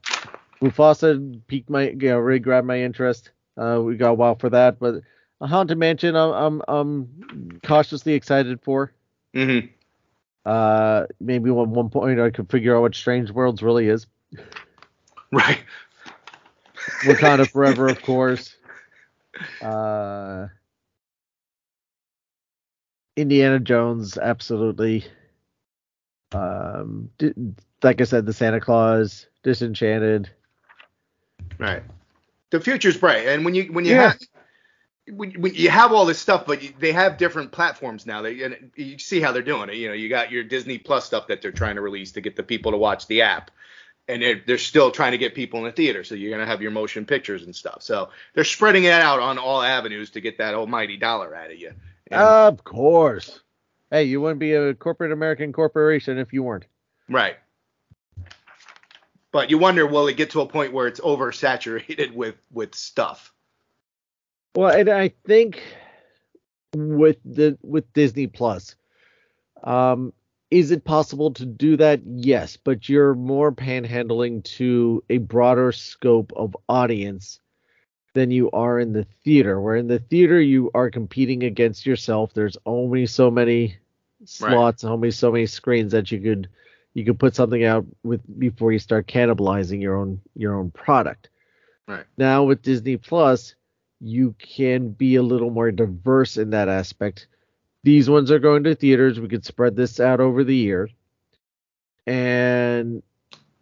Mufasa 0.63 1.41
piqued 1.47 1.71
my, 1.71 1.91
you 1.91 2.09
know, 2.11 2.19
really 2.19 2.41
grabbed 2.41 2.67
my 2.67 2.81
interest. 2.81 3.31
Uh, 3.57 3.81
we 3.85 3.97
got 3.97 4.11
a 4.11 4.15
while 4.15 4.35
for 4.37 4.51
that, 4.51 4.79
but 4.81 5.03
a 5.41 5.47
Haunted 5.47 5.79
Mansion, 5.79 6.17
I'm, 6.17 6.33
I'm, 6.33 6.63
I'm 6.69 7.61
cautiously 7.63 8.15
excited 8.15 8.61
for. 8.63 8.93
Mm-hmm. 9.35 9.69
Uh, 10.45 11.07
maybe 11.21 11.51
at 11.51 11.55
one 11.55 11.91
point 11.91 12.19
I 12.21 12.31
could 12.31 12.51
figure 12.51 12.77
out 12.77 12.83
what 12.83 12.95
Strange 12.95 13.31
Worlds 13.31 13.63
really 13.63 13.89
is. 13.89 14.07
Right. 15.31 15.61
Wakanda 17.05 17.49
Forever, 17.51 17.89
of 17.89 18.01
course. 18.03 18.57
Uh, 19.63 20.49
Indiana 23.17 23.61
Jones, 23.61 24.17
absolutely. 24.19 25.05
Um, 26.33 27.11
like 27.83 28.01
I 28.01 28.05
said, 28.05 28.27
the 28.27 28.33
Santa 28.33 28.61
Claus, 28.61 29.27
Disenchanted. 29.43 30.31
Right. 31.59 31.83
The 32.51 32.61
future's 32.61 32.97
bright, 32.97 33.27
and 33.27 33.45
when 33.45 33.55
you 33.55 33.65
when 33.73 33.85
you 33.85 33.93
Yeah. 33.95 34.09
have 34.11 34.19
when, 35.11 35.33
when 35.41 35.55
you 35.55 35.71
have 35.71 35.93
all 35.93 36.05
this 36.05 36.19
stuff, 36.19 36.45
but 36.47 36.63
you, 36.63 36.73
they 36.79 36.93
have 36.93 37.19
different 37.19 37.53
platforms 37.53 38.07
now. 38.07 38.23
They 38.23 38.43
and 38.43 38.71
you 38.77 38.99
see 38.99 39.21
how 39.21 39.33
they're 39.33 39.43
doing 39.43 39.69
it. 39.69 39.77
You 39.77 39.89
know, 39.89 39.95
you 39.95 40.09
got 40.09 40.31
your 40.31 40.45
Disney 40.45 40.79
Plus 40.79 41.05
stuff 41.05 41.27
that 41.29 41.43
they're 41.43 41.53
trying 41.53 41.77
to 41.77 41.81
release 41.81 42.13
to 42.13 42.21
get 42.21 42.37
the 42.37 42.43
people 42.43 42.73
to 42.73 42.79
watch 42.79 43.07
the 43.07 43.23
app, 43.23 43.51
and 44.09 44.23
they're, 44.23 44.41
they're 44.47 44.59
still 44.59 44.91
trying 44.91 45.13
to 45.13 45.19
get 45.19 45.35
people 45.35 45.61
in 45.61 45.67
the 45.67 45.73
theater. 45.73 46.05
So 46.05 46.15
you're 46.15 46.31
gonna 46.31 46.47
have 46.47 46.63
your 46.63 46.71
motion 46.71 47.05
pictures 47.07 47.45
and 47.45 47.55
stuff. 47.55 47.83
So 47.83 48.11
they're 48.35 48.45
spreading 48.45 48.85
it 48.85 48.93
out 48.93 49.21
on 49.21 49.39
all 49.39 49.63
avenues 49.63 50.11
to 50.11 50.21
get 50.21 50.39
that 50.39 50.55
almighty 50.55 50.97
dollar 50.97 51.35
out 51.35 51.51
of 51.51 51.59
you. 51.59 51.73
And- 52.11 52.21
Of 52.21 52.65
course. 52.65 53.41
Hey, 53.91 54.05
you 54.05 54.21
wouldn't 54.21 54.39
be 54.39 54.55
a 54.55 54.75
corporate 54.75 55.11
American 55.13 55.53
corporation 55.53 56.19
if 56.19 56.33
you 56.33 56.43
weren't. 56.45 56.67
Right. 57.09 57.37
But 59.33 59.51
you 59.51 59.59
wonder, 59.59 59.87
will 59.87 60.09
it 60.09 60.17
get 60.17 60.31
to 60.31 60.41
a 60.41 60.47
point 60.47 60.73
where 60.73 60.87
it's 60.87 61.01
oversaturated 61.01 62.13
with 62.15 62.37
with 62.53 62.75
stuff? 62.75 63.33
Well, 64.55 64.77
and 64.77 64.89
I 64.89 65.13
think 65.27 65.63
with 66.75 67.19
the 67.25 67.57
with 67.63 67.93
Disney 67.93 68.27
Plus, 68.27 68.75
um, 69.63 70.13
is 70.51 70.71
it 70.73 70.85
possible 70.85 71.33
to 71.35 71.47
do 71.47 71.77
that? 71.77 72.01
Yes, 72.05 72.57
but 72.57 72.89
you're 72.89 73.15
more 73.15 73.53
panhandling 73.53 74.43
to 74.57 75.05
a 75.09 75.19
broader 75.19 75.71
scope 75.73 76.33
of 76.35 76.57
audience 76.69 77.41
than 78.15 78.33
you 78.33 78.51
are 78.51 78.81
in 78.81 78.93
the 78.93 79.07
theater. 79.25 79.61
Where 79.61 79.77
in 79.77 79.87
the 79.87 80.01
theater 80.01 80.41
you 80.41 80.71
are 80.75 80.91
competing 80.91 81.45
against 81.45 81.87
yourself. 81.87 82.35
There's 82.35 82.57
only 82.67 83.07
so 83.07 83.31
many 83.31 83.77
slots, 84.25 84.85
only 84.85 85.13
so 85.13 85.31
many 85.31 85.47
screens 85.47 85.93
that 85.93 86.11
you 86.11 86.19
could 86.19 86.49
you 86.95 87.05
could 87.05 87.21
put 87.21 87.37
something 87.37 87.65
out 87.65 87.87
with 88.03 88.21
before 88.39 88.73
you 88.73 88.81
start 88.81 89.07
cannibalizing 89.07 89.81
your 89.81 89.97
own 89.97 90.21
your 90.35 90.57
own 90.57 90.73
product. 90.73 91.29
Right. 91.87 92.05
Now 92.17 92.45
with 92.45 92.63
Disney 92.63 92.97
Plus, 92.97 93.55
you 94.01 94.35
can 94.39 94.91
be 94.91 95.17
a 95.17 95.23
little 95.23 95.51
more 95.51 95.71
diverse 95.71 96.37
in 96.39 96.51
that 96.51 96.69
aspect. 96.69 97.29
These 97.85 98.11
ones 98.11 98.31
are 98.31 98.39
going 98.39 98.65
to 98.65 98.75
theaters. 98.75 99.21
We 99.21 99.29
could 99.29 99.45
spread 99.45 99.77
this 99.77 100.01
out 100.01 100.21
over 100.21 100.45
the 100.45 100.57
year. 100.57 100.89
And 102.07 103.03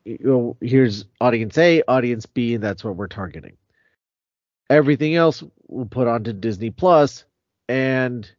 you 0.05 0.19
know, 0.21 0.57
here's 0.61 1.05
audience 1.21 1.59
A, 1.59 1.83
audience 1.89 2.27
B, 2.27 2.55
and 2.55 2.65
that's 2.65 2.85
what 2.85 2.97
we're 2.97 3.09
targeting. 3.09 3.57
Everything 4.71 5.15
else 5.15 5.43
we'll 5.69 5.87
put 5.87 6.09
onto 6.09 6.33
Disney 6.33 6.71
Plus, 6.71 7.25
and 7.69 8.31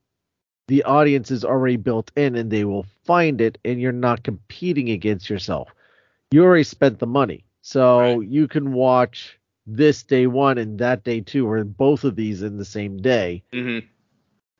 the 0.67 0.83
audience 0.83 1.31
is 1.31 1.43
already 1.45 1.77
built 1.77 2.11
in 2.15 2.35
and 2.35 2.51
they 2.51 2.65
will 2.65 2.85
find 3.05 3.41
it, 3.41 3.57
and 3.65 3.81
you're 3.81 3.91
not 3.91 4.23
competing 4.23 4.89
against 4.89 5.29
yourself. 5.29 5.69
You 6.31 6.43
already 6.43 6.63
spent 6.63 6.99
the 6.99 7.07
money. 7.07 7.45
So 7.61 7.99
Right. 7.99 8.27
you 8.27 8.47
can 8.47 8.73
watch 8.73 9.38
this 9.75 10.03
day 10.03 10.27
one 10.27 10.57
and 10.57 10.79
that 10.79 11.03
day 11.03 11.21
two, 11.21 11.47
or 11.47 11.63
both 11.63 12.03
of 12.03 12.15
these 12.15 12.41
in 12.41 12.57
the 12.57 12.65
same 12.65 12.97
day, 12.97 13.43
Mm-hmm. 13.53 13.85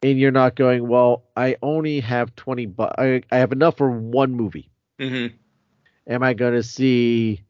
and 0.04 0.20
you're 0.20 0.32
not 0.32 0.56
going, 0.56 0.88
well, 0.88 1.24
I 1.36 1.56
only 1.62 2.00
have 2.02 2.36
20 2.36 2.66
bu- 2.68 2.84
I, 2.98 3.22
I 3.32 3.38
have 3.38 3.52
enough 3.52 3.78
for 3.78 3.90
one 3.90 4.34
movie. 4.34 4.70
Mm-hmm. 5.00 5.36
Am 6.14 6.24
I 6.24 6.34
going 6.34 6.54
to 6.54 6.64
see 6.64 7.42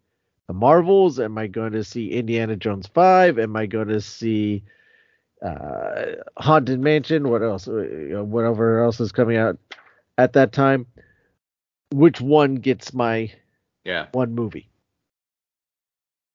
the 0.48 0.54
Marvels? 0.54 1.20
Am 1.20 1.38
I 1.38 1.48
going 1.48 1.74
to 1.74 1.84
see 1.84 2.12
Indiana 2.12 2.56
Jones 2.56 2.88
5? 2.88 3.40
Am 3.40 3.56
I 3.56 3.66
going 3.66 3.88
to 3.90 4.02
see 4.02 4.64
uh, 5.46 6.06
Haunted 6.38 6.80
Mansion? 6.80 7.30
What 7.30 7.42
else? 7.44 7.68
Uh, 7.68 8.24
Whatever 8.24 8.84
else 8.84 9.00
is 9.00 9.12
coming 9.12 9.38
out 9.38 9.58
at 10.18 10.34
that 10.34 10.52
time. 10.52 10.86
Which 11.92 12.22
one 12.22 12.56
gets 12.56 12.94
my 12.94 13.32
Yeah. 13.86 14.08
one 14.12 14.36
movie? 14.36 14.69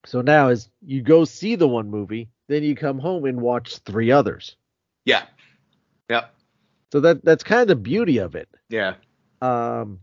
So 0.06 0.20
now 0.20 0.48
is 0.48 0.68
you 0.85 1.02
go 1.02 1.24
see 1.24 1.55
the 1.55 1.68
one 1.68 1.90
movie, 1.90 2.28
then 2.48 2.62
you 2.62 2.74
come 2.76 2.98
home 2.98 3.24
and 3.24 3.40
watch 3.40 3.78
three 3.78 4.10
others. 4.10 4.56
Yeah. 5.05 5.22
Yep. 6.10 6.35
So 6.93 7.01
that 7.01 7.24
that's 7.24 7.43
kind 7.43 7.62
of 7.62 7.68
the 7.68 7.76
beauty 7.76 8.18
of 8.18 8.35
it. 8.35 8.48
Yeah. 8.68 8.94
Um, 9.43 10.01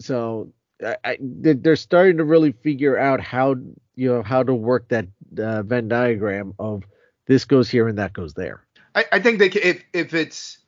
so 0.00 0.52
I, 0.84 0.96
I, 1.04 1.18
they- 1.20 1.52
they're 1.54 1.76
starting 1.76 2.16
to 2.18 2.24
really 2.24 2.52
figure 2.52 2.98
out 2.98 3.20
how 3.20 3.56
you 3.96 4.08
know 4.08 4.22
how 4.22 4.42
to 4.42 4.54
work 4.54 4.88
that 4.88 5.06
uh, 5.38 5.62
Venn 5.62 5.88
diagram 5.88 6.54
of 6.58 6.84
this 7.26 7.44
goes 7.44 7.68
here 7.68 7.86
and 7.88 7.98
that 7.98 8.12
goes 8.12 8.34
there. 8.34 8.64
I, 8.94 9.04
I 9.12 9.20
think 9.20 9.38
they 9.38 9.46
if 9.48 9.84
if 9.92 10.14
it's 10.14 10.58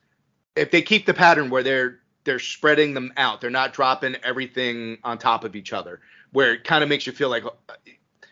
if 0.55 0.71
they 0.71 0.81
keep 0.81 1.05
the 1.05 1.13
pattern 1.13 1.49
where 1.49 1.63
they're 1.63 1.99
they're 2.25 2.39
spreading 2.39 2.93
them 2.93 3.11
out, 3.17 3.41
they're 3.41 3.49
not 3.49 3.73
dropping 3.73 4.15
everything 4.23 4.97
on 5.03 5.17
top 5.17 5.43
of 5.43 5.55
each 5.55 5.73
other, 5.73 5.99
where 6.33 6.53
it 6.53 6.63
kind 6.63 6.83
of 6.83 6.89
makes 6.89 7.07
you 7.07 7.13
feel 7.13 7.29
like 7.29 7.45
uh, 7.45 7.73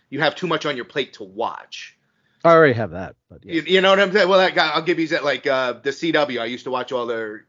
you 0.10 0.20
have 0.20 0.36
too 0.36 0.48
much 0.48 0.66
on 0.66 0.76
your 0.76 0.86
plate 0.86 1.14
to 1.14 1.24
watch. 1.24 1.98
I 2.44 2.52
already 2.54 2.74
have 2.74 2.92
that, 2.92 3.16
but 3.30 3.46
You, 3.46 3.62
you 3.62 3.82
know 3.82 3.92
what 3.92 4.00
I'm 4.00 4.12
saying? 4.12 4.28
Well, 4.28 4.40
that 4.40 4.56
guy, 4.56 4.72
I'll 4.72 4.82
give 4.82 5.00
you 5.00 5.08
that. 5.10 5.24
Like 5.24 5.46
uh, 5.46 5.74
the 5.74 5.92
CW, 5.92 6.42
I 6.42 6.46
used 6.46 6.64
to 6.66 6.72
watch 6.72 6.92
all 6.92 7.06
their 7.06 7.46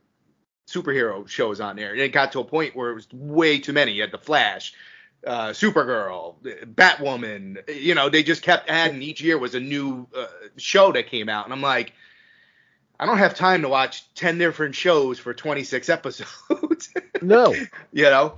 superhero 0.69 1.27
shows 1.27 1.61
on 1.61 1.77
there, 1.77 1.93
and 1.93 2.01
it 2.01 2.11
got 2.11 2.33
to 2.33 2.41
a 2.41 2.45
point 2.45 2.77
where 2.77 2.91
it 2.91 2.95
was 2.95 3.09
way 3.13 3.59
too 3.59 3.73
many. 3.73 3.93
You 3.93 4.03
had 4.03 4.13
the 4.13 4.19
Flash, 4.19 4.75
uh, 5.27 5.49
Supergirl, 5.49 6.37
Batwoman. 6.75 7.69
You 7.75 7.95
know, 7.95 8.11
they 8.11 8.23
just 8.23 8.43
kept 8.43 8.69
adding. 8.69 9.01
Each 9.01 9.23
year 9.23 9.39
was 9.39 9.55
a 9.55 9.61
new 9.61 10.07
uh, 10.15 10.27
show 10.59 10.93
that 10.93 11.07
came 11.07 11.31
out, 11.31 11.47
and 11.47 11.55
I'm 11.55 11.63
like, 11.63 11.95
I 13.01 13.07
don't 13.07 13.19
have 13.19 13.35
time 13.35 13.63
to 13.63 13.71
watch 13.71 14.13
ten 14.15 14.37
different 14.37 14.75
shows 14.75 15.19
for 15.19 15.33
26 15.33 15.89
episodes. 15.89 16.93
no, 17.23 17.55
you 17.93 18.05
know? 18.05 18.35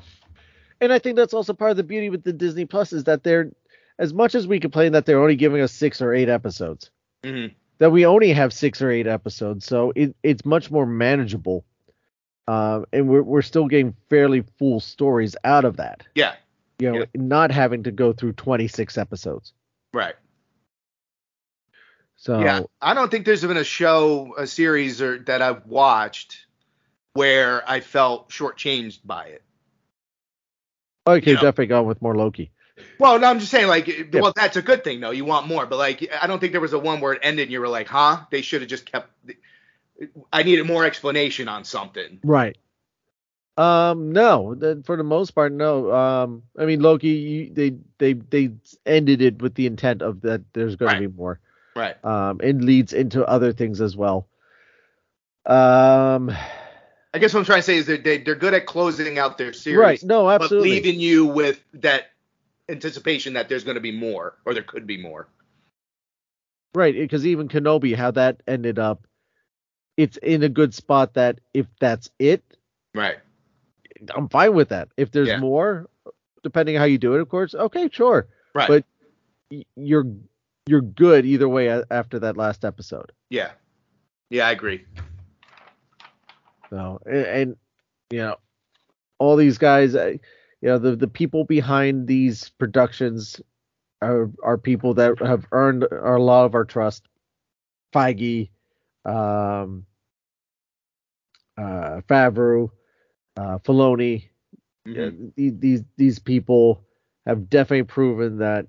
And 0.80 0.92
I 0.92 0.98
think 0.98 1.16
that's 1.16 1.34
also 1.34 1.52
part 1.52 1.70
of 1.70 1.76
the 1.76 1.82
beauty 1.82 2.10
with 2.10 2.24
the 2.24 2.32
Disney 2.32 2.64
Plus 2.64 2.92
is 2.92 3.04
that 3.04 3.22
they're 3.22 3.50
as 3.98 4.12
much 4.12 4.34
as 4.34 4.46
we 4.46 4.58
complain 4.60 4.92
that 4.92 5.06
they're 5.06 5.20
only 5.20 5.36
giving 5.36 5.60
us 5.60 5.72
six 5.72 6.00
or 6.02 6.12
eight 6.12 6.28
episodes, 6.28 6.90
hmm 7.24 7.46
that 7.78 7.90
we 7.90 8.06
only 8.06 8.32
have 8.32 8.52
six 8.52 8.80
or 8.80 8.88
eight 8.90 9.06
episodes, 9.08 9.66
so 9.66 9.92
it, 9.96 10.14
it's 10.22 10.44
much 10.44 10.70
more 10.70 10.86
manageable. 10.86 11.64
Um, 12.46 12.84
and 12.92 13.08
we're 13.08 13.22
we're 13.22 13.42
still 13.42 13.66
getting 13.66 13.94
fairly 14.10 14.44
full 14.58 14.78
stories 14.80 15.34
out 15.44 15.64
of 15.64 15.76
that. 15.78 16.06
Yeah. 16.14 16.34
You 16.78 16.90
know, 16.92 16.98
Yeah. 16.98 17.04
not 17.14 17.50
having 17.50 17.82
to 17.84 17.90
go 17.90 18.12
through 18.12 18.34
26 18.34 18.98
episodes. 18.98 19.52
Right. 19.92 20.14
So 22.16 22.40
Yeah, 22.40 22.60
I 22.80 22.94
don't 22.94 23.10
think 23.10 23.26
there's 23.26 23.42
been 23.42 23.56
a 23.56 23.64
show, 23.64 24.34
a 24.36 24.46
series, 24.46 25.00
or 25.02 25.18
that 25.20 25.42
I've 25.42 25.66
watched 25.66 26.46
where 27.14 27.68
I 27.68 27.80
felt 27.80 28.28
shortchanged 28.30 29.00
by 29.04 29.26
it. 29.26 29.42
Okay, 31.06 31.30
you 31.30 31.36
know. 31.36 31.42
definitely 31.42 31.66
gone 31.66 31.86
with 31.86 32.00
more 32.02 32.16
Loki. 32.16 32.50
Well, 32.98 33.18
no, 33.18 33.28
I'm 33.28 33.38
just 33.38 33.50
saying, 33.50 33.68
like, 33.68 34.08
well, 34.12 34.32
that's 34.34 34.56
a 34.56 34.62
good 34.62 34.82
thing, 34.82 35.00
though. 35.00 35.10
You 35.10 35.24
want 35.24 35.46
more, 35.46 35.64
but 35.66 35.78
like, 35.78 36.08
I 36.20 36.26
don't 36.26 36.40
think 36.40 36.52
there 36.52 36.60
was 36.60 36.72
a 36.72 36.78
one 36.78 37.00
where 37.00 37.12
it 37.12 37.20
ended 37.22 37.44
and 37.44 37.52
you 37.52 37.60
were 37.60 37.68
like, 37.68 37.86
huh? 37.88 38.22
They 38.30 38.42
should 38.42 38.62
have 38.62 38.70
just 38.70 38.86
kept. 38.86 39.10
I 40.32 40.42
needed 40.42 40.66
more 40.66 40.84
explanation 40.84 41.48
on 41.48 41.64
something. 41.64 42.18
Right. 42.24 42.58
Um, 43.56 44.10
no, 44.10 44.56
for 44.84 44.96
the 44.96 45.04
most 45.04 45.30
part, 45.30 45.52
no. 45.52 45.92
Um, 45.92 46.42
I 46.58 46.64
mean, 46.64 46.80
Loki, 46.80 47.08
you, 47.08 47.50
they 47.54 47.76
they 47.98 48.14
they 48.14 48.50
ended 48.84 49.22
it 49.22 49.40
with 49.40 49.54
the 49.54 49.66
intent 49.66 50.02
of 50.02 50.22
that 50.22 50.42
there's 50.52 50.74
going 50.74 50.88
Right. 50.88 51.02
to 51.02 51.08
be 51.08 51.16
more. 51.16 51.38
Right. 51.76 52.04
Um, 52.04 52.40
and 52.42 52.64
leads 52.64 52.92
into 52.92 53.24
other 53.24 53.52
things 53.52 53.80
as 53.80 53.96
well. 53.96 54.26
Um, 55.46 56.34
I 57.14 57.18
guess 57.18 57.32
what 57.32 57.40
I'm 57.40 57.46
trying 57.46 57.60
to 57.60 57.62
say 57.62 57.76
is 57.76 57.86
that 57.86 58.02
they 58.02 58.18
they're 58.18 58.34
good 58.34 58.54
at 58.54 58.66
closing 58.66 59.18
out 59.18 59.38
their 59.38 59.52
series, 59.52 59.78
right. 59.78 60.02
No, 60.02 60.28
absolutely. 60.28 60.68
but 60.68 60.72
leaving 60.84 61.00
you 61.00 61.26
with 61.26 61.64
that 61.74 62.10
anticipation 62.68 63.34
that 63.34 63.48
there's 63.48 63.62
going 63.62 63.76
to 63.76 63.80
be 63.80 63.92
more, 63.92 64.36
or 64.44 64.52
there 64.52 64.64
could 64.64 64.86
be 64.86 65.00
more. 65.00 65.28
Right, 66.74 66.92
because 66.92 67.24
even 67.24 67.46
Kenobi, 67.48 67.94
how 67.94 68.10
that 68.10 68.42
ended 68.48 68.80
up, 68.80 69.06
it's 69.96 70.16
in 70.16 70.42
a 70.42 70.48
good 70.48 70.74
spot 70.74 71.14
that 71.14 71.38
if 71.54 71.66
that's 71.78 72.10
it, 72.18 72.42
Right. 72.94 73.18
I'm 74.14 74.28
fine 74.28 74.54
with 74.54 74.68
that. 74.70 74.88
If 74.96 75.10
there's 75.10 75.28
Yeah. 75.28 75.38
more, 75.38 75.88
depending 76.42 76.76
how 76.76 76.84
you 76.84 76.98
do 76.98 77.14
it, 77.14 77.20
of 77.20 77.28
course, 77.28 77.54
okay, 77.54 77.88
sure. 77.90 78.28
Right. 78.54 78.68
But 78.68 78.84
you're 79.76 80.06
you're 80.66 80.80
good 80.80 81.26
either 81.26 81.48
way 81.48 81.68
after 81.90 82.18
that 82.20 82.36
last 82.36 82.64
episode. 82.64 83.12
Yeah. 83.30 83.52
Yeah, 84.30 84.48
I 84.48 84.52
agree. 84.52 84.84
So 86.74 87.00
and, 87.06 87.26
and 87.26 87.56
you 88.10 88.18
know 88.20 88.36
all 89.18 89.36
these 89.36 89.58
guys, 89.58 89.94
uh, 89.94 90.14
you 90.62 90.68
know 90.68 90.78
the 90.78 90.96
the 90.96 91.08
people 91.08 91.44
behind 91.44 92.06
these 92.08 92.50
productions 92.50 93.40
are 94.02 94.30
are 94.42 94.58
people 94.58 94.94
that 94.94 95.18
have 95.20 95.46
earned 95.52 95.84
a 95.84 96.18
lot 96.18 96.44
of 96.46 96.54
our 96.54 96.64
trust. 96.64 97.04
Feige, 97.94 98.50
um, 99.04 99.86
uh, 101.58 102.00
Favreau, 102.08 102.70
uh, 103.36 103.58
Filoni, 103.58 104.30
Mhm. 104.86 104.96
yeah, 104.96 105.10
these 105.36 105.58
these 105.58 105.84
these 105.96 106.18
people 106.18 106.84
have 107.26 107.48
definitely 107.50 107.84
proven 107.84 108.38
that 108.38 108.66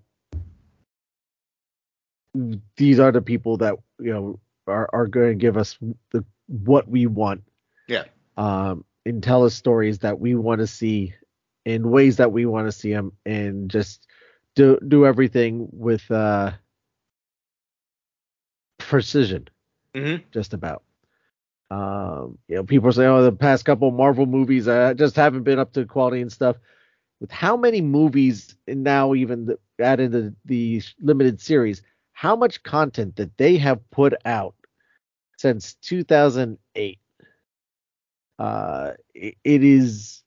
these 2.77 2.99
are 2.99 3.11
the 3.11 3.21
people 3.21 3.57
that 3.57 3.75
you 3.99 4.13
know 4.13 4.39
are 4.67 4.89
are 4.93 5.07
going 5.07 5.29
to 5.29 5.35
give 5.35 5.57
us 5.57 5.77
the 6.11 6.25
what 6.47 6.87
we 6.87 7.05
want. 7.07 7.43
Yeah. 7.87 8.03
Um, 8.37 8.85
and 9.05 9.21
tell 9.23 9.43
us 9.45 9.53
stories 9.53 9.99
that 9.99 10.19
we 10.19 10.35
want 10.35 10.59
to 10.61 10.67
see 10.67 11.13
in 11.65 11.89
ways 11.89 12.17
that 12.17 12.31
we 12.31 12.45
want 12.45 12.67
to 12.67 12.71
see 12.71 12.91
them, 12.93 13.13
and 13.25 13.69
just 13.69 14.07
do 14.55 14.79
do 14.87 15.05
everything 15.05 15.67
with 15.71 16.09
uh 16.11 16.51
precision 18.77 19.47
Mhm. 19.93 20.23
just 20.31 20.53
about. 20.53 20.83
Um, 21.71 22.37
you 22.47 22.55
know, 22.55 22.63
people 22.63 22.91
say, 22.91 23.05
"Oh, 23.07 23.23
the 23.23 23.31
past 23.31 23.65
couple 23.65 23.91
Marvel 23.91 24.25
movies 24.25 24.67
uh, 24.67 24.93
just 24.93 25.15
haven't 25.15 25.43
been 25.43 25.59
up 25.59 25.73
to 25.73 25.85
quality 25.85 26.21
and 26.21 26.31
stuff." 26.31 26.57
With 27.21 27.31
how 27.31 27.57
many 27.57 27.81
movies 27.81 28.55
and 28.67 28.83
now 28.83 29.13
even 29.15 29.45
the, 29.45 29.59
added 29.79 30.11
the 30.11 30.35
the 30.45 30.81
limited 31.01 31.41
series, 31.41 31.81
how 32.13 32.35
much 32.35 32.63
content 32.63 33.15
that 33.17 33.37
they 33.37 33.57
have 33.57 33.89
put 33.91 34.13
out 34.25 34.55
since 35.37 35.75
2008? 35.75 36.99
Uh, 38.37 38.91
it, 39.13 39.35
it 39.43 39.63
is 39.63 40.23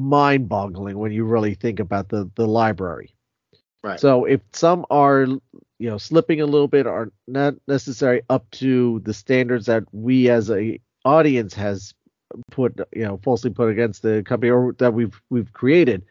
mind-boggling 0.00 0.98
when 0.98 1.12
you 1.12 1.24
really 1.24 1.54
think 1.54 1.80
about 1.80 2.08
the 2.08 2.30
the 2.36 2.46
library. 2.46 3.14
Right. 3.82 4.00
So 4.00 4.24
if 4.24 4.40
some 4.52 4.84
are, 4.90 5.22
you 5.22 5.40
know, 5.90 5.98
slipping 5.98 6.40
a 6.40 6.46
little 6.46 6.68
bit, 6.68 6.86
are 6.86 7.12
not 7.26 7.54
necessary 7.66 8.22
up 8.28 8.50
to 8.52 9.00
the 9.00 9.14
standards 9.14 9.66
that 9.66 9.84
we 9.92 10.28
as 10.30 10.50
a 10.50 10.80
audience 11.04 11.54
has 11.54 11.94
put, 12.50 12.78
you 12.94 13.04
know, 13.04 13.18
falsely 13.22 13.50
put 13.50 13.70
against 13.70 14.02
the 14.02 14.22
company 14.24 14.50
or 14.50 14.74
that 14.78 14.94
we've 14.94 15.20
we've 15.30 15.52
created. 15.52 16.04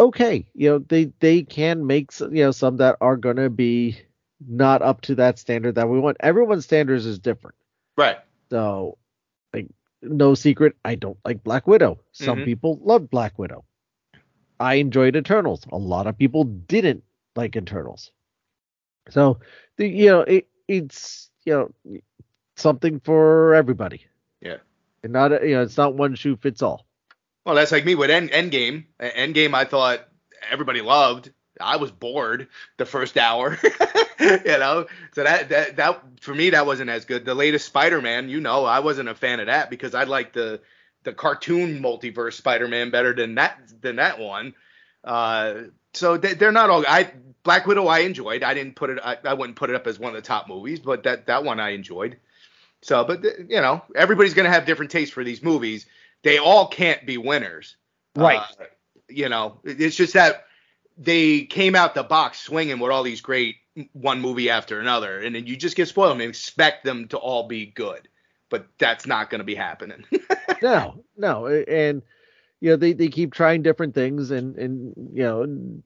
Okay, 0.00 0.46
you 0.54 0.70
know, 0.70 0.78
they 0.78 1.12
they 1.20 1.42
can 1.42 1.86
make 1.86 2.12
s- 2.12 2.20
you 2.20 2.44
know 2.44 2.52
some 2.52 2.76
that 2.76 2.96
are 3.00 3.16
gonna 3.16 3.50
be 3.50 3.98
not 4.46 4.80
up 4.82 5.00
to 5.02 5.14
that 5.16 5.38
standard 5.38 5.74
that 5.74 5.88
we 5.88 5.98
want. 5.98 6.16
Everyone's 6.20 6.64
standards 6.64 7.04
is 7.04 7.18
different. 7.18 7.56
Right. 7.96 8.18
So, 8.50 8.98
like, 9.52 9.68
no 10.02 10.34
secret, 10.34 10.76
I 10.84 10.94
don't 10.94 11.18
like 11.24 11.42
Black 11.44 11.66
Widow. 11.66 12.00
Some 12.12 12.40
Mhm. 12.40 12.44
people 12.44 12.78
love 12.82 13.10
Black 13.10 13.38
Widow. 13.38 13.64
I 14.60 14.74
enjoyed 14.74 15.16
Eternals. 15.16 15.64
A 15.70 15.76
lot 15.78 16.06
of 16.06 16.18
people 16.18 16.44
didn't 16.44 17.04
like 17.36 17.56
Eternals. 17.56 18.10
So, 19.10 19.40
the, 19.76 19.86
you 19.88 20.06
know, 20.06 20.20
it, 20.22 20.48
it's 20.66 21.30
you 21.44 21.52
know 21.54 22.00
something 22.56 23.00
for 23.00 23.54
everybody. 23.54 24.06
Yeah. 24.40 24.58
And 25.02 25.12
not 25.12 25.32
a- 25.32 25.46
you 25.48 25.54
know, 25.54 25.62
it's 25.62 25.76
not 25.76 25.94
one 25.94 26.14
shoe 26.16 26.36
fits 26.36 26.60
all. 26.62 26.86
Well, 27.46 27.54
that's 27.54 27.72
like 27.72 27.84
me 27.84 27.94
with 27.94 28.10
End 28.10 28.30
Endgame. 28.30 28.86
Endgame, 29.00 29.54
I 29.54 29.64
thought 29.64 30.06
everybody 30.50 30.80
loved. 30.82 31.32
I 31.60 31.76
was 31.76 31.90
bored 31.90 32.48
the 32.76 32.86
first 32.86 33.16
hour, 33.16 33.58
you 34.20 34.58
know. 34.58 34.86
So 35.12 35.24
that 35.24 35.48
that 35.48 35.76
that 35.76 36.02
for 36.20 36.34
me 36.34 36.50
that 36.50 36.66
wasn't 36.66 36.90
as 36.90 37.04
good. 37.04 37.24
The 37.24 37.34
latest 37.34 37.66
Spider-Man, 37.66 38.28
you 38.28 38.40
know, 38.40 38.64
I 38.64 38.80
wasn't 38.80 39.08
a 39.08 39.14
fan 39.14 39.40
of 39.40 39.46
that 39.46 39.70
because 39.70 39.94
I 39.94 40.04
like 40.04 40.32
the 40.32 40.60
the 41.04 41.12
cartoon 41.12 41.80
multiverse 41.80 42.34
Spider-Man 42.34 42.90
better 42.90 43.12
than 43.12 43.36
that 43.36 43.58
than 43.80 43.96
that 43.96 44.18
one. 44.18 44.54
Uh, 45.04 45.54
so 45.94 46.16
they, 46.16 46.34
they're 46.34 46.52
not 46.52 46.70
all. 46.70 46.84
I 46.86 47.12
Black 47.44 47.66
Widow 47.66 47.86
I 47.86 48.00
enjoyed. 48.00 48.42
I 48.42 48.52
didn't 48.54 48.74
put 48.76 48.90
it. 48.90 48.98
I, 49.02 49.16
I 49.24 49.34
wouldn't 49.34 49.56
put 49.56 49.70
it 49.70 49.76
up 49.76 49.86
as 49.86 49.98
one 49.98 50.10
of 50.10 50.16
the 50.16 50.26
top 50.26 50.48
movies, 50.48 50.80
but 50.80 51.02
that 51.04 51.26
that 51.26 51.44
one 51.44 51.60
I 51.60 51.70
enjoyed. 51.70 52.18
So, 52.82 53.04
but 53.04 53.22
you 53.24 53.60
know, 53.60 53.82
everybody's 53.94 54.34
gonna 54.34 54.50
have 54.50 54.66
different 54.66 54.90
tastes 54.90 55.12
for 55.14 55.24
these 55.24 55.42
movies. 55.42 55.86
They 56.22 56.38
all 56.38 56.66
can't 56.68 57.06
be 57.06 57.16
winners. 57.16 57.76
Right. 58.16 58.40
Uh, 58.40 58.64
you 59.08 59.28
know, 59.28 59.60
it- 59.64 59.80
it's 59.80 59.96
just 59.96 60.14
that 60.14 60.46
they 60.98 61.42
came 61.42 61.76
out 61.76 61.94
the 61.94 62.02
box 62.02 62.40
swinging 62.40 62.80
with 62.80 62.90
all 62.90 63.04
these 63.04 63.20
great 63.20 63.56
one 63.92 64.20
movie 64.20 64.50
after 64.50 64.80
another, 64.80 65.20
and 65.20 65.34
then 65.34 65.46
you 65.46 65.56
just 65.56 65.76
get 65.76 65.88
spoiled 65.88 66.12
and 66.12 66.22
expect 66.22 66.84
them 66.84 67.06
to 67.08 67.16
all 67.16 67.46
be 67.46 67.66
good. 67.66 68.08
But 68.50 68.66
that's 68.78 69.06
not 69.06 69.30
going 69.30 69.38
to 69.38 69.44
be 69.44 69.54
happening. 69.54 70.04
no, 70.62 71.04
no, 71.16 71.46
and 71.46 72.02
you 72.60 72.70
know 72.70 72.76
they, 72.76 72.92
they 72.94 73.08
keep 73.08 73.32
trying 73.32 73.62
different 73.62 73.94
things, 73.94 74.30
and 74.30 74.56
and 74.58 74.94
you 75.12 75.22
know, 75.22 75.42
and 75.42 75.82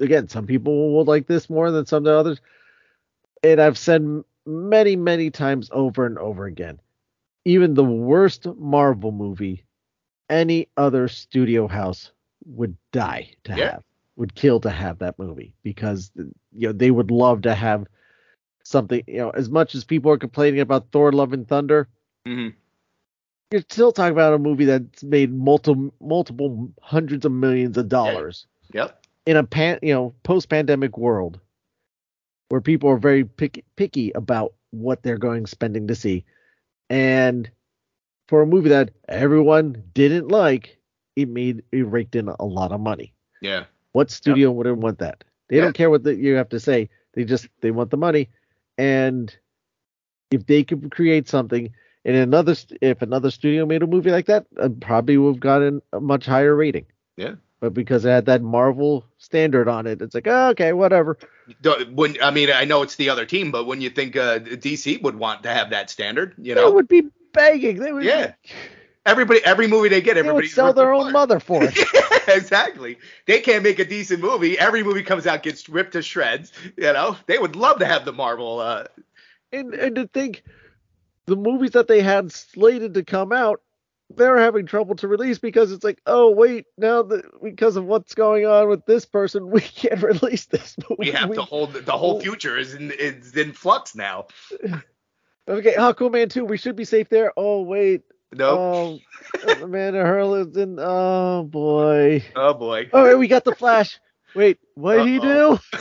again, 0.00 0.28
some 0.28 0.46
people 0.46 0.92
will 0.94 1.04
like 1.04 1.26
this 1.26 1.48
more 1.48 1.70
than 1.70 1.86
some 1.86 2.06
others. 2.06 2.40
And 3.42 3.60
I've 3.60 3.78
said 3.78 4.24
many, 4.44 4.96
many 4.96 5.30
times 5.30 5.70
over 5.72 6.04
and 6.06 6.18
over 6.18 6.46
again, 6.46 6.80
even 7.44 7.74
the 7.74 7.84
worst 7.84 8.46
Marvel 8.56 9.12
movie, 9.12 9.64
any 10.28 10.68
other 10.76 11.08
studio 11.08 11.68
house 11.68 12.12
would 12.50 12.76
die 12.92 13.30
to 13.44 13.52
Yeah. 13.54 13.72
have, 13.72 13.84
would 14.16 14.34
kill 14.34 14.60
to 14.60 14.70
have 14.70 14.98
that 14.98 15.18
movie 15.18 15.54
because 15.62 16.10
you 16.16 16.68
know 16.68 16.72
they 16.72 16.90
would 16.90 17.10
love 17.10 17.42
to 17.42 17.54
have 17.54 17.86
something. 18.64 19.02
You 19.06 19.18
know, 19.18 19.30
as 19.30 19.50
much 19.50 19.74
as 19.74 19.84
people 19.84 20.10
are 20.12 20.18
complaining 20.18 20.60
about 20.60 20.90
Thor: 20.92 21.12
Love 21.12 21.32
and 21.32 21.46
Thunder 21.48 21.88
hmm 22.26 22.48
you're 23.50 23.62
still 23.62 23.92
talking 23.92 24.12
about 24.12 24.34
a 24.34 24.38
movie 24.38 24.64
that's 24.64 25.02
made 25.04 25.32
multiple 25.32 25.92
multiple 26.00 26.70
hundreds 26.82 27.24
of 27.24 27.32
millions 27.32 27.76
of 27.76 27.88
dollars 27.88 28.46
Yep. 28.72 29.06
in 29.26 29.36
a 29.36 29.44
pan 29.44 29.78
you 29.82 29.92
know 29.94 30.14
post 30.24 30.48
pandemic 30.48 30.96
world 30.98 31.40
where 32.48 32.60
people 32.60 32.90
are 32.90 32.98
very 32.98 33.24
picky, 33.24 33.64
picky 33.76 34.10
about 34.12 34.54
what 34.70 35.02
they're 35.02 35.18
going 35.18 35.46
spending 35.46 35.88
to 35.88 35.94
see 35.94 36.24
and 36.90 37.50
for 38.28 38.42
a 38.42 38.46
movie 38.46 38.70
that 38.70 38.90
everyone 39.08 39.82
didn't 39.94 40.28
like 40.28 40.78
it 41.22 41.28
made 41.28 41.62
it 41.72 41.82
raked 41.86 42.14
in 42.16 42.28
a 42.28 42.44
lot 42.44 42.72
of 42.72 42.80
money. 42.80 43.12
Yeah. 43.40 43.64
what 43.92 44.10
studio 44.10 44.50
wouldn't 44.52 44.78
want 44.78 44.98
that? 44.98 45.24
They 45.48 45.56
Yeah. 45.56 45.62
don't 45.64 45.72
care 45.74 45.90
what 45.90 46.04
the, 46.04 46.14
you 46.14 46.34
have 46.34 46.48
to 46.50 46.60
say. 46.60 46.88
They 47.14 47.24
just 47.24 47.48
they 47.60 47.70
want 47.70 47.90
the 47.90 47.96
money. 47.96 48.28
And 48.78 49.34
if 50.30 50.46
they 50.46 50.62
could 50.64 50.90
create 50.90 51.28
something 51.28 51.72
and 52.04 52.16
another 52.16 52.54
if 52.80 53.02
another 53.02 53.30
studio 53.30 53.66
made 53.66 53.82
a 53.82 53.86
movie 53.86 54.10
like 54.10 54.26
that 54.26 54.46
uh, 54.58 54.68
probably 54.80 55.16
would 55.18 55.34
have 55.34 55.40
gotten 55.40 55.82
a 55.92 56.00
much 56.00 56.24
higher 56.26 56.54
rating. 56.54 56.86
Yeah. 57.16 57.34
but 57.60 57.74
because 57.74 58.04
it 58.04 58.10
had 58.10 58.26
that 58.26 58.42
marvel 58.42 59.04
standard 59.18 59.68
on 59.68 59.86
it 59.86 60.00
it's 60.00 60.14
like 60.14 60.26
oh, 60.28 60.48
okay 60.50 60.72
whatever. 60.72 61.18
When 61.92 62.16
I 62.22 62.30
mean, 62.30 62.50
I 62.54 62.64
know 62.64 62.82
it's 62.82 62.94
the 62.96 63.10
other 63.10 63.26
team, 63.26 63.50
but 63.50 63.64
when 63.66 63.80
you 63.80 63.90
think 63.90 64.14
uh, 64.16 64.38
DC 64.38 65.02
would 65.02 65.16
want 65.16 65.42
to 65.42 65.50
have 65.50 65.70
that 65.70 65.90
standard, 65.90 66.34
you 66.38 66.54
they 66.54 66.60
know, 66.60 66.70
would 66.70 66.86
be 66.88 67.02
begging. 67.32 67.80
They 67.80 67.92
would 67.92 68.04
Yeah. 68.04 68.34
Everybody, 69.06 69.40
every 69.44 69.66
movie 69.66 69.88
they 69.88 70.00
get, 70.00 70.16
everybody 70.16 70.48
sell 70.48 70.72
their 70.72 70.92
own 70.92 71.12
mother 71.12 71.40
for 71.40 71.62
it 71.62 71.78
exactly. 72.28 72.98
They 73.26 73.40
can't 73.40 73.62
make 73.62 73.78
a 73.78 73.84
decent 73.84 74.20
movie. 74.20 74.58
Every 74.58 74.82
movie 74.82 75.02
comes 75.02 75.26
out 75.26 75.42
gets 75.42 75.68
ripped 75.68 75.92
to 75.92 76.02
shreds. 76.02 76.52
You 76.76 76.92
know, 76.92 77.16
they 77.26 77.38
would 77.38 77.56
love 77.56 77.78
to 77.80 77.86
have 77.86 78.04
the 78.04 78.12
Marvel. 78.12 78.60
Uh, 78.60 78.84
and 79.52 79.74
and 79.74 79.96
to 79.96 80.06
think 80.08 80.42
the 81.26 81.36
movies 81.36 81.72
that 81.72 81.88
they 81.88 82.02
had 82.02 82.32
slated 82.32 82.94
to 82.94 83.04
come 83.04 83.32
out 83.32 83.60
they're 84.16 84.38
having 84.38 84.66
trouble 84.66 84.96
to 84.96 85.06
release 85.06 85.38
because 85.38 85.70
it's 85.70 85.84
like 85.84 86.00
oh 86.06 86.30
wait 86.30 86.66
now 86.76 87.02
that 87.02 87.24
because 87.42 87.76
of 87.76 87.84
what's 87.84 88.14
going 88.14 88.44
on 88.44 88.68
with 88.68 88.84
this 88.86 89.04
person 89.04 89.50
we 89.50 89.60
can't 89.60 90.02
release 90.02 90.46
this 90.46 90.76
movie 90.78 90.96
we 90.98 91.10
have 91.10 91.32
to 91.32 91.42
hold 91.50 91.72
the 91.72 91.96
whole 91.96 92.20
future 92.20 92.56
is 92.56 92.74
in 92.74 92.90
is 92.90 93.36
in 93.36 93.52
flux 93.52 93.94
now. 93.94 94.26
okay 95.48 95.74
aquaman 95.74 96.30
2 96.30 96.44
we 96.44 96.56
should 96.56 96.76
be 96.76 96.84
safe 96.84 97.08
there 97.08 97.32
oh 97.36 97.62
wait 97.62 98.02
No. 98.32 98.58
oh 98.58 99.00
Amber 99.48 99.92
Heard 99.92 100.48
is 100.48 100.56
in 100.56 100.78
oh 100.80 101.42
boy 101.42 102.24
Oh 102.36 102.54
boy. 102.54 102.88
All 102.92 103.04
right, 103.04 103.18
we 103.18 103.28
got 103.28 103.44
the 103.44 103.54
flash 103.54 103.98
wait 104.34 104.58
what 104.74 104.98
did 104.98 105.06
he 105.08 105.18
do 105.18 105.58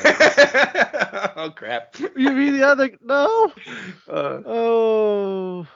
oh 1.36 1.54
crap. 1.56 1.96
you 2.00 2.32
mean 2.32 2.58
the 2.58 2.68
other 2.68 2.90
no 3.02 3.52
Uh, 4.10 4.42
Oh. 4.46 5.68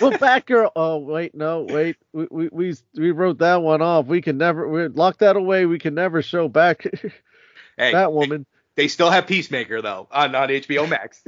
Well, 0.00 0.10
Batgirl. 0.18 0.70
Oh, 0.74 0.98
wait, 0.98 1.34
no, 1.34 1.62
wait. 1.62 1.96
We, 2.12 2.26
we 2.30 2.48
we 2.52 2.74
we 2.96 3.10
wrote 3.12 3.38
that 3.38 3.62
one 3.62 3.82
off. 3.82 4.06
We 4.06 4.20
can 4.20 4.36
never 4.38 4.68
we 4.68 4.88
lock 4.88 5.18
that 5.18 5.36
away. 5.36 5.66
We 5.66 5.78
can 5.78 5.94
never 5.94 6.22
show 6.22 6.48
back 6.48 6.82
hey, 7.76 7.92
that 7.92 8.12
woman. 8.12 8.46
they 8.74 8.88
still 8.88 9.10
have 9.10 9.26
Peacemaker 9.26 9.80
though 9.82 10.08
on 10.10 10.34
on 10.34 10.48
HBO 10.48 10.88
Max. 10.88 11.22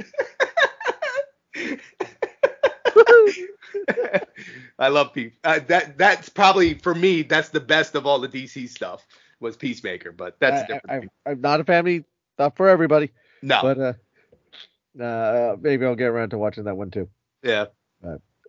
I 4.79 4.87
love 4.87 5.13
Peace. 5.13 5.33
Uh, 5.43 5.59
that 5.67 5.97
that's 5.97 6.29
probably 6.29 6.75
for 6.75 6.95
me. 6.95 7.21
That's 7.23 7.49
the 7.49 7.59
best 7.59 7.95
of 7.95 8.05
all 8.05 8.19
the 8.19 8.27
DC 8.27 8.69
stuff. 8.69 9.05
was 9.39 9.57
Peacemaker, 9.57 10.11
but 10.11 10.37
that's 10.39 10.63
I, 10.63 10.73
different. 10.73 11.11
I, 11.25 11.31
am 11.31 11.41
not 11.41 11.59
a 11.59 11.63
family, 11.63 12.05
not 12.39 12.55
for 12.55 12.69
everybody. 12.69 13.11
no, 13.41 13.61
But 13.61 13.79
uh, 13.79 15.03
uh, 15.03 15.55
maybe 15.59 15.85
I'll 15.85 15.95
get 15.95 16.05
around 16.05 16.29
to 16.29 16.37
watching 16.37 16.65
that 16.65 16.75
one 16.75 16.91
too. 16.91 17.09
yeah. 17.43 17.65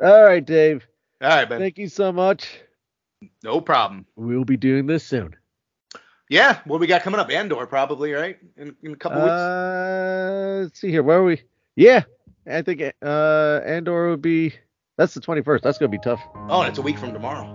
All 0.02 0.24
right, 0.24 0.44
Dave. 0.44 0.86
All 1.22 1.28
right, 1.28 1.48
man. 1.48 1.60
Thank 1.60 1.78
you 1.78 1.88
so 1.88 2.10
much. 2.10 2.60
No 3.42 3.60
problem. 3.60 4.06
We'll 4.16 4.44
be 4.44 4.56
doing 4.56 4.86
this 4.86 5.04
soon. 5.06 5.36
Yeah, 6.28 6.58
what 6.64 6.80
we 6.80 6.86
got 6.86 7.02
coming 7.02 7.20
up? 7.20 7.30
Andor, 7.30 7.66
probably, 7.66 8.12
right? 8.12 8.38
In, 8.56 8.74
in 8.82 8.92
a 8.92 8.96
couple 8.96 9.20
weeks. 9.20 9.30
Uh, 9.30 10.60
let's 10.64 10.80
see 10.80 10.90
here. 10.90 11.02
Where 11.02 11.18
are 11.18 11.24
we? 11.24 11.42
Yeah, 11.76 12.02
I 12.46 12.62
think 12.62 12.82
uh, 13.02 13.60
Andor 13.64 14.10
would 14.10 14.22
be. 14.22 14.54
That's 14.96 15.14
the 15.14 15.20
21st. 15.20 15.62
That's 15.62 15.78
gonna 15.78 15.88
be 15.90 15.98
tough. 15.98 16.20
Oh, 16.48 16.60
and 16.60 16.68
it's 16.68 16.78
a 16.78 16.82
week 16.82 16.98
from 16.98 17.12
tomorrow. 17.12 17.50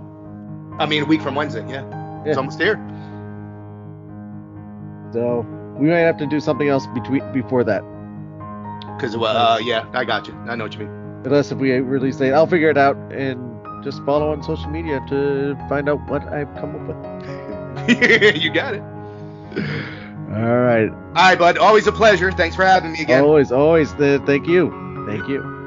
I 0.80 0.86
mean, 0.86 1.04
a 1.04 1.06
week 1.06 1.22
from 1.22 1.36
Wednesday. 1.36 1.62
Yeah, 1.70 1.88
Yeah. 1.90 2.24
it's 2.26 2.38
almost 2.38 2.60
here. 2.60 2.76
So 5.14 5.46
we 5.78 5.88
might 5.90 6.00
have 6.00 6.18
to 6.18 6.28
do 6.28 6.40
something 6.40 6.68
else 6.68 6.86
between 6.88 7.32
before 7.32 7.64
that. 7.64 7.82
Cause 9.00 9.16
well, 9.16 9.36
uh, 9.36 9.58
yeah, 9.60 9.86
I 9.94 10.04
got 10.04 10.28
you. 10.28 10.34
I 10.48 10.56
know 10.56 10.66
what 10.66 10.74
you 10.74 10.80
mean. 10.80 10.90
Unless 11.26 11.52
if 11.52 11.58
we 11.58 11.72
release 11.72 12.18
date, 12.18 12.34
I'll 12.34 12.48
figure 12.48 12.70
it 12.70 12.78
out 12.78 12.98
and 13.12 13.40
just 13.84 14.04
follow 14.04 14.32
on 14.32 14.44
social 14.44 14.70
media 14.70 15.02
to 15.10 15.56
find 15.70 15.88
out 15.90 16.00
what 16.10 16.24
I've 16.28 16.54
come 16.56 16.76
up 16.76 16.88
with. 17.88 18.36
you 18.42 18.52
got 18.52 18.74
it. 18.74 18.82
All 20.32 20.58
right. 20.60 20.90
All 20.90 21.14
right, 21.16 21.40
bud. 21.40 21.58
Always 21.58 21.88
a 21.88 21.92
pleasure. 21.92 22.32
Thanks 22.32 22.56
for 22.56 22.66
having 22.66 22.92
me 22.92 23.02
again. 23.02 23.24
Always, 23.24 23.52
always. 23.54 23.94
The, 23.96 24.22
thank 24.26 24.48
you. 24.48 24.70
Thank 25.08 25.28
you. 25.30 25.59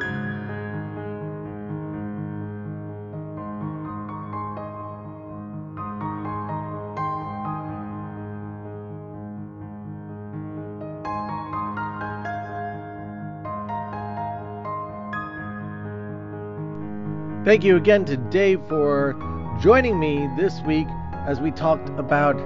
Thank 17.44 17.64
you 17.64 17.76
again 17.76 18.04
to 18.04 18.16
Dave 18.16 18.60
for 18.68 19.16
joining 19.60 19.98
me 19.98 20.28
this 20.36 20.60
week 20.60 20.86
as 21.26 21.40
we 21.40 21.50
talked 21.50 21.88
about 21.98 22.36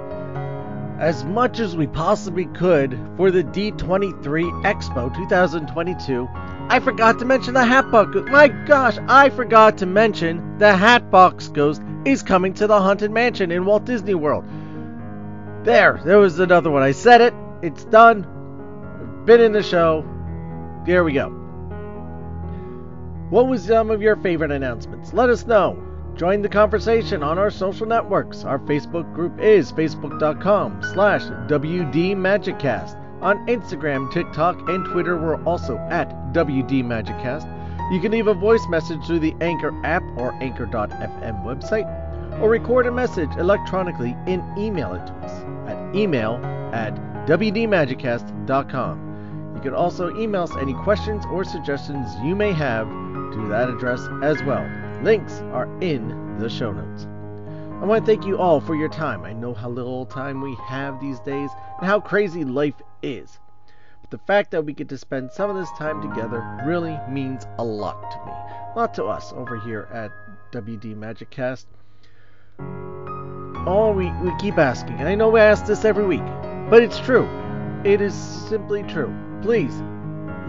as 0.98 1.23
much 1.23 1.60
as 1.60 1.77
we 1.77 1.86
possibly 1.86 2.47
could 2.47 2.98
for 3.18 3.31
the 3.31 3.44
D23 3.44 4.14
Expo 4.64 5.14
2022. 5.14 6.27
I 6.70 6.81
forgot 6.81 7.18
to 7.18 7.27
mention 7.27 7.52
the 7.52 7.62
Hatbox. 7.62 8.14
Ghost. 8.14 8.28
My 8.28 8.48
gosh, 8.48 8.97
I 9.06 9.28
forgot 9.28 9.77
to 9.78 9.86
mention 9.86 10.56
the 10.56 10.74
Hatbox 10.74 11.48
Ghost 11.48 11.82
is 12.06 12.23
coming 12.23 12.55
to 12.55 12.66
the 12.66 12.81
Haunted 12.81 13.10
Mansion 13.10 13.51
in 13.51 13.66
Walt 13.66 13.85
Disney 13.85 14.14
World. 14.14 14.47
There, 15.62 16.01
there 16.06 16.18
was 16.18 16.39
another 16.39 16.70
one. 16.70 16.82
I 16.82 16.93
said 16.93 17.20
it. 17.20 17.35
It's 17.60 17.85
done. 17.85 19.23
Been 19.27 19.43
in 19.43 19.52
the 19.52 19.62
show. 19.62 20.06
There 20.86 21.05
we 21.05 21.12
go. 21.12 21.45
What 23.28 23.48
was 23.48 23.64
some 23.64 23.90
of 23.90 24.00
your 24.00 24.14
favorite 24.14 24.52
announcements? 24.52 25.12
Let 25.12 25.30
us 25.30 25.48
know. 25.48 25.82
Join 26.14 26.42
the 26.42 26.48
conversation 26.48 27.24
on 27.24 27.40
our 27.40 27.50
social 27.50 27.84
networks. 27.84 28.44
Our 28.44 28.60
Facebook 28.60 29.12
group 29.14 29.40
is 29.40 29.72
facebook.com 29.72 30.82
slash 30.94 31.22
WDMagicCast. 31.22 32.94
On 33.22 33.44
Instagram, 33.48 34.12
TikTok, 34.12 34.68
and 34.68 34.84
Twitter, 34.84 35.16
we're 35.16 35.42
also 35.42 35.76
at 35.90 36.08
WDMagicCast. 36.32 37.92
You 37.92 38.00
can 38.00 38.12
leave 38.12 38.28
a 38.28 38.34
voice 38.34 38.64
message 38.68 39.04
through 39.04 39.18
the 39.18 39.34
Anchor 39.40 39.74
app 39.84 40.04
or 40.16 40.32
Anchor.fm 40.40 41.44
website, 41.44 42.40
or 42.40 42.48
record 42.48 42.86
a 42.86 42.92
message 42.92 43.30
electronically 43.38 44.16
and 44.28 44.40
email 44.56 44.94
it 44.94 45.04
to 45.04 45.12
us 45.14 45.32
at 45.68 45.96
email 45.96 46.36
at 46.72 46.94
WDMagicCast.com. 47.26 49.54
You 49.56 49.62
can 49.62 49.74
also 49.74 50.16
email 50.16 50.44
us 50.44 50.56
any 50.60 50.74
questions 50.74 51.24
or 51.26 51.42
suggestions 51.42 52.14
you 52.22 52.36
may 52.36 52.52
have 52.52 52.86
that 53.44 53.68
address 53.68 54.08
as 54.22 54.42
well. 54.42 54.68
Links 55.02 55.40
are 55.52 55.68
in 55.80 56.38
the 56.38 56.48
show 56.48 56.72
notes. 56.72 57.06
I 57.80 57.84
want 57.84 58.06
to 58.06 58.10
thank 58.10 58.26
you 58.26 58.38
all 58.38 58.60
for 58.60 58.74
your 58.74 58.88
time. 58.88 59.24
I 59.24 59.34
know 59.34 59.52
how 59.52 59.68
little 59.68 60.06
time 60.06 60.40
we 60.40 60.54
have 60.66 60.98
these 60.98 61.20
days 61.20 61.50
and 61.78 61.86
how 61.86 62.00
crazy 62.00 62.44
life 62.44 62.80
is. 63.02 63.38
But 64.00 64.10
the 64.10 64.26
fact 64.26 64.50
that 64.52 64.64
we 64.64 64.72
get 64.72 64.88
to 64.88 64.98
spend 64.98 65.30
some 65.30 65.50
of 65.50 65.56
this 65.56 65.70
time 65.78 66.00
together 66.00 66.42
really 66.64 66.98
means 67.10 67.46
a 67.58 67.64
lot 67.64 68.10
to 68.10 68.16
me. 68.24 68.32
A 68.32 68.72
lot 68.74 68.94
to 68.94 69.04
us 69.04 69.32
over 69.34 69.60
here 69.60 69.88
at 69.92 70.10
WD 70.52 70.96
Magic 70.96 71.30
Cast. 71.30 71.66
All 73.66 73.92
we, 73.94 74.10
we 74.22 74.34
keep 74.38 74.56
asking, 74.56 74.96
and 74.98 75.08
I 75.08 75.14
know 75.14 75.28
we 75.28 75.40
ask 75.40 75.66
this 75.66 75.84
every 75.84 76.06
week, 76.06 76.24
but 76.70 76.82
it's 76.82 76.98
true. 77.00 77.28
It 77.84 78.00
is 78.00 78.14
simply 78.14 78.84
true. 78.84 79.14
Please 79.42 79.74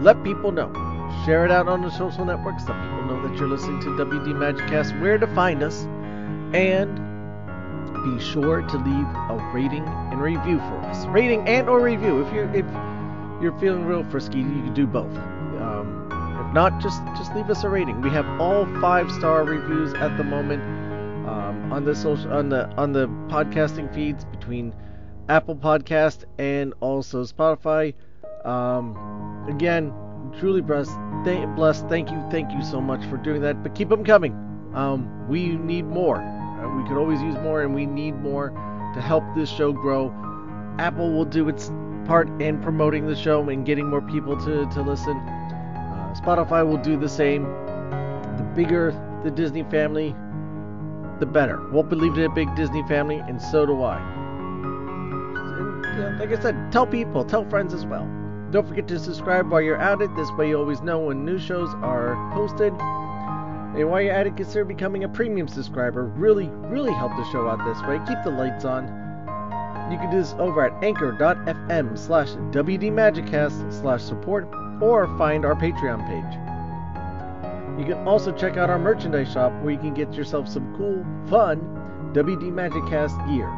let 0.00 0.22
people 0.24 0.50
know. 0.50 0.72
Share 1.24 1.44
it 1.44 1.50
out 1.50 1.68
on 1.68 1.82
the 1.82 1.90
social 1.90 2.24
networks. 2.24 2.68
Let 2.68 2.80
people 2.82 3.04
know 3.04 3.28
that 3.28 3.38
you're 3.38 3.48
listening 3.48 3.80
to 3.80 3.88
WD 3.88 4.34
Magiccast, 4.34 5.00
where 5.00 5.18
to 5.18 5.26
find 5.28 5.62
us, 5.62 5.84
and 6.54 6.96
be 8.04 8.20
sure 8.22 8.62
to 8.62 8.76
leave 8.78 9.06
a 9.30 9.50
rating 9.52 9.84
and 9.86 10.20
review 10.20 10.58
for 10.58 10.78
us. 10.86 11.06
Rating 11.06 11.46
and 11.48 11.68
or 11.68 11.80
review. 11.80 12.24
If 12.24 12.32
you're 12.32 12.54
if 12.54 12.66
you're 13.42 13.58
feeling 13.58 13.84
real 13.84 14.04
frisky, 14.04 14.38
you 14.38 14.44
can 14.44 14.74
do 14.74 14.86
both. 14.86 15.14
Um, 15.60 16.08
if 16.46 16.54
not, 16.54 16.80
just 16.80 17.02
just 17.16 17.34
leave 17.34 17.50
us 17.50 17.64
a 17.64 17.68
rating. 17.68 18.00
We 18.00 18.10
have 18.10 18.26
all 18.40 18.66
five 18.80 19.10
star 19.10 19.44
reviews 19.44 19.94
at 19.94 20.16
the 20.16 20.24
moment 20.24 20.62
um, 21.28 21.72
on 21.72 21.84
the 21.84 21.94
social 21.94 22.32
on 22.32 22.48
the 22.48 22.68
on 22.76 22.92
the 22.92 23.08
podcasting 23.28 23.92
feeds 23.94 24.24
between 24.26 24.74
Apple 25.28 25.56
Podcast 25.56 26.24
and 26.38 26.72
also 26.80 27.24
Spotify. 27.24 27.94
Um, 28.44 29.46
again, 29.48 29.92
truly 30.38 30.60
blessed. 30.60 30.92
Thank, 31.24 31.54
blessed. 31.56 31.88
Thank 31.88 32.10
you, 32.10 32.22
thank 32.30 32.52
you 32.52 32.62
so 32.62 32.80
much 32.80 33.04
for 33.06 33.16
doing 33.16 33.42
that. 33.42 33.62
But 33.62 33.74
keep 33.74 33.88
them 33.88 34.04
coming. 34.04 34.32
Um, 34.74 35.28
we 35.28 35.56
need 35.56 35.86
more. 35.86 36.18
Uh, 36.18 36.76
we 36.76 36.88
could 36.88 36.96
always 36.96 37.20
use 37.22 37.34
more, 37.36 37.62
and 37.62 37.74
we 37.74 37.86
need 37.86 38.16
more 38.20 38.50
to 38.94 39.00
help 39.00 39.24
this 39.34 39.50
show 39.50 39.72
grow. 39.72 40.12
Apple 40.78 41.12
will 41.12 41.24
do 41.24 41.48
its 41.48 41.70
part 42.06 42.28
in 42.40 42.60
promoting 42.62 43.06
the 43.06 43.16
show 43.16 43.48
and 43.48 43.66
getting 43.66 43.88
more 43.90 44.00
people 44.00 44.36
to, 44.44 44.66
to 44.70 44.82
listen. 44.82 45.16
Uh, 45.18 46.14
Spotify 46.16 46.66
will 46.66 46.78
do 46.78 46.96
the 46.96 47.08
same. 47.08 47.44
The 48.36 48.50
bigger 48.54 48.92
the 49.24 49.30
Disney 49.30 49.64
family, 49.64 50.14
the 51.18 51.26
better. 51.26 51.68
Won't 51.70 51.88
believe 51.88 52.16
it 52.16 52.24
a 52.24 52.30
big 52.30 52.54
Disney 52.54 52.82
family, 52.86 53.18
and 53.18 53.40
so 53.42 53.66
do 53.66 53.82
I. 53.82 53.98
And, 53.98 55.82
know, 55.82 56.16
like 56.18 56.30
I 56.36 56.40
said, 56.40 56.70
tell 56.70 56.86
people, 56.86 57.24
tell 57.24 57.48
friends 57.50 57.74
as 57.74 57.84
well. 57.84 58.08
Don't 58.50 58.66
forget 58.66 58.88
to 58.88 58.98
subscribe 58.98 59.50
while 59.50 59.60
you're 59.60 59.80
at 59.80 60.00
it. 60.00 60.14
This 60.16 60.30
way, 60.32 60.48
you 60.48 60.58
always 60.58 60.80
know 60.80 61.00
when 61.00 61.24
new 61.24 61.38
shows 61.38 61.68
are 61.82 62.16
posted. 62.32 62.72
And 62.72 63.90
while 63.90 64.00
you're 64.00 64.14
at 64.14 64.26
it, 64.26 64.36
consider 64.36 64.64
becoming 64.64 65.04
a 65.04 65.08
premium 65.08 65.46
subscriber. 65.48 66.04
Really, 66.04 66.46
really 66.46 66.92
help 66.92 67.12
the 67.16 67.30
show 67.30 67.46
out 67.46 67.62
this 67.66 67.80
way. 67.86 68.00
Keep 68.08 68.24
the 68.24 68.30
lights 68.30 68.64
on. 68.64 68.86
You 69.92 69.98
can 69.98 70.10
do 70.10 70.16
this 70.16 70.34
over 70.38 70.64
at 70.64 70.82
anchor.fm 70.82 71.98
slash 71.98 72.28
WDMagicCast 72.30 73.80
slash 73.80 74.02
support 74.02 74.48
or 74.80 75.06
find 75.18 75.44
our 75.44 75.54
Patreon 75.54 76.06
page. 76.08 76.38
You 77.78 77.84
can 77.94 78.08
also 78.08 78.32
check 78.32 78.56
out 78.56 78.70
our 78.70 78.78
merchandise 78.78 79.30
shop 79.30 79.52
where 79.62 79.72
you 79.72 79.78
can 79.78 79.94
get 79.94 80.14
yourself 80.14 80.48
some 80.48 80.74
cool, 80.76 81.04
fun 81.28 81.60
WD 82.14 82.52
Magic 82.52 82.84
Cast 82.88 83.16
gear. 83.28 83.48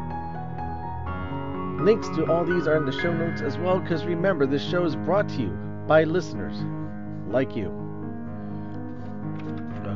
Links 1.81 2.09
to 2.09 2.31
all 2.31 2.45
these 2.45 2.67
are 2.67 2.77
in 2.77 2.85
the 2.85 2.91
show 2.91 3.11
notes 3.11 3.41
as 3.41 3.57
well 3.57 3.79
because 3.79 4.05
remember, 4.05 4.45
this 4.45 4.63
show 4.63 4.85
is 4.85 4.95
brought 4.95 5.27
to 5.29 5.41
you 5.41 5.49
by 5.87 6.03
listeners 6.03 6.55
like 7.27 7.55
you. 7.55 7.69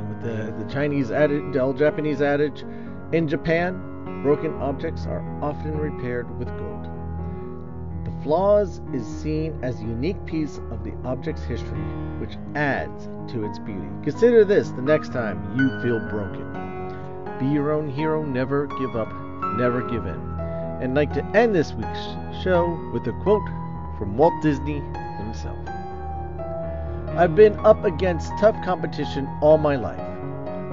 With 0.10 0.22
the, 0.24 0.52
the 0.57 0.74
Chinese 0.74 1.12
adage, 1.12 1.53
the 1.53 1.60
old 1.60 1.78
Japanese 1.78 2.24
adage, 2.24 2.64
in 3.12 3.28
Japan, 3.28 4.22
broken 4.24 4.56
objects 4.56 5.06
are 5.06 5.22
often 5.44 5.78
repaired 5.78 6.28
with 6.40 6.48
gold. 6.57 6.88
The 8.03 8.24
flaws 8.24 8.82
is 8.91 9.06
seen 9.06 9.60
as 9.62 9.80
a 9.80 9.84
unique 9.84 10.26
piece 10.26 10.57
of 10.72 10.84
the 10.84 10.94
object's 11.03 11.44
history, 11.44 11.84
which 12.20 12.36
adds 12.56 13.06
to 13.32 13.45
its 13.45 13.60
beauty. 13.60 13.88
Consider 14.02 14.44
this 14.44 14.72
the 14.72 14.82
next 14.82 15.14
time 15.14 15.56
you 15.56 15.70
feel 15.84 15.99
broken. 16.10 16.52
Be 17.38 17.45
your 17.45 17.72
own 17.72 17.88
hero, 17.88 18.24
never 18.24 18.66
give 18.80 18.95
up, 18.95 19.14
never 19.56 19.88
give 19.88 20.07
in. 20.07 20.35
And 20.81 20.95
like 20.95 21.14
to 21.14 21.26
end 21.35 21.56
this 21.56 21.73
week's 21.73 22.06
show 22.43 22.77
with 22.93 23.07
a 23.07 23.14
quote 23.23 23.47
from 23.97 24.18
Walt 24.18 24.34
Disney 24.41 24.81
himself. 25.18 25.57
I've 27.18 27.35
been 27.35 27.57
up 27.60 27.85
against 27.85 28.30
tough 28.39 28.56
competition 28.65 29.27
all 29.41 29.57
my 29.57 29.76
life. 29.77 29.99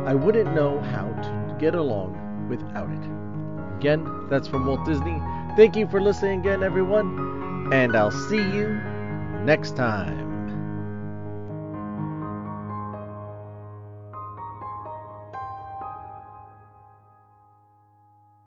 I 0.06 0.14
wouldn't 0.14 0.54
know 0.54 0.80
how 0.80 1.06
to 1.06 1.56
get 1.60 1.76
along 1.76 2.48
without 2.48 2.90
it. 2.90 3.76
Again, 3.78 4.28
that's 4.28 4.48
from 4.48 4.66
Walt 4.66 4.84
Disney. 4.84 5.20
Thank 5.56 5.76
you 5.76 5.86
for 5.86 6.00
listening 6.00 6.40
again, 6.40 6.62
everyone, 6.62 7.70
and 7.72 7.96
I'll 7.96 8.10
see 8.10 8.36
you 8.36 8.80
next 9.44 9.76
time. 9.76 10.31